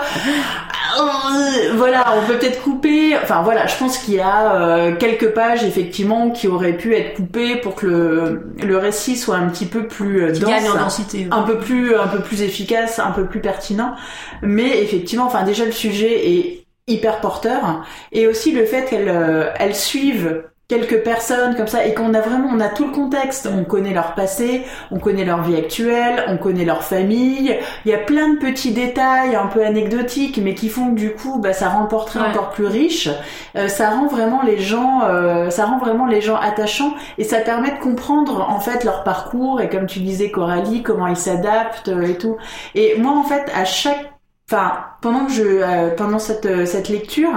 Euh, 1.01 1.73
voilà, 1.77 2.15
on 2.17 2.27
peut 2.27 2.39
peut-être 2.39 2.63
couper. 2.63 3.17
Enfin 3.23 3.43
voilà, 3.43 3.67
je 3.67 3.77
pense 3.77 3.99
qu'il 3.99 4.15
y 4.15 4.21
a 4.21 4.55
euh, 4.63 4.97
quelques 4.97 5.29
pages 5.31 5.65
effectivement 5.65 6.31
qui 6.31 6.49
auraient 6.49 6.77
pu 6.77 6.95
être 6.95 7.15
coupées 7.17 7.57
pour 7.57 7.75
que 7.75 7.87
le, 7.87 8.53
le 8.65 8.77
récit 8.79 9.17
soit 9.17 9.37
un 9.37 9.49
petit 9.49 9.67
peu 9.67 9.87
plus 9.87 10.23
euh, 10.25 10.33
dense 10.33 10.51
gagne 10.51 10.69
en 10.71 10.75
densité. 10.77 11.19
ouais. 11.19 11.29
un 11.31 11.43
peu 11.43 11.59
plus 11.59 11.95
un 11.95 12.09
peu 12.09 12.21
plus 12.21 12.43
efficace, 12.43 12.99
un 12.99 13.11
peu 13.11 13.27
plus 13.27 13.41
pertinent. 13.41 13.95
Mais 14.43 14.83
effectivement, 14.83 15.27
enfin 15.27 15.43
déjà 15.45 15.65
le 15.65 15.73
sujet 15.73 16.29
est 16.31 16.65
hyper 16.87 17.21
porteur 17.21 17.85
et 18.13 18.27
aussi 18.27 18.53
le 18.53 18.65
fait 18.65 18.87
qu'elle 18.87 19.09
euh, 19.09 19.51
elle 19.59 19.75
suive 19.75 20.43
quelques 20.69 21.03
personnes 21.03 21.57
comme 21.57 21.67
ça 21.67 21.87
et 21.87 21.95
qu'on 21.95 22.13
a 22.13 22.21
vraiment 22.21 22.51
on 22.53 22.61
a 22.61 22.69
tout 22.69 22.85
le 22.85 22.93
contexte. 22.93 23.49
On 23.51 23.65
connaît 23.65 23.95
leur 23.95 24.15
passé 24.15 24.65
on 24.91 24.99
connaît 24.99 25.25
leur 25.25 25.43
vie 25.43 25.57
actuelle 25.57 26.23
on 26.29 26.37
connaît 26.37 26.67
leur 26.67 26.85
famille. 26.85 27.57
Il 27.87 27.91
y 27.91 27.95
a 27.95 27.99
plein 27.99 28.35
de 28.35 28.39
petits 28.39 28.73
détails 28.73 29.35
un 29.35 29.47
peu 29.47 29.65
anecdotiques 29.65 30.39
mais 30.45 30.55
qui 30.55 30.69
font 30.69 30.91
que 30.91 30.99
du 31.01 31.13
coup 31.15 31.39
bah 31.39 31.55
ça 31.55 31.71
rend 31.71 31.83
le 31.83 31.89
portrait 31.89 32.21
Ouais. 32.21 32.27
encore 32.31 32.51
plus 32.51 32.67
riche. 32.67 33.09
Euh, 33.57 33.69
ça 33.69 33.91
rend 33.91 34.09
vraiment 34.09 34.43
les 34.43 34.59
gens 34.59 35.01
euh, 35.05 35.49
ça 35.49 35.65
rend 35.65 35.79
vraiment 35.79 36.07
les 36.07 36.21
gens 36.21 36.37
attachants 36.37 36.93
et 37.17 37.25
ça 37.25 37.39
permet 37.39 37.71
de 37.71 37.79
comprendre 37.79 38.47
en 38.51 38.61
fait 38.61 38.85
leur 38.85 39.05
parcours. 39.05 39.63
Et 39.63 39.71
comme 39.71 39.87
tu 39.87 40.01
disais 40.01 40.31
Coralie 40.31 40.83
comment 40.83 41.07
ils 41.07 41.17
s'adaptent 41.17 41.89
euh, 41.89 42.03
et 42.03 42.19
tout. 42.19 42.37
Et 42.75 42.99
moi 42.99 43.13
en 43.13 43.23
fait 43.25 43.51
à 43.55 43.65
chaque 43.65 44.13
enfin 44.51 44.87
pendant 45.03 45.27
que 45.27 45.33
je 45.33 45.43
euh, 45.43 45.95
pendant 45.95 46.19
cette 46.19 46.47
euh, 46.47 46.65
cette 46.67 46.89
lecture 46.89 47.31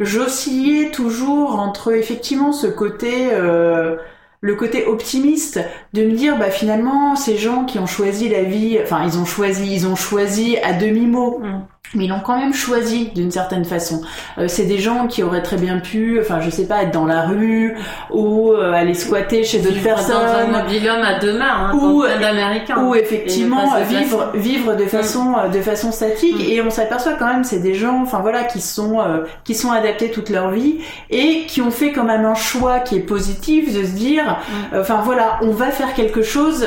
j'oscillais 0.00 0.90
toujours 0.90 1.58
entre 1.60 1.92
effectivement 1.92 2.52
ce 2.52 2.66
côté 2.66 3.28
euh, 3.32 3.96
le 4.40 4.54
côté 4.56 4.86
optimiste 4.86 5.60
de 5.92 6.04
me 6.04 6.12
dire 6.12 6.38
bah 6.38 6.50
finalement 6.50 7.16
ces 7.16 7.36
gens 7.36 7.64
qui 7.64 7.78
ont 7.78 7.86
choisi 7.86 8.28
la 8.28 8.42
vie 8.44 8.78
enfin 8.82 9.04
ils 9.04 9.18
ont 9.18 9.24
choisi 9.26 9.74
ils 9.74 9.86
ont 9.86 9.96
choisi 9.96 10.58
à 10.58 10.72
demi 10.72 11.06
mot 11.06 11.38
Mm. 11.40 11.73
Mais 11.94 12.04
ils 12.04 12.08
l'ont 12.08 12.20
quand 12.20 12.38
même 12.38 12.54
choisi 12.54 13.10
d'une 13.14 13.30
certaine 13.30 13.64
façon 13.64 14.00
Euh, 14.38 14.46
c'est 14.48 14.64
des 14.64 14.78
gens 14.78 15.06
qui 15.06 15.22
auraient 15.22 15.42
très 15.42 15.56
bien 15.56 15.78
pu 15.78 16.18
enfin 16.20 16.40
je 16.40 16.50
sais 16.50 16.66
pas 16.66 16.82
être 16.82 16.92
dans 16.92 17.06
la 17.06 17.22
rue 17.22 17.76
ou 18.10 18.52
euh, 18.52 18.72
aller 18.72 18.94
squatter 18.94 19.44
chez 19.44 19.58
d'autres 19.58 19.74
Vivre 19.74 19.88
Dans 19.90 19.94
personnes 19.96 20.16
un 20.54 20.62
mobil-homme 20.62 21.02
à 21.02 21.18
deux 21.18 21.36
mains, 21.38 21.70
hein, 21.70 21.72
Ou- 21.76 22.04
d'Américains. 22.20 22.82
ou 22.84 22.94
effectivement 22.94 23.74
vivre 23.88 24.30
vivre 24.34 24.74
de 24.76 24.84
façon 24.86 25.34
euh, 25.38 25.48
de 25.48 25.60
façon 25.60 25.92
statique 25.92 26.36
Mm. 26.38 26.50
et 26.52 26.62
on 26.62 26.70
s'aperçoit 26.70 27.14
quand 27.14 27.26
même 27.26 27.44
c'est 27.44 27.58
des 27.60 27.74
gens 27.74 28.00
enfin 28.02 28.20
voilà 28.20 28.44
qui 28.44 28.60
sont 28.60 29.00
euh, 29.00 29.24
qui 29.44 29.54
sont 29.54 29.70
adaptés 29.70 30.10
toute 30.10 30.30
leur 30.30 30.50
vie 30.50 30.78
et 31.10 31.44
qui 31.46 31.60
ont 31.60 31.70
fait 31.70 31.92
quand 31.92 32.04
même 32.04 32.24
un 32.24 32.34
choix 32.34 32.80
qui 32.80 32.96
est 32.96 33.00
positif 33.00 33.72
de 33.74 33.84
se 33.84 33.90
dire 33.92 34.24
Mm. 34.72 34.78
enfin 34.80 35.00
voilà 35.04 35.38
on 35.42 35.50
va 35.50 35.66
faire 35.70 35.94
quelque 35.94 36.22
chose 36.22 36.66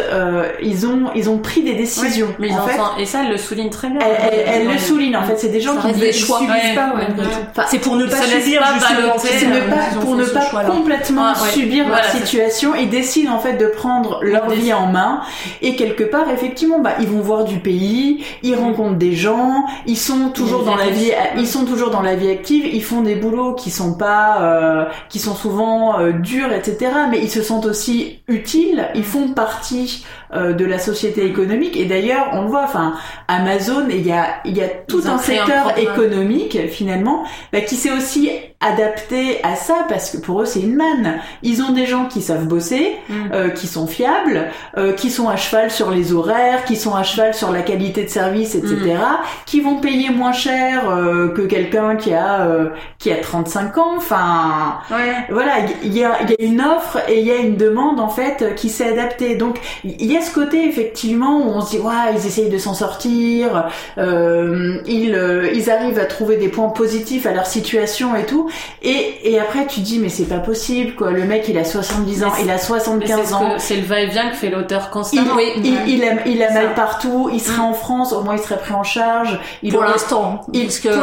ils 0.62 0.86
ont 0.88 1.12
ils 1.16 1.30
ont 1.30 1.38
pris 1.40 1.62
des 1.64 1.74
décisions 1.74 2.28
Oui, 2.40 2.50
mais 2.50 2.54
en 2.60 2.66
fait 2.68 2.80
Et 3.02 3.06
ça, 3.06 3.20
elle 3.24 3.32
le 3.32 3.38
souligne 3.38 3.70
très 3.70 3.90
bien. 3.90 4.00
elle, 4.02 4.30
elle- 4.32 4.62
elle 4.62 4.68
le 4.74 4.78
souligne 4.78 5.16
en 5.20 5.24
fait 5.24 5.38
c'est 5.38 5.50
des 5.50 5.62
gens 5.62 5.76
Ça 5.76 5.82
qui 5.82 5.88
ne 6.00 6.12
subissent 6.12 6.22
Ouais, 6.40 6.76
pas 6.76 6.88
ouais, 6.96 7.04
malgré 7.08 7.26
ouais. 7.26 7.32
tout. 7.32 7.38
Enfin, 7.52 7.64
C'est 7.70 7.80
pour 7.80 7.96
ne 7.96 8.06
pas 8.06 8.18
subir 8.22 8.62
pas 8.62 8.74
justement. 8.74 9.14
c'est 9.18 9.46
euh, 9.48 9.70
pas, 9.70 10.00
pour 10.02 10.16
ne 10.16 10.24
ce 10.26 10.32
pas 10.34 10.46
complètement 10.66 11.36
subir 11.36 11.86
Voilà, 11.88 12.02
leur 12.04 12.12
situation, 12.12 12.76
ils 12.76 12.90
décident 12.90 13.34
en 13.34 13.40
fait 13.40 13.54
de 13.58 13.68
prendre 13.68 14.20
leur 14.24 14.46
Ils 14.48 14.52
vie 14.54 14.58
décident. 14.58 14.78
en 14.80 14.88
main 14.88 15.22
et 15.62 15.76
quelque 15.76 16.04
part 16.04 16.30
effectivement 16.30 16.80
bah 16.80 16.92
ils 17.00 17.08
vont 17.08 17.20
voir 17.22 17.44
du 17.46 17.58
pays, 17.60 18.24
ils 18.44 18.56
rencontrent 18.56 18.98
des 18.98 19.14
gens, 19.14 19.66
ils 19.86 19.98
sont 19.98 20.30
toujours 20.30 20.62
Ils 20.64 20.66
dans 20.66 20.76
la 20.76 20.90
vie, 20.90 21.12
ils 21.38 21.48
sont 21.48 21.66
toujours 21.66 21.90
dans 21.90 22.02
la 22.02 22.16
vie 22.16 22.30
active, 22.30 22.66
ils 22.72 22.84
font 22.84 23.02
des 23.02 23.16
boulots 23.16 23.54
qui 23.54 23.72
sont 23.72 23.94
pas, 23.96 24.38
euh, 24.42 24.86
qui 25.10 25.20
sont 25.20 25.36
souvent 25.36 26.00
euh, 26.00 26.12
durs 26.12 26.52
etc. 26.54 26.92
Mais 27.10 27.20
ils 27.20 27.30
se 27.32 27.42
sentent 27.42 27.66
aussi 27.66 28.20
utiles, 28.28 28.88
ils 28.96 29.04
font 29.04 29.30
partie 29.30 30.06
euh, 30.34 30.54
de 30.54 30.66
la 30.66 30.80
société 30.80 31.26
économique 31.26 31.78
et 31.78 31.86
d'ailleurs 31.86 32.28
on 32.34 32.42
le 32.44 32.48
voit, 32.48 32.64
enfin 32.64 32.94
Amazon 33.28 33.86
il 33.90 34.06
y 34.06 34.12
a 34.12 34.26
il 34.46 34.58
y 34.58 34.62
a 34.62 34.68
tout 34.68 35.02
un 35.06 35.18
secteur 35.18 35.78
économique 35.78 36.58
finalement 36.70 37.24
bah, 37.54 37.62
qui 37.62 37.76
s'est 37.76 37.92
aussi 37.92 38.30
adapté 38.60 39.40
à 39.44 39.56
ça 39.56 39.86
parce 39.88 40.10
que 40.10 40.18
pour 40.18 40.42
eux 40.42 40.46
c'est 40.46 40.60
une 40.62 40.76
manne. 40.76 41.20
Ils 41.44 41.62
ont 41.62 41.72
des 41.72 41.86
gens 41.86 42.06
qui 42.06 42.22
savent 42.22 42.46
bosser, 42.48 42.98
Mm. 43.10 43.14
euh, 43.34 43.50
qui 43.50 43.68
sont 43.68 43.88
fiables, 43.88 44.48
euh, 44.78 44.94
qui 44.94 45.10
sont 45.12 45.30
à 45.30 45.36
cheval 45.38 45.70
sur 45.72 45.92
les 45.92 46.14
horaires, 46.14 46.66
qui 46.66 46.76
sont 46.76 46.96
à 46.96 47.04
cheval 47.04 47.34
sur 47.34 47.52
la 47.52 47.62
qualité 47.62 48.04
de 48.04 48.10
service, 48.10 48.56
etc. 48.56 48.98
Qui 49.46 49.62
vont 49.62 49.76
payer 49.80 50.10
moins 50.10 50.32
cher 50.34 50.90
euh, 50.90 51.30
que 51.30 51.42
quelqu'un 51.44 51.96
qui 51.96 52.14
a 52.14 52.42
euh, 52.48 52.70
qui 53.00 53.12
a 53.12 53.18
35 53.18 53.78
ans. 53.78 53.94
Enfin, 53.98 54.80
Ouais. 54.92 55.14
voilà, 55.30 55.54
il 55.84 55.96
y 55.96 56.04
a, 56.04 56.18
il 56.24 56.30
y 56.32 56.34
a 56.34 56.44
une 56.52 56.62
offre 56.62 56.98
et 57.08 57.20
il 57.20 57.26
y 57.28 57.32
a 57.32 57.38
une 57.38 57.56
demande 57.58 58.00
en 58.00 58.10
fait 58.10 58.56
qui 58.56 58.70
s'est 58.70 58.90
adaptée. 58.90 59.36
Donc 59.36 59.60
il 59.84 60.12
y 60.12 60.17
a 60.17 60.17
ce 60.22 60.32
côté 60.34 60.68
effectivement 60.68 61.38
où 61.40 61.50
on 61.56 61.62
se 61.62 61.72
dit 61.72 61.80
ouais 61.80 61.94
ils 62.16 62.26
essayent 62.28 62.50
de 62.50 62.58
s'en 62.58 62.74
sortir, 62.74 63.66
euh, 63.98 64.78
ils 64.86 65.14
euh, 65.16 65.50
ils 65.54 65.70
arrivent 65.70 66.00
à 66.00 66.06
trouver 66.06 66.38
des 66.38 66.48
points 66.50 66.70
positifs 66.70 67.26
à 67.26 67.32
leur 67.34 67.46
situation 67.46 68.16
et 68.16 68.26
tout. 68.26 68.50
Et 68.82 69.16
et 69.24 69.40
après 69.40 69.66
tu 69.68 69.82
te 69.82 69.86
dis 69.86 70.00
mais 70.00 70.10
c'est 70.10 70.26
pas 70.26 70.40
possible 70.40 70.94
quoi. 70.96 71.12
Le 71.12 71.24
mec 71.26 71.46
il 71.48 71.58
a 71.58 71.64
70 71.66 72.24
ans, 72.24 72.34
il 72.42 72.50
a 72.50 72.54
Mais 72.54 72.58
c'est 72.60 72.66
75 72.68 73.28
ce 73.30 73.34
ans. 73.34 73.54
c'est 73.58 73.76
le 73.76 73.86
va-et-vient 73.86 74.30
que 74.30 74.36
fait 74.36 74.50
l'auteur 74.50 74.84
Il, 74.88 74.92
constamment. 74.92 75.38
il, 75.40 75.90
il 75.90 76.04
a, 76.04 76.26
il 76.26 76.44
a 76.44 76.52
mal 76.52 76.74
partout, 76.76 77.30
il 77.34 77.42
serait 77.42 77.58
Mm. 77.58 77.62
en 77.62 77.74
France, 77.74 78.14
au 78.14 78.22
moins 78.22 78.36
il 78.36 78.40
serait 78.42 78.58
pris 78.60 78.74
en 78.74 78.84
charge. 78.84 79.40
Il 79.64 79.74
Pour 79.74 79.84
l'instant. 79.84 80.42
Pour 80.46 80.54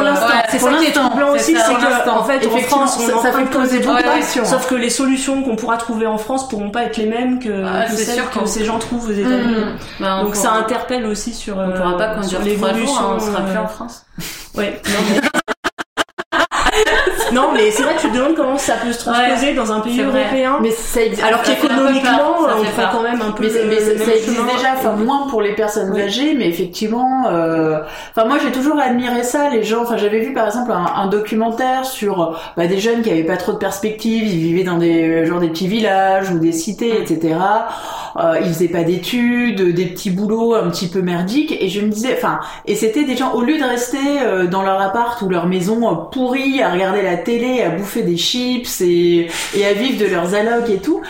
l'instant, 0.03 0.27
ouais, 0.27 0.33
c'est 0.49 0.57
pour 0.59 0.69
ça 0.69 0.75
qui 0.77 0.83
est 0.83 0.87
l'instant, 0.87 1.09
troublant 1.09 1.27
c'est 1.35 1.35
aussi, 1.51 1.55
c'est 1.55 1.69
pour 1.73 1.77
que 1.79 1.83
l'instant. 1.83 2.17
en 2.19 2.23
fait 2.23 2.47
en 2.47 2.57
France 2.59 2.97
on 2.97 3.21
ça- 3.21 3.31
fait 3.31 3.45
poser 3.45 3.79
beaucoup 3.79 3.97
de 3.97 4.15
questions. 4.17 4.45
Sauf 4.45 4.67
que 4.69 4.75
les 4.75 4.89
solutions 4.89 5.43
qu'on 5.43 5.55
pourra 5.55 5.77
trouver 5.77 6.07
en 6.07 6.17
France 6.17 6.47
pourront 6.47 6.69
pas 6.69 6.83
être 6.83 6.97
les 6.97 7.05
mêmes 7.07 7.39
que, 7.39 7.63
celles 7.95 8.23
que 8.33 8.45
ces 8.47 8.63
gens 8.63 8.79
trouvent 8.79 9.04
aux 9.07 9.11
États-Unis. 9.11 9.55
Mm. 9.55 9.77
Bah, 9.99 10.17
on 10.19 10.23
Donc 10.25 10.35
ça 10.35 10.53
interpelle 10.53 11.05
aussi 11.05 11.33
sur 11.33 11.57
On 11.57 11.69
euh, 11.69 11.71
pourra 11.77 11.97
pas 11.97 12.21
sur 12.23 12.39
conduire 12.39 12.57
trois 12.57 12.69
jours, 12.73 12.77
l'évolution. 12.77 12.99
hein, 13.09 13.13
on 13.15 13.19
sera 13.19 13.41
plus 13.41 13.57
euh, 13.57 13.61
en 13.61 13.67
France. 13.67 14.05
Ouais. 14.55 14.81
non, 14.85 14.99
mais- 15.11 16.39
non, 17.33 17.49
mais 17.53 17.71
c'est 17.71 17.83
vrai 17.83 17.95
que 17.95 18.01
tu 18.01 18.09
te 18.09 18.15
demandes 18.15 18.35
comment 18.35 18.57
ça 18.57 18.73
peut 18.73 18.91
se 18.91 18.99
transposer 18.99 19.53
dans 19.53 19.71
un 19.71 19.79
pays 19.81 19.97
c'est 19.97 20.03
vrai. 20.03 20.21
européen. 20.21 20.57
Mais 20.61 20.71
ça 20.71 21.01
existe. 21.01 21.23
Alors 21.23 21.41
qu'économiquement, 21.41 22.35
on 22.39 22.63
fait 22.63 22.71
prend 22.71 22.81
peur. 22.81 22.91
quand 22.93 23.01
même 23.03 23.21
un 23.21 23.31
peu. 23.31 23.43
Mais, 23.43 23.49
c'est- 23.49 23.65
mais 23.65 23.75
le 23.75 23.81
ça, 23.81 23.87
même 23.87 23.97
ça 23.99 24.15
existe 24.15 24.35
chemin. 24.37 24.53
déjà, 24.55 24.67
enfin 24.75 24.91
moins 24.93 25.27
pour 25.29 25.41
les 25.41 25.53
personnes 25.53 25.91
Oui. 25.93 26.01
âgées, 26.01 26.33
mais 26.37 26.47
effectivement, 26.47 27.25
euh, 27.29 27.79
enfin 28.15 28.27
moi 28.27 28.37
j'ai 28.43 28.51
toujours 28.51 28.79
admiré 28.79 29.23
ça, 29.23 29.49
les 29.49 29.63
gens. 29.63 29.81
Enfin 29.83 29.97
j'avais 29.97 30.19
vu 30.19 30.33
par 30.33 30.45
exemple 30.47 30.71
un, 30.71 30.85
un 31.01 31.07
documentaire 31.07 31.85
sur 31.85 32.37
bah, 32.57 32.67
des 32.67 32.79
jeunes 32.79 33.01
qui 33.01 33.09
avaient 33.11 33.23
pas 33.23 33.37
trop 33.37 33.53
de 33.53 33.57
perspectives, 33.57 34.23
ils 34.27 34.39
vivaient 34.39 34.63
dans 34.63 34.77
des 34.77 35.07
euh, 35.23 35.25
genre 35.25 35.39
des 35.39 35.49
petits 35.49 35.67
villages 35.67 36.29
ou 36.31 36.39
des 36.39 36.51
cités, 36.51 37.01
etc. 37.01 37.35
Euh, 38.17 38.37
ils 38.41 38.47
faisaient 38.47 38.67
pas 38.69 38.83
d'études, 38.83 39.73
des 39.73 39.85
petits 39.87 40.09
boulots 40.09 40.55
un 40.55 40.69
petit 40.69 40.87
peu 40.87 41.01
merdiques, 41.01 41.55
et 41.59 41.67
je 41.67 41.81
me 41.81 41.89
disais, 41.89 42.13
enfin, 42.17 42.39
et 42.65 42.75
c'était 42.75 43.03
des 43.03 43.17
gens 43.17 43.33
au 43.33 43.41
lieu 43.41 43.57
de 43.57 43.63
rester 43.63 43.97
euh, 44.21 44.45
dans 44.47 44.61
leur 44.63 44.79
appart 44.81 45.21
ou 45.21 45.29
leur 45.29 45.47
maison 45.47 45.89
euh, 45.91 45.95
pourrie 46.11 46.61
à 46.61 46.69
regarder 46.71 47.01
la 47.01 47.14
télé, 47.17 47.61
à 47.61 47.69
bouffer 47.69 48.01
des 48.03 48.17
chips 48.17 48.81
et, 48.81 49.27
et 49.55 49.65
à 49.65 49.73
vivre 49.73 49.99
de 50.03 50.09
leurs 50.11 50.33
allocs 50.33 50.69
et 50.69 50.77
tout. 50.77 51.01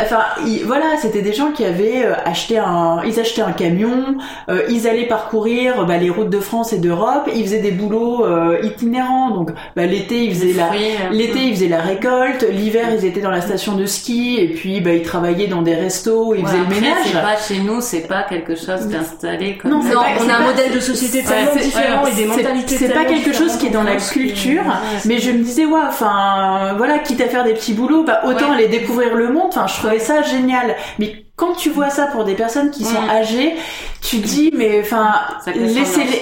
Enfin, 0.00 0.20
ils- 0.46 0.64
voilà, 0.64 0.84
c'était 1.00 1.22
des 1.22 1.32
gens 1.32 1.50
qui 1.50 1.64
avaient 1.64 2.04
euh, 2.04 2.14
acheté 2.24 2.58
un, 2.58 3.02
ils 3.06 3.18
achetaient 3.20 3.42
un 3.42 3.52
camion, 3.52 4.16
euh, 4.48 4.62
ils 4.70 4.88
allaient 4.88 5.06
parcourir 5.08 5.84
bah, 5.86 5.96
les 5.98 6.10
routes 6.10 6.30
de 6.30 6.40
France 6.40 6.72
et 6.72 6.78
d'Europe, 6.78 7.28
ils 7.34 7.42
faisaient 7.44 7.60
des 7.60 7.72
boulots 7.72 8.24
euh, 8.24 8.58
itinérants. 8.62 9.30
Donc, 9.30 9.50
bah, 9.76 9.86
l'été 9.86 10.24
ils 10.24 10.34
faisaient 10.34 10.52
la, 10.54 10.66
Fruits, 10.66 10.80
euh, 10.84 11.12
l'été 11.12 11.40
ils 11.40 11.54
faisaient 11.54 11.68
la 11.68 11.80
récolte, 11.80 12.46
l'hiver 12.50 12.86
ils 12.96 13.04
étaient 13.04 13.20
dans 13.20 13.30
la 13.30 13.40
station 13.40 13.74
de 13.74 13.84
ski 13.86 14.36
et 14.40 14.48
puis 14.48 14.80
bah, 14.80 14.92
ils 14.94 15.02
travaillaient 15.02 15.48
dans 15.48 15.62
des 15.62 15.74
restos, 15.74 16.34
ils 16.34 16.40
Ouais, 16.40 16.46
faisaient 16.46 16.56
le 16.58 16.64
après, 16.64 16.80
ménage. 16.80 16.96
c'est 17.06 17.12
pas 17.12 17.36
chez 17.36 17.58
nous, 17.60 17.80
c'est 17.80 18.06
pas 18.08 18.22
quelque 18.22 18.54
chose 18.54 18.86
d'installé 18.86 19.58
comme 19.58 19.70
Non, 19.70 19.82
Non, 19.82 19.90
pas- 19.92 20.06
on 20.24 20.28
a 20.28 20.34
un 20.34 20.46
modèle 20.46 20.72
de 20.72 20.80
société 20.80 21.22
tellement 21.22 21.50
c'est- 21.56 21.64
différent 21.64 22.04
ouais, 22.04 22.10
et 22.10 22.14
des 22.14 22.22
C'est- 22.22 22.26
mentalités 22.28 22.76
C'est 22.76 22.88
pas 22.88 23.04
quelque 23.04 23.32
chose 23.32 23.56
qui 23.56 23.66
est 23.66 23.70
dans 23.70 23.82
la 23.82 23.96
culture, 23.96 24.62
mais 25.04 25.18
je 25.18 25.30
me 25.32 25.44
disais 25.50 25.66
ouais, 25.66 25.80
enfin 25.86 26.74
voilà, 26.76 26.98
quitte 26.98 27.20
à 27.20 27.28
faire 27.28 27.44
des 27.44 27.54
petits 27.54 27.74
boulots, 27.74 28.04
bah 28.04 28.20
autant 28.24 28.50
Ouais. 28.50 28.56
aller 28.56 28.68
découvrir 28.68 29.14
le 29.14 29.28
monde. 29.28 29.48
Enfin, 29.48 29.66
je 29.66 29.74
trouvais 29.78 29.98
ça 29.98 30.22
génial. 30.22 30.74
Mais 30.98 31.26
quand 31.40 31.54
tu 31.54 31.70
vois 31.70 31.90
ça 31.90 32.06
pour 32.06 32.24
des 32.24 32.34
personnes 32.34 32.70
qui 32.70 32.84
sont 32.84 33.00
Mm. 33.00 33.10
âgées, 33.10 33.54
tu 34.02 34.20
te 34.20 34.26
dis 34.28 34.50
mais 34.54 34.80
enfin 34.84 35.12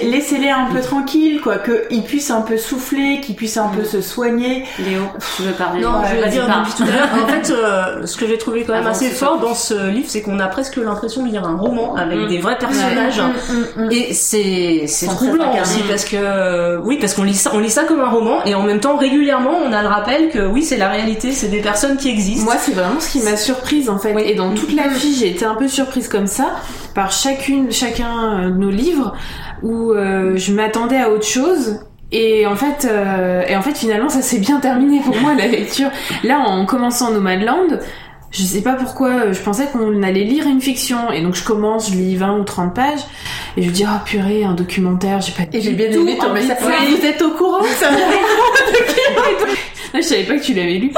laissez-les 0.03 0.49
un 0.49 0.65
peu 0.71 0.79
tranquilles 0.81 1.41
quoi, 1.41 1.57
que 1.57 1.83
ils 1.91 2.03
puissent 2.03 2.31
un 2.31 2.41
peu 2.41 2.57
souffler, 2.57 3.19
qu'ils 3.21 3.35
puissent 3.35 3.57
un 3.57 3.67
peu 3.67 3.81
Mm. 3.81 3.85
se 3.85 4.01
soigner. 4.01 4.63
Léo, 4.79 5.01
tu 5.35 5.43
veux 5.43 5.51
parler 5.53 5.81
Non, 5.81 5.89
je 6.09 6.15
vais 6.21 6.29
dire 6.29 6.47
depuis 6.47 6.73
tout 6.73 6.83
à 6.83 6.85
l'heure. 6.85 7.09
En 7.23 7.27
fait, 7.27 7.51
euh, 7.51 8.05
ce 8.05 8.17
que 8.17 8.27
j'ai 8.27 8.37
trouvé 8.37 8.63
quand 8.63 8.73
même 8.73 8.87
assez 8.87 9.09
fort 9.09 9.39
dans 9.39 9.53
ce 9.55 9.89
livre, 9.89 10.07
c'est 10.09 10.21
qu'on 10.21 10.39
a 10.39 10.47
presque 10.47 10.77
l'impression 10.77 11.23
de 11.23 11.29
lire 11.29 11.45
un 11.45 11.55
roman 11.57 11.95
avec 11.95 12.17
Mm. 12.19 12.27
des 12.27 12.37
vrais 12.39 12.57
personnages. 12.57 13.21
Et 13.91 14.13
c'est 14.13 14.83
c'est 14.87 15.07
troublant 15.07 15.51
aussi 15.61 15.81
parce 15.89 16.05
que 16.05 16.15
euh, 16.17 16.79
oui 16.83 16.97
parce 16.99 17.13
qu'on 17.13 17.23
lit 17.23 17.35
ça 17.35 17.51
on 17.53 17.59
lit 17.59 17.69
ça 17.69 17.83
comme 17.83 17.99
un 17.99 18.09
roman 18.09 18.43
et 18.45 18.55
en 18.55 18.63
même 18.63 18.79
temps 18.79 18.97
régulièrement 18.97 19.51
on 19.65 19.73
a 19.73 19.81
le 19.81 19.87
rappel 19.87 20.29
que 20.29 20.39
oui 20.47 20.63
c'est 20.63 20.77
la 20.77 20.89
réalité 20.89 21.31
c'est 21.31 21.47
des 21.49 21.61
personnes 21.61 21.97
qui 21.97 22.09
existent. 22.09 22.45
Moi, 22.45 22.55
c'est 22.59 22.73
vraiment 22.73 22.99
ce 22.99 23.09
qui 23.11 23.19
m'a 23.19 23.35
surprise 23.37 23.89
en 23.89 23.97
fait. 23.97 24.13
Oui. 24.13 24.23
Et 24.25 24.35
dans 24.35 24.53
toute 24.53 24.73
la 24.73 24.87
j'ai 25.15 25.29
été 25.29 25.45
un 25.45 25.55
peu 25.55 25.67
surprise 25.67 26.07
comme 26.07 26.27
ça 26.27 26.55
par 26.93 27.11
chacune, 27.11 27.71
chacun 27.71 28.39
euh, 28.39 28.49
de 28.49 28.57
nos 28.57 28.69
livres 28.69 29.13
où 29.63 29.91
euh, 29.91 30.37
je 30.37 30.53
m'attendais 30.53 30.97
à 30.97 31.09
autre 31.09 31.25
chose. 31.25 31.79
Et 32.11 32.47
en 32.47 32.55
fait, 32.55 32.87
euh, 32.89 33.43
et 33.47 33.55
en 33.55 33.61
fait, 33.61 33.77
finalement, 33.77 34.09
ça 34.09 34.21
s'est 34.21 34.39
bien 34.39 34.59
terminé 34.59 34.99
pour 34.99 35.15
moi 35.17 35.35
la 35.35 35.47
lecture. 35.47 35.89
Là, 36.23 36.39
en 36.39 36.65
commençant 36.65 37.11
Nomadland, 37.11 37.79
je 38.31 38.41
sais 38.43 38.61
pas 38.61 38.73
pourquoi, 38.73 39.31
je 39.31 39.39
pensais 39.41 39.67
qu'on 39.67 40.01
allait 40.01 40.23
lire 40.23 40.47
une 40.47 40.61
fiction. 40.61 41.11
Et 41.11 41.21
donc, 41.21 41.35
je 41.35 41.43
commence, 41.43 41.91
je 41.91 41.95
lis 41.95 42.15
20 42.15 42.39
ou 42.39 42.43
30 42.43 42.73
pages, 42.73 43.01
et 43.57 43.63
je 43.63 43.69
dis, 43.69 43.85
oh 43.87 43.99
purée, 44.05 44.43
un 44.43 44.53
documentaire, 44.53 45.21
j'ai 45.21 45.33
pas 45.33 45.43
Et 45.51 45.61
j'ai 45.61 45.73
bien 45.73 45.91
aimé 45.91 46.17
ton 46.19 46.33
message. 46.33 46.57
Vous 46.89 47.05
êtes 47.05 47.21
au 47.21 47.31
courant 47.31 47.63
ça 47.77 47.89
Je 49.93 50.01
savais 50.01 50.23
pas 50.23 50.37
que 50.37 50.43
tu 50.43 50.53
l'avais 50.53 50.75
lu. 50.75 50.91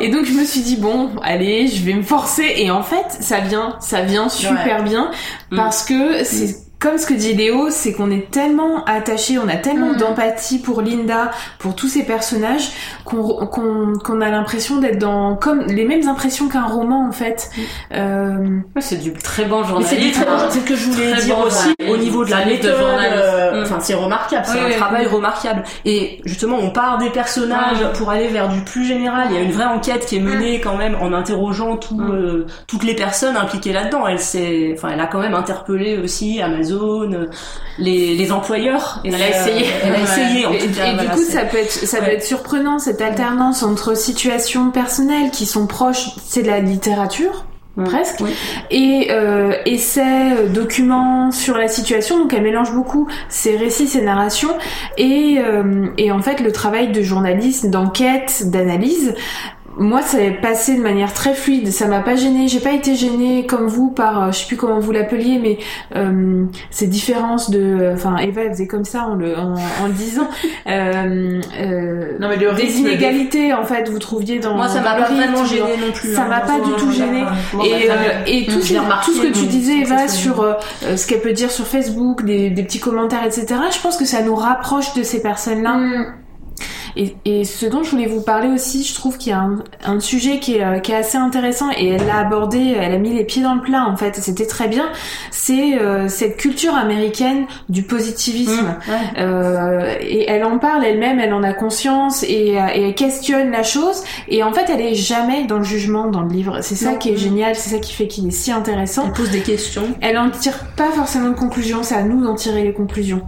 Et 0.00 0.08
donc 0.10 0.24
je 0.24 0.32
me 0.32 0.44
suis 0.44 0.60
dit 0.60 0.76
bon, 0.76 1.10
allez, 1.22 1.66
je 1.68 1.82
vais 1.84 1.94
me 1.94 2.02
forcer. 2.02 2.52
Et 2.56 2.70
en 2.70 2.82
fait, 2.82 3.06
ça 3.20 3.40
vient, 3.40 3.76
ça 3.80 4.02
vient 4.02 4.28
super 4.28 4.82
bien 4.84 5.10
Mm. 5.50 5.56
parce 5.56 5.84
que 5.84 6.24
c'est 6.24 6.56
comme 6.80 6.96
ce 6.98 7.06
que 7.06 7.14
dit 7.14 7.34
Léo, 7.34 7.70
c'est 7.70 7.92
qu'on 7.92 8.10
est 8.10 8.30
tellement 8.30 8.84
attaché, 8.84 9.38
on 9.38 9.48
a 9.48 9.56
tellement 9.56 9.92
Mm. 9.94 9.96
d'empathie 9.96 10.58
pour 10.60 10.80
Linda, 10.82 11.30
pour 11.58 11.74
tous 11.74 11.88
ces 11.88 12.04
personnages, 12.04 12.70
qu'on 13.04 13.46
qu'on 13.46 13.94
qu'on 14.04 14.20
a 14.20 14.30
l'impression 14.30 14.76
d'être 14.76 14.98
dans 14.98 15.34
comme 15.36 15.62
les 15.66 15.84
mêmes 15.84 16.06
impressions 16.08 16.48
qu'un 16.48 16.66
roman 16.66 17.08
en 17.08 17.12
fait. 17.12 17.50
Euh, 17.94 18.58
Ouais, 18.76 18.82
c'est 18.82 19.00
du 19.02 19.12
très 19.12 19.44
bon 19.44 19.64
journalisme. 19.64 19.96
c'est 19.96 20.00
du 20.02 20.12
très 20.12 20.24
bon, 20.24 20.32
c'est 20.50 20.60
ce 20.60 20.64
que 20.64 20.76
je 20.76 20.88
voulais 20.90 21.12
Très 21.12 21.22
dire 21.22 21.36
bon 21.36 21.42
aussi 21.44 21.74
au 21.90 21.96
niveau 21.96 22.24
de 22.24 22.30
la 22.30 22.44
de 22.44 22.50
méthode. 22.50 22.76
journalisme. 22.78 23.14
euh, 23.22 23.60
Mm. 23.60 23.62
Enfin, 23.64 23.78
c'est 23.80 23.94
remarquable, 23.94 24.44
c'est 24.46 24.54
Oui, 24.58 24.60
un 24.60 24.66
oui, 24.68 24.74
travail 24.76 25.06
oui. 25.06 25.12
remarquable. 25.16 25.62
Et 25.84 26.20
justement, 26.24 26.58
on 26.60 26.70
part 26.70 26.98
des 26.98 27.10
personnages 27.10 27.82
Mm. 27.82 27.92
pour 27.96 28.10
aller 28.10 28.28
vers 28.28 28.48
du 28.48 28.60
plus 28.60 28.84
général. 28.84 29.28
Il 29.30 29.34
y 29.36 29.38
a 29.38 29.42
une 29.42 29.52
vraie 29.52 29.64
enquête 29.64 30.06
qui 30.06 30.16
est 30.16 30.20
menée 30.20 30.60
quand 30.60 30.76
même 30.76 30.96
en 31.00 31.12
interrogeant 31.12 31.76
tout, 31.76 31.96
Mm. 31.96 32.10
euh, 32.12 32.46
toutes 32.66 32.84
les 32.84 32.94
personnes 32.94 33.36
impliquées 33.36 33.72
là-dedans. 33.72 34.06
Elle 34.06 34.20
s'est, 34.20 34.74
enfin, 34.76 34.90
elle 34.92 35.00
a 35.00 35.06
quand 35.06 35.18
même 35.20 35.34
interpellé 35.34 35.98
aussi 35.98 36.40
Amazon, 36.40 36.67
euh, 36.74 37.30
les, 37.78 38.14
les 38.16 38.32
employeurs. 38.32 39.00
Et 39.04 39.08
Elle 39.08 39.22
a 39.22 39.28
essayé. 39.28 39.66
Elle 39.84 39.94
a 39.94 40.00
essayé 40.02 40.46
en 40.46 40.52
et, 40.52 40.58
tout 40.58 40.72
cas. 40.74 40.92
et 40.92 40.96
du 40.96 41.08
coup, 41.08 41.22
ça 41.22 41.44
peut 41.44 41.58
être, 41.58 41.72
ça 41.72 42.00
peut 42.00 42.10
être 42.10 42.24
surprenant 42.24 42.78
cette 42.78 43.00
alternance 43.00 43.62
entre 43.62 43.96
situations 43.96 44.70
personnelles 44.70 45.30
qui 45.30 45.46
sont 45.46 45.66
proches, 45.66 46.10
c'est 46.26 46.42
de 46.42 46.48
la 46.48 46.60
littérature. 46.60 47.44
Mm. 47.78 47.84
presque. 47.84 48.20
Oui. 48.20 48.30
Et 48.70 49.08
euh, 49.10 49.52
essais, 49.64 50.32
euh, 50.36 50.48
documents 50.48 51.30
sur 51.30 51.56
la 51.56 51.68
situation, 51.68 52.18
donc 52.18 52.34
elle 52.34 52.42
mélange 52.42 52.72
beaucoup 52.74 53.08
ces 53.28 53.56
récits, 53.56 53.86
ces 53.86 54.02
narrations, 54.02 54.56
et, 54.96 55.38
euh, 55.38 55.86
et 55.96 56.10
en 56.10 56.20
fait 56.20 56.40
le 56.40 56.50
travail 56.50 56.90
de 56.90 57.02
journaliste, 57.02 57.70
d'enquête, 57.70 58.42
d'analyse. 58.46 59.14
Moi, 59.78 60.02
ça 60.02 60.20
est 60.20 60.32
passé 60.40 60.76
de 60.76 60.82
manière 60.82 61.14
très 61.14 61.34
fluide. 61.34 61.70
Ça 61.70 61.86
m'a 61.86 62.00
pas 62.00 62.16
gêné. 62.16 62.48
J'ai 62.48 62.58
pas 62.60 62.72
été 62.72 62.96
gênée 62.96 63.46
comme 63.46 63.66
vous 63.68 63.90
par, 63.90 64.22
euh, 64.24 64.32
je 64.32 64.38
sais 64.40 64.46
plus 64.46 64.56
comment 64.56 64.80
vous 64.80 64.90
l'appeliez, 64.92 65.38
mais 65.38 65.58
euh, 65.96 66.44
ces 66.70 66.88
différences 66.88 67.48
de, 67.50 67.92
enfin, 67.94 68.16
Eva 68.16 68.42
elle 68.42 68.50
faisait 68.50 68.66
comme 68.66 68.84
ça 68.84 69.04
en 69.04 69.14
le, 69.14 69.38
en, 69.38 69.54
en 69.54 69.86
le 69.86 69.92
disant. 69.92 70.28
Euh, 70.66 71.40
euh, 71.60 72.12
Non 72.20 72.28
mais 72.28 72.36
le 72.36 72.52
des 72.52 72.78
inégalités 72.80 73.54
en 73.54 73.64
fait 73.64 73.88
vous 73.88 73.98
trouviez 73.98 74.38
dans 74.38 74.54
Moi, 74.54 74.68
ça 74.68 74.80
m'a 74.82 74.94
pas 74.96 75.04
rythme, 75.06 75.14
vraiment 75.14 75.44
gêné 75.44 75.76
non 75.80 75.92
plus. 75.94 76.14
ça 76.14 76.24
hein, 76.24 76.28
m'a 76.28 76.40
pas 76.40 76.58
du 76.60 76.72
tout 76.72 76.90
gêné. 76.92 77.22
Et, 77.64 77.90
euh, 77.90 77.94
et 78.26 78.44
tout, 78.46 78.58
Mm, 78.58 78.60
ce, 78.60 78.66
je 78.66 78.74
l'ai 78.74 78.80
tout 79.04 79.12
ce 79.12 79.22
que 79.22 79.32
tu 79.32 79.46
disais 79.46 79.78
Eva 79.78 80.08
sur 80.08 80.40
euh, 80.40 80.54
euh, 80.84 80.96
ce 80.96 81.06
qu'elle 81.06 81.20
peut 81.20 81.32
dire 81.32 81.50
sur 81.50 81.66
Facebook, 81.66 82.24
des, 82.24 82.50
des 82.50 82.62
petits 82.64 82.80
commentaires, 82.80 83.24
etc. 83.24 83.46
Je 83.74 83.80
pense 83.80 83.96
que 83.96 84.04
ça 84.04 84.20
nous 84.22 84.34
rapproche 84.34 84.92
de 84.94 85.02
ces 85.02 85.22
personnes-là. 85.22 85.74
Mm. 85.74 86.06
Et, 86.98 87.14
et 87.24 87.44
ce 87.44 87.64
dont 87.64 87.84
je 87.84 87.92
voulais 87.92 88.06
vous 88.06 88.20
parler 88.22 88.48
aussi, 88.48 88.82
je 88.82 88.92
trouve 88.94 89.16
qu'il 89.18 89.30
y 89.30 89.32
a 89.32 89.38
un, 89.38 89.62
un 89.84 90.00
sujet 90.00 90.40
qui 90.40 90.56
est, 90.56 90.64
euh, 90.64 90.80
qui 90.80 90.90
est 90.92 90.96
assez 90.96 91.16
intéressant 91.16 91.70
et 91.70 91.86
elle 91.90 92.04
l'a 92.06 92.18
abordé, 92.18 92.74
elle 92.76 92.92
a 92.92 92.98
mis 92.98 93.14
les 93.14 93.24
pieds 93.24 93.40
dans 93.42 93.54
le 93.54 93.60
plat 93.60 93.86
en 93.88 93.96
fait, 93.96 94.16
c'était 94.16 94.46
très 94.46 94.66
bien. 94.66 94.86
C'est 95.30 95.78
euh, 95.78 96.08
cette 96.08 96.36
culture 96.36 96.74
américaine 96.74 97.46
du 97.68 97.84
positivisme. 97.84 98.74
Mm, 98.86 98.90
ouais. 98.90 98.96
Euh, 99.22 99.94
et 100.00 100.28
elle 100.28 100.44
en 100.44 100.58
parle 100.58 100.84
elle-même, 100.84 101.20
elle 101.20 101.32
en 101.32 101.44
a 101.44 101.52
conscience 101.52 102.24
et, 102.24 102.54
et 102.74 102.88
elle 102.88 102.94
questionne 102.94 103.52
la 103.52 103.62
chose. 103.62 104.02
Et 104.28 104.42
en 104.42 104.52
fait, 104.52 104.66
elle 104.68 104.80
est 104.80 104.94
jamais 104.94 105.44
dans 105.46 105.58
le 105.58 105.64
jugement 105.64 106.06
dans 106.10 106.22
le 106.22 106.30
livre. 106.30 106.58
C'est 106.62 106.74
ça 106.74 106.92
Non. 106.92 106.98
qui 106.98 107.10
est 107.10 107.16
génial, 107.16 107.54
c'est 107.54 107.70
ça 107.70 107.78
qui 107.78 107.92
fait 107.94 108.08
qu'il 108.08 108.26
est 108.26 108.32
si 108.32 108.50
intéressant. 108.50 109.04
Elle 109.06 109.12
pose 109.12 109.30
des 109.30 109.42
questions. 109.42 109.84
Elle 110.00 110.18
en 110.18 110.30
tire 110.30 110.58
pas 110.76 110.90
forcément 110.90 111.28
de 111.28 111.34
conclusion, 111.34 111.82
c'est 111.82 111.94
à 111.94 112.02
nous 112.02 112.24
d'en 112.24 112.34
tirer 112.34 112.64
les 112.64 112.72
conclusions. 112.72 113.22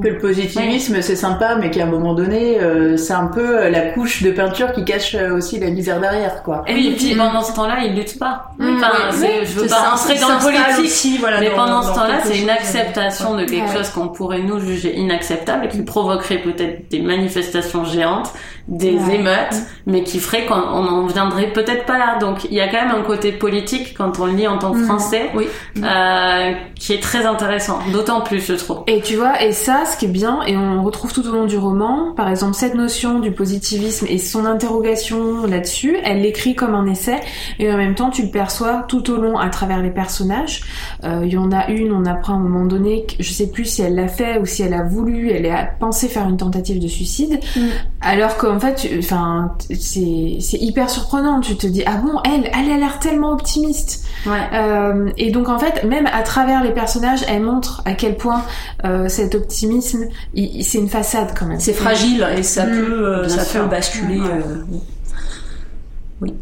Que 0.00 0.08
le 0.08 0.16
positivisme 0.16 1.02
c'est 1.02 1.16
sympa, 1.16 1.56
mais 1.56 1.70
qu'à 1.70 1.82
un 1.82 1.86
moment 1.86 2.14
donné, 2.14 2.58
euh, 2.58 2.96
c'est 2.96 3.12
un 3.12 3.26
peu 3.26 3.58
euh, 3.58 3.68
la 3.70 3.82
couche 3.90 4.22
de 4.22 4.30
peinture 4.30 4.72
qui 4.72 4.86
cache 4.86 5.14
euh, 5.14 5.36
aussi 5.36 5.60
la 5.60 5.68
misère 5.68 6.00
derrière, 6.00 6.42
quoi. 6.42 6.64
Oui, 6.66 6.92
et 6.92 6.96
puis 6.96 7.14
pendant 7.14 7.42
ce 7.42 7.54
temps-là, 7.54 7.80
il 7.84 7.94
lutte 7.94 8.18
pas. 8.18 8.52
Enfin, 8.58 8.90
oui, 8.90 9.00
c'est- 9.12 9.26
oui, 9.26 9.32
je 9.44 9.60
veux 9.60 9.66
pas 9.66 9.74
ça, 9.76 9.90
rentrer 9.90 10.18
dans 10.18 10.28
le 10.30 10.38
politique. 10.42 10.78
aussi, 10.86 11.18
voilà, 11.18 11.40
Mais 11.40 11.50
dans- 11.50 11.56
pendant 11.56 11.82
ce 11.82 11.92
temps-là, 11.94 12.20
c'est 12.24 12.38
une 12.38 12.48
acceptation 12.48 13.36
de 13.36 13.44
quelque 13.44 13.68
Ouais. 13.68 13.76
chose 13.76 13.90
qu'on 13.90 14.08
pourrait 14.08 14.40
nous 14.40 14.60
juger 14.60 14.96
inacceptable 14.96 15.66
et 15.66 15.68
qui 15.68 15.82
provoquerait 15.82 16.38
peut-être 16.38 16.88
des 16.90 17.00
manifestations 17.02 17.84
géantes, 17.84 18.32
des 18.68 18.94
Ouais. 18.96 19.16
émeutes, 19.16 19.54
mais 19.86 20.02
qui 20.04 20.18
ferait 20.20 20.46
qu'on 20.46 20.54
on 20.54 20.86
en 20.86 21.06
viendrait 21.06 21.48
peut-être 21.52 21.84
pas 21.84 21.98
là. 21.98 22.18
Donc 22.20 22.44
il 22.44 22.54
y 22.54 22.60
a 22.60 22.68
quand 22.68 22.80
même 22.86 22.94
un 22.94 23.02
côté 23.02 23.32
politique 23.32 23.94
quand 23.96 24.18
on 24.20 24.26
le 24.26 24.32
lit 24.32 24.46
en 24.48 24.58
tant 24.58 24.72
que 24.72 24.78
Mm. 24.78 24.84
français, 24.84 25.30
Oui. 25.34 25.46
euh, 25.82 26.52
qui 26.74 26.92
est 26.92 27.02
très 27.02 27.26
intéressant. 27.26 27.78
D'autant 27.92 28.20
plus, 28.20 28.40
je 28.46 28.52
trouve. 28.54 28.82
Et 28.86 29.00
tu 29.00 29.16
vois, 29.16 29.42
et 29.42 29.52
ça, 29.52 29.84
ce 29.84 29.96
qui 29.96 30.04
est 30.06 30.08
bien, 30.08 30.40
et 30.46 30.56
on 30.56 30.82
retrouve 30.82 31.12
tout 31.12 31.26
au 31.28 31.32
long 31.32 31.44
du 31.46 31.56
roman, 31.58 32.12
par 32.16 32.28
exemple, 32.28 32.54
cette 32.54 32.74
notion 32.74 33.18
du 33.18 33.32
positivisme 33.32 34.06
et 34.08 34.18
son 34.18 34.44
interrogation 34.46 35.46
là-dessus, 35.46 35.96
elle 36.04 36.22
l'écrit 36.22 36.54
comme 36.54 36.74
un 36.74 36.86
essai, 36.86 37.20
et 37.58 37.70
en 37.72 37.76
même 37.76 37.94
temps, 37.94 38.10
tu 38.10 38.22
le 38.22 38.28
perçois 38.30 38.84
tout 38.88 39.10
au 39.10 39.16
long 39.16 39.38
à 39.38 39.48
travers 39.48 39.82
les 39.82 39.90
personnages. 39.90 40.62
Euh, 41.04 41.20
Il 41.24 41.32
y 41.32 41.36
en 41.38 41.52
a 41.52 41.68
une, 41.68 41.92
on 41.92 42.04
apprend 42.04 42.34
à 42.34 42.36
un 42.36 42.40
moment 42.40 42.64
donné, 42.64 43.06
que 43.06 43.22
je 43.22 43.32
sais 43.32 43.48
plus 43.50 43.64
si 43.64 43.82
elle 43.82 43.94
l'a 43.94 44.08
fait 44.08 44.38
ou 44.38 44.46
si 44.46 44.62
elle 44.62 44.74
a 44.74 44.82
voulu, 44.82 45.30
elle 45.30 45.46
a 45.46 45.64
pensé 45.64 46.08
faire 46.08 46.28
une 46.28 46.36
tentative 46.36 46.80
de 46.82 46.88
suicide, 46.88 47.38
Mm. 47.56 47.60
alors 48.00 48.36
qu'en 48.52 48.60
fait, 48.60 48.74
tu- 48.74 48.98
enfin, 48.98 49.54
c'est 49.78 50.36
c'est 50.40 50.58
hyper 50.58 50.88
surprenant. 50.90 51.40
Tu 51.40 51.56
te 51.56 51.66
dis, 51.66 51.82
ah 51.86 51.96
bon, 51.96 52.20
elle, 52.24 52.50
elle 52.52 52.70
a 52.72 52.76
l'air 52.78 52.98
tellement 52.98 53.32
optimiste. 53.32 54.04
Ouais. 54.26 54.38
Euh, 54.54 55.10
et 55.16 55.30
donc 55.30 55.48
en 55.48 55.58
fait, 55.58 55.84
même 55.84 56.06
à 56.12 56.22
travers 56.22 56.62
les 56.62 56.70
personnages, 56.72 57.24
elle 57.28 57.42
montre 57.42 57.82
à 57.84 57.94
quel 57.94 58.16
point 58.16 58.42
euh, 58.84 59.08
cet 59.08 59.34
optimisme, 59.34 60.04
c'est 60.34 60.78
une 60.78 60.88
façade 60.88 61.32
quand 61.38 61.46
même. 61.46 61.60
C'est 61.60 61.72
fragile 61.72 62.26
et 62.36 62.42
ça 62.42 62.66
Mm, 62.66 62.70
peut, 62.70 63.06
euh, 63.06 63.28
ça 63.28 63.44
sûr. 63.44 63.62
peut 63.62 63.68
basculer. 63.68 64.20
Ouais. 64.20 64.26
euh, 64.30 64.64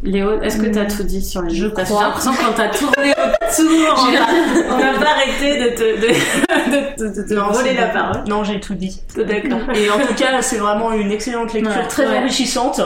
Léo, 0.03 0.41
est-ce 0.43 0.59
que 0.59 0.67
t'as 0.67 0.85
tout 0.87 1.03
dit 1.03 1.23
sur 1.23 1.43
les 1.43 1.55
Je 1.55 1.65
livres 1.65 1.75
Parce 1.75 1.89
que 1.89 1.95
crois. 1.95 2.05
J'ai 2.05 2.29
l'impression 2.29 2.33
qu'on 2.47 2.53
t'a 2.53 2.69
tourné 2.69 3.11
autour, 3.13 4.09
on 4.71 4.79
n'a 4.79 4.93
pas 4.99 5.11
arrêté 5.13 5.59
de 5.59 5.69
te, 5.77 6.01
de, 6.01 6.07
de, 6.71 7.09
de, 7.09 7.23
de 7.23 7.29
te 7.29 7.35
Non, 7.35 7.51
voler 7.53 7.75
la 7.75 7.87
parole. 7.87 8.25
Non, 8.29 8.45
j'ai 8.45 8.61
tout 8.61 8.75
dit. 8.75 9.01
D'accord. 9.17 9.61
Et 9.75 9.91
en 9.91 9.99
tout 9.99 10.15
cas, 10.15 10.41
c'est 10.43 10.59
vraiment 10.59 10.93
une 10.93 11.11
excellente 11.11 11.53
lecture, 11.53 11.73
Ouais. 11.77 11.89
très 11.89 12.07
Ouais. 12.07 12.19
enrichissante 12.19 12.81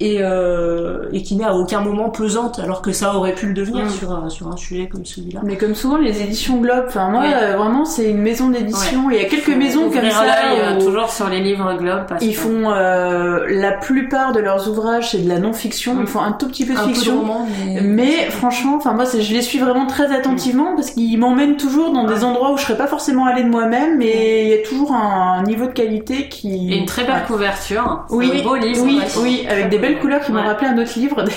et, 0.00 0.18
euh, 0.20 1.08
et 1.12 1.22
qui 1.22 1.34
n'est 1.36 1.44
à 1.44 1.54
aucun 1.54 1.80
moment 1.80 2.08
pesante, 2.10 2.58
alors 2.60 2.82
que 2.82 2.92
ça 2.92 3.14
aurait 3.16 3.34
pu 3.34 3.46
le 3.46 3.54
devenir 3.54 3.84
Mm. 3.86 3.90
sur, 3.90 4.12
un, 4.12 4.28
sur 4.28 4.48
un 4.48 4.56
sujet 4.56 4.86
comme 4.86 5.04
celui-là. 5.04 5.40
Mais 5.42 5.56
comme 5.56 5.74
souvent 5.74 5.96
les 5.96 6.22
éditions 6.22 6.58
Globe, 6.58 6.84
enfin 6.88 7.10
moi 7.10 7.22
Ouais. 7.22 7.32
euh, 7.34 7.56
vraiment 7.56 7.84
c'est 7.84 8.08
une 8.10 8.18
maison 8.22 8.48
d'édition. 8.50 9.10
Il 9.10 9.16
y 9.16 9.20
a 9.20 9.24
quelques 9.24 9.48
maisons 9.48 9.90
comme 9.90 10.10
ça 10.10 10.24
euh, 10.52 10.76
où 10.78 10.84
toujours 10.84 11.10
sur 11.10 11.28
les 11.28 11.40
livres 11.40 11.74
Globe. 11.78 12.02
Parce 12.08 12.24
ils 12.24 12.32
que- 12.32 12.38
font 12.38 12.70
euh, 12.70 13.44
la 13.48 13.72
plupart 13.72 14.32
de 14.32 14.40
leurs 14.40 14.68
ouvrages 14.68 15.10
c'est 15.10 15.24
de 15.24 15.28
la 15.28 15.38
non-fiction. 15.38 15.94
Mm. 15.94 16.00
Ils 16.02 16.06
font 16.06 16.20
un 16.20 16.32
tout 16.32 16.46
petit 16.48 16.64
peu 16.64 16.74
de 16.74 16.78
Un 16.78 16.82
peu 16.84 16.88
de 16.90 16.94
fiction. 16.94 17.18
roman, 17.20 17.46
mais... 17.64 17.80
Mais 17.80 18.30
franchement, 18.30 18.74
enfin 18.76 18.92
moi, 18.92 19.04
je 19.04 19.32
les 19.32 19.42
suis 19.42 19.58
vraiment 19.58 19.86
très 19.86 20.14
attentivement 20.14 20.74
parce 20.76 20.90
qu'ils 20.90 21.18
m'emmènent 21.18 21.56
toujours 21.56 21.92
dans 21.92 22.04
des 22.04 22.22
endroits 22.24 22.52
où 22.52 22.56
je 22.56 22.62
serais 22.62 22.76
pas 22.78 22.86
forcément 22.86 23.26
allée 23.26 23.42
de 23.42 23.48
moi-même, 23.48 23.98
mais 23.98 24.44
il 24.44 24.48
y 24.50 24.54
a 24.54 24.62
toujours 24.68 24.92
un 24.92 25.42
niveau 25.42 25.66
de 25.66 25.72
qualité 25.72 26.28
qui. 26.28 26.72
Et 26.72 26.76
une 26.78 26.86
très 26.86 27.02
belle 27.04 27.14
Ouais. 27.14 27.20
couverture. 27.26 28.04
C'est 28.08 28.14
Oui, 28.16 28.42
beau 28.44 28.54
livre. 28.54 28.82
oui, 28.84 29.00
oui, 29.22 29.46
avec 29.48 29.68
des 29.70 29.78
belles 29.78 29.87
couleurs 29.96 30.20
qui 30.22 30.32
m'ont 30.32 30.40
Ouais. 30.40 30.46
rappelé 30.46 30.68
un 30.70 30.78
autre 30.78 30.92
livre. 30.96 31.24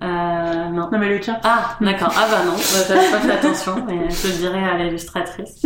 Euh, 0.00 0.68
non. 0.70 0.88
non 0.92 0.96
mais 0.98 1.08
le 1.08 1.18
tien. 1.18 1.38
Ah, 1.42 1.76
d'accord. 1.80 2.12
Ah 2.16 2.26
bah 2.30 2.38
non, 2.46 2.52
bah, 2.52 2.84
j'avais 2.86 3.10
pas 3.10 3.18
fait 3.18 3.32
attention, 3.32 3.84
mais 3.84 4.08
je 4.08 4.28
le 4.28 4.32
dirai 4.34 4.62
à 4.64 4.76
l'illustratrice. 4.78 5.60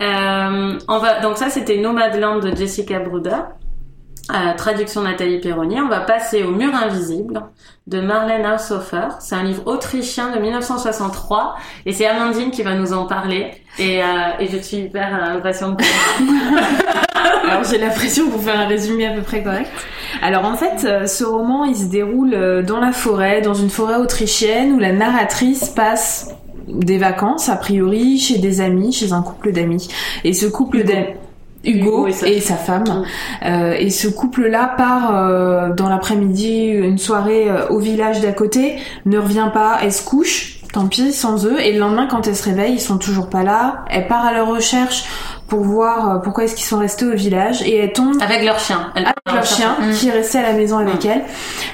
Euh, 0.00 0.78
on 0.88 0.98
va, 0.98 1.20
donc 1.20 1.36
ça, 1.36 1.50
c'était 1.50 1.76
Nomadland 1.76 2.40
de 2.40 2.56
Jessica 2.56 2.98
Bruder. 3.00 3.36
Euh, 4.30 4.54
traduction 4.56 5.02
Nathalie 5.02 5.40
Perroni. 5.40 5.78
On 5.78 5.88
va 5.88 6.00
passer 6.00 6.42
au 6.42 6.52
Mur 6.52 6.74
invisible 6.74 7.42
de 7.86 8.00
Marlène 8.00 8.46
Haushofer. 8.46 9.08
C'est 9.18 9.34
un 9.34 9.42
livre 9.42 9.62
autrichien 9.66 10.30
de 10.30 10.38
1963 10.38 11.56
et 11.84 11.92
c'est 11.92 12.06
Amandine 12.06 12.50
qui 12.52 12.62
va 12.62 12.74
nous 12.76 12.94
en 12.94 13.04
parler. 13.06 13.50
Et, 13.78 14.02
euh, 14.02 14.06
et 14.38 14.48
je 14.48 14.56
suis 14.56 14.78
hyper 14.78 15.12
impatiente. 15.22 15.82
Alors 17.48 17.64
j'ai 17.64 17.78
l'impression 17.78 18.28
pour 18.28 18.42
faire 18.42 18.58
un 18.58 18.66
résumé 18.66 19.06
à 19.06 19.12
peu 19.12 19.22
près 19.22 19.42
correct. 19.42 19.70
Alors 20.22 20.44
en 20.44 20.56
fait, 20.56 20.84
euh, 20.84 21.06
ce 21.06 21.24
roman, 21.24 21.64
il 21.64 21.76
se 21.76 21.84
déroule 21.84 22.34
euh, 22.34 22.62
dans 22.62 22.80
la 22.80 22.92
forêt, 22.92 23.40
dans 23.40 23.54
une 23.54 23.70
forêt 23.70 23.96
autrichienne 23.96 24.72
où 24.72 24.78
la 24.78 24.92
narratrice 24.92 25.68
passe 25.68 26.30
des 26.68 26.98
vacances, 26.98 27.48
a 27.48 27.56
priori, 27.56 28.18
chez 28.18 28.38
des 28.38 28.60
amis, 28.60 28.92
chez 28.92 29.12
un 29.12 29.22
couple 29.22 29.52
d'amis. 29.52 29.88
Et 30.24 30.32
ce 30.32 30.46
couple 30.46 30.84
d'amis... 30.84 31.06
Hugo, 31.62 32.06
Hugo 32.06 32.06
et 32.06 32.12
sa- 32.12 32.26
et 32.28 32.40
sa 32.40 32.54
femme. 32.54 32.84
Mm. 32.84 33.04
Euh, 33.46 33.72
et 33.78 33.90
ce 33.90 34.08
couple-là 34.08 34.74
part 34.78 35.14
euh, 35.14 35.74
dans 35.74 35.90
l'après-midi, 35.90 36.68
une 36.68 36.96
soirée 36.96 37.50
euh, 37.50 37.68
au 37.68 37.78
village 37.78 38.20
d'à 38.22 38.32
côté, 38.32 38.76
ne 39.04 39.18
revient 39.18 39.50
pas, 39.52 39.76
elle 39.82 39.92
se 39.92 40.02
couche, 40.02 40.60
tant 40.72 40.86
pis, 40.86 41.12
sans 41.12 41.44
eux. 41.46 41.60
Et 41.60 41.74
le 41.74 41.80
lendemain, 41.80 42.06
quand 42.10 42.26
elle 42.26 42.36
se 42.36 42.44
réveille, 42.48 42.72
ils 42.74 42.80
sont 42.80 42.96
toujours 42.96 43.28
pas 43.28 43.42
là. 43.42 43.84
Elle 43.90 44.06
part 44.06 44.24
à 44.24 44.32
leur 44.32 44.48
recherche 44.48 45.04
pour 45.50 45.60
voir 45.60 46.10
euh, 46.10 46.18
pourquoi 46.18 46.44
est-ce 46.44 46.54
qu'ils 46.54 46.64
sont 46.64 46.78
restés 46.78 47.04
au 47.04 47.14
village. 47.14 47.60
Et 47.62 47.76
elle 47.76 47.92
tombe 47.92 48.16
Avec 48.22 48.44
leur 48.44 48.58
chien. 48.58 48.90
Elle 48.94 49.04
avec 49.04 49.16
leur 49.26 49.44
chien 49.44 49.76
Mm. 49.80 49.92
qui 49.92 50.08
est 50.08 50.12
resté 50.12 50.38
à 50.38 50.42
la 50.42 50.52
maison 50.52 50.78
avec 50.78 51.04
elle 51.04 51.22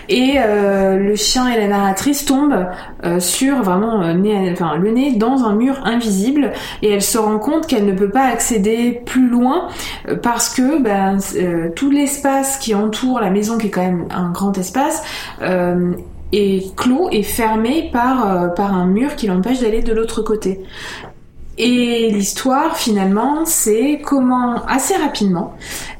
et 0.08 0.34
euh, 0.38 0.96
le 0.96 1.16
chien 1.16 1.48
et 1.48 1.58
la 1.58 1.68
narratrice 1.68 2.24
tombent 2.24 2.66
euh, 3.04 3.20
sur 3.20 3.62
vraiment 3.62 4.02
euh, 4.02 4.14
nez, 4.14 4.50
enfin 4.52 4.76
le 4.76 4.90
nez 4.90 5.12
dans 5.16 5.44
un 5.44 5.54
mur 5.54 5.80
invisible 5.84 6.52
et 6.82 6.90
elle 6.90 7.02
se 7.02 7.18
rend 7.18 7.38
compte 7.38 7.66
qu'elle 7.66 7.86
ne 7.86 7.92
peut 7.92 8.10
pas 8.10 8.24
accéder 8.24 9.02
plus 9.04 9.28
loin 9.28 9.68
parce 10.22 10.54
que 10.54 10.80
ben, 10.80 11.18
tout 11.74 11.90
l'espace 11.90 12.58
qui 12.58 12.74
entoure 12.74 13.20
la 13.20 13.30
maison 13.30 13.58
qui 13.58 13.68
est 13.68 13.70
quand 13.70 13.82
même 13.82 14.06
un 14.14 14.30
grand 14.30 14.56
espace 14.58 15.02
est 16.32 16.76
clos 16.76 17.08
et 17.10 17.22
fermé 17.22 17.90
par 17.92 18.54
par 18.54 18.74
un 18.74 18.86
mur 18.86 19.16
qui 19.16 19.26
l'empêche 19.26 19.60
d'aller 19.60 19.82
de 19.82 19.92
l'autre 19.92 20.22
côté. 20.22 20.60
Et 21.58 22.10
l'histoire, 22.10 22.76
finalement, 22.76 23.46
c'est 23.46 24.00
comment, 24.04 24.62
assez 24.66 24.94
rapidement, 24.94 25.54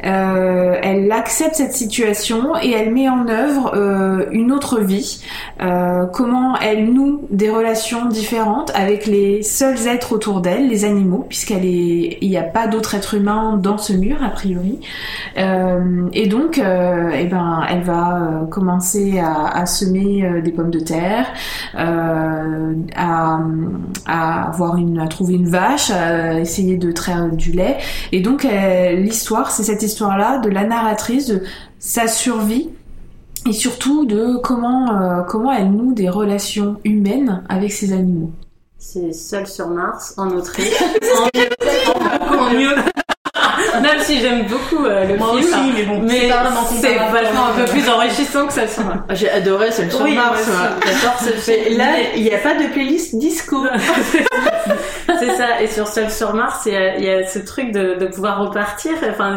euh, 0.05 0.79
elle 0.83 1.11
accepte 1.11 1.55
cette 1.55 1.73
situation 1.73 2.57
et 2.61 2.73
elle 2.73 2.93
met 2.93 3.09
en 3.09 3.27
œuvre 3.27 3.73
euh, 3.75 4.27
une 4.33 4.53
autre 4.53 4.81
vie. 4.81 5.23
Euh, 5.63 6.05
comment 6.13 6.59
elle 6.59 6.93
noue 6.93 7.23
des 7.31 7.49
relations 7.49 8.05
différentes 8.05 8.71
avec 8.75 9.07
les 9.07 9.43
seuls 9.43 9.89
êtres 9.89 10.13
autour 10.13 10.43
d'elle, 10.43 10.69
les 10.69 10.85
animaux, 10.85 11.25
puisqu'elle 11.27 11.65
est, 11.65 12.19
il 12.21 12.29
n'y 12.29 12.37
a 12.37 12.43
pas 12.43 12.67
d'autres 12.67 12.95
êtres 12.95 13.15
humains 13.15 13.57
dans 13.57 13.79
ce 13.79 13.95
mur 13.95 14.23
a 14.23 14.29
priori. 14.29 14.81
Et 15.37 16.27
donc, 16.27 16.59
eh 16.59 17.25
ben, 17.25 17.63
elle 17.69 17.83
va 17.83 18.47
commencer 18.51 19.21
à, 19.21 19.65
semer 19.67 20.41
des 20.43 20.53
pommes 20.53 20.71
de 20.71 20.81
terre, 20.81 21.27
à, 21.75 23.39
à 24.07 24.53
à 24.57 25.09
trouver 25.09 25.35
une 25.35 25.46
vache, 25.49 25.91
à 25.91 26.39
essayer 26.39 26.77
de 26.77 26.93
traire 26.93 27.29
du 27.31 27.53
lait. 27.53 27.79
Et 28.13 28.21
donc, 28.21 28.45
euh, 28.45 28.93
l'histoire, 28.93 29.51
c'est 29.51 29.63
cette 29.65 29.83
histoire-là 29.83 30.39
de 30.39 30.49
la 30.51 30.65
narratrice, 30.65 31.27
de 31.29 31.43
sa 31.79 32.09
survie 32.09 32.69
et 33.49 33.53
surtout 33.53 34.07
de 34.07 34.37
comment, 34.43 34.91
euh, 35.01 35.23
comment 35.23 35.53
elle 35.53 35.71
noue 35.71 35.93
des 35.95 36.09
relations 36.09 36.77
humaines 36.85 37.43
avec 37.49 37.73
ses 37.73 37.93
animaux. 37.93 38.31
C'est 38.79 39.13
Seul 39.13 39.47
sur 39.47 39.69
Mars, 39.69 40.15
en 40.17 40.31
Autriche. 40.31 40.69
en 42.31 42.51
mieux. 42.55 42.75
Même 43.83 44.01
si 44.01 44.21
j'aime 44.21 44.47
beaucoup 44.47 44.85
euh, 44.85 45.05
le 45.05 45.19
Moi 45.19 45.29
film. 45.39 45.41
aussi, 45.41 45.73
mais 45.75 45.85
bon, 45.85 46.01
Mais 46.03 46.31
c'est 46.81 46.95
vachement 46.95 47.47
un 47.47 47.65
peu 47.65 47.65
plus 47.71 47.89
enrichissant 47.89 48.47
que 48.47 48.53
Seul 48.53 48.69
Mars. 48.85 49.01
Ah, 49.09 49.15
J'ai 49.15 49.31
adoré 49.31 49.71
celle 49.71 49.91
sur 49.91 50.03
Oui, 50.03 50.15
Mars. 50.15 50.49
J'adore 50.85 51.19
ce 51.21 51.31
film. 51.31 51.57
Mais 51.71 51.75
là, 51.77 51.87
il 52.17 52.23
n'y 52.23 52.33
a 52.33 52.39
pas 52.39 52.55
de 52.55 52.69
playlist 52.73 53.17
disco. 53.19 53.57
c'est 55.19 55.37
ça. 55.37 55.63
Et 55.63 55.69
sur 55.69 55.87
sur 55.89 56.35
Mars, 56.35 56.67
il 56.67 56.73
y 56.73 57.05
y 57.05 57.11
a 57.11 57.27
ce 57.27 57.39
truc 57.39 57.73
de, 57.73 57.95
de 57.95 58.07
pouvoir 58.07 58.41
repartir. 58.45 58.93
Enfin, 59.09 59.37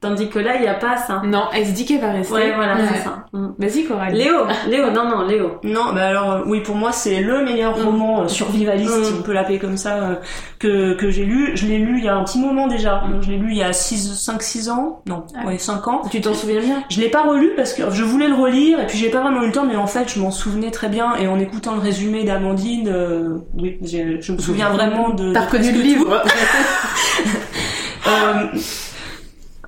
tandis 0.00 0.28
que 0.28 0.38
là, 0.38 0.56
il 0.56 0.62
n'y 0.62 0.68
a 0.68 0.74
pas 0.74 0.96
ça. 0.96 1.22
Non, 1.24 1.44
elle 1.54 1.66
se 1.66 1.72
dit 1.72 1.84
qu'elle 1.84 2.00
va 2.00 2.12
rester. 2.12 2.32
Ouais, 2.34 2.52
voilà, 2.54 2.74
Ouais. 2.76 2.82
c'est 2.92 3.00
ça. 3.04 3.24
Mm. 3.32 3.48
Vas-y, 3.58 3.84
Coralie. 3.84 4.18
Léo, 4.18 4.34
Léo, 4.68 4.90
non, 4.90 5.04
non, 5.08 5.26
Léo. 5.26 5.52
Non, 5.62 5.92
bah 5.94 6.06
alors 6.08 6.30
euh, 6.32 6.42
oui, 6.46 6.60
pour 6.60 6.74
moi 6.74 6.90
c'est 6.92 7.20
le 7.20 7.44
meilleur 7.44 7.78
Mm. 7.78 7.82
roman 7.84 8.22
euh, 8.22 8.28
survivaliste, 8.28 8.98
Mm. 8.98 9.04
si 9.04 9.12
on 9.18 9.22
peut 9.22 9.32
l'appeler 9.32 9.58
comme 9.58 9.76
ça, 9.76 9.94
euh, 9.96 10.14
que 10.58 10.94
que 10.94 11.10
j'ai 11.10 11.24
lu. 11.24 11.52
Je 11.54 11.66
l'ai 11.66 11.78
lu 11.78 11.98
il 11.98 12.04
y 12.04 12.08
a 12.08 12.14
un 12.16 12.24
petit 12.24 12.38
moment 12.40 12.66
déjà. 12.66 13.02
Je 13.20 13.30
l'ai 13.30 13.36
lu 13.36 13.48
il 13.50 13.58
y 13.58 13.62
a 13.62 13.72
6 13.72 14.14
5 14.18 14.42
6 14.42 14.70
ans. 14.70 15.02
Non, 15.06 15.24
Ah. 15.38 15.46
ouais, 15.46 15.58
5 15.58 15.86
ans. 15.88 16.02
Tu 16.10 16.20
t'en 16.20 16.34
souviens 16.34 16.60
bien? 16.60 16.82
Je 16.88 17.00
l'ai 17.00 17.08
pas 17.10 17.22
relu 17.22 17.50
parce 17.56 17.72
que 17.74 17.82
je 17.90 18.02
voulais 18.02 18.28
le 18.28 18.34
relire 18.34 18.80
et 18.80 18.86
puis 18.86 18.96
j'ai 18.98 19.10
pas 19.10 19.20
vraiment 19.20 19.42
eu 19.42 19.46
le 19.46 19.52
temps 19.52 19.66
mais 19.66 19.76
en 19.76 19.86
fait 19.86 20.08
je 20.12 20.18
m'en 20.20 20.30
souvenais 20.30 20.70
très 20.70 20.88
bien 20.88 21.14
et 21.16 21.28
en 21.28 21.38
écoutant 21.38 21.74
le 21.74 21.80
résumé 21.80 22.24
d'Amandine 22.24 22.88
euh, 22.88 23.38
oui, 23.58 23.78
je 23.84 24.32
me 24.32 24.38
souviens 24.38 24.70
vraiment 24.70 25.10
de 25.10 25.32
T'as 25.32 25.42
reconnu 25.46 25.72
le 25.72 25.80
livre 25.80 26.22
euh, 28.06 28.46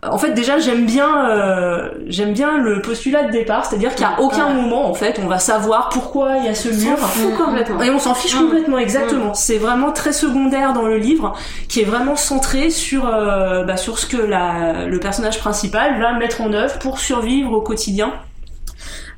en 0.05 0.19
fait, 0.19 0.33
déjà, 0.33 0.59
j'aime 0.59 0.85
bien, 0.85 1.31
euh, 1.31 1.89
j'aime 2.09 2.33
bien 2.33 2.59
le 2.59 2.83
postulat 2.83 3.23
de 3.25 3.31
départ, 3.31 3.65
c'est-à-dire 3.67 3.95
qu'à 3.95 4.17
aucun 4.19 4.49
Ouais. 4.49 4.55
moment, 4.55 4.91
en 4.91 4.95
fait, 4.95 5.21
on 5.23 5.29
va 5.29 5.39
savoir 5.39 5.91
pourquoi 5.91 6.39
il 6.39 6.47
y 6.47 6.49
a 6.49 6.55
ce 6.57 6.71
mur. 6.71 6.99
Fou 6.99 7.31
complètement. 7.37 7.81
Et 7.83 7.91
on 7.91 8.01
s'en 8.01 8.13
fiche 8.15 8.35
Mm. 8.35 8.41
complètement, 8.41 8.79
exactement. 8.79 9.33
C'est 9.35 9.59
vraiment 9.59 9.93
très 9.93 10.13
secondaire 10.13 10.73
dans 10.73 10.87
le 10.87 10.99
livre, 10.99 11.35
qui 11.69 11.81
est 11.81 11.85
vraiment 11.85 12.17
centré 12.17 12.71
sur, 12.71 13.07
euh, 13.07 13.63
bah, 13.63 13.77
sur 13.77 14.01
ce 14.01 14.07
que 14.07 14.17
la, 14.17 14.87
le 14.87 14.99
personnage 14.99 15.39
principal 15.39 16.01
va 16.01 16.15
mettre 16.19 16.41
en 16.41 16.53
œuvre 16.53 16.79
pour 16.81 16.99
survivre 16.99 17.53
au 17.53 17.61
quotidien. 17.61 18.13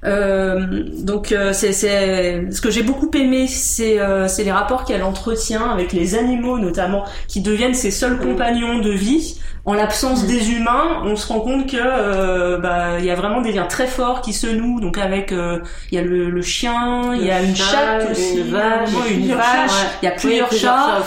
Euh, 0.05 0.82
donc 1.03 1.32
euh, 1.32 1.55
c'est 1.55 1.72
c'est 1.72 2.45
ce 2.51 2.61
que 2.61 2.68
j'ai 2.70 2.82
beaucoup 2.82 3.11
aimé 3.14 3.47
c'est 3.49 3.99
euh, 3.99 4.28
c'est 4.28 4.45
les 4.45 4.53
rapports 4.53 4.85
qu'elle 4.85 5.03
entretient 5.03 5.70
avec 5.70 5.95
les 5.95 6.14
animaux 6.14 6.59
notamment 6.59 7.05
qui 7.26 7.41
deviennent 7.41 7.72
ses 7.72 7.91
seuls 7.91 8.18
compagnons 8.18 8.80
de 8.80 8.91
vie 8.91 9.41
en 9.67 9.75
l'absence 9.75 10.27
des 10.27 10.53
humains 10.53 11.01
on 11.05 11.17
se 11.17 11.27
rend 11.27 11.41
compte 11.41 11.71
que 11.71 11.77
euh, 11.81 12.59
bah 12.59 12.99
il 12.99 13.05
y 13.05 13.11
a 13.11 13.15
vraiment 13.15 13.41
des 13.41 13.53
liens 13.53 13.67
très 13.67 13.87
forts 13.87 14.21
qui 14.21 14.33
se 14.33 14.47
nouent. 14.47 14.81
Donc 14.81 14.99
avec 14.99 15.33
euh, 15.33 15.61
il 15.91 15.97
y 15.97 15.99
a 15.99 16.03
le, 16.03 16.31
le 16.31 16.43
chien 16.43 17.15
il 17.15 17.25
y 17.25 17.31
a 17.31 17.43
une 17.43 17.57
chat, 17.57 18.01
chatte 18.01 18.11
aussi. 18.11 18.41
une 18.41 18.51
vache, 18.51 18.91
ouais. 18.91 19.99
il 20.03 20.07
y 20.07 20.09
a 20.09 20.12
plusieurs 20.12 20.49
Oui, 20.51 20.59
chats 20.59 21.01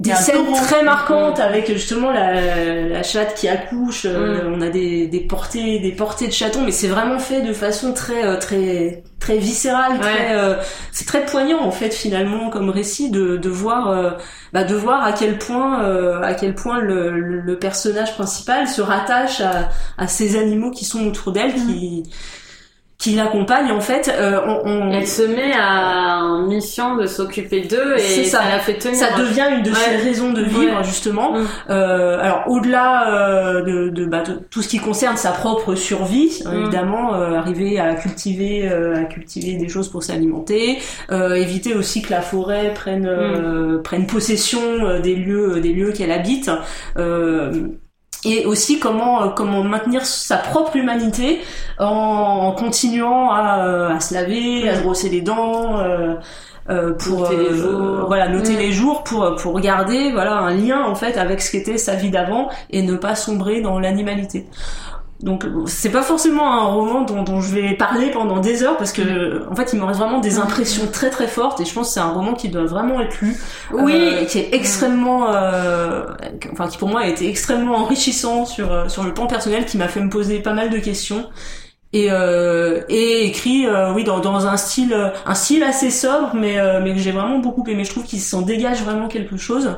des 0.00 0.14
scènes 0.14 0.52
très 0.54 0.82
marquantes 0.82 1.38
avec 1.40 1.70
justement 1.70 2.10
la, 2.10 2.84
la 2.88 3.02
chatte 3.02 3.34
qui 3.34 3.48
accouche. 3.48 4.06
euh, 4.06 4.48
Mm. 4.48 4.54
on 4.54 4.60
a 4.62 4.68
des, 4.70 5.06
des 5.06 5.20
portées, 5.20 5.78
des 5.78 5.92
portées 5.92 6.26
de 6.26 6.32
chatons, 6.32 6.62
mais 6.64 6.72
c'est 6.72 6.88
vraiment 6.88 7.18
fait 7.18 7.42
de 7.42 7.52
façon 7.52 7.92
très, 7.92 8.24
euh, 8.24 8.36
très, 8.38 9.02
très 9.20 9.36
viscérale. 9.38 9.92
Ouais. 9.92 9.98
Très, 10.00 10.32
euh, 10.38 10.54
c'est 10.92 11.06
très 11.06 11.24
poignant 11.26 11.60
en 11.62 11.70
fait 11.70 11.92
finalement 11.92 12.48
comme 12.50 12.70
récit 12.70 13.10
de, 13.10 13.36
de 13.36 13.48
voir, 13.50 13.88
euh, 13.90 14.10
bah, 14.52 14.64
de 14.64 14.74
voir 14.74 15.04
à 15.04 15.12
quel 15.12 15.38
point, 15.38 15.84
euh, 15.84 16.22
à 16.22 16.34
quel 16.34 16.54
point 16.54 16.80
le, 16.80 17.10
le, 17.20 17.58
personnage 17.58 18.14
principal 18.14 18.66
se 18.68 18.80
rattache 18.80 19.40
à, 19.42 19.68
à 19.98 20.06
ces 20.08 20.38
animaux 20.38 20.70
qui 20.70 20.84
sont 20.86 21.06
autour 21.06 21.32
d'elle, 21.32 21.52
qui 21.54 22.04
qui 23.00 23.14
l'accompagne 23.16 23.72
en 23.72 23.80
fait. 23.80 24.12
Euh, 24.14 24.40
on, 24.46 24.60
on- 24.70 24.90
Elle 24.92 25.06
se 25.08 25.22
met 25.22 25.52
à 25.58 26.18
en 26.22 26.46
mission 26.46 26.96
de 26.96 27.06
s'occuper 27.06 27.62
d'eux 27.62 27.94
et 27.96 28.24
ça. 28.24 28.38
ça 28.40 28.48
la 28.50 28.58
fait 28.58 28.74
tenir. 28.74 28.96
ça 28.98 29.08
devient 29.18 29.46
une 29.56 29.62
de 29.62 29.72
ses 29.74 29.96
raisons 29.96 30.32
de 30.32 30.42
vivre 30.42 30.76
Ouais. 30.78 30.84
justement. 30.84 31.32
Mm. 31.32 31.46
Euh, 31.70 32.18
alors 32.20 32.44
au-delà 32.46 33.08
euh, 33.08 33.62
de, 33.62 33.88
de, 33.88 34.04
bah, 34.04 34.22
de 34.22 34.38
tout 34.50 34.60
ce 34.62 34.68
qui 34.68 34.78
concerne 34.78 35.16
sa 35.16 35.30
propre 35.32 35.74
survie, 35.74 36.42
Mm. 36.44 36.58
évidemment, 36.60 37.14
euh, 37.14 37.36
arriver 37.38 37.80
à 37.80 37.94
cultiver, 37.94 38.68
euh, 38.70 38.94
à 39.00 39.04
cultiver 39.04 39.54
des 39.56 39.68
choses 39.68 39.88
pour 39.88 40.02
s'alimenter, 40.02 40.78
euh, 41.10 41.34
éviter 41.34 41.74
aussi 41.74 42.02
que 42.02 42.10
la 42.10 42.20
forêt 42.20 42.72
prenne 42.74 43.06
euh, 43.06 43.78
Mm. 43.78 43.82
prenne 43.82 44.06
possession 44.06 44.60
des 45.02 45.16
lieux 45.16 45.60
des 45.60 45.72
lieux 45.72 45.92
qu'elle 45.92 46.12
habite. 46.12 46.50
Et 48.24 48.44
aussi 48.44 48.78
comment 48.78 49.22
euh, 49.22 49.28
comment 49.28 49.62
maintenir 49.64 50.04
sa 50.04 50.36
propre 50.36 50.76
humanité 50.76 51.40
en, 51.78 51.86
en 51.86 52.52
continuant 52.52 53.30
à, 53.32 53.64
euh, 53.66 53.96
à 53.96 54.00
se 54.00 54.12
laver, 54.12 54.68
à 54.68 54.76
se 54.76 54.82
brosser 54.82 55.08
les 55.08 55.22
dents, 55.22 55.78
euh, 55.78 56.14
euh, 56.68 56.92
pour 56.92 57.20
Noter 57.20 57.36
les 57.38 57.56
jours. 57.56 58.04
voilà 58.06 58.28
noter 58.28 58.52
Mm. 58.52 58.58
les 58.58 58.72
jours 58.72 59.02
pour 59.04 59.34
pour 59.36 59.58
garder 59.60 60.12
voilà 60.12 60.34
un 60.34 60.54
lien 60.54 60.84
en 60.84 60.94
fait 60.94 61.16
avec 61.16 61.40
ce 61.40 61.50
qu'était 61.50 61.78
sa 61.78 61.94
vie 61.94 62.10
d'avant 62.10 62.48
et 62.68 62.82
ne 62.82 62.94
pas 62.96 63.14
sombrer 63.14 63.62
dans 63.62 63.78
l'animalité. 63.80 64.46
Donc 65.22 65.44
c'est 65.66 65.90
pas 65.90 66.00
forcément 66.02 66.50
un 66.50 66.64
roman 66.64 67.02
dont, 67.02 67.22
dont 67.22 67.42
je 67.42 67.54
vais 67.54 67.74
parler 67.74 68.10
pendant 68.10 68.38
des 68.38 68.62
heures 68.62 68.78
parce 68.78 68.90
que 68.92 69.46
en 69.50 69.54
fait 69.54 69.72
il 69.74 69.78
me 69.78 69.84
reste 69.84 70.00
vraiment 70.00 70.18
des 70.20 70.38
impressions 70.38 70.86
très 70.90 71.10
très 71.10 71.28
fortes 71.28 71.60
et 71.60 71.66
je 71.66 71.74
pense 71.74 71.88
que 71.88 71.92
c'est 71.94 72.00
un 72.00 72.08
roman 72.10 72.32
qui 72.32 72.48
doit 72.48 72.64
vraiment 72.64 73.00
être 73.02 73.20
lu 73.20 73.36
Oui. 73.72 73.92
euh, 73.94 74.24
qui 74.24 74.38
est 74.38 74.54
extrêmement, 74.54 75.30
euh, 75.34 76.06
enfin 76.52 76.68
qui 76.68 76.78
pour 76.78 76.88
moi 76.88 77.00
a 77.02 77.06
été 77.06 77.28
extrêmement 77.28 77.76
enrichissant 77.76 78.46
sur 78.46 78.72
euh, 78.72 78.88
sur 78.88 79.04
le 79.04 79.12
plan 79.12 79.26
personnel, 79.26 79.66
qui 79.66 79.76
m'a 79.76 79.88
fait 79.88 80.00
me 80.00 80.08
poser 80.08 80.40
pas 80.40 80.54
mal 80.54 80.70
de 80.70 80.78
questions 80.78 81.28
et 81.92 82.10
euh, 82.10 82.82
et 82.88 83.26
écrit 83.26 83.66
euh, 83.66 83.92
oui 83.92 84.04
dans 84.04 84.20
dans 84.20 84.46
un 84.46 84.56
style 84.56 84.94
un 85.26 85.34
style 85.34 85.62
assez 85.64 85.90
sobre 85.90 86.34
mais 86.34 86.58
euh, 86.58 86.80
mais 86.82 86.92
que 86.94 86.98
j'ai 87.00 87.12
vraiment 87.12 87.38
beaucoup 87.40 87.64
aimé. 87.68 87.84
Je 87.84 87.90
trouve 87.90 88.04
qu'il 88.04 88.20
s'en 88.20 88.42
dégage 88.42 88.82
vraiment 88.82 89.08
quelque 89.08 89.36
chose. 89.36 89.76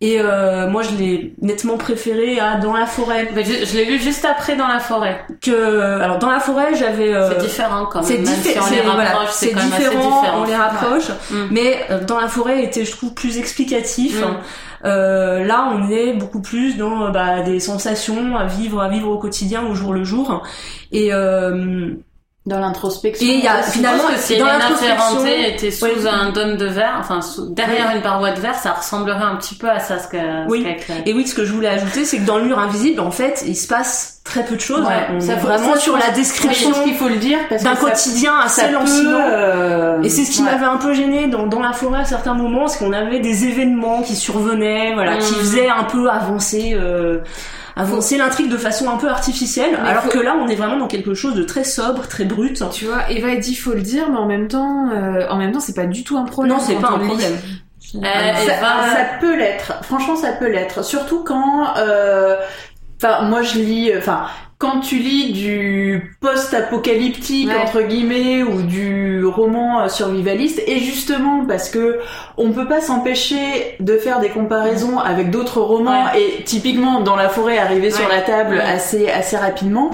Et 0.00 0.20
euh, 0.20 0.68
moi 0.68 0.82
je 0.82 0.94
l'ai 0.96 1.34
nettement 1.42 1.76
préféré 1.76 2.38
à 2.38 2.56
Dans 2.58 2.72
la 2.72 2.86
forêt 2.86 3.28
Mais 3.34 3.42
je 3.44 3.64
je 3.64 3.76
l'ai 3.76 3.84
lu 3.84 3.98
juste 3.98 4.24
après 4.24 4.54
dans 4.54 4.68
la 4.68 4.78
forêt. 4.78 5.20
que 5.42 6.00
alors 6.00 6.18
dans 6.18 6.30
la 6.30 6.38
forêt 6.38 6.74
j'avais 6.76 7.12
euh, 7.14 7.30
C'est 7.32 7.40
différent 7.40 7.86
quand 7.86 7.98
même. 8.00 8.08
c'est 8.08 8.18
diffé- 8.22 8.52
si 8.52 8.58
voilà, 8.58 9.24
différent, 9.32 10.20
différent. 10.20 10.40
on 10.40 10.44
les 10.44 10.54
rapproche, 10.54 11.08
Mm. 11.32 11.34
mais 11.50 11.80
euh, 11.90 12.04
dans 12.04 12.20
la 12.20 12.28
forêt 12.28 12.62
était 12.62 12.84
je 12.84 12.92
trouve 12.92 13.12
plus 13.14 13.38
explicatif. 13.38 14.20
Mm. 14.20 14.36
Euh, 14.84 15.44
là 15.44 15.68
on 15.74 15.90
est 15.90 16.12
beaucoup 16.12 16.40
plus 16.40 16.76
dans 16.76 17.06
euh, 17.06 17.10
bah, 17.10 17.42
des 17.42 17.58
sensations 17.58 18.36
à 18.36 18.44
vivre 18.44 18.80
à 18.80 18.88
vivre 18.88 19.10
au 19.10 19.18
quotidien 19.18 19.66
au 19.66 19.74
jour 19.74 19.92
le 19.92 20.04
jour 20.04 20.44
et 20.92 21.12
euh, 21.12 21.90
Dans 22.48 22.58
l'introspection. 22.60 23.26
Et 23.26 23.30
il 23.34 23.44
y 23.44 23.46
a 23.46 23.62
finalement- 23.62 24.04
que 24.04 24.16
si 24.18 24.36
dans 24.38 24.46
l'introspection- 24.46 25.26
était 25.26 25.70
sous 25.70 25.86
un 26.10 26.30
dôme 26.30 26.56
de 26.56 26.66
verre, 26.66 26.96
enfin 26.98 27.20
sous- 27.20 27.50
derrière 27.50 27.94
une 27.94 28.00
paroi 28.02 28.30
de 28.30 28.40
verre, 28.40 28.54
ça 28.54 28.72
ressemblerait 28.72 29.22
un 29.22 29.36
petit 29.36 29.54
peu 29.54 29.68
à 29.68 29.80
ça 29.80 29.98
ce 29.98 30.08
qu'a 30.08 30.46
Oui. 30.48 30.66
et 31.04 31.12
oui 31.12 31.26
ce 31.26 31.34
que 31.34 31.44
je 31.44 31.52
voulais 31.52 31.68
ajouter 31.68 32.04
c'est 32.06 32.18
que 32.18 32.24
dans 32.26 32.38
le 32.38 32.44
mur 32.44 32.58
invisible 32.58 33.00
en 33.00 33.10
fait 33.10 33.44
il 33.46 33.54
se 33.54 33.66
passe 33.68 34.20
très 34.24 34.44
peu 34.44 34.56
de 34.56 34.60
choses 34.60 34.80
Ouais, 34.86 35.20
Ça 35.20 35.34
vraiment 35.36 35.74
ça, 35.74 35.80
sur 35.80 35.96
la 35.96 36.10
description 36.10 36.70
qu'il 36.84 36.94
faut 36.94 37.08
le 37.08 37.16
dire 37.16 37.38
d'un 37.62 37.74
quotidien 37.76 38.38
assez 38.44 38.68
lancinant 38.70 39.18
euh, 39.30 40.02
Et 40.02 40.08
c'est 40.08 40.24
ce 40.24 40.30
qui 40.30 40.42
ouais. 40.42 40.50
m'avait 40.50 40.66
un 40.66 40.76
peu 40.78 40.92
gêné 40.94 41.26
dans, 41.28 41.46
dans 41.46 41.60
la 41.60 41.72
forêt 41.72 42.00
à 42.00 42.04
certains 42.04 42.34
moments, 42.34 42.66
c'est 42.68 42.78
qu'on 42.78 42.92
avait 42.92 43.20
des 43.20 43.44
événements 43.44 44.02
qui 44.02 44.16
survenaient, 44.16 44.92
voilà, 44.94 45.16
qui 45.18 45.32
Mm. 45.32 45.36
faisaient 45.36 45.68
un 45.68 45.84
peu 45.84 46.08
avancer, 46.10 46.72
euh, 46.74 47.18
avancer 47.78 48.18
l'intrigue 48.18 48.50
de 48.50 48.56
façon 48.56 48.90
un 48.90 48.96
peu 48.96 49.08
artificielle, 49.08 49.78
Mais 49.82 49.88
alors 49.88 50.02
faut- 50.04 50.10
que 50.10 50.18
là, 50.18 50.36
on 50.38 50.48
est 50.48 50.54
vraiment 50.56 50.76
dans 50.76 50.86
quelque 50.88 51.14
chose 51.14 51.34
de 51.34 51.44
très 51.44 51.64
sobre, 51.64 52.06
très 52.08 52.24
brut. 52.24 52.62
Tu 52.72 52.84
vois, 52.86 53.10
Eva 53.10 53.34
dit 53.36 53.54
faut 53.54 53.72
le 53.72 53.80
dire, 53.82 54.10
mais 54.10 54.18
en 54.18 54.26
même 54.26 54.48
temps, 54.48 54.90
euh, 54.90 55.26
en 55.30 55.36
même 55.36 55.52
temps, 55.52 55.60
c'est 55.60 55.74
pas 55.76 55.86
du 55.86 56.04
tout 56.04 56.16
un 56.18 56.24
problème. 56.24 56.56
Non, 56.56 56.60
c'est 56.60 56.74
pas 56.74 56.88
un 56.88 56.98
lit. 56.98 57.06
problème. 57.06 57.32
Euh, 57.94 58.00
ça, 58.46 58.54
ça 58.60 59.04
peut 59.20 59.36
l'être. 59.36 59.72
Franchement, 59.82 60.16
ça 60.16 60.32
peut 60.32 60.48
l'être. 60.50 60.84
Surtout 60.84 61.24
quand, 61.24 61.76
euh, 61.78 62.36
enfin, 63.02 63.22
moi 63.22 63.40
je 63.42 63.58
lis, 63.58 63.92
enfin, 63.96 64.26
quand 64.58 64.80
tu 64.80 64.96
lis 64.96 65.32
du 65.32 66.16
post-apocalyptique 66.20 67.48
Ouais. 67.48 67.56
entre 67.62 67.82
guillemets 67.82 68.42
ou 68.42 68.62
du 68.62 69.24
roman 69.24 69.82
euh, 69.82 69.88
survivaliste, 69.88 70.60
et 70.66 70.80
justement 70.80 71.44
parce 71.46 71.70
que 71.70 71.98
on 72.36 72.50
peut 72.50 72.66
pas 72.66 72.80
s'empêcher 72.80 73.76
de 73.80 73.96
faire 73.96 74.18
des 74.20 74.30
comparaisons 74.30 74.98
avec 74.98 75.30
d'autres 75.30 75.60
romans 75.60 76.06
et 76.16 76.42
typiquement 76.44 77.00
dans 77.00 77.14
la 77.16 77.28
forêt 77.28 77.58
arriver 77.58 77.90
sur 77.90 78.08
la 78.08 78.20
table 78.20 78.60
assez 78.60 79.08
assez 79.08 79.36
rapidement. 79.36 79.90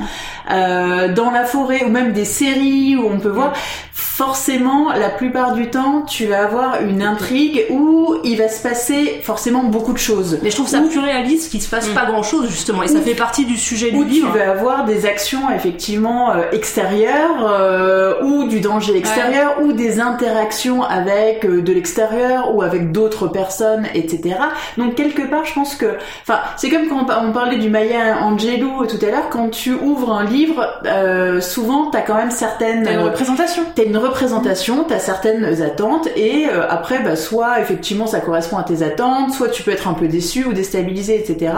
Euh, 0.51 1.13
dans 1.13 1.31
la 1.31 1.45
forêt 1.45 1.85
ou 1.85 1.89
même 1.89 2.13
des 2.13 2.27
séries 2.27 2.97
où 2.97 3.07
on 3.11 3.19
peut 3.19 3.31
voir 3.31 3.53
forcément 3.93 4.93
la 4.93 5.09
plupart 5.09 5.55
du 5.55 5.71
temps 5.71 6.03
tu 6.03 6.27
vas 6.27 6.45
avoir 6.45 6.83
une 6.83 7.03
intrigue 7.03 7.65
où 7.71 8.15
il 8.25 8.37
va 8.37 8.49
se 8.49 8.63
passer 8.63 9.21
forcément 9.23 9.65
beaucoup 9.65 9.93
de 9.95 9.99
choses 9.99 10.39
Mais 10.43 10.51
je 10.51 10.57
trouve 10.57 10.69
ça 10.69 10.81
plus 10.83 10.99
réaliste 11.01 11.51
qu'il 11.51 11.63
se 11.63 11.69
passe 11.71 11.89
Mm. 11.91 11.95
pas 11.95 12.05
grand 12.07 12.23
chose, 12.23 12.49
justement, 12.51 12.83
et 12.83 12.89
ça 12.89 13.01
fait 13.01 13.15
partie 13.15 13.45
du 13.45 13.57
sujet 13.57 13.91
du 13.91 13.97
où 13.99 14.03
livre. 14.05 14.29
Avoir 14.55 14.85
des 14.85 15.07
actions 15.07 15.51
effectivement 15.55 16.31
euh, 16.33 16.43
extérieures 16.53 17.41
euh, 17.49 18.23
ou 18.23 18.45
du 18.49 18.61
danger 18.61 18.97
extérieur 18.97 19.57
ou 19.63 19.73
des 19.73 20.01
interactions 20.01 20.83
avec 20.83 21.45
euh, 21.45 21.63
de 21.63 21.73
l'extérieur 21.73 22.55
ou 22.55 22.63
avec 22.63 22.93
d'autres 22.93 23.29
personnes 23.29 23.87
etc 23.95 24.37
donc 24.79 24.95
quelque 24.95 25.23
part 25.23 25.45
je 25.45 25.55
pense 25.55 25.75
que 25.77 25.91
enfin 26.23 26.39
c'est 26.57 26.71
comme 26.71 26.87
quand 26.89 27.01
on 27.03 27.05
par- 27.05 27.23
on 27.25 27.33
parlait 27.33 27.59
du 27.59 27.71
Maya 27.71 28.19
Angelou 28.23 28.87
tout 28.87 28.99
à 29.07 29.11
l'heure 29.11 29.29
quand 29.31 29.49
tu 29.51 29.73
ouvres 29.75 30.13
un 30.13 30.25
livre 30.25 30.61
euh, 30.87 31.41
souvent 31.41 31.91
t'as 31.91 32.01
quand 32.03 32.15
même 32.17 32.31
certaines 32.31 32.83
T'as 32.85 32.93
une 32.95 33.01
représentation. 33.01 33.63
T'as 33.75 33.85
une 33.85 33.97
représentation, 33.97 34.85
t'as 34.89 34.99
certaines 34.99 35.63
attentes, 35.63 36.09
et 36.17 36.47
après, 36.69 36.99
bah, 37.03 37.17
soit 37.17 37.61
effectivement 37.61 38.07
ça 38.07 38.21
correspond 38.21 38.59
à 38.59 38.63
tes 38.65 38.83
attentes, 38.83 39.33
soit 39.33 39.49
tu 39.49 39.63
peux 39.63 39.71
être 39.71 39.89
un 39.89 39.95
peu 39.95 40.09
déçu 40.09 40.45
ou 40.45 40.53
déstabilisé, 40.53 41.15
etc. 41.19 41.53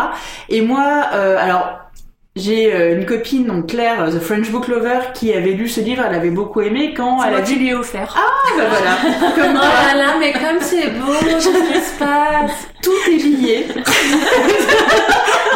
Et 0.48 0.60
moi, 0.62 0.82
alors. 0.82 1.85
J'ai 2.36 2.70
euh, 2.70 2.96
une 2.96 3.06
copine, 3.06 3.46
donc 3.46 3.68
Claire, 3.68 4.02
euh, 4.02 4.10
The 4.10 4.20
French 4.20 4.50
Book 4.50 4.68
Lover, 4.68 4.98
qui 5.14 5.32
avait 5.32 5.52
lu 5.52 5.68
ce 5.68 5.80
livre, 5.80 6.04
elle 6.06 6.14
avait 6.14 6.28
beaucoup 6.28 6.60
aimé 6.60 6.92
quand 6.94 7.24
elle 7.24 7.34
a 7.34 7.40
dit, 7.40 7.54
lui 7.54 7.72
offert. 7.72 8.14
ah 8.14 8.58
bah 8.58 8.64
voilà, 8.68 9.30
comme 9.34 9.58
Oh 9.58 9.94
là 9.94 9.96
là, 9.96 10.14
mais 10.20 10.32
comme 10.32 10.60
c'est 10.60 10.90
beau, 10.90 11.14
se 11.14 11.98
passe 11.98 12.68
tout 12.86 13.10
est 13.10 13.16
lié. 13.16 13.66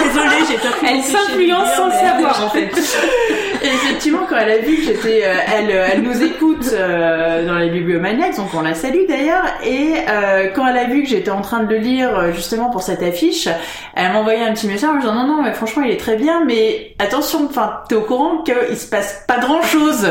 Désolée, 0.02 0.44
j'ai 0.48 0.56
pas 0.56 0.74
pu 0.80 0.86
Elle 0.88 1.02
s'influence 1.02 1.68
sans 1.76 1.86
le 1.86 1.92
savoir 1.92 2.46
en 2.46 2.50
fait. 2.50 2.70
Et 3.62 3.66
effectivement, 3.66 4.20
quand 4.28 4.36
elle 4.38 4.50
a 4.50 4.58
vu 4.58 4.76
que 4.76 4.82
j'étais, 4.82 5.22
euh, 5.24 5.34
elle, 5.54 5.70
elle 5.70 6.02
nous 6.02 6.22
écoute 6.22 6.70
euh, 6.72 7.46
dans 7.46 7.58
les 7.58 7.68
bibliomaniacs, 7.68 8.36
donc 8.36 8.48
on 8.54 8.62
la 8.62 8.74
salue 8.74 9.06
d'ailleurs. 9.06 9.44
Et 9.64 9.92
euh, 10.08 10.48
quand 10.54 10.66
elle 10.66 10.78
a 10.78 10.84
vu 10.84 11.02
que 11.02 11.08
j'étais 11.08 11.30
en 11.30 11.42
train 11.42 11.62
de 11.62 11.68
le 11.68 11.76
lire 11.76 12.32
justement 12.32 12.70
pour 12.70 12.82
cette 12.82 13.02
affiche, 13.02 13.48
elle 13.94 14.12
m'a 14.12 14.18
envoyé 14.18 14.42
un 14.42 14.54
petit 14.54 14.66
message 14.66 14.88
en 14.88 14.94
me 14.94 15.00
disant 15.00 15.14
non 15.14 15.26
non 15.26 15.42
mais 15.42 15.52
franchement 15.52 15.82
il 15.82 15.92
est 15.92 16.00
très 16.00 16.16
bien, 16.16 16.42
mais 16.46 16.69
attention, 16.98 17.46
enfin 17.48 17.80
t'es 17.88 17.94
au 17.94 18.02
courant 18.02 18.38
qu'il 18.38 18.76
se 18.76 18.86
passe 18.86 19.24
pas 19.26 19.38
grand 19.38 19.62
chose. 19.62 20.06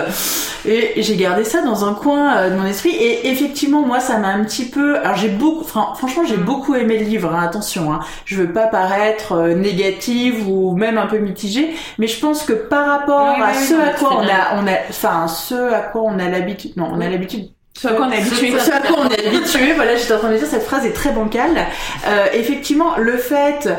Et 0.68 1.02
j'ai 1.02 1.16
gardé 1.16 1.44
ça 1.44 1.62
dans 1.62 1.86
un 1.86 1.94
coin 1.94 2.36
euh, 2.36 2.50
de 2.50 2.56
mon 2.56 2.66
esprit. 2.66 2.90
Et 2.96 3.30
effectivement 3.30 3.82
moi 3.82 4.00
ça 4.00 4.18
m'a 4.18 4.28
un 4.30 4.44
petit 4.44 4.66
peu, 4.66 4.98
alors 5.00 5.16
j'ai 5.16 5.30
beaucoup, 5.30 5.64
fran- 5.64 5.94
franchement 5.96 6.24
j'ai 6.28 6.38
Mm. 6.38 6.44
beaucoup 6.44 6.76
aimé 6.76 6.98
le 6.98 7.06
livre. 7.06 7.34
hein, 7.34 7.44
attention, 7.44 7.94
hein, 7.94 8.00
je 8.26 8.36
veux 8.38 8.52
pas 8.52 8.68
paraître 8.68 9.34
euh, 9.34 9.54
négative 9.56 10.48
ou 10.50 10.76
même 10.76 10.98
un 10.98 11.08
peu 11.08 11.18
mitigée, 11.20 11.70
mais 11.98 12.08
je 12.08 12.20
pense 12.20 12.44
que 12.44 12.54
par 12.54 12.86
rapport 12.88 13.36
Oui, 13.38 13.44
à 13.44 13.50
oui, 13.52 13.64
ce 13.68 13.74
oui, 13.74 13.82
à 13.82 13.94
quoi 13.94 14.10
on 14.16 14.22
a, 14.28 14.62
on 14.62 14.68
a, 14.68 14.72
enfin 14.90 15.28
ce 15.28 15.56
à 15.74 15.80
quoi 15.80 16.02
on 16.04 16.20
a 16.20 16.28
l'habitude, 16.30 16.76
non, 16.78 16.90
on 16.94 17.02
a 17.02 17.10
l'habitude. 17.10 17.50
Ce 17.78 17.88
à 17.88 17.92
quoi 17.94 18.08
on 18.08 18.12
est 18.12 18.18
habitué. 18.18 18.52
Ce 18.60 18.72
à 18.72 18.80
quoi 18.82 18.98
on 19.06 19.10
est 19.10 19.26
habitué, 19.28 19.72
voilà, 19.74 19.96
j'étais 19.96 20.14
en 20.14 20.18
train 20.20 20.32
de 20.32 20.38
dire 20.38 20.48
cette 20.48 20.64
phrase 20.66 20.86
est 20.86 20.92
très 20.92 21.12
bancale. 21.12 21.66
Euh, 22.08 22.26
effectivement, 22.34 22.98
le 22.98 23.16
fait 23.16 23.70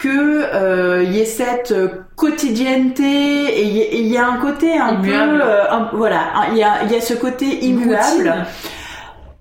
que 0.00 0.08
euh, 0.08 1.02
il 1.04 1.12
y 1.12 1.20
ait 1.20 1.24
cette 1.26 1.72
euh, 1.72 1.88
quotidienneté 2.16 3.04
et 3.04 3.98
il 4.00 4.06
y, 4.08 4.16
a 4.16 4.26
un 4.26 4.36
côté 4.38 4.76
un 4.78 4.94
Immuable. 4.94 5.38
peu, 5.38 5.44
euh, 5.44 5.70
un- 5.70 5.90
voilà, 5.92 6.20
il 6.52 6.56
y 6.58 6.62
a, 6.62 6.82
il 6.84 6.90
y 6.92 6.96
a 6.96 7.00
ce 7.00 7.14
côté 7.14 7.46
immuable. 7.66 8.34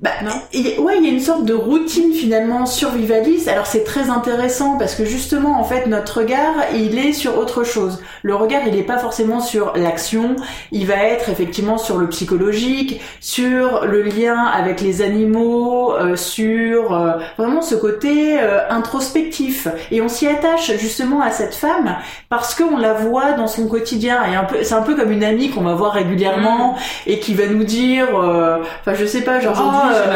Bah, 0.02 0.12
et- 0.54 0.80
ouais, 0.80 0.94
il 0.98 1.06
y 1.06 1.10
a 1.10 1.12
une 1.12 1.20
sorte 1.20 1.44
de 1.44 1.54
routine 1.54 2.14
finalement 2.14 2.66
survivaliste. 2.66 3.50
Alors 3.50 3.66
c'est 3.66 3.84
très 3.84 4.10
intéressant 4.10 4.78
parce 4.78 4.96
que 4.96 5.04
justement, 5.04 5.60
en 5.60 5.66
fait, 5.66 5.88
notre 5.88 6.20
regard, 6.20 6.54
il 6.74 6.98
est 6.98 7.12
sur 7.12 7.38
autre 7.38 7.66
chose. 7.66 8.02
Le 8.24 8.34
regard, 8.34 8.62
il 8.66 8.76
n'est 8.76 8.84
pas 8.84 8.98
forcément 8.98 9.42
sur 9.42 9.74
l'action. 9.76 10.38
Il 10.72 10.88
va 10.88 10.96
être 11.04 11.28
effectivement 11.28 11.78
sur 11.78 11.98
le 11.98 12.08
psychologique, 12.08 13.02
sur 13.20 13.86
le 13.86 14.02
lien 14.04 14.38
avec 14.46 14.80
les 14.80 15.02
animaux, 15.02 15.94
euh, 15.96 16.16
sur 16.16 16.94
euh, 16.94 17.18
vraiment 17.38 17.62
ce 17.62 17.76
côté 17.76 18.40
euh, 18.40 18.60
introspectif. 18.70 19.68
Et 19.92 20.02
on 20.02 20.08
s'y 20.08 20.28
attache 20.28 20.72
justement 20.78 21.22
à 21.22 21.32
cette 21.32 21.56
femme 21.56 21.98
parce 22.30 22.56
qu'on 22.56 22.78
la 22.78 22.94
voit 22.94 23.34
dans 23.34 23.48
son 23.48 23.68
quotidien. 23.68 24.20
Et 24.32 24.36
un 24.38 24.46
peu, 24.46 24.64
c'est 24.64 24.76
un 24.76 24.82
peu 24.82 24.96
comme 24.96 25.12
une 25.12 25.26
amie 25.26 25.50
qu'on 25.50 25.64
va 25.64 25.74
voir 25.74 25.92
régulièrement 25.92 26.78
et 27.06 27.20
qui 27.20 27.34
va 27.34 27.48
nous 27.48 27.66
dire, 27.66 28.08
euh, 28.18 28.60
enfin 28.80 28.94
je 28.94 29.06
sais 29.06 29.24
pas, 29.24 29.42
genre 29.42 29.60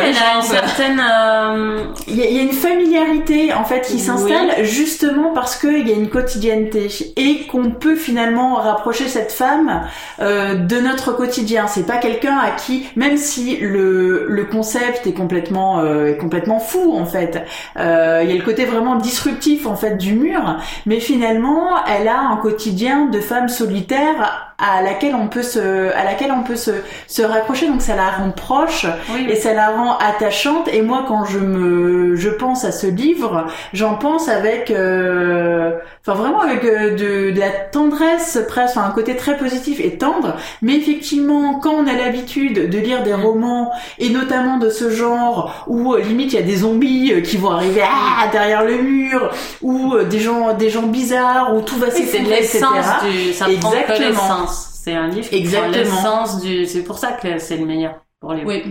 Elle 0.04 0.16
a 0.16 0.36
une 0.38 0.42
certaine. 0.44 1.00
euh, 1.00 1.84
Il 2.08 2.16
y, 2.16 2.40
a- 2.40 2.42
une 2.44 2.52
familiarité 2.52 3.54
en 3.54 3.64
fait 3.64 3.82
qui 3.82 3.94
Oui. 3.94 4.00
s'installe 4.00 4.64
justement 4.64 5.32
parce 5.34 5.56
qu'il 5.56 5.88
y 5.88 5.92
a 5.92 5.96
une 5.96 6.10
quotidienneté 6.10 6.88
et 7.18 7.46
qu'on 7.48 7.72
peut 7.72 7.96
finalement 7.96 8.56
rapprocher 8.56 9.08
cette 9.08 9.32
femme 9.32 9.82
euh, 10.22 10.56
de 10.56 10.78
notre 10.80 11.14
quotidien. 11.14 11.68
C'est 11.68 11.86
pas 11.86 11.98
quelqu'un 11.98 12.38
à 12.38 12.52
qui, 12.52 12.88
même 12.96 13.18
si 13.18 13.58
le, 13.58 14.26
le 14.28 14.44
concept 14.46 15.08
est 15.08 15.14
complètement 15.14 15.80
euh, 15.80 16.08
est 16.08 16.18
complètement 16.18 16.60
fou 16.60 16.94
en 16.98 17.06
fait, 17.06 17.42
euh, 17.78 18.22
il 18.24 18.30
y 18.30 18.34
a 18.34 18.36
le 18.38 18.44
côté 18.44 18.66
vraiment 18.66 18.96
disruptif 18.96 19.66
en 19.66 19.76
fait 19.76 19.98
du 19.98 20.14
mur, 20.14 20.58
mais 20.86 21.00
finalement 21.00 21.70
elle 21.88 22.08
a 22.08 22.20
un 22.20 22.38
quotidien 22.38 23.06
de 23.06 23.20
femme 23.20 23.48
solitaire 23.50 24.53
à 24.64 24.82
laquelle 24.82 25.16
on 25.16 25.28
peut 25.28 25.44
se 25.44 25.94
à 25.94 26.04
laquelle 26.04 26.32
on 26.32 26.44
peut 26.44 26.56
se 26.56 26.72
se 27.08 27.22
raccrocher. 27.22 27.68
Donc 27.68 27.82
ça 27.82 27.96
la 27.96 28.10
rend 28.10 28.32
proche 28.32 28.86
Oui, 29.14 29.28
et 29.30 29.36
ça 29.36 29.54
la 29.54 29.70
rend 29.70 29.98
attachante. 29.98 30.68
Et 30.70 30.82
moi 30.82 31.06
quand 31.08 31.26
je 31.26 31.40
me 31.40 32.16
je 32.16 32.30
pense 32.30 32.64
à 32.66 32.72
ce 32.72 32.88
livre 32.88 33.48
j'en 33.74 33.96
pense 33.96 34.30
avec 34.30 34.72
euh, 34.72 35.78
enfin 36.06 36.20
vraiment 36.20 36.42
avec 36.42 36.64
euh, 36.66 36.92
de, 36.92 37.32
de 37.32 37.40
la 37.40 37.50
tendresse 37.50 38.38
presque 38.48 38.78
enfin 38.78 38.88
un 38.88 38.92
côté 38.92 39.16
très 39.16 39.38
positif 39.38 39.80
et 39.80 39.98
tendre 39.98 40.36
mais 40.62 40.76
effectivement 40.76 41.60
quand 41.60 41.74
on 41.74 41.88
a 41.88 41.94
l'habitude 41.94 42.70
de 42.70 42.78
lire 42.78 43.04
des 43.04 43.14
romans 43.14 43.72
et 44.00 44.10
notamment 44.10 44.58
de 44.58 44.70
ce 44.70 44.90
genre 44.90 45.64
où 45.68 45.94
euh, 45.94 46.02
limite 46.02 46.34
il 46.34 46.36
y 46.36 46.40
a 46.40 46.46
des 46.46 46.58
zombies 46.58 47.14
euh, 47.14 47.22
qui 47.22 47.38
vont 47.38 47.52
arriver 47.52 47.82
ah, 47.86 48.28
derrière 48.32 48.64
le 48.66 48.78
mur 48.82 49.30
ou 49.62 49.94
euh, 49.94 50.04
des 50.04 50.20
gens 50.20 50.54
des 50.54 50.70
gens 50.70 50.84
bizarres 50.84 51.56
où 51.56 51.62
tout 51.62 51.78
va 51.78 51.88
Oui, 51.88 51.94
c'est 51.96 52.06
s'effondrer 52.06 52.38
etc 52.40 52.60
du. 53.04 53.34
Ça 53.34 53.46
prend 53.62 53.72
que 53.72 53.78
Exactement. 53.78 54.48
C'est 54.48 54.94
un 54.96 55.08
livre 55.08 55.30
qui 55.30 55.36
Exactement. 55.38 55.72
prend 55.72 55.80
l'essence 56.22 56.42
du. 56.42 56.66
C'est 56.66 56.84
pour 56.84 56.98
ça 56.98 57.14
que 57.14 57.38
c'est 57.38 57.56
le 57.56 57.66
meilleur 57.66 57.94
pour 58.24 58.34
les. 58.34 58.44
Oui. 58.46 58.64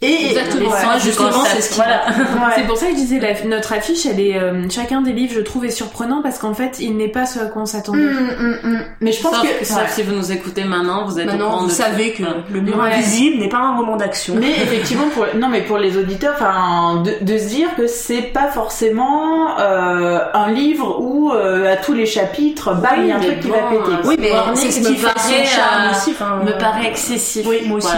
et 0.00 0.30
Exactement. 0.30 0.70
Ouais, 0.70 0.78
justement, 1.00 1.44
c'est 1.44 1.60
ce 1.60 1.68
qui- 1.70 1.76
Voilà. 1.76 2.06
Ouais. 2.08 2.52
C'est 2.56 2.66
pour 2.66 2.76
ça 2.78 2.86
que 2.86 2.92
je 2.92 2.96
disais 2.96 3.20
la- 3.20 3.44
notre 3.46 3.74
affiche, 3.74 4.06
elle 4.06 4.18
est 4.18 4.38
euh, 4.38 4.66
chacun 4.70 5.02
des 5.02 5.12
livres, 5.12 5.34
je 5.36 5.40
trouve, 5.40 5.66
est 5.66 5.70
surprenant 5.70 6.22
parce 6.22 6.38
qu'en 6.38 6.54
fait, 6.54 6.78
il 6.80 6.96
n'est 6.96 7.08
pas 7.08 7.26
ce 7.26 7.38
à 7.38 7.44
quoi 7.46 7.62
on 7.62 7.66
s'attendait. 7.66 7.98
Hum, 8.08 8.30
hum, 8.40 8.56
hum. 8.64 8.78
mais 9.02 9.12
je 9.12 9.20
pense 9.22 9.34
sauf, 9.36 9.58
que 9.58 9.64
sauf 9.66 9.76
ouais. 9.76 9.88
si 9.90 10.02
vous 10.02 10.14
nous 10.14 10.32
écoutez 10.32 10.64
maintenant, 10.64 11.04
vous 11.04 11.18
êtes 11.20 11.26
au 11.28 11.32
Maintenant, 11.32 11.48
courant 11.50 11.60
vous 11.62 11.66
de 11.68 11.72
savez 11.72 12.12
que 12.12 12.22
le 12.50 12.60
mur 12.62 12.78
Ouais. 12.78 12.92
invisible 12.92 13.38
n'est 13.40 13.48
pas 13.50 13.58
un 13.58 13.76
roman 13.76 13.96
d'action. 13.96 14.36
Mais 14.40 14.50
effectivement, 14.52 15.08
pour 15.12 15.26
non, 15.36 15.48
mais 15.48 15.60
pour 15.60 15.76
les 15.76 15.98
auditeurs, 15.98 16.32
enfin, 16.36 17.02
de, 17.04 17.24
de 17.24 17.38
se 17.38 17.48
dire 17.48 17.68
que 17.76 17.86
c'est 17.86 18.22
pas 18.22 18.48
forcément 18.48 19.58
euh, 19.58 20.18
un 20.32 20.50
livre 20.50 20.98
où 21.00 21.30
euh, 21.30 21.72
à 21.72 21.76
tous 21.76 21.92
les 21.92 22.06
chapitres, 22.06 22.74
bam, 22.74 22.90
il 23.00 23.06
y 23.08 23.12
a 23.12 23.16
un 23.16 23.20
truc 23.20 23.40
qui 23.40 23.48
va 23.48 23.58
péter. 23.70 23.92
Oui, 24.06 24.16
mais 24.18 24.30
c'est 24.54 24.70
ce 24.70 24.80
qui 24.88 24.96
fait 24.96 25.06
paraît, 25.06 25.44
son 25.44 25.56
charme 25.56 25.90
aussi. 25.90 26.10
enfin, 26.12 26.40
me 26.44 26.52
paraît 26.58 26.86
excessif. 26.88 27.46
Oui, 27.46 27.62
moi 27.66 27.78
aussi. 27.78 27.88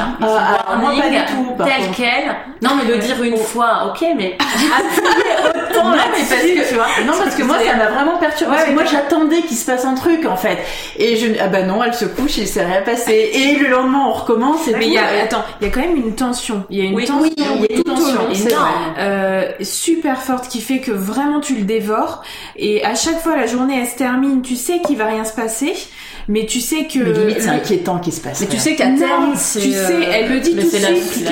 Voilà. 0.96 1.20
Alors, 1.20 1.26
moi, 1.26 1.26
pas 1.26 1.32
du 1.32 1.36
tout, 1.36 1.54
par 1.56 1.66
tel 1.66 1.76
contre. 1.86 1.96
quel. 1.96 2.36
Non, 2.62 2.70
mais 2.76 2.92
le 2.92 2.98
dire 2.98 3.22
une 3.22 3.36
fois, 3.36 3.92
ok, 3.92 4.06
mais 4.16 4.36
non, 5.74 5.90
mais 5.92 6.24
parce 6.28 6.42
que, 6.42 6.68
tu 6.68 6.74
vois. 6.74 6.86
non, 7.06 7.12
parce 7.22 7.34
que 7.34 7.42
moi, 7.42 7.56
ça 7.58 7.76
m'a 7.76 7.90
vraiment 7.90 8.18
perturbé. 8.18 8.56
parce 8.56 8.68
que 8.68 8.72
moi, 8.74 8.84
j'attendais 8.84 9.42
qu'il 9.42 9.56
se 9.56 9.66
passe 9.66 9.84
un 9.84 9.94
truc, 9.94 10.26
en 10.26 10.36
fait. 10.36 10.58
Et 10.98 11.16
je, 11.16 11.26
ah 11.40 11.48
bah 11.48 11.62
non, 11.62 11.82
elle 11.82 11.94
se 11.94 12.04
couche, 12.06 12.38
il 12.38 12.48
s'est 12.48 12.64
rien 12.64 12.82
passé. 12.82 13.30
Et 13.34 13.56
le 13.56 13.68
lendemain, 13.68 14.04
on 14.06 14.12
recommence. 14.12 14.66
Et 14.68 14.74
Mais 14.74 14.86
il 14.86 14.92
y 14.92 14.98
a, 14.98 15.04
attends, 15.22 15.44
il 15.60 15.66
y 15.66 15.70
a 15.70 15.72
quand 15.72 15.80
même 15.80 15.96
une 15.96 16.14
tension. 16.14 16.64
Il 16.70 16.78
y 16.78 16.80
a 16.82 16.84
une 16.84 16.98
tension 16.98 17.16
oui, 17.20 17.32
il 17.36 17.42
y 17.42 17.46
a 17.46 17.76
une 17.76 17.84
tension, 17.84 18.20
euh, 18.98 19.50
super 19.60 20.22
forte 20.22 20.48
qui 20.48 20.60
fait 20.60 20.80
que 20.80 20.90
vraiment 20.90 21.40
tu 21.40 21.54
le 21.54 21.62
dévores. 21.62 22.22
Et 22.56 22.84
à 22.84 22.94
chaque 22.94 23.20
fois 23.20 23.36
la 23.36 23.46
journée 23.46 23.80
elle 23.80 23.86
se 23.86 23.96
termine, 23.96 24.42
tu 24.42 24.56
sais 24.56 24.80
qu'il 24.80 24.96
va 24.96 25.06
rien 25.06 25.24
se 25.24 25.34
passer, 25.34 25.74
mais 26.28 26.46
tu 26.46 26.60
sais 26.60 26.86
que 26.86 26.98
Mais 26.98 27.12
limite, 27.12 27.40
c'est 27.40 27.46
le- 27.46 27.52
inquiétant 27.54 27.98
qu'il 27.98 28.12
se 28.12 28.20
passe. 28.20 28.40
Mais 28.40 28.46
tu 28.46 28.58
sais 28.58 28.74
qu'à 28.76 28.86
terme, 28.86 29.32
tu 29.32 29.38
sais, 29.38 29.76
euh, 29.76 30.02
elle 30.12 30.32
le 30.32 30.40
dit 30.40 30.50
tout 30.50 30.56
de 30.56 30.62
c'est 30.62 30.80
la- 30.80 30.88
suite 30.88 31.26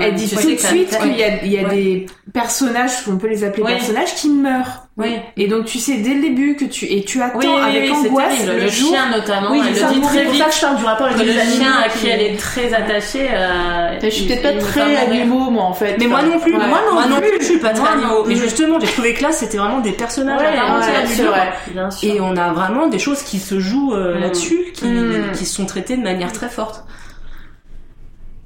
elle 0.00 0.14
dit 0.14 0.28
tout 0.28 0.36
de 0.36 0.40
suite 0.58 0.98
qu'il 0.98 1.16
y 1.50 1.58
a, 1.58 1.68
des 1.68 2.06
personnages, 2.32 2.92
on 3.08 3.16
peut 3.16 3.28
les 3.28 3.44
appeler 3.44 3.62
personnages, 3.64 4.14
qui 4.14 4.28
meurent. 4.28 4.85
Oui. 4.98 5.16
Et 5.36 5.46
donc 5.46 5.66
tu 5.66 5.78
sais 5.78 5.98
dès 5.98 6.14
le 6.14 6.22
début 6.22 6.56
que 6.56 6.64
tu 6.64 6.86
et 6.86 7.04
tu 7.04 7.20
attends 7.20 7.38
Oui, 7.38 7.46
oui, 7.46 7.76
avec 7.76 7.92
angoisse 7.92 8.46
le, 8.46 8.54
Le 8.60 8.68
jour. 8.68 8.88
chien, 8.94 9.10
notamment, 9.10 9.50
Oui, 9.50 9.60
elle 9.68 9.76
ça, 9.76 9.88
le 9.88 9.94
dit 9.94 10.00
c'est 10.02 10.08
très 10.08 10.22
pour 10.24 10.32
vite. 10.32 10.42
ça 10.42 10.48
que 10.48 10.54
je 10.54 10.60
parle 10.62 10.76
du 10.78 10.84
rapport 10.86 11.06
avec 11.08 11.18
les 11.18 11.32
le 11.34 11.40
animaux 11.40 11.56
chien 11.56 11.72
à 11.84 11.88
qui- 11.90 12.06
elle 12.08 12.20
est 12.22 12.36
très 12.38 12.72
attachée. 12.72 13.28
Euh, 13.30 13.98
Je 14.02 14.08
suis 14.08 14.24
peut-être 14.24 14.58
pas 14.58 14.64
très 14.64 14.96
animaux, 14.96 15.50
moi, 15.50 15.64
en 15.64 15.74
fait. 15.74 15.96
Mais 15.98 16.06
moi 16.06 16.22
non 16.22 16.38
plus, 16.40 16.56
ouais. 16.56 16.66
moi 16.66 16.80
non, 17.10 17.16
plus, 17.18 17.28
je 17.40 17.44
suis 17.44 17.58
pas 17.58 17.74
très 17.74 17.92
animaux. 17.92 18.24
Mais 18.26 18.36
justement, 18.36 18.80
j'ai 18.80 18.86
trouvé 18.86 19.12
que 19.12 19.22
là, 19.22 19.32
c'était 19.32 19.58
vraiment 19.58 19.80
des 19.80 19.92
personnages 19.92 20.40
Ouais, 20.40 20.46
à. 20.46 21.72
Bien 21.72 21.90
sûr. 21.90 22.14
Et 22.14 22.18
on 22.20 22.34
a 22.36 22.52
vraiment 22.54 22.86
des 22.86 22.98
choses 22.98 23.22
qui 23.22 23.38
se 23.38 23.60
jouent 23.60 23.94
euh, 23.94 24.16
Mm. 24.16 24.20
là-dessus, 24.20 24.64
qui, 24.72 24.86
Mm. 24.86 25.32
qui 25.36 25.44
sont 25.44 25.66
traitées 25.66 25.98
de 25.98 26.02
manière 26.02 26.32
très 26.32 26.48
forte. 26.48 26.84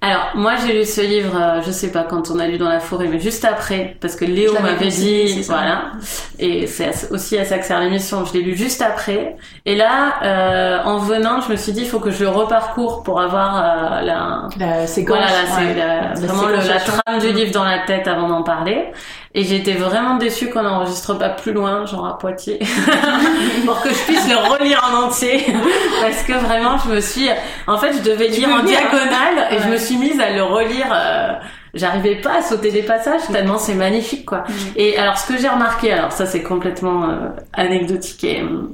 Alors, 0.02 0.30
moi, 0.34 0.52
j'ai 0.64 0.72
lu 0.72 0.86
ce 0.86 1.02
livre, 1.02 1.36
euh, 1.38 1.60
je 1.66 1.70
sais 1.70 1.92
pas 1.92 2.04
quand 2.04 2.30
on 2.30 2.38
a 2.38 2.46
lu 2.46 2.56
dans 2.56 2.70
la 2.70 2.80
forêt, 2.80 3.06
mais 3.06 3.20
juste 3.20 3.44
après, 3.44 3.96
parce 4.00 4.16
que 4.16 4.24
Léo 4.24 4.54
m'avait 4.58 4.86
dit, 4.88 5.42
voilà. 5.42 5.92
Et 6.38 6.66
c'est 6.66 6.90
aussi 7.10 7.36
à 7.36 7.44
ça 7.44 7.58
que 7.58 7.66
sert 7.66 7.78
l'émission. 7.80 8.24
Je 8.24 8.32
l'ai 8.32 8.40
lu 8.42 8.56
juste 8.56 8.80
après. 8.80 9.36
Et 9.66 9.76
là, 9.76 10.14
euh, 10.22 10.78
en 10.84 10.96
venant, 10.98 11.42
je 11.42 11.52
me 11.52 11.56
suis 11.56 11.72
dit, 11.72 11.82
il 11.82 11.86
faut 11.86 12.00
que 12.00 12.10
je 12.10 12.22
le 12.24 12.30
reparcours 12.30 13.02
pour 13.02 13.20
avoir 13.20 13.58
euh, 13.58 14.00
la, 14.00 14.48
La 14.58 14.86
séquence. 14.86 15.18
voilà, 15.18 15.30
là, 15.32 15.48
c'est 15.54 15.64
ouais. 15.66 15.74
la- 15.74 16.00
La 16.08 16.14
vraiment 16.14 16.46
le- 16.48 16.66
la 16.66 16.80
trame 16.80 17.18
du 17.20 17.32
livre 17.32 17.52
dans 17.52 17.64
la 17.64 17.80
tête 17.80 18.08
avant 18.08 18.28
d'en 18.28 18.42
parler. 18.42 18.86
Et 19.32 19.44
j'étais 19.44 19.74
vraiment 19.74 20.16
déçue 20.16 20.48
qu'on 20.50 20.62
n'enregistre 20.62 21.14
pas 21.14 21.28
plus 21.28 21.52
loin, 21.52 21.86
genre 21.86 22.04
à 22.04 22.18
Poitiers, 22.18 22.58
pour 23.64 23.80
que 23.80 23.90
je 23.90 23.98
puisse 24.04 24.28
le 24.28 24.36
relire 24.36 24.82
en 24.92 25.04
entier. 25.06 25.44
Parce 26.00 26.22
que 26.24 26.32
vraiment, 26.32 26.78
je 26.84 26.90
me 26.94 27.00
suis, 27.00 27.28
en 27.68 27.78
fait, 27.78 27.92
je 27.92 28.02
devais 28.10 28.26
lire 28.26 28.48
en 28.48 28.62
lire. 28.62 28.78
diagonale 28.80 29.46
et 29.52 29.58
je 29.62 29.68
me 29.68 29.76
suis 29.76 29.89
mise 29.96 30.20
à 30.20 30.30
le 30.30 30.42
relire. 30.42 30.86
euh, 30.92 31.32
J'arrivais 31.72 32.16
pas 32.16 32.38
à 32.38 32.42
sauter 32.42 32.72
des 32.72 32.82
passages 32.82 33.20
tellement 33.30 33.56
c'est 33.58 33.74
magnifique 33.76 34.26
quoi. 34.26 34.42
Et 34.74 34.98
alors 34.98 35.16
ce 35.18 35.32
que 35.32 35.38
j'ai 35.38 35.48
remarqué, 35.48 35.92
alors 35.92 36.10
ça 36.10 36.26
c'est 36.26 36.42
complètement 36.42 37.08
euh, 37.08 37.28
anecdotique 37.52 38.24
et 38.24 38.40
euh, 38.42 38.72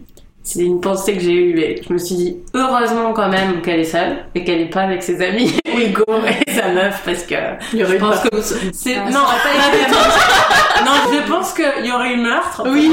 c'est 0.48 0.60
une 0.60 0.80
pensée 0.80 1.14
que 1.14 1.20
j'ai 1.20 1.32
eue 1.32 1.58
et 1.58 1.82
je 1.86 1.92
me 1.92 1.98
suis 1.98 2.14
dit 2.14 2.36
heureusement 2.54 3.12
quand 3.12 3.28
même 3.28 3.60
qu'elle 3.62 3.80
est 3.80 3.84
seule 3.84 4.18
et 4.36 4.44
qu'elle 4.44 4.60
est 4.60 4.70
pas 4.70 4.82
avec 4.82 5.02
ses 5.02 5.20
amis 5.20 5.58
Hugo 5.76 6.04
et 6.46 6.52
sa 6.52 6.68
meuf 6.68 7.02
parce 7.04 7.24
que 7.24 7.34
Il 7.72 7.80
y 7.80 7.84
aurait 7.84 7.94
je 7.94 7.98
pense 7.98 8.14
part- 8.20 8.30
que 8.30 8.40
c'est 8.40 8.94
Ah, 8.96 9.10
non 9.10 9.20
pas 9.20 10.84
non 10.84 10.92
je 11.12 11.30
pense 11.30 11.52
qu'il 11.52 11.84
y 11.86 11.90
aurait 11.92 12.12
eu 12.12 12.16
meurtre 12.18 12.62
Oui. 12.66 12.90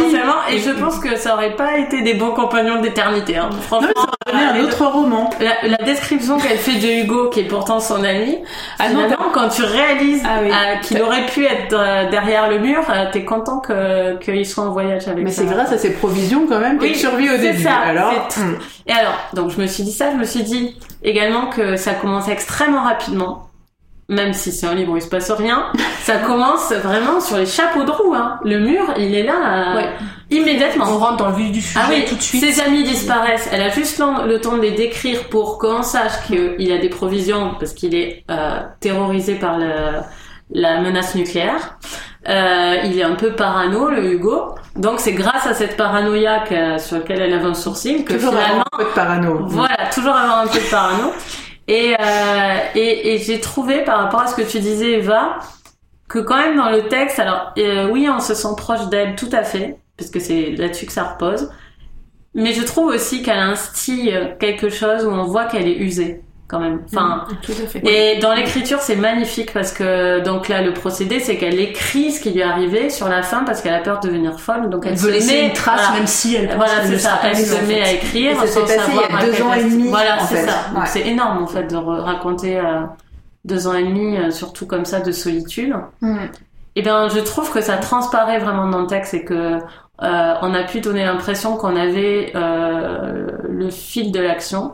et 0.51 0.57
je 0.57 0.71
pense 0.71 0.97
que 0.99 1.15
ça 1.15 1.35
aurait 1.35 1.55
pas 1.55 1.77
été 1.77 2.01
des 2.01 2.15
bons 2.15 2.31
compagnons 2.31 2.81
d'éternité 2.81 3.37
hein. 3.37 3.49
franchement 3.61 3.89
donner 4.25 4.43
un 4.45 4.63
autre 4.63 4.85
roman. 4.85 5.29
la, 5.39 5.67
la 5.69 5.77
description 5.85 6.37
qu'elle 6.39 6.57
fait 6.57 6.79
de 6.79 7.03
Hugo, 7.03 7.29
qui 7.29 7.41
est 7.41 7.43
pourtant 7.43 7.79
son 7.79 8.03
ami, 8.03 8.37
Ah 8.79 8.89
non, 8.89 9.03
finalement, 9.03 9.25
quand 9.33 9.49
tu 9.49 9.63
réalises 9.63 10.23
Ah 10.25 10.39
oui. 10.41 10.49
euh, 10.49 10.79
qu'il 10.81 11.01
aurait 11.01 11.25
pu 11.25 11.45
être 11.45 11.73
euh, 11.73 12.09
derrière 12.09 12.49
le 12.49 12.57
mur, 12.59 12.79
euh, 12.89 13.05
t'es 13.11 13.25
content 13.25 13.59
que 13.59 14.15
qu'il 14.19 14.45
soit 14.45 14.63
en 14.63 14.71
voyage 14.71 15.07
avec 15.07 15.23
Mais 15.25 15.29
c'est 15.31 15.45
grâce 15.45 15.71
à 15.73 15.77
ses 15.77 15.91
provisions 15.93 16.45
quand 16.47 16.59
même 16.59 16.77
Oui, 16.79 16.87
qu'elle 16.91 16.95
survit 16.99 17.29
au 17.29 17.37
c'est 17.43 17.57
ça, 17.63 17.75
Alors, 17.75 18.13
hum. 18.37 18.57
Et 18.87 18.91
alors, 18.91 19.17
donc 19.33 19.51
je 19.51 19.59
me 19.61 19.67
suis 19.67 19.83
dit 19.83 19.91
ça, 19.91 20.11
je 20.11 20.17
me 20.17 20.23
suis 20.25 20.43
dit 20.43 20.77
également 21.03 21.47
que 21.47 21.75
ça 21.75 21.93
commence 21.93 22.27
extrêmement 22.27 22.83
rapidement. 22.83 23.49
Même 24.09 24.33
si 24.33 24.51
c'est 24.51 24.67
un 24.67 24.75
livre 24.75 24.91
où 24.91 24.97
il 24.97 25.01
se 25.01 25.07
passe 25.07 25.31
rien, 25.31 25.71
ça 26.03 26.17
commence 26.17 26.71
vraiment 26.73 27.21
sur 27.21 27.37
les 27.37 27.45
chapeaux 27.45 27.83
de 27.83 27.89
roue. 27.91 28.13
Hein. 28.13 28.37
Le 28.43 28.59
mur, 28.59 28.93
il 28.97 29.15
est 29.15 29.23
là 29.23 29.33
euh, 29.71 29.75
Ouais. 29.77 29.89
immédiatement. 30.29 30.85
On 30.89 30.97
rentre 30.97 31.17
dans 31.17 31.29
le 31.29 31.35
vif 31.35 31.51
du 31.53 31.61
sujet 31.61 31.79
Ah 31.81 31.87
oui, 31.89 32.03
tout 32.07 32.15
de 32.15 32.21
suite. 32.21 32.43
ses 32.43 32.59
amis 32.61 32.83
disparaissent. 32.83 33.47
Elle 33.51 33.61
a 33.61 33.69
juste 33.69 33.97
le, 33.99 34.27
le 34.27 34.41
temps 34.41 34.57
de 34.57 34.61
les 34.61 34.71
décrire 34.71 35.23
pour 35.29 35.57
qu'on 35.57 35.83
sache 35.83 36.21
qu'il 36.27 36.71
a 36.71 36.77
des 36.79 36.89
provisions 36.89 37.55
parce 37.57 37.73
qu'il 37.73 37.95
est 37.95 38.25
euh, 38.29 38.59
terrorisé 38.81 39.35
par 39.35 39.57
le, 39.57 39.71
la 40.51 40.81
menace 40.81 41.15
nucléaire. 41.15 41.77
Euh, 42.29 42.75
il 42.85 42.97
est 42.97 43.03
un 43.03 43.15
peu 43.15 43.33
parano, 43.33 43.89
le 43.89 44.13
Hugo. 44.13 44.55
Donc 44.75 44.99
c'est 44.99 45.11
grâce 45.13 45.45
à 45.45 45.53
cette 45.53 45.75
paranoïa 45.75 46.39
que- 46.47 46.77
sur 46.77 46.97
laquelle 46.97 47.21
elle 47.21 47.33
avait 47.33 47.45
un 47.45 47.53
sourcil 47.53 48.05
que 48.05 48.13
toujours 48.13 48.31
finalement, 48.31 48.63
avoir 48.63 48.67
un 48.73 48.77
peu 48.77 48.83
de 48.85 48.89
parano. 48.95 49.39
voilà, 49.47 49.77
toujours 49.93 50.15
avoir 50.15 50.39
un 50.39 50.47
peu 50.47 50.57
de 50.59 50.69
parano. 50.71 51.11
Et, 51.67 51.95
euh, 51.99 52.57
et, 52.75 53.13
et 53.13 53.17
j'ai 53.19 53.39
trouvé 53.39 53.83
par 53.83 53.99
rapport 53.99 54.21
à 54.21 54.27
ce 54.27 54.35
que 54.35 54.41
tu 54.41 54.59
disais, 54.59 54.93
Eva, 54.93 55.39
que 56.09 56.19
quand 56.19 56.37
même 56.37 56.55
dans 56.57 56.69
le 56.69 56.87
texte, 56.87 57.19
alors 57.19 57.51
euh, 57.57 57.89
oui, 57.91 58.09
on 58.09 58.19
se 58.19 58.33
sent 58.33 58.47
proche 58.57 58.87
d'elle, 58.89 59.15
tout 59.15 59.29
à 59.31 59.43
fait, 59.43 59.77
parce 59.97 60.09
que 60.09 60.19
c'est 60.19 60.51
là-dessus 60.57 60.85
que 60.85 60.91
ça 60.93 61.03
repose. 61.03 61.49
Mais 62.35 62.53
je 62.53 62.63
trouve 62.63 62.87
aussi 62.87 63.21
qu'elle 63.21 63.37
instille 63.39 64.17
quelque 64.39 64.69
chose 64.69 65.05
où 65.05 65.09
on 65.11 65.23
voit 65.25 65.45
qu'elle 65.45 65.67
est 65.67 65.77
usée, 65.77 66.21
quand 66.53 66.59
même. 66.59 66.81
Enfin, 66.93 67.25
Tout 67.41 67.51
à 67.51 67.67
fait. 67.67 67.81
et 67.83 68.19
dans 68.19 68.33
l'écriture, 68.33 68.77
c'est 68.79 68.95
magnifique 68.95 69.51
parce 69.53 69.71
que 69.71 70.19
donc 70.19 70.49
là, 70.49 70.61
le 70.61 70.71
procédé, 70.71 71.19
c'est 71.19 71.37
qu'elle 71.37 71.59
écrit 71.59 72.11
ce 72.11 72.21
qui 72.21 72.29
lui 72.29 72.41
est 72.41 72.43
arrivé 72.43 72.91
sur 72.91 73.09
la 73.09 73.23
fin 73.23 73.43
parce 73.43 73.61
qu'elle 73.63 73.73
a 73.73 73.79
peur 73.79 73.99
de 74.01 74.07
devenir 74.07 74.39
folle, 74.39 74.69
donc 74.69 74.85
elle, 74.85 74.91
Elle 74.93 74.99
se 74.99 75.05
veut 75.07 75.11
laisser 75.11 75.41
met 75.41 75.47
une 75.47 75.53
trace, 75.53 75.81
voilà. 75.81 75.97
même 75.97 76.07
si 76.07 76.35
elle 76.35 76.55
Voilà, 76.55 76.85
c'est 76.85 76.99
ça. 76.99 77.19
Elle 77.23 77.35
se 77.35 77.55
met 77.65 77.73
fait. 77.75 77.81
à 77.81 77.91
écrire 77.93 78.31
Et 78.31 78.35
ça 78.35 78.47
sans 78.47 78.67
s'est 78.67 78.77
passé 78.77 78.89
il 78.91 78.95
y 78.95 78.99
a 78.99 79.01
savoir 79.01 79.21
à 79.21 79.25
deux 79.25 79.41
ans 79.41 79.53
et 79.53 79.63
demi, 79.63 79.87
Voilà, 79.89 80.19
c'est 80.19 80.45
ça. 80.45 80.51
Donc 80.73 80.81
Ouais. 80.83 80.87
c'est 80.87 81.07
énorme 81.07 81.43
en 81.43 81.47
fait 81.47 81.63
de 81.71 81.75
raconter 81.75 82.59
euh, 82.59 82.81
deux 83.45 83.67
ans 83.67 83.73
et 83.73 83.83
demi, 83.83 84.17
euh, 84.17 84.29
surtout 84.29 84.67
comme 84.67 84.85
ça, 84.85 84.99
de 84.99 85.11
solitude. 85.11 85.73
Hum. 86.03 86.19
Et 86.75 86.81
bien, 86.81 87.07
je 87.09 87.19
trouve 87.19 87.51
que 87.51 87.61
ça 87.61 87.77
transparaît 87.77 88.39
vraiment 88.39 88.67
dans 88.67 88.81
le 88.81 88.87
texte 88.87 89.13
et 89.13 89.23
que 89.25 89.33
euh, 90.01 90.33
on 90.41 90.53
a 90.55 90.63
pu 90.63 90.81
donner 90.81 91.05
l'impression 91.05 91.55
qu'on 91.55 91.75
avait 91.75 92.31
euh, 92.35 93.27
le 93.47 93.69
fil 93.69 94.11
de 94.11 94.19
l'action. 94.19 94.73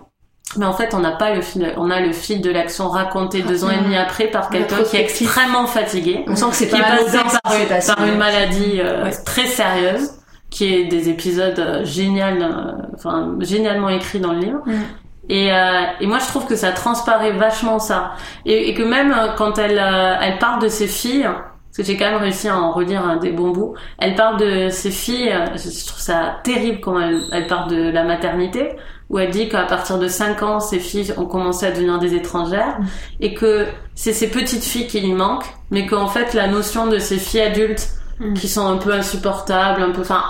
Mais 0.58 0.66
en 0.66 0.74
fait 0.74 0.94
on 0.94 1.00
n'a 1.00 1.12
pas 1.12 1.34
le 1.34 1.42
fil 1.42 1.74
on 1.78 1.92
a 1.92 2.00
le 2.00 2.12
fil 2.12 2.42
de 2.42 2.50
l'action 2.52 2.90
raconté 2.90 3.42
deux 3.44 3.64
ans 3.64 3.70
et 3.70 3.78
demi 3.84 3.96
après 3.98 4.28
par 4.28 4.50
quelqu'un 4.50 4.84
qui 4.84 4.98
est 4.98 5.02
extrêmement 5.02 5.68
fatigué 5.68 6.24
On 6.28 6.36
sent 6.36 6.46
que 6.50 6.56
c'est 6.56 6.68
qui 6.70 6.76
est 6.76 6.80
pas 6.82 6.98
passé 6.98 7.18
anodin, 7.18 7.30
ce 7.30 7.38
par, 7.44 7.68
passé. 7.68 7.94
par 7.96 8.06
une 8.08 8.18
maladie 8.18 8.80
euh, 8.80 9.04
Ouais. 9.06 9.12
très 9.26 9.46
sérieuse 9.46 10.10
qui 10.50 10.74
est 10.74 10.86
des 10.86 11.10
épisodes 11.10 11.60
euh, 11.60 11.86
génial 11.86 12.42
euh, 12.42 12.82
enfin 12.96 13.36
génialement 13.40 13.90
écrits 13.90 14.20
dans 14.20 14.34
le 14.34 14.40
livre 14.40 14.60
Mm. 14.66 14.72
et, 15.30 15.54
euh, 15.54 15.82
et 16.02 16.08
moi 16.08 16.18
je 16.18 16.26
trouve 16.26 16.48
que 16.48 16.56
ça 16.56 16.72
transparaît 16.72 17.32
vachement 17.34 17.78
ça 17.78 18.14
et, 18.48 18.70
et 18.70 18.74
que 18.74 18.82
même 18.84 19.12
euh, 19.12 19.28
quand 19.38 19.60
elle 19.60 19.78
elle 20.22 20.38
parle 20.40 20.62
de 20.64 20.68
ses 20.68 20.88
filles 20.88 21.30
parce 21.30 21.78
que 21.78 21.84
j'ai 21.84 21.96
quand 21.98 22.10
même 22.12 22.20
réussi 22.22 22.48
à 22.48 22.58
en 22.58 22.72
relire 22.72 23.06
un 23.06 23.18
des 23.18 23.30
bons 23.32 23.52
bouts 23.52 23.76
elle 24.00 24.16
parle 24.16 24.38
de 24.38 24.70
ses 24.70 24.90
filles 24.90 25.32
je 25.54 25.70
je 25.70 25.86
trouve 25.86 26.00
ça 26.02 26.38
terrible 26.44 26.80
quand 26.80 27.00
elle, 27.00 27.22
elle 27.32 27.46
parle 27.46 27.70
de 27.70 27.92
la 27.92 28.04
maternité 28.04 28.70
où 29.10 29.18
elle 29.20 29.32
dit 29.32 29.50
qu'à 29.50 29.64
partir 29.64 29.98
de 29.98 30.08
5 30.08 30.44
ans, 30.44 30.60
ses 30.60 30.80
filles 30.80 31.14
ont 31.18 31.26
commencé 31.26 31.66
à 31.66 31.72
devenir 31.72 31.98
des 32.00 32.14
étrangères 32.16 32.78
et 33.20 33.34
que 33.34 33.66
c'est 33.96 34.14
ses 34.14 34.30
petites 34.30 34.64
filles 34.64 34.88
qui 34.88 35.02
lui 35.02 35.14
manquent, 35.14 35.52
mais 35.72 35.86
qu'en 35.88 36.08
fait 36.08 36.34
la 36.34 36.48
notion 36.48 36.88
de 36.88 37.00
ces 37.00 37.18
filles 37.18 37.42
adultes 37.42 37.90
Mm. 38.20 38.34
qui 38.34 38.50
sont 38.50 38.68
un 38.68 38.76
peu 38.76 38.92
insupportables, 38.92 39.82
un 39.82 39.92
peu, 39.92 40.02
enfin, 40.02 40.22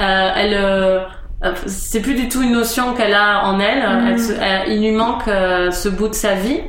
euh, 0.00 0.30
elle, 0.34 0.54
euh, 0.54 0.98
euh, 1.44 1.52
c'est 1.66 2.00
plus 2.00 2.14
du 2.14 2.28
tout 2.28 2.42
une 2.42 2.50
notion 2.50 2.92
qu'elle 2.94 3.14
a 3.14 3.44
en 3.44 3.60
elle. 3.60 3.82
Mm. 3.88 4.06
Elle 4.08 4.20
se- 4.20 4.32
elle- 4.32 4.72
il 4.72 4.80
lui 4.80 4.90
manque 4.90 5.28
euh, 5.28 5.70
ce 5.70 5.88
bout 5.88 6.08
de 6.08 6.14
sa 6.14 6.34
vie, 6.34 6.60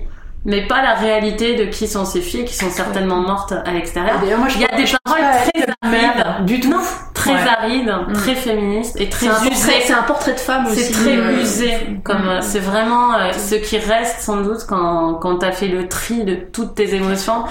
mais 0.46 0.68
pas 0.68 0.84
la 0.84 0.94
réalité 0.94 1.56
de 1.56 1.66
qui 1.66 1.88
sont 1.88 2.06
ces 2.06 2.22
filles, 2.22 2.46
qui 2.46 2.54
sont 2.54 2.70
certainement 2.70 3.22
mortes 3.22 3.54
à 3.66 3.72
l'extérieur. 3.72 4.20
D'ailleurs, 4.22 4.38
moi, 4.38 4.50
je 4.50 4.58
Il 4.58 4.62
y 4.62 4.66
a 4.66 4.78
des 4.78 4.86
paroles 5.04 5.22
très 5.52 5.66
arides, 5.82 6.46
du 6.46 6.60
tout. 6.60 6.70
non, 6.70 6.78
très 7.18 7.32
Ouais. 7.34 7.40
arides, 7.60 7.92
très 8.14 8.36
féministes 8.36 9.00
et 9.02 9.10
très 9.10 9.28
C'est 9.28 9.52
usées. 9.52 9.72
c'est 9.86 9.94
un 9.94 10.04
portrait 10.04 10.34
de 10.34 10.40
femme 10.40 10.66
aussi. 10.68 10.80
C'est 10.80 10.94
très 10.94 11.18
euh, 11.18 11.42
usé, 11.42 11.72
comme 12.04 12.28
euh, 12.28 12.40
c'est 12.42 12.60
vraiment 12.60 13.14
euh, 13.16 13.32
ce 13.34 13.56
qui 13.56 13.78
reste 13.78 14.22
sans 14.22 14.38
doute 14.38 14.66
quand 14.68 15.16
quand 15.16 15.38
t'as 15.40 15.52
fait 15.52 15.68
le 15.68 15.88
tri 15.88 16.24
de 16.24 16.36
toutes 16.36 16.76
tes 16.76 16.94
émotions. 16.96 17.44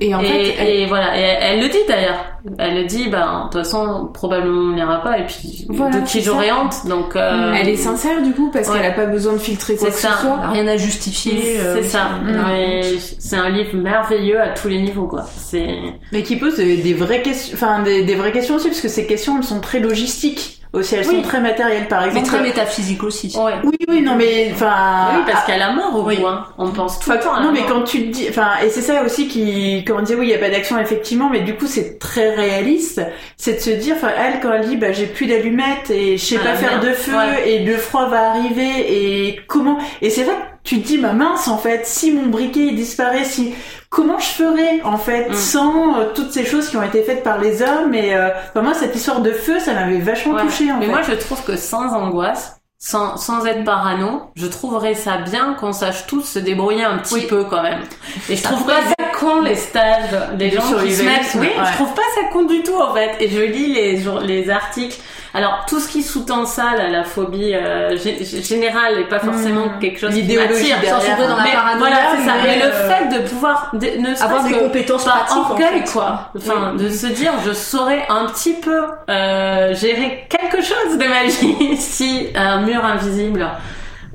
Et 0.00 0.14
en 0.14 0.20
et, 0.20 0.26
fait, 0.26 0.54
elle- 0.58 0.68
et 0.68 0.86
voilà, 0.86 1.18
et 1.18 1.22
elle, 1.22 1.38
elle 1.54 1.60
le 1.62 1.68
dit 1.68 1.78
d'ailleurs. 1.88 2.24
Elle 2.58 2.74
le 2.74 2.84
dit, 2.84 3.08
ben 3.08 3.46
de 3.46 3.52
toute 3.56 3.62
façon 3.64 4.10
probablement 4.12 4.72
on 4.72 4.74
n'ira 4.74 5.00
pas. 5.02 5.18
Et 5.18 5.24
puis 5.24 5.64
Voilà, 5.70 6.00
de 6.00 6.04
qui 6.04 6.18
c'est 6.18 6.20
j'aurais 6.20 6.52
honte. 6.52 6.86
Donc 6.86 7.16
euh, 7.16 7.54
elle 7.58 7.70
est 7.70 7.76
sincère 7.76 8.20
du 8.20 8.32
coup 8.32 8.50
parce 8.52 8.68
Ouais. 8.68 8.76
qu'elle 8.80 8.86
a 8.90 8.94
pas 8.94 9.06
besoin 9.06 9.32
de 9.32 9.38
filtrer 9.38 9.76
quoi 9.76 9.88
C'est 9.90 9.94
que 9.94 10.00
ça. 10.00 10.10
ce 10.16 10.26
soit. 10.26 10.50
Rien 10.52 10.66
à 10.68 10.76
justifier. 10.76 11.58
euh, 11.60 11.76
c'est 11.80 11.88
ça. 11.88 12.04
Mm. 12.22 12.44
Mais 12.46 12.82
C'est 13.18 13.36
un 13.36 13.48
livre 13.48 13.74
merveilleux 13.76 14.38
à 14.38 14.48
tous 14.50 14.68
les 14.68 14.78
niveaux 14.82 15.06
quoi. 15.06 15.24
C'est 15.38 15.74
Mais 16.12 16.22
qui 16.22 16.36
pose 16.36 16.56
des, 16.56 16.92
vraies 16.92 17.22
questions, 17.22 17.54
enfin 17.54 17.82
des, 17.82 18.04
des 18.04 18.14
vraies 18.14 18.32
questions 18.32 18.56
aussi, 18.56 18.68
parce 18.68 18.80
que 18.82 18.88
ces 18.88 19.06
questions 19.14 19.36
elles 19.38 19.44
sont 19.44 19.60
très 19.60 19.80
logistiques 19.80 20.60
aussi, 20.72 20.96
elles 20.96 21.06
Oui. 21.06 21.16
sont 21.16 21.22
très 21.22 21.40
matérielles 21.40 21.86
par 21.86 22.00
Mais 22.02 22.08
exemple. 22.08 22.26
très 22.26 22.42
métaphysique 22.42 23.04
aussi. 23.04 23.32
ouais. 23.38 23.52
Oui, 23.62 23.76
oui, 23.88 24.02
non 24.02 24.16
mais 24.16 24.50
enfin. 24.52 24.72
oui 25.14 25.22
parce 25.24 25.44
qu'à 25.46 25.56
la 25.56 25.70
mort 25.72 25.94
au 25.94 26.02
oui. 26.02 26.16
bout, 26.16 26.26
hein. 26.26 26.46
on 26.58 26.70
pense 26.72 26.98
tout 26.98 27.12
le 27.12 27.20
temps. 27.20 27.32
à 27.34 27.38
la 27.38 27.46
non 27.46 27.52
mais 27.52 27.60
mort. 27.60 27.68
quand 27.68 27.82
tu 27.82 28.06
te 28.06 28.10
dis, 28.10 28.26
enfin 28.28 28.48
et 28.64 28.68
c'est 28.70 28.80
ça 28.82 29.04
aussi 29.04 29.28
qui, 29.28 29.84
comment 29.86 30.02
dire, 30.02 30.18
oui 30.18 30.26
il 30.26 30.30
y 30.30 30.34
a 30.34 30.38
pas 30.38 30.50
d'action 30.50 30.76
effectivement, 30.80 31.28
mais 31.30 31.42
du 31.42 31.54
coup 31.54 31.66
c'est 31.68 32.00
très 32.00 32.34
réaliste, 32.34 33.00
c'est 33.36 33.54
de 33.54 33.60
se 33.60 33.70
dire, 33.70 33.94
enfin 33.96 34.10
elle 34.18 34.40
quand 34.40 34.52
elle 34.52 34.66
dit 34.66 34.76
bah 34.76 34.90
j'ai 34.90 35.06
plus 35.06 35.26
d'allumettes 35.26 35.90
et 35.90 36.16
je 36.18 36.24
sais 36.24 36.38
Ah, 36.42 36.48
pas 36.50 36.54
faire 36.56 36.70
merde. 36.80 36.86
de 36.88 36.92
feu 36.92 37.12
Ouais. 37.16 37.48
et 37.50 37.58
le 37.64 37.76
froid 37.76 38.06
va 38.08 38.30
arriver 38.30 38.72
et 39.28 39.40
comment 39.46 39.78
et 40.02 40.10
c'est 40.10 40.24
vrai 40.24 40.34
que 40.34 40.53
tu 40.64 40.80
te 40.82 40.86
dis 40.86 40.98
bah 40.98 41.12
mince 41.12 41.46
en 41.48 41.58
fait 41.58 41.86
si 41.86 42.10
mon 42.10 42.26
briquet 42.26 42.66
il 42.68 42.74
disparaît 42.76 43.24
si 43.24 43.54
comment 43.90 44.18
je 44.18 44.26
ferais 44.26 44.80
en 44.82 44.96
fait 44.96 45.28
Mm. 45.30 45.34
sans 45.34 45.98
euh, 46.00 46.06
toutes 46.14 46.32
ces 46.32 46.44
choses 46.44 46.68
qui 46.68 46.76
ont 46.76 46.82
été 46.82 47.02
faites 47.02 47.22
par 47.22 47.38
les 47.38 47.62
hommes? 47.62 47.94
Et 47.94 48.14
euh, 48.16 48.30
enfin, 48.50 48.62
moi 48.62 48.74
cette 48.74 48.96
histoire 48.96 49.20
de 49.20 49.30
feu 49.30 49.60
ça 49.60 49.74
m'avait 49.74 49.98
vachement 49.98 50.34
Ouais. 50.34 50.42
touché 50.42 50.72
en 50.72 50.78
Mais 50.78 50.86
fait. 50.86 50.90
moi, 50.92 51.02
je 51.02 51.12
trouve 51.12 51.42
que 51.44 51.56
sans 51.56 51.92
angoisse, 51.94 52.56
sans, 52.78 53.16
sans 53.16 53.46
être 53.46 53.64
parano, 53.64 54.22
je 54.36 54.46
trouverais 54.46 54.94
ça 54.94 55.18
bien 55.18 55.54
qu'on 55.54 55.72
sache 55.72 56.06
tous 56.06 56.22
se 56.22 56.38
débrouiller 56.38 56.84
un 56.84 56.98
petit 56.98 57.14
Oui. 57.14 57.26
peu 57.28 57.44
quand 57.44 57.62
même. 57.62 57.80
Et 58.28 58.36
je 58.36 58.42
trouve 58.42 58.64
pas 58.66 58.80
ça 58.88 59.04
con 59.18 59.40
les 59.42 59.54
stages 59.56 60.10
des 60.36 60.50
De 60.50 60.56
gens 60.56 60.62
qui 60.82 60.92
se 60.94 61.02
mettent. 61.02 61.34
Oui, 61.36 61.46
ouais. 61.46 61.52
je 61.70 61.72
trouve 61.76 61.94
pas 61.94 62.02
ça 62.14 62.22
con 62.32 62.42
du 62.42 62.62
tout 62.62 62.76
en 62.80 62.92
fait. 62.92 63.16
Et 63.20 63.28
je 63.28 63.40
lis 63.40 63.72
les 63.74 64.02
les 64.26 64.50
articles. 64.50 64.98
Alors 65.36 65.64
tout 65.68 65.80
ce 65.80 65.88
qui 65.88 66.02
sous-tend 66.04 66.46
ça, 66.46 66.76
là, 66.78 66.88
la 66.88 67.02
phobie 67.02 67.52
euh, 67.54 67.96
gé- 67.96 68.22
gé- 68.22 68.46
générale 68.46 69.00
et 69.00 69.04
pas 69.04 69.18
forcément 69.18 69.66
Mm. 69.66 69.78
quelque 69.80 69.98
chose 69.98 70.14
qui 70.14 70.20
L'idéologie 70.22 70.70
m'attire. 70.70 70.80
derrière. 70.80 71.00
Sans 71.18 71.28
dans 71.28 71.36
la 71.36 71.42
Mais 71.42 71.50
paranoïa, 71.52 71.78
voilà, 71.78 71.96
c'est 72.16 72.24
ça. 72.24 72.32
mais, 72.42 72.48
Mais 72.56 72.56
le 72.64 72.72
euh, 72.72 72.88
fait 72.88 73.18
de 73.20 73.28
pouvoir, 73.28 73.70
de- 73.72 74.00
ne 74.00 74.22
avoir 74.22 74.44
des 74.44 74.52
que 74.52 74.58
compétences 74.60 75.04
par 75.04 75.24
pratiques 75.24 75.50
en 75.50 75.56
fait. 75.56 75.92
quoi 75.92 76.30
enfin 76.36 76.72
Oui. 76.76 76.84
de 76.84 76.88
se 76.88 77.06
dire 77.08 77.32
je 77.44 77.52
saurais 77.52 78.06
un 78.08 78.26
petit 78.26 78.54
peu 78.54 78.82
euh, 79.10 79.74
gérer 79.74 80.26
quelque 80.30 80.62
chose 80.62 80.98
de 80.98 81.04
ma 81.04 81.24
vie 81.68 81.76
si 81.78 82.28
un 82.36 82.60
mur 82.60 82.84
invisible 82.84 83.44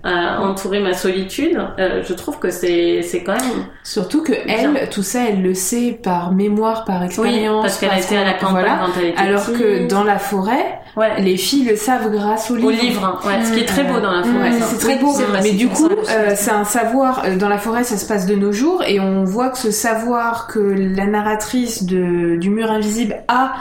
euh, 0.06 0.38
entourait 0.38 0.80
ma 0.80 0.94
solitude 0.94 1.60
euh, 1.80 2.02
je 2.08 2.14
trouve 2.14 2.40
que 2.40 2.50
c'est 2.50 3.02
c'est 3.02 3.24
quand 3.24 3.34
même 3.34 3.66
Surtout 3.84 4.22
que 4.24 4.34
elle, 4.48 4.88
tout 4.90 5.02
ça, 5.04 5.22
elle 5.30 5.42
le 5.42 5.54
sait 5.54 6.00
par 6.04 6.32
mémoire, 6.32 6.86
par 6.86 7.00
oui 7.02 7.06
expérience. 7.08 7.64
parce 7.64 7.78
qu'elle 7.80 7.98
était 7.98 8.18
à 8.18 8.24
la 8.24 8.34
campagne 8.34 8.52
voilà. 8.66 8.80
quand 8.86 8.92
elle 9.00 9.08
était 9.08 9.20
Alors 9.20 9.42
petite. 9.46 9.58
que 9.60 9.88
dans 9.88 10.04
la 10.04 10.20
forêt, 10.20 10.80
ouais 10.96 11.20
les 11.22 11.38
filles 11.38 11.66
le 11.68 11.76
savent 11.76 12.12
grâce 12.12 12.52
au 12.52 12.56
livre. 12.56 12.68
au 12.68 12.72
livre 12.72 13.20
ouais 13.26 13.44
ce 13.46 13.54
qui 13.54 13.60
est 13.62 13.66
très 13.66 13.84
beau 13.84 14.00
dans 14.00 14.12
la 14.12 14.24
forêt 14.24 14.50
Mm, 14.52 14.62
c'est 14.62 14.78
très 14.80 14.94
Oui, 14.96 15.00
beau. 15.02 15.12
vrai, 15.12 15.40
mais 15.44 15.52
du 15.52 15.68
coup, 15.70 15.90
euh, 15.90 16.32
c'est 16.36 16.52
un 16.52 16.64
savoir. 16.64 17.24
euh, 17.26 17.36
Dans 17.38 17.50
la 17.50 17.58
forêt, 17.58 17.84
ça 17.84 17.98
se 17.98 18.06
passe 18.08 18.26
de 18.26 18.36
nos 18.36 18.52
jours, 18.52 18.84
et 18.88 19.00
on 19.00 19.24
voit 19.24 19.50
que 19.50 19.58
ce 19.58 19.72
savoir 19.72 20.48
que 20.48 20.60
la 20.60 21.06
narratrice 21.06 21.84
de, 21.84 22.36
du 22.38 22.50
mur 22.50 22.72
invisible 22.72 23.18
a 23.28 23.54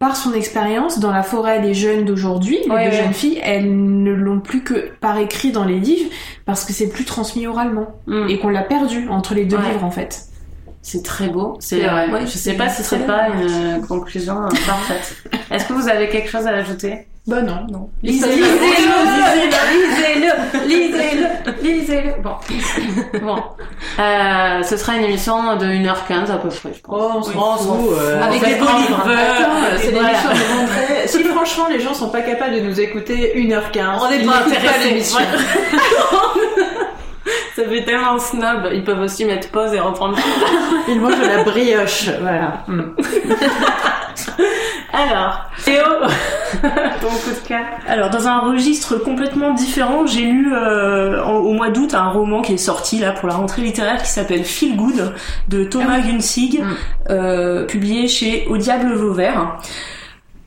par 0.00 0.16
son 0.16 0.32
expérience 0.32 0.98
dans 0.98 1.12
la 1.12 1.22
forêt 1.22 1.60
les 1.60 1.74
jeunes 1.74 2.06
d'aujourd'hui, 2.06 2.58
les 2.64 2.70
Ouais, 2.70 2.84
deux 2.90 2.96
ouais. 2.96 3.02
jeunes 3.04 3.12
filles, 3.12 3.38
elles 3.42 3.70
ne 4.02 4.12
l'ont 4.12 4.40
plus 4.40 4.62
que 4.64 4.88
par 4.98 5.18
écrit 5.18 5.52
dans 5.52 5.64
les 5.64 5.78
livres 5.78 6.08
parce 6.46 6.64
que 6.64 6.72
c'est 6.72 6.88
plus 6.88 7.04
transmis 7.04 7.46
oralement 7.46 7.86
Mm. 8.06 8.28
et 8.30 8.38
qu'on 8.38 8.48
l'a 8.48 8.62
perdu 8.62 9.06
entre 9.10 9.34
les 9.34 9.44
deux 9.44 9.58
Ouais. 9.58 9.70
livres 9.72 9.84
en 9.84 9.90
fait. 9.90 10.24
C'est 10.82 11.02
très 11.04 11.28
beau 11.28 11.56
c'est 11.60 11.80
vrai. 11.80 12.10
ouais, 12.10 12.22
je 12.26 12.38
sais 12.38 12.54
pas 12.54 12.68
si 12.68 12.82
Très 12.82 12.98
c'est 12.98 13.06
pas 13.06 13.28
une 13.28 13.84
conclusion 13.86 14.44
euh, 14.44 14.48
parfaite 14.66 15.14
est-ce 15.50 15.66
que 15.66 15.72
vous 15.72 15.88
avez 15.88 16.08
quelque 16.08 16.30
chose 16.30 16.46
à 16.46 16.50
ajouter? 16.50 17.06
Bah 17.26 17.42
non. 17.42 17.66
Non. 17.70 17.90
Lisez-le, 18.02 18.34
lisez-le, 18.34 20.30
lisez-le, 20.66 21.62
lisez-le. 21.62 22.10
Bon, 22.22 22.34
bon. 23.22 23.36
Euh, 23.98 24.62
ce 24.62 24.76
sera 24.76 24.96
une 24.96 25.04
émission 25.04 25.56
de 25.56 25.66
1h15 25.66 26.30
à 26.30 26.36
peu 26.38 26.48
près, 26.48 26.72
je 26.74 26.80
pense. 26.80 26.84
Oh, 26.88 27.10
on 27.16 27.22
s'en 27.22 27.76
Oui, 27.78 27.88
euh, 27.92 28.22
Avec 28.22 28.44
des 28.44 28.54
beaux 28.54 28.64
livres. 28.78 29.04
Euh, 29.06 29.76
c'est 29.78 29.90
l'émission 29.90 30.30
de 30.30 30.60
rentrée. 30.60 30.86
Si 31.06 31.24
franchement 31.24 31.66
les 31.68 31.80
gens 31.80 31.94
sont 31.94 32.10
pas 32.10 32.22
capables 32.22 32.54
de 32.54 32.60
nous 32.60 32.80
écouter 32.80 33.32
1h15, 33.36 33.98
On 34.00 34.10
n'est 34.10 34.20
ils 34.20 34.26
pas 34.26 34.38
intéressés. 34.46 35.16
Ça 37.64 37.68
fait 37.68 37.84
tellement 37.84 38.18
snob. 38.18 38.68
Ils 38.72 38.84
peuvent 38.84 39.00
aussi 39.00 39.24
mettre 39.24 39.50
pause 39.50 39.72
et 39.74 39.80
reprendre. 39.80 40.16
Ils 40.88 41.00
mangent 41.00 41.20
de 41.20 41.26
la 41.26 41.42
brioche, 41.44 42.08
voilà. 42.20 42.62
Mm. 42.68 42.80
Alors, 44.92 45.46
Théo, 45.64 45.82
ton 47.00 47.08
coup 47.08 47.30
de 47.42 47.48
cœur. 47.48 47.60
Alors, 47.88 48.10
dans 48.10 48.26
un 48.26 48.40
registre 48.40 48.96
complètement 48.96 49.54
différent, 49.54 50.04
j'ai 50.06 50.22
lu 50.22 50.52
euh, 50.52 51.22
en- 51.24 51.36
au 51.36 51.52
mois 51.52 51.70
d'août 51.70 51.94
un 51.94 52.08
roman 52.08 52.42
qui 52.42 52.54
est 52.54 52.58
sorti 52.58 52.98
là 52.98 53.12
pour 53.12 53.28
la 53.28 53.34
rentrée 53.34 53.62
littéraire 53.62 54.02
qui 54.02 54.08
s'appelle 54.08 54.44
Feel 54.44 54.76
Good 54.76 55.14
de 55.48 55.64
Thomas 55.64 56.00
Gunsig, 56.00 56.60
Mm. 56.60 56.64
euh, 57.10 57.66
publié 57.66 58.08
chez 58.08 58.46
Au 58.50 58.56
Diable 58.56 58.92
Vauvert. 58.94 59.58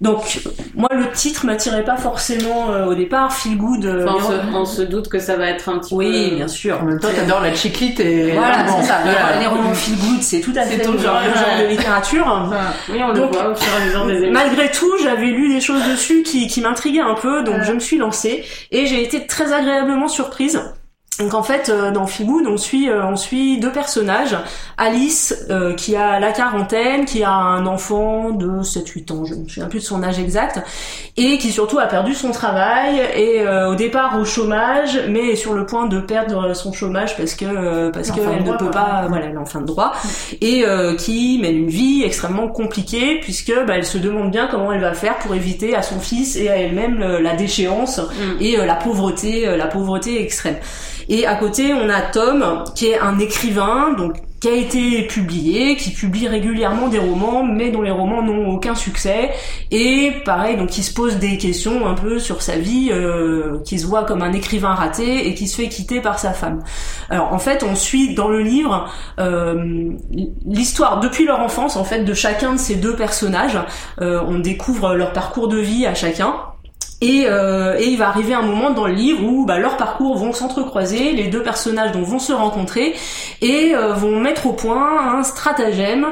Donc, 0.04 0.42
moi, 0.76 0.90
le 0.92 1.10
titre 1.12 1.46
m'attirait 1.46 1.86
pas 1.86 1.96
forcément 1.96 2.72
euh, 2.72 2.88
au 2.88 2.94
départ. 2.94 3.32
Feel 3.34 3.58
Good. 3.58 3.86
euh, 3.86 4.06
Enfin, 4.06 4.18
on, 4.18 4.30
se, 4.30 4.58
on 4.58 4.66
se 4.66 4.82
doute 4.82 5.08
que 5.08 5.18
ça 5.18 5.38
va 5.38 5.48
être 5.48 5.70
un 5.70 5.80
petit 5.80 5.94
Oui, 5.96 6.30
peu. 6.32 6.36
bien 6.36 6.48
sûr. 6.50 6.78
En 6.82 6.86
même 6.86 7.00
temps, 7.00 7.08
t'adores 7.16 7.40
la 7.42 7.54
chiclite 7.54 8.00
et 8.02 8.34
Voilà, 8.34 8.68
c'est 8.68 8.84
ça. 8.84 9.00
voilà. 9.04 9.40
Les 9.40 9.48
romans 9.48 9.74
feel 9.74 9.96
good, 9.96 10.22
c'est 10.22 10.42
tout 10.42 10.52
à 10.58 10.64
fait 10.64 10.78
ton 10.80 10.92
le 10.92 10.98
genre, 11.00 11.20
de 11.62 11.68
littérature. 11.70 12.50
Oui, 12.90 12.98
on 13.02 13.14
Donc, 13.14 13.32
le 13.32 13.38
voit 13.40 13.50
au 13.52 13.56
fur 13.56 13.74
et 13.80 13.82
à 13.82 13.86
mesure 13.86 14.06
des 14.06 14.14
émissions. 14.16 14.34
Malgré 14.34 14.70
tout, 14.72 14.92
j'avais 15.02 15.28
lu 15.28 15.48
des 15.48 15.62
choses 15.62 15.82
dessus 15.90 16.22
qui, 16.24 16.48
qui 16.48 16.60
m'intriguaient 16.60 17.00
un 17.00 17.16
peu, 17.16 17.42
donc 17.44 17.56
Ouais. 17.60 17.64
je 17.66 17.72
me 17.72 17.80
suis 17.80 17.98
lancée 17.98 18.44
et 18.72 18.86
j'ai 18.86 19.02
été 19.04 19.26
très 19.26 19.54
agréablement 19.54 20.10
surprise. 20.10 20.60
Donc 21.20 21.36
en 21.36 21.44
fait, 21.44 21.70
euh, 21.70 21.92
dans 21.92 22.08
Feel 22.08 22.26
Good, 22.26 22.48
on 22.48 22.58
suit, 22.58 22.90
euh, 22.90 23.06
on 23.06 23.16
suit 23.16 23.60
deux 23.60 23.72
personnages. 23.72 24.36
Alice, 24.80 25.46
euh, 25.52 25.74
qui 25.76 25.96
a 25.96 26.20
la 26.20 26.32
quarantaine, 26.32 27.06
qui 27.06 27.24
a 27.24 27.32
un 27.32 27.68
enfant 27.68 28.32
de 28.32 28.64
7-8 28.64 29.12
ans, 29.12 29.24
je 29.24 29.36
ne 29.36 29.44
me 29.44 29.48
souviens 29.48 29.68
plus 29.68 29.80
de 29.80 29.84
son 29.86 30.02
âge 30.02 30.18
exact, 30.18 30.60
et 31.16 31.38
qui 31.38 31.52
surtout 31.52 31.78
a 31.78 31.86
perdu 31.86 32.16
son 32.16 32.32
travail, 32.32 33.00
et 33.16 33.42
euh, 33.42 33.70
au 33.70 33.76
départ 33.76 34.18
au 34.20 34.26
chômage, 34.26 35.00
mais 35.08 35.30
est 35.30 35.36
sur 35.36 35.54
le 35.54 35.68
point 35.68 35.86
de 35.86 36.00
perdre 36.00 36.56
son 36.56 36.74
chômage 36.74 37.16
parce 37.16 37.36
que 37.36 37.46
euh, 37.46 37.92
parce 37.92 38.10
qu'elle 38.16 38.44
ne 38.44 38.52
peut 38.58 38.72
pas, 38.72 39.06
voilà, 39.08 39.26
elle 39.28 39.34
est 39.36 39.38
en 39.38 39.46
fin 39.46 39.62
de 39.62 39.68
droit, 39.68 39.94
et 40.42 40.66
euh, 40.66 40.96
qui 40.96 41.38
mène 41.40 41.58
une 41.58 41.70
vie 41.70 42.02
extrêmement 42.04 42.48
compliquée 42.48 43.20
puisque 43.22 43.54
bah, 43.68 43.74
elle 43.76 43.86
se 43.86 44.00
demande 44.00 44.32
bien 44.32 44.48
comment 44.50 44.72
elle 44.74 44.82
va 44.82 44.94
faire 44.96 45.20
pour 45.20 45.36
éviter 45.36 45.76
à 45.76 45.84
son 45.84 46.00
fils 46.00 46.36
et 46.38 46.50
à 46.50 46.58
elle-même 46.58 46.98
le- 46.98 47.20
la 47.20 47.36
déchéance 47.36 48.00
Mm. 48.00 48.42
et 48.42 48.60
euh, 48.60 48.66
la 48.66 48.76
pauvreté, 48.76 49.46
la 49.56 49.68
pauvreté 49.68 50.20
extrême. 50.22 50.56
Et 51.10 51.26
à 51.26 51.36
côté, 51.36 51.74
on 51.74 51.90
a 51.90 52.02
Tom 52.02 52.64
qui 52.76 52.88
est 52.88 53.00
un 53.00 53.20
écrivain, 53.20 53.94
donc 53.94 54.18
qui 54.44 54.50
a 54.50 54.56
été 54.56 55.04
publié, 55.04 55.78
qui 55.78 55.92
publie 55.92 56.28
régulièrement 56.28 56.90
des 56.90 57.00
romans, 57.00 57.46
mais 57.46 57.72
dont 57.72 57.82
les 57.82 57.92
romans 57.92 58.22
n'ont 58.22 58.50
aucun 58.50 58.76
succès, 58.76 59.32
et 59.72 60.12
pareil, 60.26 60.58
donc 60.58 60.68
qui 60.68 60.84
se 60.84 60.94
pose 60.94 61.16
des 61.16 61.38
questions 61.38 61.88
un 61.88 61.94
peu 61.94 62.20
sur 62.20 62.42
sa 62.42 62.58
vie, 62.58 62.90
euh, 62.92 63.60
qui 63.64 63.80
se 63.80 63.88
voit 63.88 64.04
comme 64.04 64.22
un 64.22 64.34
écrivain 64.34 64.74
raté 64.74 65.30
et 65.30 65.34
qui 65.34 65.48
se 65.48 65.56
fait 65.56 65.70
quitter 65.70 66.02
par 66.02 66.20
sa 66.20 66.34
femme. 66.34 66.62
Alors 67.10 67.32
en 67.32 67.40
fait, 67.40 67.64
on 67.64 67.74
suit 67.74 68.16
dans 68.16 68.28
le 68.28 68.42
livre 68.42 68.92
euh, 69.18 69.94
l'histoire 70.46 71.00
depuis 71.00 71.24
leur 71.24 71.40
enfance, 71.40 71.78
en 71.78 71.86
fait, 71.86 72.04
de 72.04 72.14
chacun 72.14 72.52
de 72.52 72.60
ces 72.60 72.76
deux 72.76 72.98
personnages. 72.98 73.60
Euh, 74.02 74.22
on 74.28 74.40
découvre 74.40 74.94
leur 74.94 75.14
parcours 75.14 75.48
de 75.48 75.58
vie 75.58 75.86
à 75.86 75.94
chacun. 75.94 76.36
Et, 77.04 77.26
euh, 77.28 77.76
et, 77.78 77.90
il 77.90 77.98
va 77.98 78.08
arriver 78.08 78.34
un 78.34 78.44
moment 78.44 78.72
dans 78.72 78.88
le 78.88 78.94
livre 78.94 79.26
où 79.26 79.46
bah, 79.46 79.60
leurs 79.60 79.76
parcours 79.76 80.16
vont 80.16 80.32
s'entrecroiser, 80.32 81.12
les 81.12 81.28
deux 81.28 81.44
personnages 81.44 81.94
vont 81.94 82.18
se 82.18 82.32
rencontrer 82.32 82.96
et 83.42 83.76
euh, 83.76 83.92
vont 83.92 84.22
mettre 84.22 84.48
au 84.48 84.54
point 84.54 85.14
un 85.14 85.22
stratagème 85.24 86.08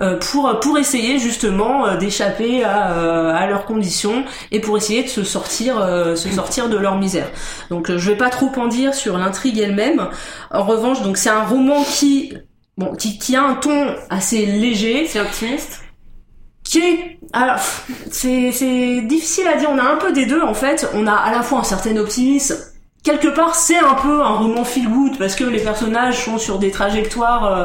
euh, 0.00 0.18
pour 0.18 0.58
pour 0.58 0.78
essayer 0.78 1.20
justement 1.20 1.94
d'échapper 1.94 2.64
à, 2.64 3.36
à, 3.36 3.46
leurs 3.46 3.66
conditions 3.66 4.24
et 4.50 4.58
pour 4.58 4.76
essayer 4.76 5.04
de 5.04 5.08
se 5.08 5.22
sortir 5.22 5.76
se 6.16 6.28
sortir 6.28 6.68
de 6.68 6.76
leur 6.76 6.98
misère. 6.98 7.30
Donc 7.70 7.92
je 7.96 8.10
vais 8.10 8.16
pas 8.16 8.30
trop 8.30 8.50
en 8.56 8.66
dire 8.66 8.94
sur 8.94 9.18
l'intrigue 9.18 9.58
elle-même. 9.58 10.08
En 10.50 10.64
revanche, 10.64 11.02
donc 11.02 11.18
c'est 11.18 11.30
un 11.30 11.44
roman 11.44 11.84
qui 11.84 12.34
bon 12.76 12.96
qui, 12.96 13.16
qui 13.16 13.36
a 13.36 13.44
un 13.44 13.54
ton 13.54 13.94
assez 14.10 14.44
léger, 14.44 15.06
c'est 15.06 15.20
optimiste? 15.20 15.82
Qui 16.64 16.78
est 16.80 17.18
alors 17.32 17.58
c'est 18.10 19.00
difficile 19.02 19.46
à 19.48 19.56
dire. 19.56 19.70
On 19.70 19.78
a 19.78 19.82
un 19.82 19.96
peu 19.96 20.12
des 20.12 20.26
deux 20.26 20.42
en 20.42 20.54
fait. 20.54 20.88
On 20.94 21.06
a 21.06 21.14
à 21.14 21.32
la 21.32 21.42
fois 21.42 21.60
un 21.60 21.64
certain 21.64 21.96
optimisme 21.96 22.56
quelque 23.02 23.28
part 23.28 23.56
c'est 23.56 23.78
un 23.78 23.94
peu 23.94 24.22
un 24.22 24.36
roman 24.36 24.64
feel 24.64 24.88
good 24.88 25.18
parce 25.18 25.34
que 25.34 25.44
les 25.44 25.58
personnages 25.58 26.24
sont 26.24 26.38
sur 26.38 26.58
des 26.58 26.70
trajectoires 26.70 27.46
euh, 27.46 27.64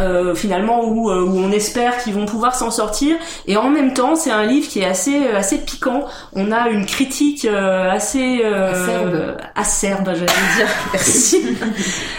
euh, 0.00 0.34
finalement 0.34 0.84
où, 0.84 1.10
euh, 1.10 1.22
où 1.22 1.38
on 1.38 1.52
espère 1.52 2.02
qu'ils 2.02 2.14
vont 2.14 2.24
pouvoir 2.24 2.54
s'en 2.54 2.70
sortir. 2.70 3.16
Et 3.46 3.56
en 3.56 3.68
même 3.68 3.92
temps 3.92 4.16
c'est 4.16 4.30
un 4.30 4.44
livre 4.44 4.68
qui 4.68 4.80
est 4.80 4.86
assez 4.86 5.26
assez 5.28 5.58
piquant. 5.58 6.06
On 6.32 6.52
a 6.52 6.70
une 6.70 6.86
critique 6.86 7.44
assez 7.44 8.42
acerbe, 8.44 9.36
acerbe 9.54 10.06
j'allais 10.06 10.26
dire. 10.56 10.68
Merci. 10.92 11.56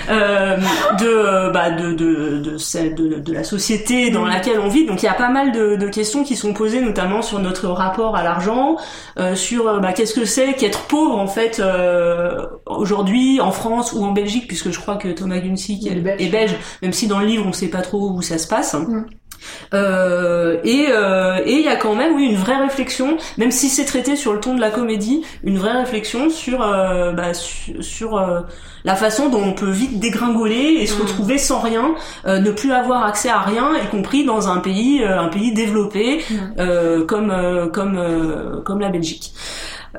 De, 0.07 1.51
bah, 1.51 1.71
de, 1.71 1.93
de, 1.93 2.39
de, 2.39 2.89
de, 2.89 3.19
de 3.19 3.33
la 3.33 3.43
société 3.43 4.11
dans 4.11 4.25
laquelle 4.25 4.59
on 4.59 4.67
vit. 4.67 4.85
Donc 4.85 5.01
il 5.01 5.05
y 5.05 5.09
a 5.09 5.13
pas 5.13 5.29
mal 5.29 5.51
de, 5.51 5.75
de 5.75 5.87
questions 5.87 6.23
qui 6.23 6.35
sont 6.35 6.53
posées 6.53 6.81
notamment 6.81 7.21
sur 7.21 7.39
notre 7.39 7.67
rapport 7.69 8.15
à 8.15 8.23
l'argent 8.23 8.77
sur 9.33 9.79
bah, 9.79 9.93
qu'est-ce 9.93 10.13
que 10.13 10.25
c'est 10.25 10.53
qu'être 10.53 10.83
pauvre 10.83 11.17
en 11.17 11.27
fait 11.27 11.61
aujourd'hui 12.65 13.39
en 13.41 13.51
France 13.51 13.93
ou 13.93 14.03
en 14.03 14.11
Belgique, 14.11 14.47
puisque 14.47 14.71
je 14.71 14.79
crois 14.79 14.95
que 14.95 15.09
Thomas 15.09 15.39
Guncy 15.39 15.87
est, 15.89 15.95
belge. 15.95 16.21
est, 16.21 16.29
belge. 16.29 16.55
même 16.81 16.93
si 16.93 17.07
dans 17.07 17.19
le 17.19 17.25
livre 17.25 17.45
on 17.47 17.53
sait 17.53 17.67
pas 17.67 17.81
trop 17.81 18.11
où 18.11 18.21
ça 18.21 18.37
se 18.37 18.47
passe. 18.47 18.73
Mm. 18.73 19.05
Euh, 19.73 20.57
et 20.63 20.87
euh, 20.89 21.41
et 21.45 21.53
il 21.53 21.61
y 21.61 21.67
a 21.67 21.75
quand 21.75 21.95
même 21.95 22.15
oui 22.15 22.25
une 22.25 22.35
vraie 22.35 22.57
réflexion, 22.57 23.17
même 23.37 23.51
si 23.51 23.69
c'est 23.69 23.85
traité 23.85 24.15
sur 24.15 24.33
le 24.33 24.39
ton 24.39 24.55
de 24.55 24.61
la 24.61 24.69
comédie, 24.69 25.23
une 25.43 25.57
vraie 25.57 25.77
réflexion 25.77 26.29
sur 26.29 26.61
euh, 26.61 27.11
bah, 27.11 27.33
sur, 27.33 27.83
sur 27.83 28.17
euh, 28.17 28.41
la 28.83 28.95
façon 28.95 29.29
dont 29.29 29.41
on 29.43 29.53
peut 29.53 29.69
vite 29.69 29.99
dégringoler 29.99 30.77
et 30.79 30.85
se 30.85 30.97
mm. 30.97 31.01
retrouver 31.01 31.37
sans 31.37 31.59
rien, 31.59 31.95
euh, 32.25 32.39
ne 32.39 32.51
plus 32.51 32.71
avoir 32.71 33.03
accès 33.05 33.29
à 33.29 33.39
rien, 33.39 33.71
y 33.75 33.87
compris 33.87 34.25
dans 34.25 34.49
un 34.49 34.57
pays 34.57 35.03
un 35.03 35.29
pays 35.29 35.53
développé 35.53 36.23
mm. 36.29 37.05
comme 37.05 37.71
comme 37.71 38.61
comme 38.65 38.79
la 38.79 38.89
Belgique. 38.89 39.33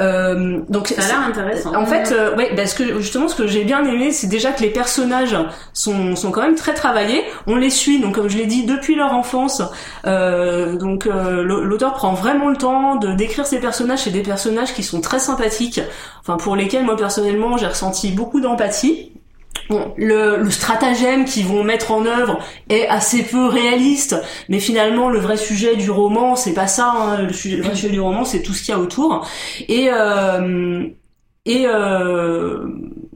Euh, 0.01 0.61
donc 0.69 0.89
ça 0.89 1.03
a 1.03 1.07
l'air 1.07 1.29
intéressant. 1.29 1.75
En 1.75 1.87
fait, 1.87 2.13
euh, 2.13 2.35
ouais, 2.37 2.53
parce 2.57 2.75
que 2.75 3.01
justement, 3.01 3.29
ce 3.29 3.37
que 3.37 3.47
j'ai 3.47 3.65
bien 3.65 3.85
aimé, 3.85 4.11
c'est 4.11 4.27
déjà 4.27 4.53
que 4.53 4.63
les 4.63 4.71
personnages 4.71 5.37
sont 5.73 6.17
sont 6.17 6.31
quand 6.31 6.43
même 6.43 6.57
très 6.57 6.75
travaillés. 6.75 7.23
On 7.47 7.57
les 7.57 7.71
suit, 7.71 8.01
donc 8.01 8.17
comme 8.17 8.29
je 8.29 8.37
l'ai 8.37 8.47
dit, 8.47 8.65
depuis 8.65 8.97
leur 8.97 9.15
enfance. 9.15 9.63
Euh, 10.07 10.77
donc 10.77 11.07
euh, 11.07 11.43
l'auteur 11.43 11.95
prend 11.95 12.13
vraiment 12.13 12.49
le 12.49 12.57
temps 12.57 12.97
de 12.97 13.13
décrire 13.13 13.47
ces 13.47 13.61
personnages. 13.61 14.01
C'est 14.01 14.11
des 14.11 14.23
personnages 14.23 14.75
qui 14.75 14.83
sont 14.83 15.01
très 15.01 15.19
sympathiques. 15.19 15.81
Enfin, 16.21 16.37
pour 16.37 16.57
lesquels 16.57 16.85
moi 16.85 16.97
personnellement, 16.97 17.57
j'ai 17.57 17.67
ressenti 17.67 18.11
beaucoup 18.11 18.41
d'empathie. 18.41 19.13
Bon, 19.71 19.95
le, 19.97 20.51
stratagème 20.51 21.25
qu'ils 21.25 21.47
vont 21.47 21.65
mettre 21.65 21.91
en 21.91 22.05
œuvre 22.05 22.39
est 22.69 22.87
assez 22.87 23.23
peu 23.23 23.47
réaliste, 23.47 24.17
mais 24.49 24.61
finalement 24.61 25.09
le 25.09 25.19
vrai 25.19 25.37
sujet 25.37 25.77
du 25.77 25.91
roman 25.91 26.37
c'est 26.37 26.53
pas 26.53 26.67
ça. 26.67 26.93
Hein. 26.95 27.23
Le, 27.23 27.33
sujet, 27.33 27.57
le 27.57 27.63
vrai 27.63 27.75
sujet 27.75 27.91
du 27.91 28.01
roman 28.01 28.25
c'est 28.25 28.43
tout 28.43 28.53
ce 28.53 28.63
qu'il 28.63 28.75
y 28.75 28.77
a 28.77 28.81
autour. 28.81 29.27
Et 29.69 29.89
euh, 29.91 30.87
et 31.47 31.67
euh, 31.67 32.67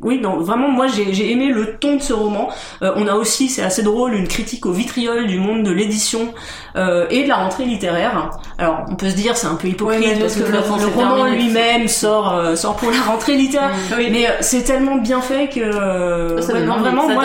oui, 0.02 0.20
non, 0.20 0.38
vraiment, 0.38 0.68
moi 0.68 0.86
j'ai 0.86 1.32
aimé 1.32 1.48
le 1.48 1.76
ton 1.78 1.96
de 1.96 2.02
ce 2.02 2.12
roman. 2.12 2.48
Euh, 2.82 2.92
on 2.96 3.06
a 3.08 3.14
aussi, 3.14 3.48
c'est 3.48 3.62
assez 3.62 3.82
drôle, 3.82 4.14
une 4.14 4.28
critique 4.28 4.66
au 4.66 4.72
vitriol 4.72 5.26
du 5.26 5.38
monde 5.38 5.64
de 5.64 5.72
l'édition 5.72 6.32
euh, 6.76 7.06
et 7.10 7.24
de 7.24 7.28
la 7.28 7.36
rentrée 7.36 7.64
littéraire. 7.64 8.30
Alors, 8.58 8.84
on 8.88 8.94
peut 8.94 9.10
se 9.10 9.16
dire 9.16 9.36
c'est 9.36 9.46
un 9.46 9.54
peu 9.56 9.68
hypocrite 9.68 10.20
parce 10.20 10.36
que 10.36 10.50
le, 10.50 10.58
roman 10.94 11.26
lui-même 11.26 11.88
sort 11.88 12.32
euh, 12.32 12.54
sort 12.54 12.76
pour 12.76 12.90
la 12.90 13.00
rentrée 13.00 13.34
littéraire, 13.34 13.70
mais 13.96 14.28
euh, 14.28 14.32
c'est 14.40 14.62
tellement 14.62 14.96
bien 14.96 15.20
fait 15.20 15.48
que 15.48 15.60
euh, 15.60 16.40
vraiment, 16.40 17.08
moi 17.08 17.24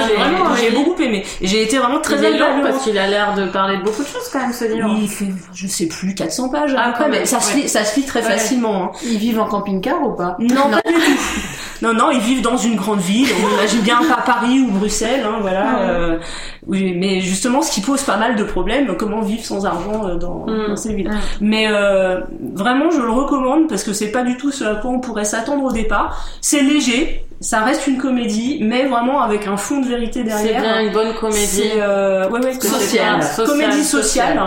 j'ai 0.60 0.72
beaucoup 0.72 0.99
aimé. 1.01 1.24
J'ai 1.41 1.64
été 1.64 1.78
vraiment 1.78 1.99
très 1.99 2.26
agréable 2.26 2.62
parce 2.64 2.84
qu'il 2.84 2.97
a 2.97 3.08
l'air 3.08 3.36
de 3.36 3.45
parler 3.45 3.78
de 3.78 3.84
beaucoup 3.84 4.04
de 4.04 4.08
choses 4.08 4.30
quand 4.32 4.39
même 4.39 4.54
ce 4.54 4.66
livre. 4.66 4.95
Il 4.99 5.10
fait, 5.10 5.28
je 5.54 5.68
sais 5.68 5.88
plus, 5.88 6.16
400 6.16 6.49
pages. 6.49 6.74
Ah, 6.78 6.89
après, 6.89 7.10
mais 7.10 7.26
ça 7.26 7.39
se 7.39 7.56
lit, 7.56 7.70
ça 7.70 7.84
se 7.84 7.99
lit 7.99 8.06
très 8.06 8.22
facilement. 8.22 8.86
Hein. 8.86 8.91
Ils 9.04 9.18
vivent 9.18 9.39
en 9.39 9.47
camping-car 9.47 10.01
ou 10.01 10.14
pas? 10.14 10.38
Non, 10.39 10.70
pas 10.72 10.82
du 10.94 11.16
tout. 11.16 11.54
Non, 11.84 11.94
non, 11.94 12.12
ils 12.12 12.22
vivent 12.22 12.41
dans 12.41 12.56
une 12.56 12.78
grande 12.78 13.02
ville. 13.02 13.28
On 13.44 13.56
imagine 13.56 13.82
bien 13.82 14.00
pas 14.08 14.22
Paris 14.22 14.62
ou 14.62 14.72
Bruxelles, 14.72 15.26
hein, 15.26 15.39
voilà. 15.41 15.80
Euh, 15.80 16.18
oui, 16.66 16.96
mais 16.98 17.20
justement, 17.20 17.62
ce 17.62 17.72
qui 17.72 17.82
pose 17.82 18.04
pas 18.04 18.16
mal 18.16 18.38
de 18.38 18.44
problèmes, 18.46 18.96
comment 18.96 19.20
vivre 19.20 19.44
sans 19.44 19.66
argent 19.66 20.08
euh, 20.08 20.16
dans, 20.16 20.46
mm. 20.48 20.68
dans 20.70 20.76
ces 20.78 20.94
villes. 20.94 21.12
Mais 21.41 21.68
euh, 21.68 22.22
vraiment, 22.54 22.89
je 22.89 23.02
le 23.02 23.12
recommande 23.12 23.68
parce 23.68 23.84
que 23.84 23.91
c'est 23.91 24.12
pas 24.12 24.24
du 24.24 24.38
tout 24.38 24.50
ce 24.50 24.64
à 24.64 24.76
quoi 24.76 24.91
on 24.91 25.00
pourrait 25.02 25.26
s'attendre 25.26 25.66
au 25.66 25.74
départ. 25.74 26.26
C'est 26.39 26.62
léger, 26.62 27.26
ça 27.41 27.60
reste 27.60 27.86
une 27.86 27.98
comédie, 27.98 28.60
mais 28.62 28.86
vraiment 28.86 29.22
avec 29.22 29.46
un 29.46 29.58
fond 29.58 29.82
de 29.82 29.88
vérité 29.88 30.24
derrière. 30.24 30.56
C'est 30.56 30.62
bien 30.62 30.80
une 30.80 30.94
bonne 30.94 31.14
comédie. 31.16 31.70
Euh, 31.76 32.30
ouais, 32.30 32.39
ouais, 32.46 32.54
sociale. 32.54 33.20
comédie 33.46 33.84
sociale. 33.84 34.41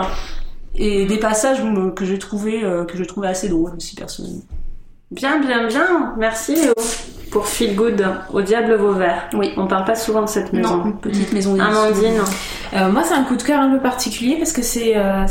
Et 0.73 1.05
des 1.05 1.17
passages 1.17 1.57
que 1.95 2.03
j'ai 2.03 2.17
trouvé 2.17 2.63
que 2.87 2.97
je 2.97 3.03
trouvais 3.03 3.27
assez 3.27 3.47
drôles 3.49 3.75
aussi 3.77 3.95
personnellement. 3.95 4.41
Bien, 5.09 5.39
bien, 5.39 5.67
bien. 5.67 6.13
Merci 6.17 6.55
Léo 6.55 6.73
pour 7.31 7.47
Feel 7.47 7.75
Good 7.75 8.05
au 8.33 8.41
Diable 8.41 8.75
Vauvert. 8.75 9.29
Oui. 9.33 9.53
On 9.55 9.67
parle 9.67 9.85
pas 9.85 9.95
souvent 9.95 10.21
de 10.23 10.27
cette 10.27 10.51
maison. 10.51 10.83
Non, 10.83 10.91
petite 10.91 11.31
maison 11.31 11.57
Amandine. 11.57 12.21
Euh, 12.73 12.91
moi, 12.91 13.03
c'est 13.05 13.13
un 13.13 13.23
coup 13.23 13.37
de 13.37 13.43
cœur 13.43 13.61
un 13.61 13.71
peu 13.71 13.79
particulier 13.79 14.35
parce 14.35 14.51
que 14.51 14.61
c'est 14.61 14.97
euh, 14.97 15.25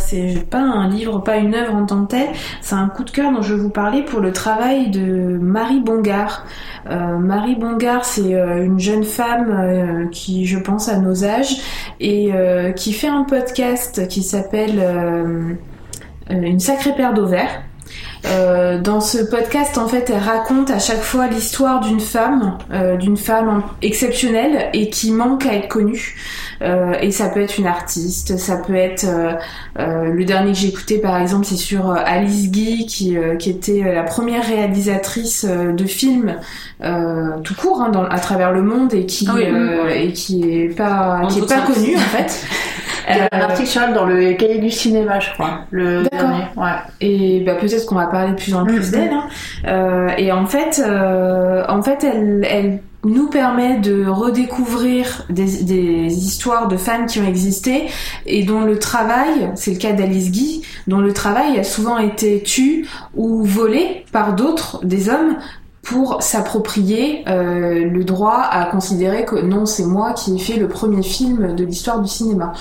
pas 0.49 0.61
un 0.61 0.89
livre, 0.89 1.19
pas 1.19 1.37
une 1.37 1.55
œuvre 1.55 1.75
en 1.75 1.85
tant 1.85 2.07
que 2.07 2.13
telle. 2.13 2.29
C'est 2.63 2.75
un 2.75 2.89
coup 2.89 3.05
de 3.05 3.11
cœur 3.11 3.33
dont 3.33 3.43
je 3.43 3.55
vais 3.55 3.61
vous 3.61 3.71
parler 3.71 4.03
pour 4.03 4.21
le 4.21 4.33
travail 4.33 4.89
de 4.89 5.39
Marie 5.41 5.81
Bongard. 5.81 6.47
Euh, 6.89 7.19
Marie 7.19 7.57
Bongard, 7.57 8.07
c'est 8.07 8.35
euh, 8.35 8.65
une 8.65 8.81
jeune 8.81 9.05
femme 9.05 10.09
qui, 10.11 10.47
je 10.47 10.59
pense, 10.59 10.89
à 10.89 10.97
nos 10.97 11.25
âges 11.25 11.57
et 12.01 12.31
qui 12.77 12.93
fait 12.95 13.09
un 13.09 13.25
podcast 13.25 14.09
qui 14.09 14.23
s'appelle 14.23 15.59
Une 16.31 16.61
sacrée 16.61 16.95
paire 16.95 17.13
d'ovaires. 17.13 17.63
Euh, 18.29 18.81
dans 18.81 19.01
ce 19.01 19.19
podcast, 19.19 19.79
en 19.79 19.87
fait, 19.87 20.11
elle 20.11 20.23
raconte 20.23 20.71
à 20.71 20.79
chaque 20.79 21.03
fois 21.03 21.27
l'histoire 21.29 21.81
d'une 21.81 22.01
femme, 22.01 22.59
euh, 22.73 22.97
d'une 22.97 23.17
femme 23.17 23.63
exceptionnelle 23.83 24.69
et 24.73 24.91
qui 24.91 25.13
manque 25.13 25.47
à 25.47 25.55
être 25.55 25.69
connue. 25.69 26.17
Euh, 26.63 26.95
et 27.01 27.11
ça 27.11 27.29
peut 27.29 27.41
être 27.41 27.59
une 27.59 27.67
artiste, 27.67 28.39
ça 28.39 28.57
peut 28.57 28.75
être 28.75 29.05
euh, 29.05 29.33
euh, 29.79 30.05
le 30.05 30.25
dernier 30.25 30.53
que 30.53 30.59
j'ai 30.59 30.69
écouté 30.69 30.99
par 30.99 31.19
exemple, 31.19 31.45
c'est 31.45 31.57
sur 31.57 31.91
Alice 31.91 32.51
Guy 32.51 32.87
qui, 32.87 33.17
qui 33.39 33.51
était 33.51 33.93
la 33.93 34.03
première 34.03 34.47
réalisatrice 34.47 35.45
de 35.45 35.85
films 35.85 36.37
tout 37.45 37.55
court 37.55 37.83
hein, 37.83 37.91
dans, 37.91 38.05
à 38.05 38.19
travers 38.19 38.53
le 38.53 38.63
monde 38.63 38.95
et 38.95 39.07
qui 39.07 39.29
ah 39.29 39.91
et 39.91 40.13
qui 40.13 40.51
est 40.51 40.77
pas 40.77 41.23
qui 41.29 41.41
est 41.41 41.49
pas 41.49 41.61
connue 41.61 41.97
en 41.97 42.01
fait. 42.01 42.47
Il 43.09 43.17
y 43.17 43.21
a 43.21 43.29
un 43.33 43.41
article 43.41 43.69
sur 43.69 43.83
elle 43.83 43.95
dans 43.95 44.05
le 44.05 44.33
cahier 44.35 44.59
du 44.59 44.71
cinéma, 44.71 45.21
je 45.21 45.33
crois. 45.33 45.61
Le 45.71 46.03
dernier. 46.05 46.45
Ouais. 46.57 46.73
Et 47.01 47.41
bah, 47.41 47.55
peut-être 47.55 47.87
qu'on 47.87 47.95
va 47.95 48.07
parler 48.07 48.33
de 48.33 48.37
plus 48.37 48.55
en 48.55 48.65
plus 48.65 48.81
mm-hmm. 48.81 48.91
d'elle. 48.91 49.13
Hein. 49.13 49.29
Euh, 49.67 50.09
et 50.19 50.33
en 50.33 50.47
fait, 50.47 50.83
euh, 50.85 51.65
en 51.69 51.83
fait, 51.83 52.05
elle, 52.05 52.47
elle 52.51 52.81
nous 53.05 53.29
permet 53.29 53.79
de 53.79 54.07
redécouvrir 54.07 55.25
des, 55.31 55.63
des, 55.63 56.13
histoires 56.13 56.67
de 56.67 56.77
femmes 56.77 57.07
qui 57.07 57.21
ont 57.21 57.27
existé 57.27 57.87
et 58.27 58.43
dont 58.43 58.63
le 58.63 58.79
travail, 58.79 59.51
c'est 59.55 59.71
le 59.71 59.79
cas 59.79 59.93
d'Alice 59.93 60.33
Guy, 60.33 60.63
dont 60.89 60.99
le 60.99 61.13
travail 61.13 61.59
a 61.59 61.65
souvent 61.65 61.99
été 61.99 62.43
tué 62.43 62.85
ou 63.15 63.45
volé 63.45 64.05
par 64.11 64.35
d'autres, 64.35 64.85
des 64.85 65.09
hommes, 65.09 65.37
pour 65.87 66.21
s'approprier 66.21 67.23
euh, 67.29 67.89
le 67.89 68.03
droit 68.03 68.41
à 68.41 68.67
considérer 68.67 69.25
que 69.25 69.37
non, 69.37 69.67
c'est 69.67 69.87
moi 69.87 70.15
qui 70.15 70.35
ai 70.35 70.39
fait 70.39 70.57
le 70.57 70.67
premier 70.67 71.05
film 71.05 71.55
de 71.55 71.65
l'histoire 71.65 72.01
du 72.01 72.09
cinéma. 72.09 72.53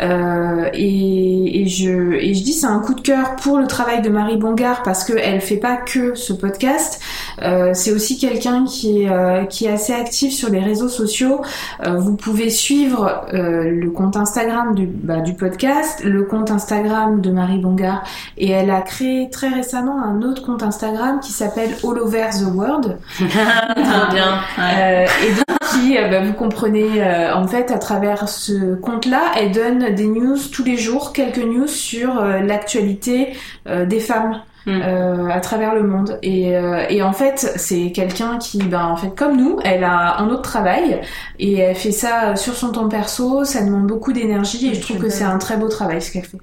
Euh, 0.00 0.68
et, 0.74 1.62
et, 1.62 1.66
je, 1.66 2.12
et 2.12 2.34
je 2.34 2.42
dis 2.42 2.52
c'est 2.52 2.66
un 2.66 2.80
coup 2.80 2.94
de 2.94 3.00
cœur 3.00 3.36
pour 3.36 3.58
le 3.58 3.66
travail 3.66 4.02
de 4.02 4.08
Marie 4.08 4.36
Bongard 4.36 4.82
parce 4.82 5.04
qu'elle 5.04 5.40
fait 5.40 5.56
pas 5.56 5.76
que 5.76 6.14
ce 6.14 6.32
podcast. 6.32 7.00
Euh, 7.42 7.70
c'est 7.74 7.92
aussi 7.92 8.18
quelqu'un 8.18 8.64
qui 8.64 9.02
est, 9.02 9.10
euh, 9.10 9.44
qui 9.44 9.66
est 9.66 9.72
assez 9.72 9.92
actif 9.92 10.32
sur 10.32 10.50
les 10.50 10.60
réseaux 10.60 10.88
sociaux. 10.88 11.40
Euh, 11.86 11.96
vous 11.96 12.16
pouvez 12.16 12.50
suivre 12.50 13.26
euh, 13.34 13.70
le 13.70 13.90
compte 13.90 14.16
Instagram 14.16 14.74
du, 14.74 14.86
bah, 14.86 15.20
du 15.20 15.34
podcast, 15.34 16.02
le 16.04 16.24
compte 16.24 16.50
Instagram 16.50 17.20
de 17.20 17.30
Marie 17.30 17.58
Bongard 17.58 18.02
et 18.36 18.50
elle 18.50 18.70
a 18.70 18.80
créé 18.80 19.28
très 19.30 19.48
récemment 19.48 20.02
un 20.02 20.22
autre 20.22 20.42
compte 20.44 20.62
Instagram 20.62 21.20
qui 21.20 21.32
s'appelle 21.32 21.70
All 21.84 21.98
Over 21.98 22.28
the 22.32 22.54
World. 22.54 22.98
Trop 23.18 24.12
bien. 24.12 24.40
Euh, 24.58 25.06
et 25.26 25.32
donc 25.32 25.56
qui, 25.72 25.96
bah, 26.10 26.20
vous 26.20 26.32
comprenez, 26.32 27.02
euh, 27.02 27.34
en 27.34 27.46
fait, 27.46 27.70
à 27.70 27.78
travers 27.78 28.28
ce 28.28 28.74
compte-là, 28.76 29.20
elle 29.36 29.52
donne 29.52 29.85
des 29.90 30.06
news 30.06 30.36
tous 30.52 30.64
les 30.64 30.76
jours, 30.76 31.12
quelques 31.12 31.38
news 31.38 31.66
sur 31.66 32.18
euh, 32.18 32.40
l'actualité 32.40 33.34
euh, 33.66 33.86
des 33.86 34.00
femmes. 34.00 34.40
Mm. 34.66 34.82
euh, 34.82 35.28
à 35.30 35.38
travers 35.38 35.76
le 35.76 35.84
monde 35.84 36.18
et, 36.24 36.56
euh, 36.56 36.86
et 36.88 37.00
en 37.00 37.12
fait 37.12 37.52
c'est 37.54 37.92
quelqu'un 37.92 38.36
qui 38.36 38.58
ben 38.58 38.84
en 38.86 38.96
fait 38.96 39.14
comme 39.14 39.36
nous 39.36 39.60
elle 39.62 39.84
a 39.84 40.18
un 40.18 40.28
autre 40.28 40.42
travail 40.42 41.00
et 41.38 41.58
elle 41.58 41.76
fait 41.76 41.92
ça 41.92 42.34
sur 42.34 42.54
son 42.54 42.72
temps 42.72 42.88
perso 42.88 43.44
ça 43.44 43.64
demande 43.64 43.86
beaucoup 43.86 44.12
d'énergie 44.12 44.68
et 44.68 44.74
je 44.74 44.80
trouve 44.80 44.98
que 44.98 45.08
c'est 45.08 45.22
un 45.22 45.38
très 45.38 45.56
beau 45.56 45.68
travail 45.68 46.02
ce 46.02 46.10
qu'elle 46.10 46.24
fait 46.24 46.38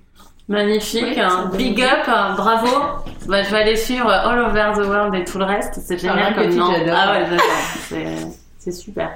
Magnifique, 0.48 1.04
Ouais, 1.04 1.20
un 1.20 1.50
c'est 1.52 1.58
big 1.58 1.82
up, 1.82 2.08
un 2.08 2.36
bravo. 2.36 2.68
Bah, 3.28 3.44
je 3.44 3.50
vais 3.50 3.62
aller 3.62 3.78
suivre 3.78 4.10
All 4.10 4.40
Over 4.40 4.74
the 4.76 4.86
World 4.86 5.16
et 5.16 5.24
tout 5.24 5.38
le 5.38 5.46
reste. 5.46 5.80
C'est 5.86 5.98
génial 5.98 6.34
Ah, 6.36 6.42
comme 6.42 6.54
nom. 6.54 6.70
Ah 6.92 7.14
ouais, 7.14 7.26
j'adore. 7.30 8.34
C'est, 8.60 8.72
super. 8.72 9.12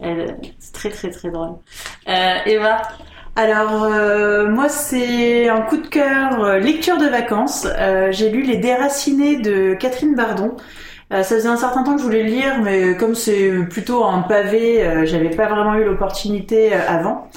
C'est 0.00 0.72
très 0.72 0.90
très 0.90 1.10
très 1.10 1.30
drôle. 1.30 1.54
Euh, 2.08 2.34
Eva, 2.46 2.82
Alors 3.34 3.84
euh, 3.84 4.46
moi 4.50 4.68
c'est 4.68 5.48
un 5.48 5.62
coup 5.62 5.78
de 5.78 5.86
cœur 5.86 6.42
euh, 6.42 6.58
lecture 6.58 6.98
de 6.98 7.06
vacances. 7.06 7.66
Euh, 7.78 8.08
J'ai 8.12 8.28
lu 8.30 8.42
Les 8.42 8.58
Déracinés 8.58 9.36
de 9.36 9.74
Catherine 9.74 10.14
Bardon. 10.14 10.56
Ça 11.10 11.24
faisait 11.24 11.48
un 11.48 11.58
certain 11.58 11.82
temps 11.82 11.92
que 11.94 11.98
je 11.98 12.04
voulais 12.04 12.22
le 12.22 12.30
lire, 12.30 12.62
mais 12.62 12.96
comme 12.96 13.14
c'est 13.14 13.50
plutôt 13.68 14.02
un 14.02 14.22
pavé, 14.22 15.04
j'avais 15.04 15.28
pas 15.28 15.46
vraiment 15.46 15.74
eu 15.74 15.84
l'opportunité 15.84 16.72
avant. 16.72 17.28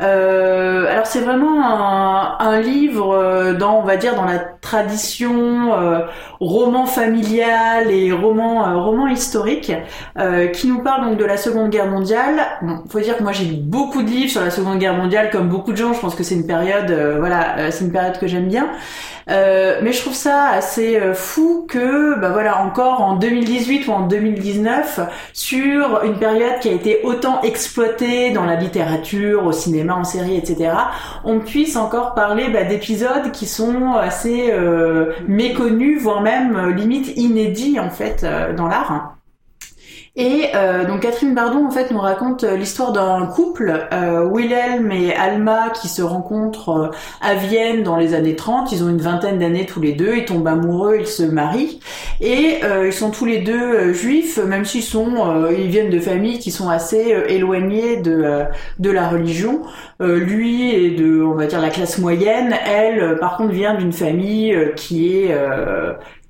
Euh, 0.00 0.86
alors 0.90 1.06
c'est 1.06 1.20
vraiment 1.20 1.60
un, 1.64 2.36
un 2.38 2.60
livre 2.60 3.12
euh, 3.14 3.54
dans, 3.54 3.78
on 3.80 3.82
va 3.82 3.96
dire, 3.96 4.14
dans 4.14 4.24
la 4.24 4.38
tradition 4.38 5.74
euh, 5.74 6.00
roman 6.40 6.86
familial 6.86 7.90
et 7.90 8.12
roman 8.12 8.68
euh, 8.68 8.76
roman 8.76 9.08
historique, 9.08 9.72
euh, 10.18 10.46
qui 10.48 10.68
nous 10.68 10.82
parle 10.82 11.08
donc 11.08 11.18
de 11.18 11.24
la 11.24 11.36
Seconde 11.36 11.70
Guerre 11.70 11.88
mondiale. 11.88 12.40
Bon, 12.62 12.84
faut 12.88 13.00
dire 13.00 13.16
que 13.16 13.22
moi 13.24 13.32
j'ai 13.32 13.44
lu 13.44 13.56
beaucoup 13.56 14.02
de 14.02 14.08
livres 14.08 14.30
sur 14.30 14.40
la 14.42 14.50
Seconde 14.50 14.78
Guerre 14.78 14.94
mondiale, 14.94 15.30
comme 15.30 15.48
beaucoup 15.48 15.72
de 15.72 15.76
gens. 15.76 15.92
Je 15.92 16.00
pense 16.00 16.14
que 16.14 16.22
c'est 16.22 16.36
une 16.36 16.46
période, 16.46 16.90
euh, 16.90 17.16
voilà, 17.18 17.70
c'est 17.70 17.84
une 17.84 17.92
période 17.92 18.18
que 18.18 18.26
j'aime 18.26 18.48
bien. 18.48 18.68
Euh, 19.30 19.80
mais 19.82 19.92
je 19.92 20.00
trouve 20.00 20.14
ça 20.14 20.46
assez 20.46 20.96
euh, 20.96 21.14
fou 21.14 21.66
que, 21.68 22.18
bah 22.18 22.30
voilà, 22.30 22.62
encore 22.62 23.02
en 23.02 23.16
2018 23.16 23.86
ou 23.88 23.92
en 23.92 24.06
2019, 24.06 25.00
sur 25.32 26.02
une 26.02 26.18
période 26.18 26.58
qui 26.60 26.68
a 26.68 26.72
été 26.72 27.00
autant 27.04 27.42
exploitée 27.42 28.30
dans 28.30 28.44
la 28.44 28.54
littérature, 28.54 29.44
au 29.44 29.52
cinéma, 29.52 29.94
en 29.96 30.04
série, 30.04 30.36
etc., 30.36 30.70
on 31.24 31.40
puisse 31.40 31.76
encore 31.76 32.14
parler 32.14 32.48
bah, 32.48 32.64
d'épisodes 32.64 33.30
qui 33.32 33.46
sont 33.46 33.94
assez 33.94 34.50
euh, 34.52 35.12
méconnus, 35.26 36.00
voire 36.00 36.22
même 36.22 36.74
limite 36.74 37.12
inédits 37.16 37.78
en 37.80 37.90
fait 37.90 38.24
dans 38.56 38.66
l'art. 38.66 39.17
Et 40.20 40.46
euh, 40.56 40.84
donc 40.84 41.02
Catherine 41.02 41.32
Bardon 41.32 41.64
en 41.64 41.70
fait 41.70 41.92
nous 41.92 42.00
raconte 42.00 42.42
euh, 42.42 42.56
l'histoire 42.56 42.90
d'un 42.90 43.24
couple, 43.26 43.86
euh, 43.92 44.24
Wilhelm 44.24 44.90
et 44.90 45.14
Alma, 45.14 45.70
qui 45.70 45.86
se 45.86 46.02
rencontrent 46.02 46.70
euh, 46.70 46.90
à 47.20 47.34
Vienne 47.34 47.84
dans 47.84 47.96
les 47.96 48.14
années 48.14 48.34
30. 48.34 48.72
Ils 48.72 48.82
ont 48.82 48.88
une 48.88 49.00
vingtaine 49.00 49.38
d'années 49.38 49.64
tous 49.64 49.80
les 49.80 49.92
deux, 49.92 50.16
ils 50.16 50.24
tombent 50.24 50.48
amoureux, 50.48 50.96
ils 50.98 51.06
se 51.06 51.22
marient 51.22 51.78
et 52.20 52.56
euh, 52.64 52.88
ils 52.88 52.92
sont 52.92 53.12
tous 53.12 53.26
les 53.26 53.38
deux 53.38 53.62
euh, 53.62 53.92
juifs, 53.92 54.38
même 54.38 54.64
s'ils 54.64 54.82
sont, 54.82 55.46
ils 55.56 55.68
viennent 55.68 55.90
de 55.90 56.00
familles 56.00 56.40
qui 56.40 56.50
sont 56.50 56.68
assez 56.68 57.14
éloignées 57.28 57.98
de 57.98 58.42
de 58.80 58.90
la 58.90 59.08
religion. 59.08 59.62
Lui 60.00 60.74
est 60.74 60.90
de, 60.90 61.22
on 61.22 61.34
va 61.34 61.46
dire 61.46 61.60
la 61.60 61.70
classe 61.70 61.98
moyenne. 61.98 62.54
Elle, 62.66 63.18
par 63.18 63.36
contre, 63.36 63.52
vient 63.52 63.74
d'une 63.74 63.92
famille 63.92 64.56
qui 64.74 65.16
est 65.16 65.34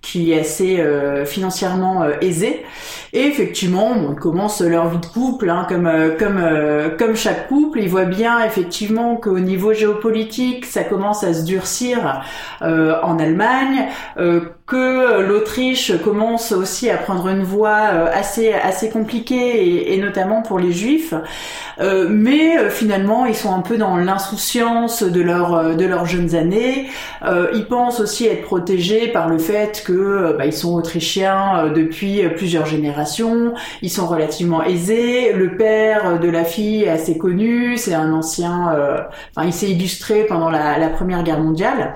qui 0.00 0.32
est 0.32 0.40
assez 0.40 0.80
euh, 0.80 1.24
financièrement 1.24 2.02
euh, 2.02 2.12
aisée. 2.20 2.64
Et 3.12 3.22
effectivement, 3.22 3.94
bon, 3.94 4.12
ils 4.12 4.18
commencent 4.18 4.60
leur 4.60 4.88
vie 4.88 4.98
de 4.98 5.06
couple, 5.06 5.50
hein, 5.50 5.66
comme 5.68 5.86
euh, 5.86 6.16
comme 6.16 6.38
euh, 6.38 6.90
comme 6.96 7.16
chaque 7.16 7.48
couple. 7.48 7.80
Ils 7.80 7.88
voient 7.88 8.04
bien 8.04 8.44
effectivement 8.44 9.16
qu'au 9.16 9.38
niveau 9.38 9.72
géopolitique, 9.72 10.66
ça 10.66 10.84
commence 10.84 11.24
à 11.24 11.32
se 11.34 11.44
durcir 11.44 12.22
euh, 12.62 12.96
en 13.02 13.18
Allemagne, 13.18 13.88
euh, 14.18 14.40
que 14.68 15.22
l'Autriche 15.22 15.92
commence 16.04 16.52
aussi 16.52 16.90
à 16.90 16.98
prendre 16.98 17.28
une 17.28 17.42
voie 17.42 17.88
euh, 17.92 18.10
assez 18.12 18.52
assez 18.52 18.90
compliquée 18.90 19.92
et, 19.94 19.98
notamment 19.98 20.42
pour 20.42 20.58
les 20.58 20.72
Juifs. 20.72 21.14
Euh, 21.80 22.08
mais 22.10 22.58
euh, 22.58 22.70
finalement, 22.70 23.26
ils 23.26 23.34
sont 23.34 23.54
un 23.54 23.60
peu 23.62 23.76
dans 23.78 23.96
l'insouciance 23.96 25.02
de 25.02 25.20
leur 25.20 25.54
euh, 25.54 25.74
de 25.74 25.86
leurs 25.86 26.06
jeunes 26.06 26.34
années. 26.34 26.88
Euh, 27.24 27.48
ils 27.54 27.66
pensent 27.66 28.00
aussi 28.00 28.26
être 28.26 28.42
protégés 28.42 29.08
par 29.08 29.28
le 29.28 29.38
fait 29.38 29.82
que 29.86 29.92
euh, 29.92 30.32
bah, 30.36 30.46
ils 30.46 30.52
sont 30.52 30.74
autrichiens 30.74 31.66
euh, 31.66 31.70
depuis 31.70 32.24
euh, 32.24 32.30
plusieurs 32.30 32.66
générations. 32.66 33.54
Ils 33.82 33.90
sont 33.90 34.06
relativement 34.06 34.62
aisés. 34.64 35.32
Le 35.32 35.56
père 35.56 36.06
euh, 36.06 36.18
de 36.18 36.28
la 36.28 36.44
fille 36.44 36.84
est 36.84 36.90
assez 36.90 37.16
connu. 37.18 37.76
C'est 37.76 37.94
un 37.94 38.12
ancien. 38.12 38.72
euh, 38.74 38.98
Enfin, 39.36 39.46
il 39.46 39.52
s'est 39.52 39.70
illustré 39.70 40.24
pendant 40.26 40.50
la 40.50 40.88
Première 40.90 41.22
Guerre 41.22 41.40
mondiale. 41.40 41.94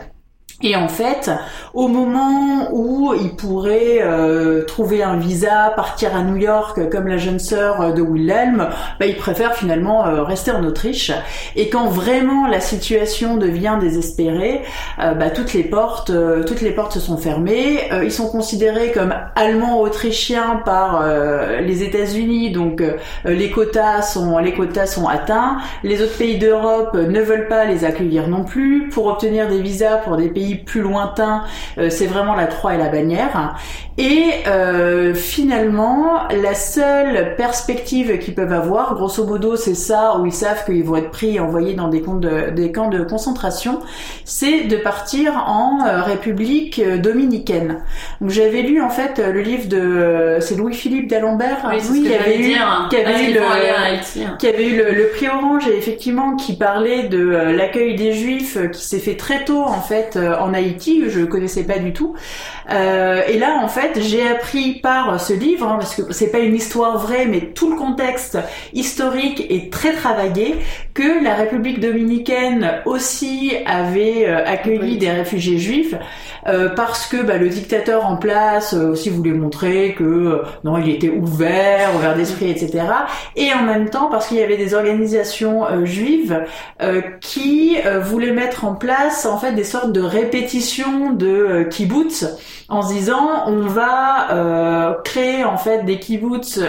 Et 0.63 0.77
en 0.77 0.89
fait, 0.89 1.31
au 1.75 1.89
moment 1.89 2.69
où 2.73 3.15
il 3.15 3.35
pourrait 3.35 4.01
euh, 4.03 4.65
trouver 4.65 5.03
un 5.03 5.17
visa, 5.17 5.73
partir 5.75 6.15
à 6.15 6.23
New 6.23 6.37
York 6.37 6.89
comme 6.91 7.09
la 7.09 7.19
jeune 7.19 7.39
sœur 7.39 7.95
de 7.95 8.03
Wilhelm, 8.03 8.69
bah, 9.01 9.07
il 9.07 9.17
préfère 9.17 9.55
finalement 9.55 10.07
euh, 10.07 10.23
rester 10.23 10.51
en 10.53 10.65
Autriche. 10.65 11.13
Et 11.57 11.69
quand 11.69 11.87
vraiment 11.87 12.47
la 12.47 12.61
situation 12.61 13.37
devient 13.37 13.77
désespérée, 13.81 14.63
euh, 14.99 15.15
bah, 15.15 15.31
toutes 15.31 15.53
les 15.55 15.65
portes, 15.65 16.11
euh, 16.11 16.45
toutes 16.45 16.61
les 16.61 16.71
portes 16.71 16.93
se 16.93 17.01
sont 17.01 17.17
fermées. 17.17 17.81
Ils 18.03 18.13
sont 18.13 18.29
considérés 18.29 18.93
comme 18.93 19.15
allemands-autrichiens 19.35 20.63
par 20.65 21.03
euh, 21.03 21.61
les 21.61 21.83
États-Unis, 21.83 22.53
donc 22.53 22.83
les 23.25 23.51
quotas 23.51 24.03
sont 24.03 24.39
les 24.39 24.53
quotas 24.53 24.87
sont 24.87 25.07
atteints. 25.07 25.59
Les 25.83 26.03
autres 26.03 26.17
pays 26.17 26.39
d'Europe 26.39 26.95
ne 26.95 27.21
veulent 27.21 27.49
pas 27.49 27.65
les 27.65 27.85
accueillir 27.85 28.29
non 28.29 28.45
plus. 28.45 28.89
Pour 28.89 29.07
obtenir 29.07 29.49
des 29.49 29.61
visas 29.61 29.99
pour 29.99 30.17
des 30.17 30.29
pays 30.29 30.52
plus 30.57 30.81
lointains, 30.81 31.45
euh, 31.79 31.91
c'est 31.91 32.07
vraiment 32.07 32.35
la 32.35 32.47
croix 32.47 32.75
et 32.75 32.79
la 32.79 32.89
bannière. 32.89 33.57
Et 33.99 34.25
euh, 34.47 35.13
finalement, 35.15 36.23
la 36.43 36.55
seule 36.55 37.35
perspective 37.37 38.19
qu'ils 38.19 38.35
peuvent 38.35 38.53
avoir, 38.53 38.95
grosso 38.95 39.25
modo, 39.27 39.57
c'est 39.57 39.75
ça 39.75 40.17
où 40.19 40.25
ils 40.25 40.33
savent 40.33 40.65
qu'ils 40.65 40.83
vont 40.85 40.97
être 40.97 41.11
pris 41.11 41.37
et 41.37 41.41
envoyés 41.41 41.75
dans 41.75 41.89
des 41.89 42.01
camps 42.01 42.15
de, 42.15 42.51
des 42.51 42.73
camps 42.73 42.89
de 42.89 43.03
concentration, 43.03 43.81
c'est 44.25 44.63
de 44.63 44.77
partir 44.77 45.45
en 45.47 45.85
euh, 45.87 46.01
République 46.03 46.81
dominicaine. 47.01 47.81
Donc 48.21 48.31
j'avais 48.31 48.63
lu 48.63 48.81
en 48.81 48.89
fait 48.91 49.19
le 49.19 49.41
livre 49.41 49.69
de 49.69 50.39
c'est 50.41 50.57
Louis-Philippe 50.57 51.09
d'Alembert, 51.11 51.59
oui, 51.71 51.77
oui, 51.93 52.03
qui 52.09 52.15
avait 52.15 52.39
eu 52.39 52.43
qui 52.89 52.97
avait 52.97 53.13
le- 53.35 53.41
qui 54.39 54.47
avait 54.49 54.69
eu 54.69 54.77
le, 54.77 54.93
le 54.93 55.09
prix 55.09 55.29
Orange 55.29 55.69
et 55.69 55.77
effectivement 55.77 56.37
qui 56.37 56.55
parlait 56.57 57.09
de 57.09 57.21
l'accueil 57.57 57.95
des 57.97 58.13
Juifs 58.13 58.57
qui 58.73 58.83
s'est 58.85 58.99
fait 58.99 59.17
très 59.17 59.45
tôt 59.45 59.63
en 59.63 59.81
fait 59.83 60.17
en 60.43 60.55
Haïti, 60.55 61.05
je 61.09 61.21
connaissais 61.21 61.65
pas 61.65 61.79
du 61.79 61.93
tout. 61.93 62.15
Euh, 62.71 63.23
et 63.29 63.39
là 63.39 63.61
en 63.63 63.69
fait 63.69 64.01
j'ai 64.01 64.27
appris 64.27 64.75
par 64.75 65.21
ce 65.21 65.33
livre 65.33 65.67
hein, 65.67 65.77
parce 65.79 65.95
que 65.95 66.13
c'est 66.13 66.31
pas 66.31 66.39
une 66.39 66.55
histoire 66.55 66.99
vraie 66.99 67.27
mais 67.27 67.41
tout 67.41 67.71
le 67.71 67.77
contexte 67.77 68.39
historique 68.73 69.45
est 69.51 69.73
très 69.73 69.93
travaillé 69.95 70.57
que 70.95 71.25
la 71.25 71.35
République 71.35 71.81
dominicaine 71.81 72.81
aussi 72.85 73.53
avait 73.67 74.27
euh, 74.27 74.45
accueilli 74.45 74.79
Oui. 74.81 74.99
des 74.99 75.11
réfugiés 75.11 75.59
juifs 75.59 75.95
euh, 76.49 76.71
parce 76.75 77.07
que 77.07 77.23
bah, 77.23 77.37
le 77.37 77.49
dictateur 77.49 78.05
en 78.05 78.17
place 78.17 78.75
euh, 78.75 78.91
aussi 78.91 79.11
voulait 79.11 79.31
montrer 79.31 79.95
que 79.97 80.03
euh, 80.03 80.43
non 80.65 80.77
il 80.77 80.89
était 80.91 81.09
ouvert, 81.11 81.95
ouvert 81.95 82.17
d'esprit, 82.17 82.51
etc. 82.51 82.85
Et 83.37 83.53
en 83.53 83.63
même 83.63 83.91
temps 83.91 84.09
parce 84.11 84.27
qu'il 84.27 84.39
y 84.39 84.43
avait 84.43 84.57
des 84.57 84.75
organisations 84.75 85.85
juives 85.85 86.45
qui 87.21 87.77
voulaient 88.03 88.33
mettre 88.33 88.65
en 88.65 88.75
place 88.75 89.27
en 89.27 89.39
fait 89.39 89.53
des 89.53 89.65
sortes 89.65 89.93
de 89.93 90.01
répétitions 90.01 91.13
de 91.13 91.67
kibbutz 91.71 92.27
en 92.69 92.83
se 92.83 92.93
disant 92.95 93.45
on 93.47 93.67
va 93.67 94.97
créer 95.05 95.45
en 95.45 95.57
fait 95.57 95.85
des 95.85 95.99
kibbutz 95.99 96.61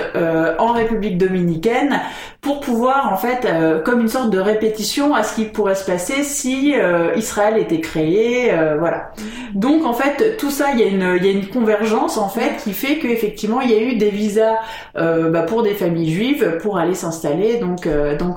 en 0.59 0.73
République 0.73 1.17
dominicaine 1.17 1.99
pour 2.41 2.59
pouvoir 2.59 3.11
en 3.11 3.17
fait 3.17 3.47
comme 3.83 4.01
une 4.01 4.09
sorte 4.13 4.29
de 4.29 4.39
répétition 4.39 5.15
à 5.15 5.23
ce 5.23 5.33
qui 5.33 5.45
pourrait 5.45 5.73
se 5.73 5.85
passer 5.85 6.23
si 6.23 6.75
euh, 6.75 7.15
Israël 7.15 7.57
était 7.57 7.79
créé 7.79 8.53
euh, 8.53 8.75
voilà. 8.77 9.11
Donc 9.55 9.85
en 9.85 9.93
fait 9.93 10.37
tout 10.37 10.51
ça 10.51 10.67
il 10.73 10.79
y 10.79 10.83
a 10.83 11.31
une 11.31 11.47
convergence 11.47 12.19
en 12.19 12.29
fait 12.29 12.57
qui 12.63 12.73
fait 12.73 12.99
que 12.99 13.07
effectivement 13.07 13.59
il 13.61 13.71
y 13.71 13.73
a 13.73 13.81
eu 13.81 13.95
des 13.95 14.09
visas 14.09 14.55
bah, 14.95 15.41
pour 15.41 15.63
des 15.63 15.73
familles 15.73 16.11
juives 16.11 16.57
pour 16.61 16.77
aller 16.77 16.93
s'installer 16.93 17.57
donc 17.57 17.87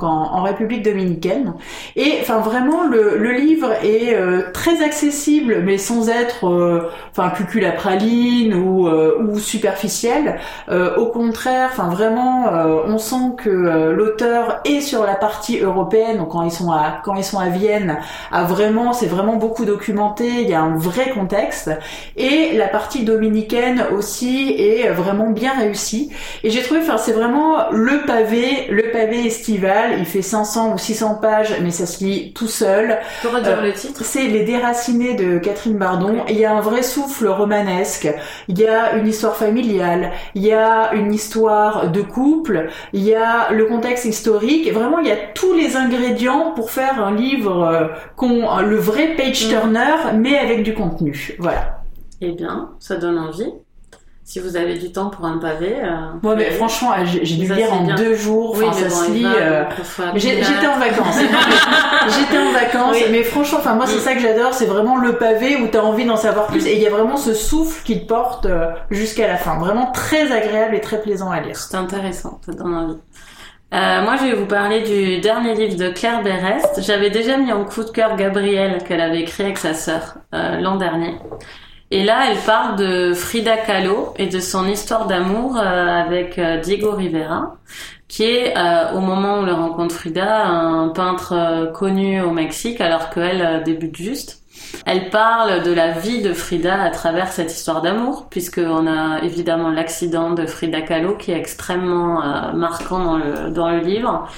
en, 0.02 0.42
République 0.42 0.82
dominicaine. 0.82 1.54
Et 1.96 2.18
enfin 2.20 2.38
vraiment 2.38 2.86
le, 2.86 3.32
livre 3.32 3.72
est 3.82 4.16
très 4.52 4.82
accessible 4.82 5.62
mais 5.64 5.76
sans 5.76 6.08
être 6.08 6.90
enfin 7.10 7.30
cucul 7.30 7.64
à 7.64 7.72
praline 7.72 8.54
ou 8.54 8.88
ou 8.88 9.38
superficiel 9.38 10.38
au 10.70 11.06
contraire 11.06 11.70
enfin 11.72 11.88
vraiment 11.88 12.46
on 12.86 12.98
sent 12.98 13.34
que 13.42 13.50
l'auteur 13.90 14.60
est 14.64 14.80
sur 14.80 15.04
la 15.04 15.14
partie 15.14 15.65
européenne, 15.66 16.18
donc 16.18 16.30
quand 16.30 16.42
ils 16.42 16.50
sont 16.50 16.70
à 16.70 17.00
quand 17.04 17.14
ils 17.14 17.24
sont 17.24 17.38
à 17.38 17.48
Vienne, 17.48 17.98
a 18.32 18.44
vraiment 18.44 18.92
c'est 18.92 19.06
vraiment 19.06 19.36
beaucoup 19.36 19.64
documenté, 19.64 20.26
il 20.42 20.48
y 20.48 20.54
a 20.54 20.60
un 20.60 20.76
vrai 20.76 21.10
contexte. 21.10 21.70
Et 22.16 22.52
la 22.56 22.68
partie 22.68 23.04
dominicaine 23.04 23.84
aussi 23.96 24.54
est 24.58 24.90
vraiment 24.90 25.30
bien 25.30 25.54
réussie. 25.58 26.10
Et 26.44 26.50
j'ai 26.50 26.62
trouvé 26.62 26.80
enfin 26.80 26.98
c'est 26.98 27.12
vraiment 27.12 27.70
le 27.70 28.06
pavé, 28.06 28.68
le 28.70 28.90
pavé 28.90 29.26
estival, 29.26 29.96
il 29.98 30.06
fait 30.06 30.22
500 30.22 30.74
ou 30.74 30.78
600 30.78 31.18
pages 31.20 31.54
mais 31.62 31.70
ça 31.70 31.86
se 31.86 32.04
lit 32.04 32.32
tout 32.32 32.48
seul. 32.48 32.98
Pour 33.22 33.38
dire 33.40 33.60
le 33.62 33.72
titre? 33.72 34.02
C'est 34.04 34.26
Les 34.26 34.44
déracinés 34.44 35.14
de 35.14 35.38
Catherine 35.38 35.76
Bardon, 35.76 36.24
il 36.28 36.36
y 36.36 36.44
a 36.44 36.52
un 36.52 36.60
vrai 36.60 36.82
souffle 36.82 37.28
romanesque, 37.28 38.08
il 38.48 38.58
y 38.58 38.66
a 38.66 38.94
une 38.96 39.06
histoire 39.06 39.36
familiale, 39.36 40.12
il 40.34 40.44
y 40.44 40.52
a 40.52 40.92
une 40.94 41.12
histoire 41.12 41.90
de 41.90 42.02
couple, 42.02 42.68
il 42.92 43.02
y 43.02 43.14
a 43.14 43.50
le 43.50 43.66
contexte 43.66 44.04
historique. 44.04 44.72
Vraiment, 44.72 44.98
il 44.98 45.08
y 45.08 45.12
a 45.12 45.16
tous 45.34 45.54
les 45.56 45.76
ingrédients 45.76 46.52
pour 46.54 46.70
faire 46.70 47.02
un 47.02 47.14
livre 47.14 47.62
euh, 47.62 47.88
qu'on 48.16 48.60
le 48.60 48.76
vrai 48.76 49.14
page 49.16 49.46
mm. 49.46 49.48
turner, 49.48 49.94
mais 50.14 50.38
avec 50.38 50.62
du 50.62 50.74
contenu. 50.74 51.36
Voilà. 51.38 51.80
Eh 52.20 52.32
bien, 52.32 52.70
ça 52.78 52.96
donne 52.96 53.18
envie. 53.18 53.52
Si 54.26 54.40
vous 54.40 54.56
avez 54.56 54.76
du 54.76 54.90
temps 54.90 55.08
pour 55.08 55.24
un 55.24 55.38
pavé. 55.38 55.76
Euh, 55.80 56.34
mais 56.36 56.50
franchement, 56.50 56.90
j'ai 57.04 57.36
dû 57.36 57.54
lire 57.54 57.72
en 57.72 57.94
deux 57.94 58.16
jours. 58.16 58.56
Enfin, 58.56 58.72
ça 58.72 58.90
se 58.90 59.12
lit. 59.12 59.24
Euh, 59.24 59.62
j'étais 60.16 60.66
en 60.66 60.80
vacances. 60.80 61.16
J'étais 62.08 62.38
en 62.38 62.50
vacances. 62.50 62.96
Mais 63.12 63.22
franchement, 63.22 63.58
enfin, 63.60 63.74
moi, 63.76 63.86
c'est 63.86 63.98
mm. 63.98 64.00
ça 64.00 64.14
que 64.14 64.20
j'adore. 64.20 64.52
C'est 64.52 64.66
vraiment 64.66 64.96
le 64.96 65.16
pavé 65.16 65.54
où 65.54 65.68
tu 65.68 65.78
as 65.78 65.84
envie 65.84 66.04
d'en 66.04 66.16
savoir 66.16 66.48
plus. 66.48 66.66
Et 66.66 66.74
il 66.74 66.82
y 66.82 66.88
a 66.88 66.90
vraiment 66.90 67.16
ce 67.16 67.34
souffle 67.34 67.84
qui 67.84 68.00
te 68.00 68.06
porte 68.06 68.46
euh, 68.46 68.70
jusqu'à 68.90 69.28
la 69.28 69.36
fin. 69.36 69.58
Vraiment 69.58 69.92
très 69.92 70.32
agréable 70.32 70.74
et 70.74 70.80
très 70.80 71.00
plaisant 71.00 71.30
à 71.30 71.40
lire. 71.40 71.54
C'est 71.54 71.76
intéressant. 71.76 72.40
Ça 72.44 72.50
donne 72.50 72.74
envie. 72.74 72.98
Euh, 73.74 74.02
moi, 74.02 74.16
je 74.16 74.24
vais 74.26 74.34
vous 74.34 74.46
parler 74.46 74.82
du 74.82 75.20
dernier 75.20 75.54
livre 75.54 75.76
de 75.76 75.88
Claire 75.88 76.22
Berest. 76.22 76.82
J'avais 76.82 77.10
déjà 77.10 77.36
mis 77.36 77.52
en 77.52 77.64
coup 77.64 77.82
de 77.82 77.90
cœur 77.90 78.16
Gabrielle 78.16 78.82
qu'elle 78.84 79.00
avait 79.00 79.20
écrit 79.20 79.42
avec 79.42 79.58
sa 79.58 79.74
sœur 79.74 80.18
euh, 80.34 80.60
l'an 80.60 80.76
dernier. 80.76 81.16
Et 81.90 82.04
là, 82.04 82.30
elle 82.30 82.38
parle 82.38 82.76
de 82.76 83.12
Frida 83.12 83.56
Kahlo 83.56 84.14
et 84.18 84.26
de 84.26 84.38
son 84.38 84.68
histoire 84.68 85.06
d'amour 85.06 85.56
euh, 85.56 85.60
avec 85.60 86.38
euh, 86.38 86.58
Diego 86.58 86.92
Rivera, 86.92 87.56
qui 88.06 88.22
est, 88.24 88.54
au 88.94 89.00
moment 89.00 89.40
où 89.40 89.42
elle 89.42 89.52
rencontre 89.52 89.94
Frida, 89.94 90.46
un 90.46 90.88
peintre 90.90 91.72
connu 91.74 92.20
au 92.20 92.30
Mexique, 92.30 92.80
alors 92.80 93.10
qu'elle 93.10 93.64
débute 93.64 93.96
juste. 93.96 94.45
Elle 94.84 95.10
parle 95.10 95.62
de 95.62 95.72
la 95.72 95.92
vie 95.92 96.22
de 96.22 96.32
Frida 96.32 96.82
à 96.82 96.90
travers 96.90 97.32
cette 97.32 97.52
histoire 97.52 97.82
d'amour, 97.82 98.26
puisqu'on 98.30 98.86
a 98.86 99.22
évidemment 99.22 99.70
l'accident 99.70 100.30
de 100.30 100.46
Frida 100.46 100.82
Kahlo 100.82 101.16
qui 101.16 101.32
est 101.32 101.38
extrêmement 101.38 102.22
euh, 102.22 102.52
marquant 102.52 103.02
dans 103.02 103.16
le, 103.18 103.50
dans 103.50 103.70
le 103.70 103.80
livre. 103.80 104.28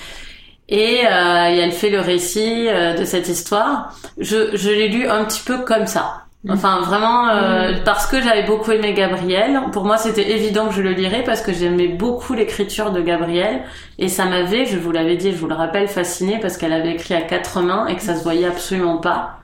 Et, 0.68 1.00
euh, 1.06 1.44
elle 1.46 1.72
fait 1.72 1.90
le 1.90 2.00
récit 2.00 2.68
euh, 2.68 2.94
de 2.94 3.04
cette 3.04 3.28
histoire. 3.28 3.94
Je, 4.18 4.54
je 4.54 4.68
l'ai 4.68 4.88
lu 4.88 5.08
un 5.08 5.24
petit 5.24 5.42
peu 5.44 5.58
comme 5.58 5.86
ça. 5.86 6.24
Mm. 6.44 6.52
Enfin, 6.52 6.80
vraiment, 6.82 7.28
euh, 7.28 7.72
mm. 7.72 7.84
parce 7.84 8.06
que 8.06 8.20
j'avais 8.20 8.44
beaucoup 8.44 8.70
aimé 8.72 8.92
Gabriel. 8.92 9.60
Pour 9.72 9.84
moi, 9.84 9.96
c'était 9.96 10.30
évident 10.30 10.68
que 10.68 10.74
je 10.74 10.82
le 10.82 10.92
lirais 10.92 11.22
parce 11.24 11.40
que 11.40 11.52
j'aimais 11.52 11.88
beaucoup 11.88 12.34
l'écriture 12.34 12.92
de 12.92 13.00
Gabriel. 13.00 13.62
Et 13.98 14.08
ça 14.08 14.26
m'avait, 14.26 14.66
je 14.66 14.78
vous 14.78 14.92
l'avais 14.92 15.16
dit, 15.16 15.32
je 15.32 15.36
vous 15.36 15.48
le 15.48 15.54
rappelle, 15.54 15.88
fasciné 15.88 16.38
parce 16.40 16.56
qu'elle 16.56 16.72
avait 16.72 16.92
écrit 16.92 17.14
à 17.14 17.22
quatre 17.22 17.60
mains 17.60 17.86
et 17.86 17.96
que 17.96 18.02
ça 18.02 18.14
se 18.14 18.22
voyait 18.22 18.46
absolument 18.46 18.98
pas. 18.98 19.38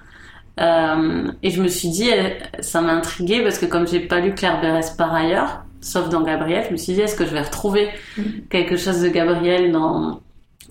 Euh, 0.61 1.31
et 1.43 1.51
je 1.51 1.63
me 1.63 1.69
suis 1.69 1.89
dit, 1.89 2.11
ça 2.61 2.81
m'a 2.81 2.93
intrigué 2.93 3.43
parce 3.43 3.59
que 3.59 3.67
comme 3.67 3.87
j'ai 3.87 4.01
pas 4.01 4.21
lu 4.21 4.35
Claire 4.35 4.61
Berès 4.61 4.91
par 4.97 5.13
ailleurs, 5.15 5.65
sauf 5.81 6.09
dans 6.09 6.23
Gabriel, 6.23 6.65
je 6.67 6.73
me 6.73 6.77
suis 6.77 6.95
dit, 6.95 7.01
est-ce 7.01 7.17
que 7.17 7.27
je 7.27 7.33
vais 7.33 7.43
retrouver 7.43 7.91
mm. 8.17 8.23
quelque 8.51 8.77
chose 8.77 9.01
de 9.01 9.09
Gabriel 9.09 9.73
dans, 9.73 10.21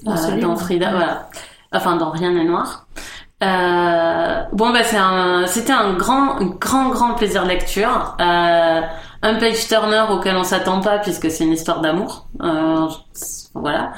dans, 0.04 0.14
euh, 0.14 0.56
Frida, 0.56 0.92
voilà. 0.92 1.30
Enfin, 1.72 1.96
dans 1.98 2.12
Rien 2.12 2.34
n'est 2.34 2.46
noir. 2.46 2.88
Euh, 3.44 4.44
bon, 4.54 4.72
bah, 4.72 4.84
c'est 4.84 4.98
un, 4.98 5.46
c'était 5.48 5.74
un 5.74 5.94
grand, 5.94 6.42
grand, 6.60 6.90
grand 6.90 7.14
plaisir 7.16 7.44
de 7.44 7.50
lecture. 7.50 8.16
Euh, 8.22 8.82
un 9.22 9.36
page 9.36 9.68
turner 9.68 10.06
auquel 10.12 10.36
on 10.36 10.44
s'attend 10.44 10.82
pas 10.82 11.00
puisque 11.00 11.30
c'est 11.30 11.44
une 11.44 11.54
histoire 11.54 11.82
d'amour. 11.82 12.28
Euh, 12.42 12.88
voilà. 13.54 13.94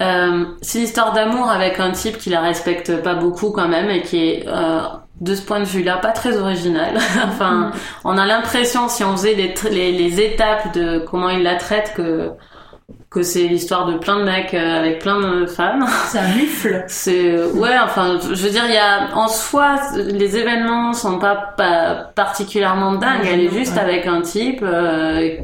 Euh, 0.00 0.44
c'est 0.62 0.78
une 0.78 0.84
histoire 0.84 1.12
d'amour 1.12 1.50
avec 1.50 1.78
un 1.78 1.90
type 1.90 2.16
qui 2.16 2.30
la 2.30 2.40
respecte 2.40 3.02
pas 3.02 3.14
beaucoup 3.14 3.50
quand 3.50 3.68
même 3.68 3.90
et 3.90 4.00
qui 4.02 4.28
est 4.28 4.44
euh, 4.46 4.80
de 5.20 5.34
ce 5.34 5.42
point 5.42 5.60
de 5.60 5.66
vue-là 5.66 5.98
pas 5.98 6.12
très 6.12 6.38
original. 6.38 6.96
enfin, 7.24 7.52
mm. 7.52 7.72
on 8.04 8.16
a 8.16 8.26
l'impression 8.26 8.88
si 8.88 9.04
on 9.04 9.12
faisait 9.12 9.34
les, 9.34 9.54
les, 9.70 9.92
les, 9.92 10.20
étapes 10.20 10.72
de 10.74 10.98
comment 11.00 11.28
il 11.28 11.42
la 11.42 11.56
traite 11.56 11.92
que 11.94 12.30
que 13.10 13.24
c'est 13.24 13.42
l'histoire 13.42 13.86
de 13.86 13.98
plein 13.98 14.20
de 14.20 14.24
mecs 14.24 14.54
euh, 14.54 14.78
avec 14.78 15.00
plein 15.00 15.20
de 15.20 15.46
femmes. 15.46 15.84
C'est 16.06 16.18
un 16.18 16.28
mufle. 16.36 16.84
C'est 16.88 17.42
ouais, 17.42 17.76
enfin, 17.82 18.20
je 18.22 18.40
veux 18.40 18.50
dire, 18.50 18.62
il 18.68 18.74
y 18.74 18.78
a 18.78 19.16
en 19.16 19.26
soi 19.26 19.76
les 19.96 20.36
événements 20.36 20.92
sont 20.92 21.18
pas, 21.18 21.34
pas 21.34 22.12
particulièrement 22.14 22.94
dingues. 22.94 23.26
Elle 23.26 23.40
est 23.40 23.52
juste 23.52 23.76
avec 23.76 24.06
un 24.06 24.20
type, 24.20 24.60
euh, 24.62 25.36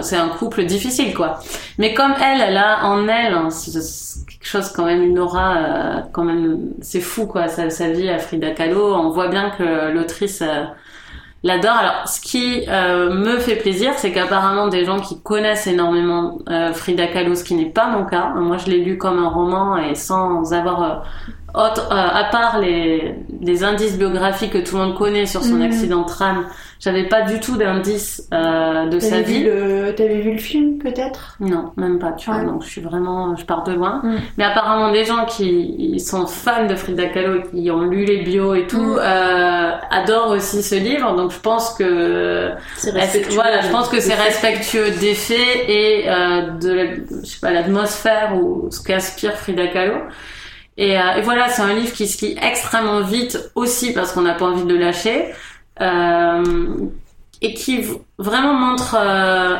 c'est 0.00 0.16
un 0.16 0.28
couple 0.28 0.64
difficile 0.64 1.12
quoi. 1.12 1.40
Mais 1.76 1.92
comme 1.92 2.14
elle, 2.22 2.40
elle 2.40 2.56
a 2.56 2.86
en 2.86 3.06
elle 3.06 3.34
hein, 3.34 3.48
quelque 3.50 4.46
chose 4.46 4.70
quand 4.70 4.86
même 4.86 5.02
une 5.02 5.18
aura 5.18 5.56
euh, 5.56 6.00
quand 6.12 6.24
même, 6.24 6.70
c'est 6.80 7.00
fou 7.00 7.26
quoi. 7.26 7.48
Sa, 7.48 7.68
sa, 7.68 7.90
vie 7.90 8.08
à 8.08 8.18
Frida 8.18 8.52
Kahlo, 8.52 8.94
on 8.94 9.10
voit 9.10 9.28
bien 9.28 9.50
que 9.50 9.92
l'autrice 9.92 10.42
l'adore. 11.44 11.76
Alors, 11.76 12.08
ce 12.08 12.20
qui 12.20 12.64
euh, 12.68 13.14
me 13.14 13.38
fait 13.38 13.56
plaisir, 13.56 13.92
c'est 13.96 14.10
qu'apparemment 14.10 14.66
des 14.66 14.84
gens 14.84 14.98
qui 14.98 15.20
connaissent 15.20 15.68
énormément 15.68 16.38
euh, 16.48 16.72
Frida 16.72 17.06
Kahlo, 17.06 17.36
ce 17.36 17.44
qui 17.44 17.54
n'est 17.54 17.70
pas 17.70 17.86
mon 17.86 18.04
cas. 18.04 18.30
Moi, 18.30 18.56
je 18.56 18.66
l'ai 18.66 18.78
lu 18.82 18.98
comme 18.98 19.18
un 19.18 19.28
roman 19.28 19.76
et 19.76 19.94
sans 19.94 20.52
avoir 20.52 21.04
euh, 21.54 21.58
autre, 21.58 21.88
à 21.90 22.24
part 22.30 22.58
les, 22.58 23.14
les 23.40 23.64
indices 23.64 23.98
biographiques 23.98 24.52
que 24.52 24.58
tout 24.58 24.76
le 24.76 24.84
monde 24.84 24.94
connaît 24.96 25.26
sur 25.26 25.42
son 25.42 25.56
mhm. 25.56 25.62
accident 25.62 26.02
de 26.02 26.06
tram, 26.06 26.46
j'avais 26.84 27.04
pas 27.04 27.22
du 27.22 27.40
tout 27.40 27.56
d'indices 27.56 28.28
euh, 28.34 28.86
de 28.88 28.98
sa 28.98 29.22
vie. 29.22 29.44
T'avais 29.96 30.20
vu 30.20 30.32
le 30.32 30.38
film 30.38 30.76
peut-être? 30.76 31.36
Non, 31.40 31.72
même 31.76 31.98
pas. 31.98 32.12
Tu 32.12 32.30
vois, 32.30 32.44
donc 32.44 32.62
je 32.62 32.68
suis 32.68 32.82
vraiment, 32.82 33.34
je 33.36 33.44
pars 33.46 33.64
de 33.64 33.72
loin. 33.72 34.00
Mm. 34.02 34.16
Mais 34.36 34.44
apparemment, 34.44 34.92
des 34.92 35.06
gens 35.06 35.24
qui 35.24 35.98
sont 35.98 36.26
fans 36.26 36.66
de 36.66 36.74
Frida 36.74 37.06
Kahlo, 37.06 37.40
qui 37.50 37.70
ont 37.70 37.82
lu 37.82 38.04
les 38.04 38.22
bios 38.22 38.54
et 38.54 38.66
tout, 38.66 38.76
mm. 38.76 38.98
euh, 39.00 39.70
adorent 39.90 40.32
aussi 40.32 40.62
ce 40.62 40.74
livre. 40.74 41.16
Donc 41.16 41.32
je 41.32 41.40
pense 41.40 41.72
que 41.72 42.52
voilà, 43.30 43.60
je 43.62 43.70
pense 43.70 43.88
que 43.88 44.00
c'est 44.00 44.14
respectueux 44.14 44.90
des 45.00 45.14
faits 45.14 45.68
et 45.68 46.04
euh, 46.06 46.50
de, 46.50 47.04
je 47.22 47.26
sais 47.26 47.40
pas, 47.40 47.50
l'atmosphère 47.50 48.36
ou 48.36 48.68
ce 48.70 48.82
qu'aspire 48.82 49.32
Frida 49.32 49.68
Kahlo. 49.68 49.94
Et, 50.76 50.98
euh, 50.98 51.16
et 51.16 51.22
voilà, 51.22 51.48
c'est 51.48 51.62
un 51.62 51.74
livre 51.74 51.92
qui 51.92 52.06
se 52.06 52.24
lit 52.24 52.36
extrêmement 52.40 53.00
vite 53.02 53.38
aussi 53.54 53.92
parce 53.92 54.12
qu'on 54.12 54.22
n'a 54.22 54.34
pas 54.34 54.46
envie 54.46 54.64
de 54.64 54.76
lâcher. 54.76 55.26
Euh, 55.80 56.42
et 57.42 57.52
qui 57.52 57.84
vraiment 58.16 58.54
montre 58.54 58.96
euh, 58.98 59.56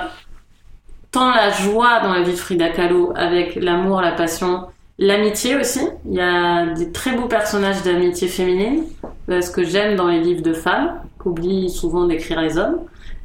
tant 1.11 1.35
la 1.35 1.51
joie 1.51 2.01
dans 2.01 2.13
la 2.13 2.23
vie 2.23 2.33
de 2.33 2.37
Frida 2.37 2.71
Kahlo 2.71 3.13
avec 3.15 3.57
l'amour, 3.57 4.01
la 4.01 4.13
passion, 4.13 4.67
l'amitié 4.99 5.57
aussi. 5.57 5.81
Il 6.09 6.15
y 6.15 6.21
a 6.21 6.67
des 6.67 6.93
très 6.93 7.13
beaux 7.13 7.27
personnages 7.27 7.83
d'amitié 7.83 8.29
féminine, 8.29 8.85
ce 9.29 9.51
que 9.51 9.65
j'aime 9.65 9.97
dans 9.97 10.07
les 10.07 10.21
livres 10.21 10.43
de 10.43 10.55
femmes, 10.55 11.01
qu'oublient 11.19 11.69
souvent 11.69 12.07
d'écrire 12.07 12.41
les 12.41 12.57
hommes. 12.59 12.79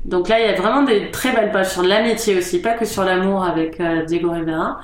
Donc 0.05 0.27
là, 0.29 0.39
il 0.39 0.47
y 0.47 0.49
a 0.49 0.55
vraiment 0.55 0.83
des 0.83 1.11
très 1.11 1.31
belles 1.31 1.51
pages 1.51 1.69
sur 1.69 1.83
l'amitié 1.83 2.37
aussi, 2.37 2.59
pas 2.59 2.73
que 2.73 2.85
sur 2.85 3.03
l'amour 3.03 3.43
avec 3.43 3.81
Diego 4.07 4.31
Rivera. 4.31 4.79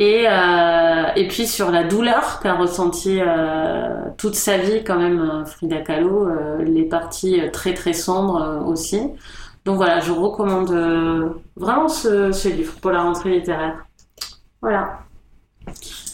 Et, 0.00 0.24
euh, 0.28 1.04
et 1.14 1.28
puis 1.28 1.46
sur 1.46 1.70
la 1.70 1.84
douleur 1.84 2.40
qu'a 2.40 2.54
ressenti 2.54 3.20
euh, 3.20 4.04
toute 4.18 4.34
sa 4.34 4.58
vie 4.58 4.82
quand 4.82 4.98
même 4.98 5.20
euh, 5.20 5.44
Frida 5.44 5.82
Kahlo, 5.82 6.28
euh, 6.28 6.62
les 6.64 6.84
parties 6.84 7.40
très 7.52 7.74
très 7.74 7.92
sombres 7.92 8.42
euh, 8.42 8.60
aussi. 8.60 9.00
Donc 9.64 9.76
voilà, 9.76 10.00
je 10.00 10.12
recommande 10.12 10.70
vraiment 11.56 11.88
ce, 11.88 12.32
ce, 12.32 12.48
livre 12.48 12.74
pour 12.82 12.90
la 12.90 13.02
rentrée 13.02 13.30
littéraire. 13.30 13.86
Voilà. 14.60 14.98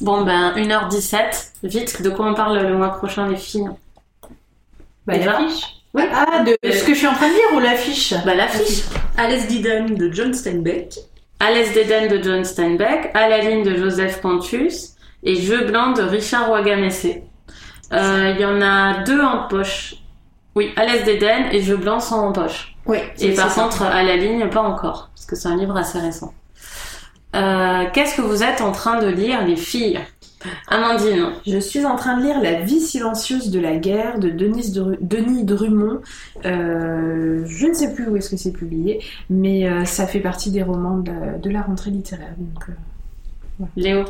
Bon 0.00 0.22
ben 0.24 0.52
1h17, 0.52 1.54
vite, 1.64 2.00
de 2.00 2.10
quoi 2.10 2.26
on 2.26 2.34
parle 2.34 2.60
le 2.60 2.76
mois 2.76 2.90
prochain 2.90 3.26
les 3.26 3.36
filles? 3.36 3.68
Bah 5.06 5.16
l'affiche 5.16 5.80
oui. 5.92 6.04
Ah, 6.12 6.44
de 6.44 6.56
ce 6.62 6.84
que 6.84 6.94
je 6.94 6.98
suis 6.98 7.06
en 7.08 7.14
train 7.14 7.28
de 7.28 7.32
lire 7.32 7.56
ou 7.56 7.58
l'affiche? 7.58 8.14
Bah 8.24 8.36
l'affiche. 8.36 8.84
Alice 9.16 9.48
Didon 9.48 9.86
de 9.96 10.08
John 10.12 10.32
Steinbeck 10.32 11.00
Alès 11.40 11.72
d'Éden 11.72 12.08
de 12.08 12.22
John 12.22 12.44
Steinbeck, 12.44 13.10
À 13.14 13.28
la 13.28 13.38
ligne 13.38 13.64
de 13.64 13.76
Joseph 13.76 14.20
Pontus 14.20 14.90
et 15.22 15.34
Jeu 15.36 15.64
blanc 15.64 15.92
de 15.92 16.02
Richard 16.02 16.50
Wagamessé. 16.50 17.24
Euh, 17.92 18.32
Il 18.34 18.40
y 18.40 18.44
en 18.44 18.60
a 18.60 19.02
deux 19.04 19.20
en 19.20 19.48
poche. 19.48 19.94
Oui, 20.54 20.72
Alès 20.76 21.04
d'Éden 21.04 21.46
et 21.52 21.62
Jeu 21.62 21.76
blanc 21.76 21.98
sont 22.00 22.16
en 22.16 22.32
poche. 22.32 22.74
Oui. 22.86 22.98
Et 23.20 23.34
par 23.34 23.54
contre, 23.54 23.82
à 23.82 24.02
la 24.02 24.16
ligne, 24.16 24.48
pas 24.48 24.62
encore, 24.62 25.10
parce 25.14 25.26
que 25.26 25.36
c'est 25.36 25.48
un 25.48 25.56
livre 25.56 25.76
assez 25.76 25.98
récent. 25.98 26.34
Euh, 27.36 27.84
Qu'est-ce 27.92 28.16
que 28.16 28.22
vous 28.22 28.42
êtes 28.42 28.60
en 28.60 28.72
train 28.72 29.00
de 29.00 29.06
lire, 29.08 29.44
les 29.46 29.56
filles? 29.56 30.00
Amandine. 30.68 31.26
Je 31.46 31.58
suis 31.58 31.84
en 31.84 31.96
train 31.96 32.16
de 32.18 32.22
lire 32.22 32.40
La 32.40 32.60
vie 32.60 32.80
silencieuse 32.80 33.50
de 33.50 33.60
la 33.60 33.76
guerre 33.76 34.18
de 34.18 34.30
Denise 34.30 34.72
Dru- 34.72 34.98
Denis 35.00 35.44
Drummond. 35.44 36.00
Euh, 36.46 37.44
je 37.46 37.66
ne 37.66 37.74
sais 37.74 37.92
plus 37.94 38.08
où 38.08 38.16
est-ce 38.16 38.30
que 38.30 38.36
c'est 38.36 38.52
publié, 38.52 39.00
mais 39.28 39.68
euh, 39.68 39.84
ça 39.84 40.06
fait 40.06 40.20
partie 40.20 40.50
des 40.50 40.62
romans 40.62 40.98
de 40.98 41.10
la, 41.10 41.38
de 41.38 41.50
la 41.50 41.62
rentrée 41.62 41.90
littéraire. 41.90 42.34
Donc, 42.38 42.64
euh, 42.68 43.64
Léo. 43.76 44.04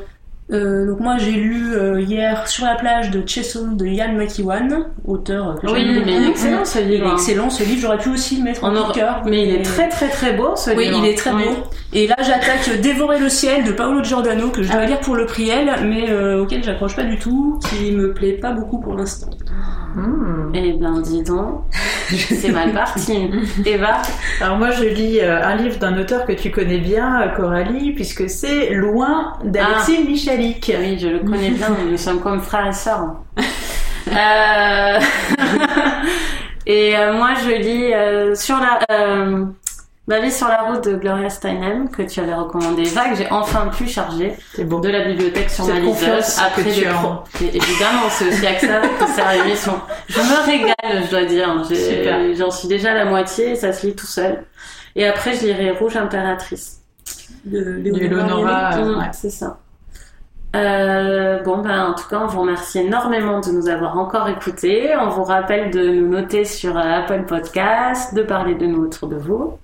Euh, 0.52 0.86
donc 0.86 0.98
moi 1.01 1.16
j'ai 1.18 1.31
lu 1.32 1.74
euh, 1.74 2.01
hier 2.01 2.48
Sur 2.48 2.64
la 2.66 2.74
plage 2.74 3.10
de 3.10 3.22
Chesson 3.27 3.68
de 3.72 3.86
Ian 3.86 4.12
McEwan, 4.14 4.86
auteur 5.05 5.56
que 5.60 5.66
Oui, 5.68 5.85
mais 5.85 6.01
il 6.02 6.09
est 6.09 6.18
beaucoup. 6.18 6.31
excellent 6.31 6.64
ce 6.64 6.78
Il 6.81 6.93
est 6.94 7.12
excellent 7.12 7.51
ce 7.51 7.62
livre, 7.62 7.81
j'aurais 7.82 7.98
pu 7.98 8.09
aussi 8.10 8.39
le 8.39 8.43
mettre 8.44 8.64
en 8.64 8.72
de 8.72 8.93
cœur. 8.93 9.22
Mais 9.27 9.44
il 9.47 9.55
est 9.55 9.62
très 9.62 9.89
très 9.89 10.09
très 10.09 10.32
beau 10.32 10.56
ce 10.56 10.70
Oui, 10.70 10.86
livre. 10.86 10.98
il 11.05 11.09
est 11.10 11.14
très 11.16 11.31
Oui. 11.32 11.44
beau. 11.44 11.56
Et 11.93 12.06
là, 12.06 12.16
j'attaque 12.18 12.81
Dévorer 12.82 13.18
le 13.18 13.28
ciel 13.28 13.64
de 13.64 13.72
Paolo 13.72 14.02
Giordano, 14.02 14.48
que 14.51 14.62
je 14.62 14.70
dois 14.72 14.86
lire 14.86 15.01
pour 15.01 15.16
le 15.16 15.27
Priel, 15.27 15.70
mais 15.85 16.09
euh, 16.10 16.43
auquel 16.43 16.62
j'accroche 16.64 16.94
pas 16.97 17.02
du 17.05 17.18
tout, 17.18 17.59
qui 17.68 17.93
me 17.93 18.12
plaît 18.12 18.32
pas 18.35 18.52
beaucoup 18.52 18.78
pour 18.81 18.94
l'instant. 18.94 19.31
Hmm. 19.97 20.52
Eh 20.55 20.72
ben 20.74 21.01
dis 21.01 21.22
donc, 21.24 21.62
c'est 22.09 22.52
mal 22.52 22.72
parti. 22.72 23.28
Eva. 23.66 24.02
Alors 24.40 24.56
moi 24.56 24.70
je 24.70 24.85
lis 24.85 25.18
euh, 25.20 25.43
un 25.44 25.56
livre 25.56 25.78
d'un 25.81 25.98
auteur 25.98 26.27
que 26.27 26.32
tu 26.32 26.52
connais 26.52 26.78
bien, 26.78 27.28
Coralie, 27.36 27.93
puisque 27.93 28.31
c'est 28.31 28.70
Loin 28.72 29.32
d'Alexis 29.44 30.05
Oui, 30.41 30.99
je 30.99 31.09
le 31.09 31.19
connais 31.21 31.51
bien, 31.51 31.69
nous 31.89 31.97
sommes 31.99 32.21
comme 32.21 32.41
frères 32.41 32.67
et 32.69 32.73
sœurs. 32.73 33.15
Euh... 34.09 35.01
et 36.67 36.97
euh, 36.97 37.12
moi, 37.15 37.31
je 37.43 37.51
lis 37.51 37.93
euh, 37.95 38.35
sur 38.35 38.57
la 38.59 38.79
euh, 38.91 39.45
Ma 40.09 40.19
vie 40.19 40.33
sur 40.33 40.49
la 40.49 40.62
route 40.62 40.83
de 40.89 40.97
Gloria 40.97 41.31
Steinem 41.31 41.89
que 41.89 42.03
tu 42.03 42.19
avais 42.19 42.35
recommandé, 42.35 42.83
Eva, 42.83 43.11
que 43.11 43.15
j'ai 43.17 43.31
enfin 43.31 43.69
pu 43.69 43.87
charger 43.87 44.33
C'est 44.55 44.65
beau. 44.65 44.81
de 44.81 44.89
la 44.89 45.05
bibliothèque 45.05 45.51
sur 45.51 45.67
ma 45.67 45.79
liseuse 45.79 46.37
après 46.45 46.65
que 46.65 46.69
des 46.75 46.87
pro- 46.87 47.23
évidemment, 47.41 48.09
c'est 48.11 48.27
aussi 48.29 48.45
à 48.47 48.59
ça 48.59 48.81
que 48.81 49.07
sert 49.15 49.33
l'émission. 49.35 49.75
Je 50.09 50.19
me 50.19 50.47
régale, 50.47 51.05
je 51.05 51.11
dois 51.11 51.25
dire. 51.27 52.35
J'en 52.37 52.51
suis 52.51 52.67
déjà 52.67 52.91
à 52.91 52.95
la 52.95 53.05
moitié 53.05 53.51
et 53.51 53.55
ça 53.57 53.73
se 53.73 53.87
lit 53.87 53.95
tout 53.95 54.07
seul. 54.07 54.45
Et 54.97 55.07
après, 55.07 55.35
je 55.35 55.45
lirai 55.47 55.71
Rouge 55.73 55.97
Impératrice. 55.97 56.79
De 57.45 57.61
Léonora 57.85 58.73
euh, 58.79 58.85
Mm, 58.97 58.99
ouais. 58.99 59.05
C'est 59.12 59.31
ça. 59.31 59.59
Euh, 60.56 61.43
bon, 61.44 61.59
ben, 61.59 61.86
en 61.86 61.94
tout 61.94 62.09
cas, 62.09 62.20
on 62.22 62.27
vous 62.27 62.40
remercie 62.40 62.81
énormément 62.81 63.40
de 63.40 63.52
nous 63.52 63.68
avoir 63.68 63.97
encore 63.98 64.28
écoutés. 64.28 64.90
On 65.01 65.09
vous 65.09 65.22
rappelle 65.22 65.70
de 65.70 65.89
nous 65.89 66.09
noter 66.09 66.44
sur 66.44 66.77
euh, 66.77 66.81
Apple 66.81 67.24
Podcast, 67.27 68.14
de 68.14 68.22
parler 68.22 68.56
de 68.56 68.66
nous 68.66 68.85
autour 68.85 69.09
de 69.09 69.16
vous. 69.16 69.59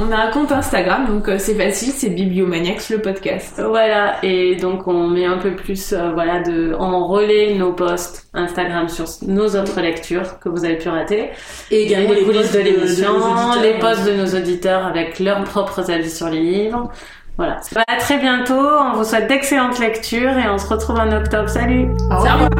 on 0.00 0.10
a 0.10 0.16
un 0.16 0.30
compte 0.30 0.50
Instagram, 0.50 1.06
donc 1.06 1.28
euh, 1.28 1.36
c'est 1.38 1.54
facile, 1.54 1.92
c'est 1.92 2.08
Bibliomaniacs 2.08 2.88
le 2.88 3.02
podcast. 3.02 3.60
Voilà, 3.62 4.16
et 4.22 4.56
donc 4.56 4.88
on 4.88 5.08
met 5.08 5.26
un 5.26 5.36
peu 5.36 5.54
plus, 5.54 5.92
euh, 5.92 6.10
voilà, 6.12 6.40
de, 6.40 6.74
on 6.78 7.06
relaie 7.06 7.54
nos 7.54 7.72
posts 7.72 8.28
Instagram 8.32 8.88
sur 8.88 9.04
nos 9.26 9.48
autres 9.56 9.80
lectures 9.80 10.38
que 10.38 10.48
vous 10.48 10.64
avez 10.64 10.78
pu 10.78 10.88
rater. 10.88 11.30
Et 11.70 11.82
également 11.82 12.12
les 12.14 12.24
coulisses 12.24 12.52
de 12.52 12.60
l'émission, 12.60 13.12
les 13.62 13.78
posts 13.78 14.06
de 14.06 14.12
nos 14.12 14.26
auditeurs 14.26 14.86
avec 14.86 15.18
leurs 15.18 15.44
propres 15.44 15.90
avis 15.90 16.10
sur 16.10 16.30
les 16.30 16.40
livres. 16.40 16.90
Voilà. 17.40 17.58
Bah, 17.74 17.84
à 17.86 17.96
très 17.96 18.18
bientôt, 18.18 18.52
on 18.54 18.98
vous 18.98 19.04
souhaite 19.04 19.26
d'excellentes 19.26 19.78
lectures 19.78 20.36
et 20.36 20.46
on 20.50 20.58
se 20.58 20.66
retrouve 20.66 20.98
en 20.98 21.10
octobre. 21.10 21.48
Salut! 21.48 21.88
Au 22.10 22.16
revoir. 22.16 22.50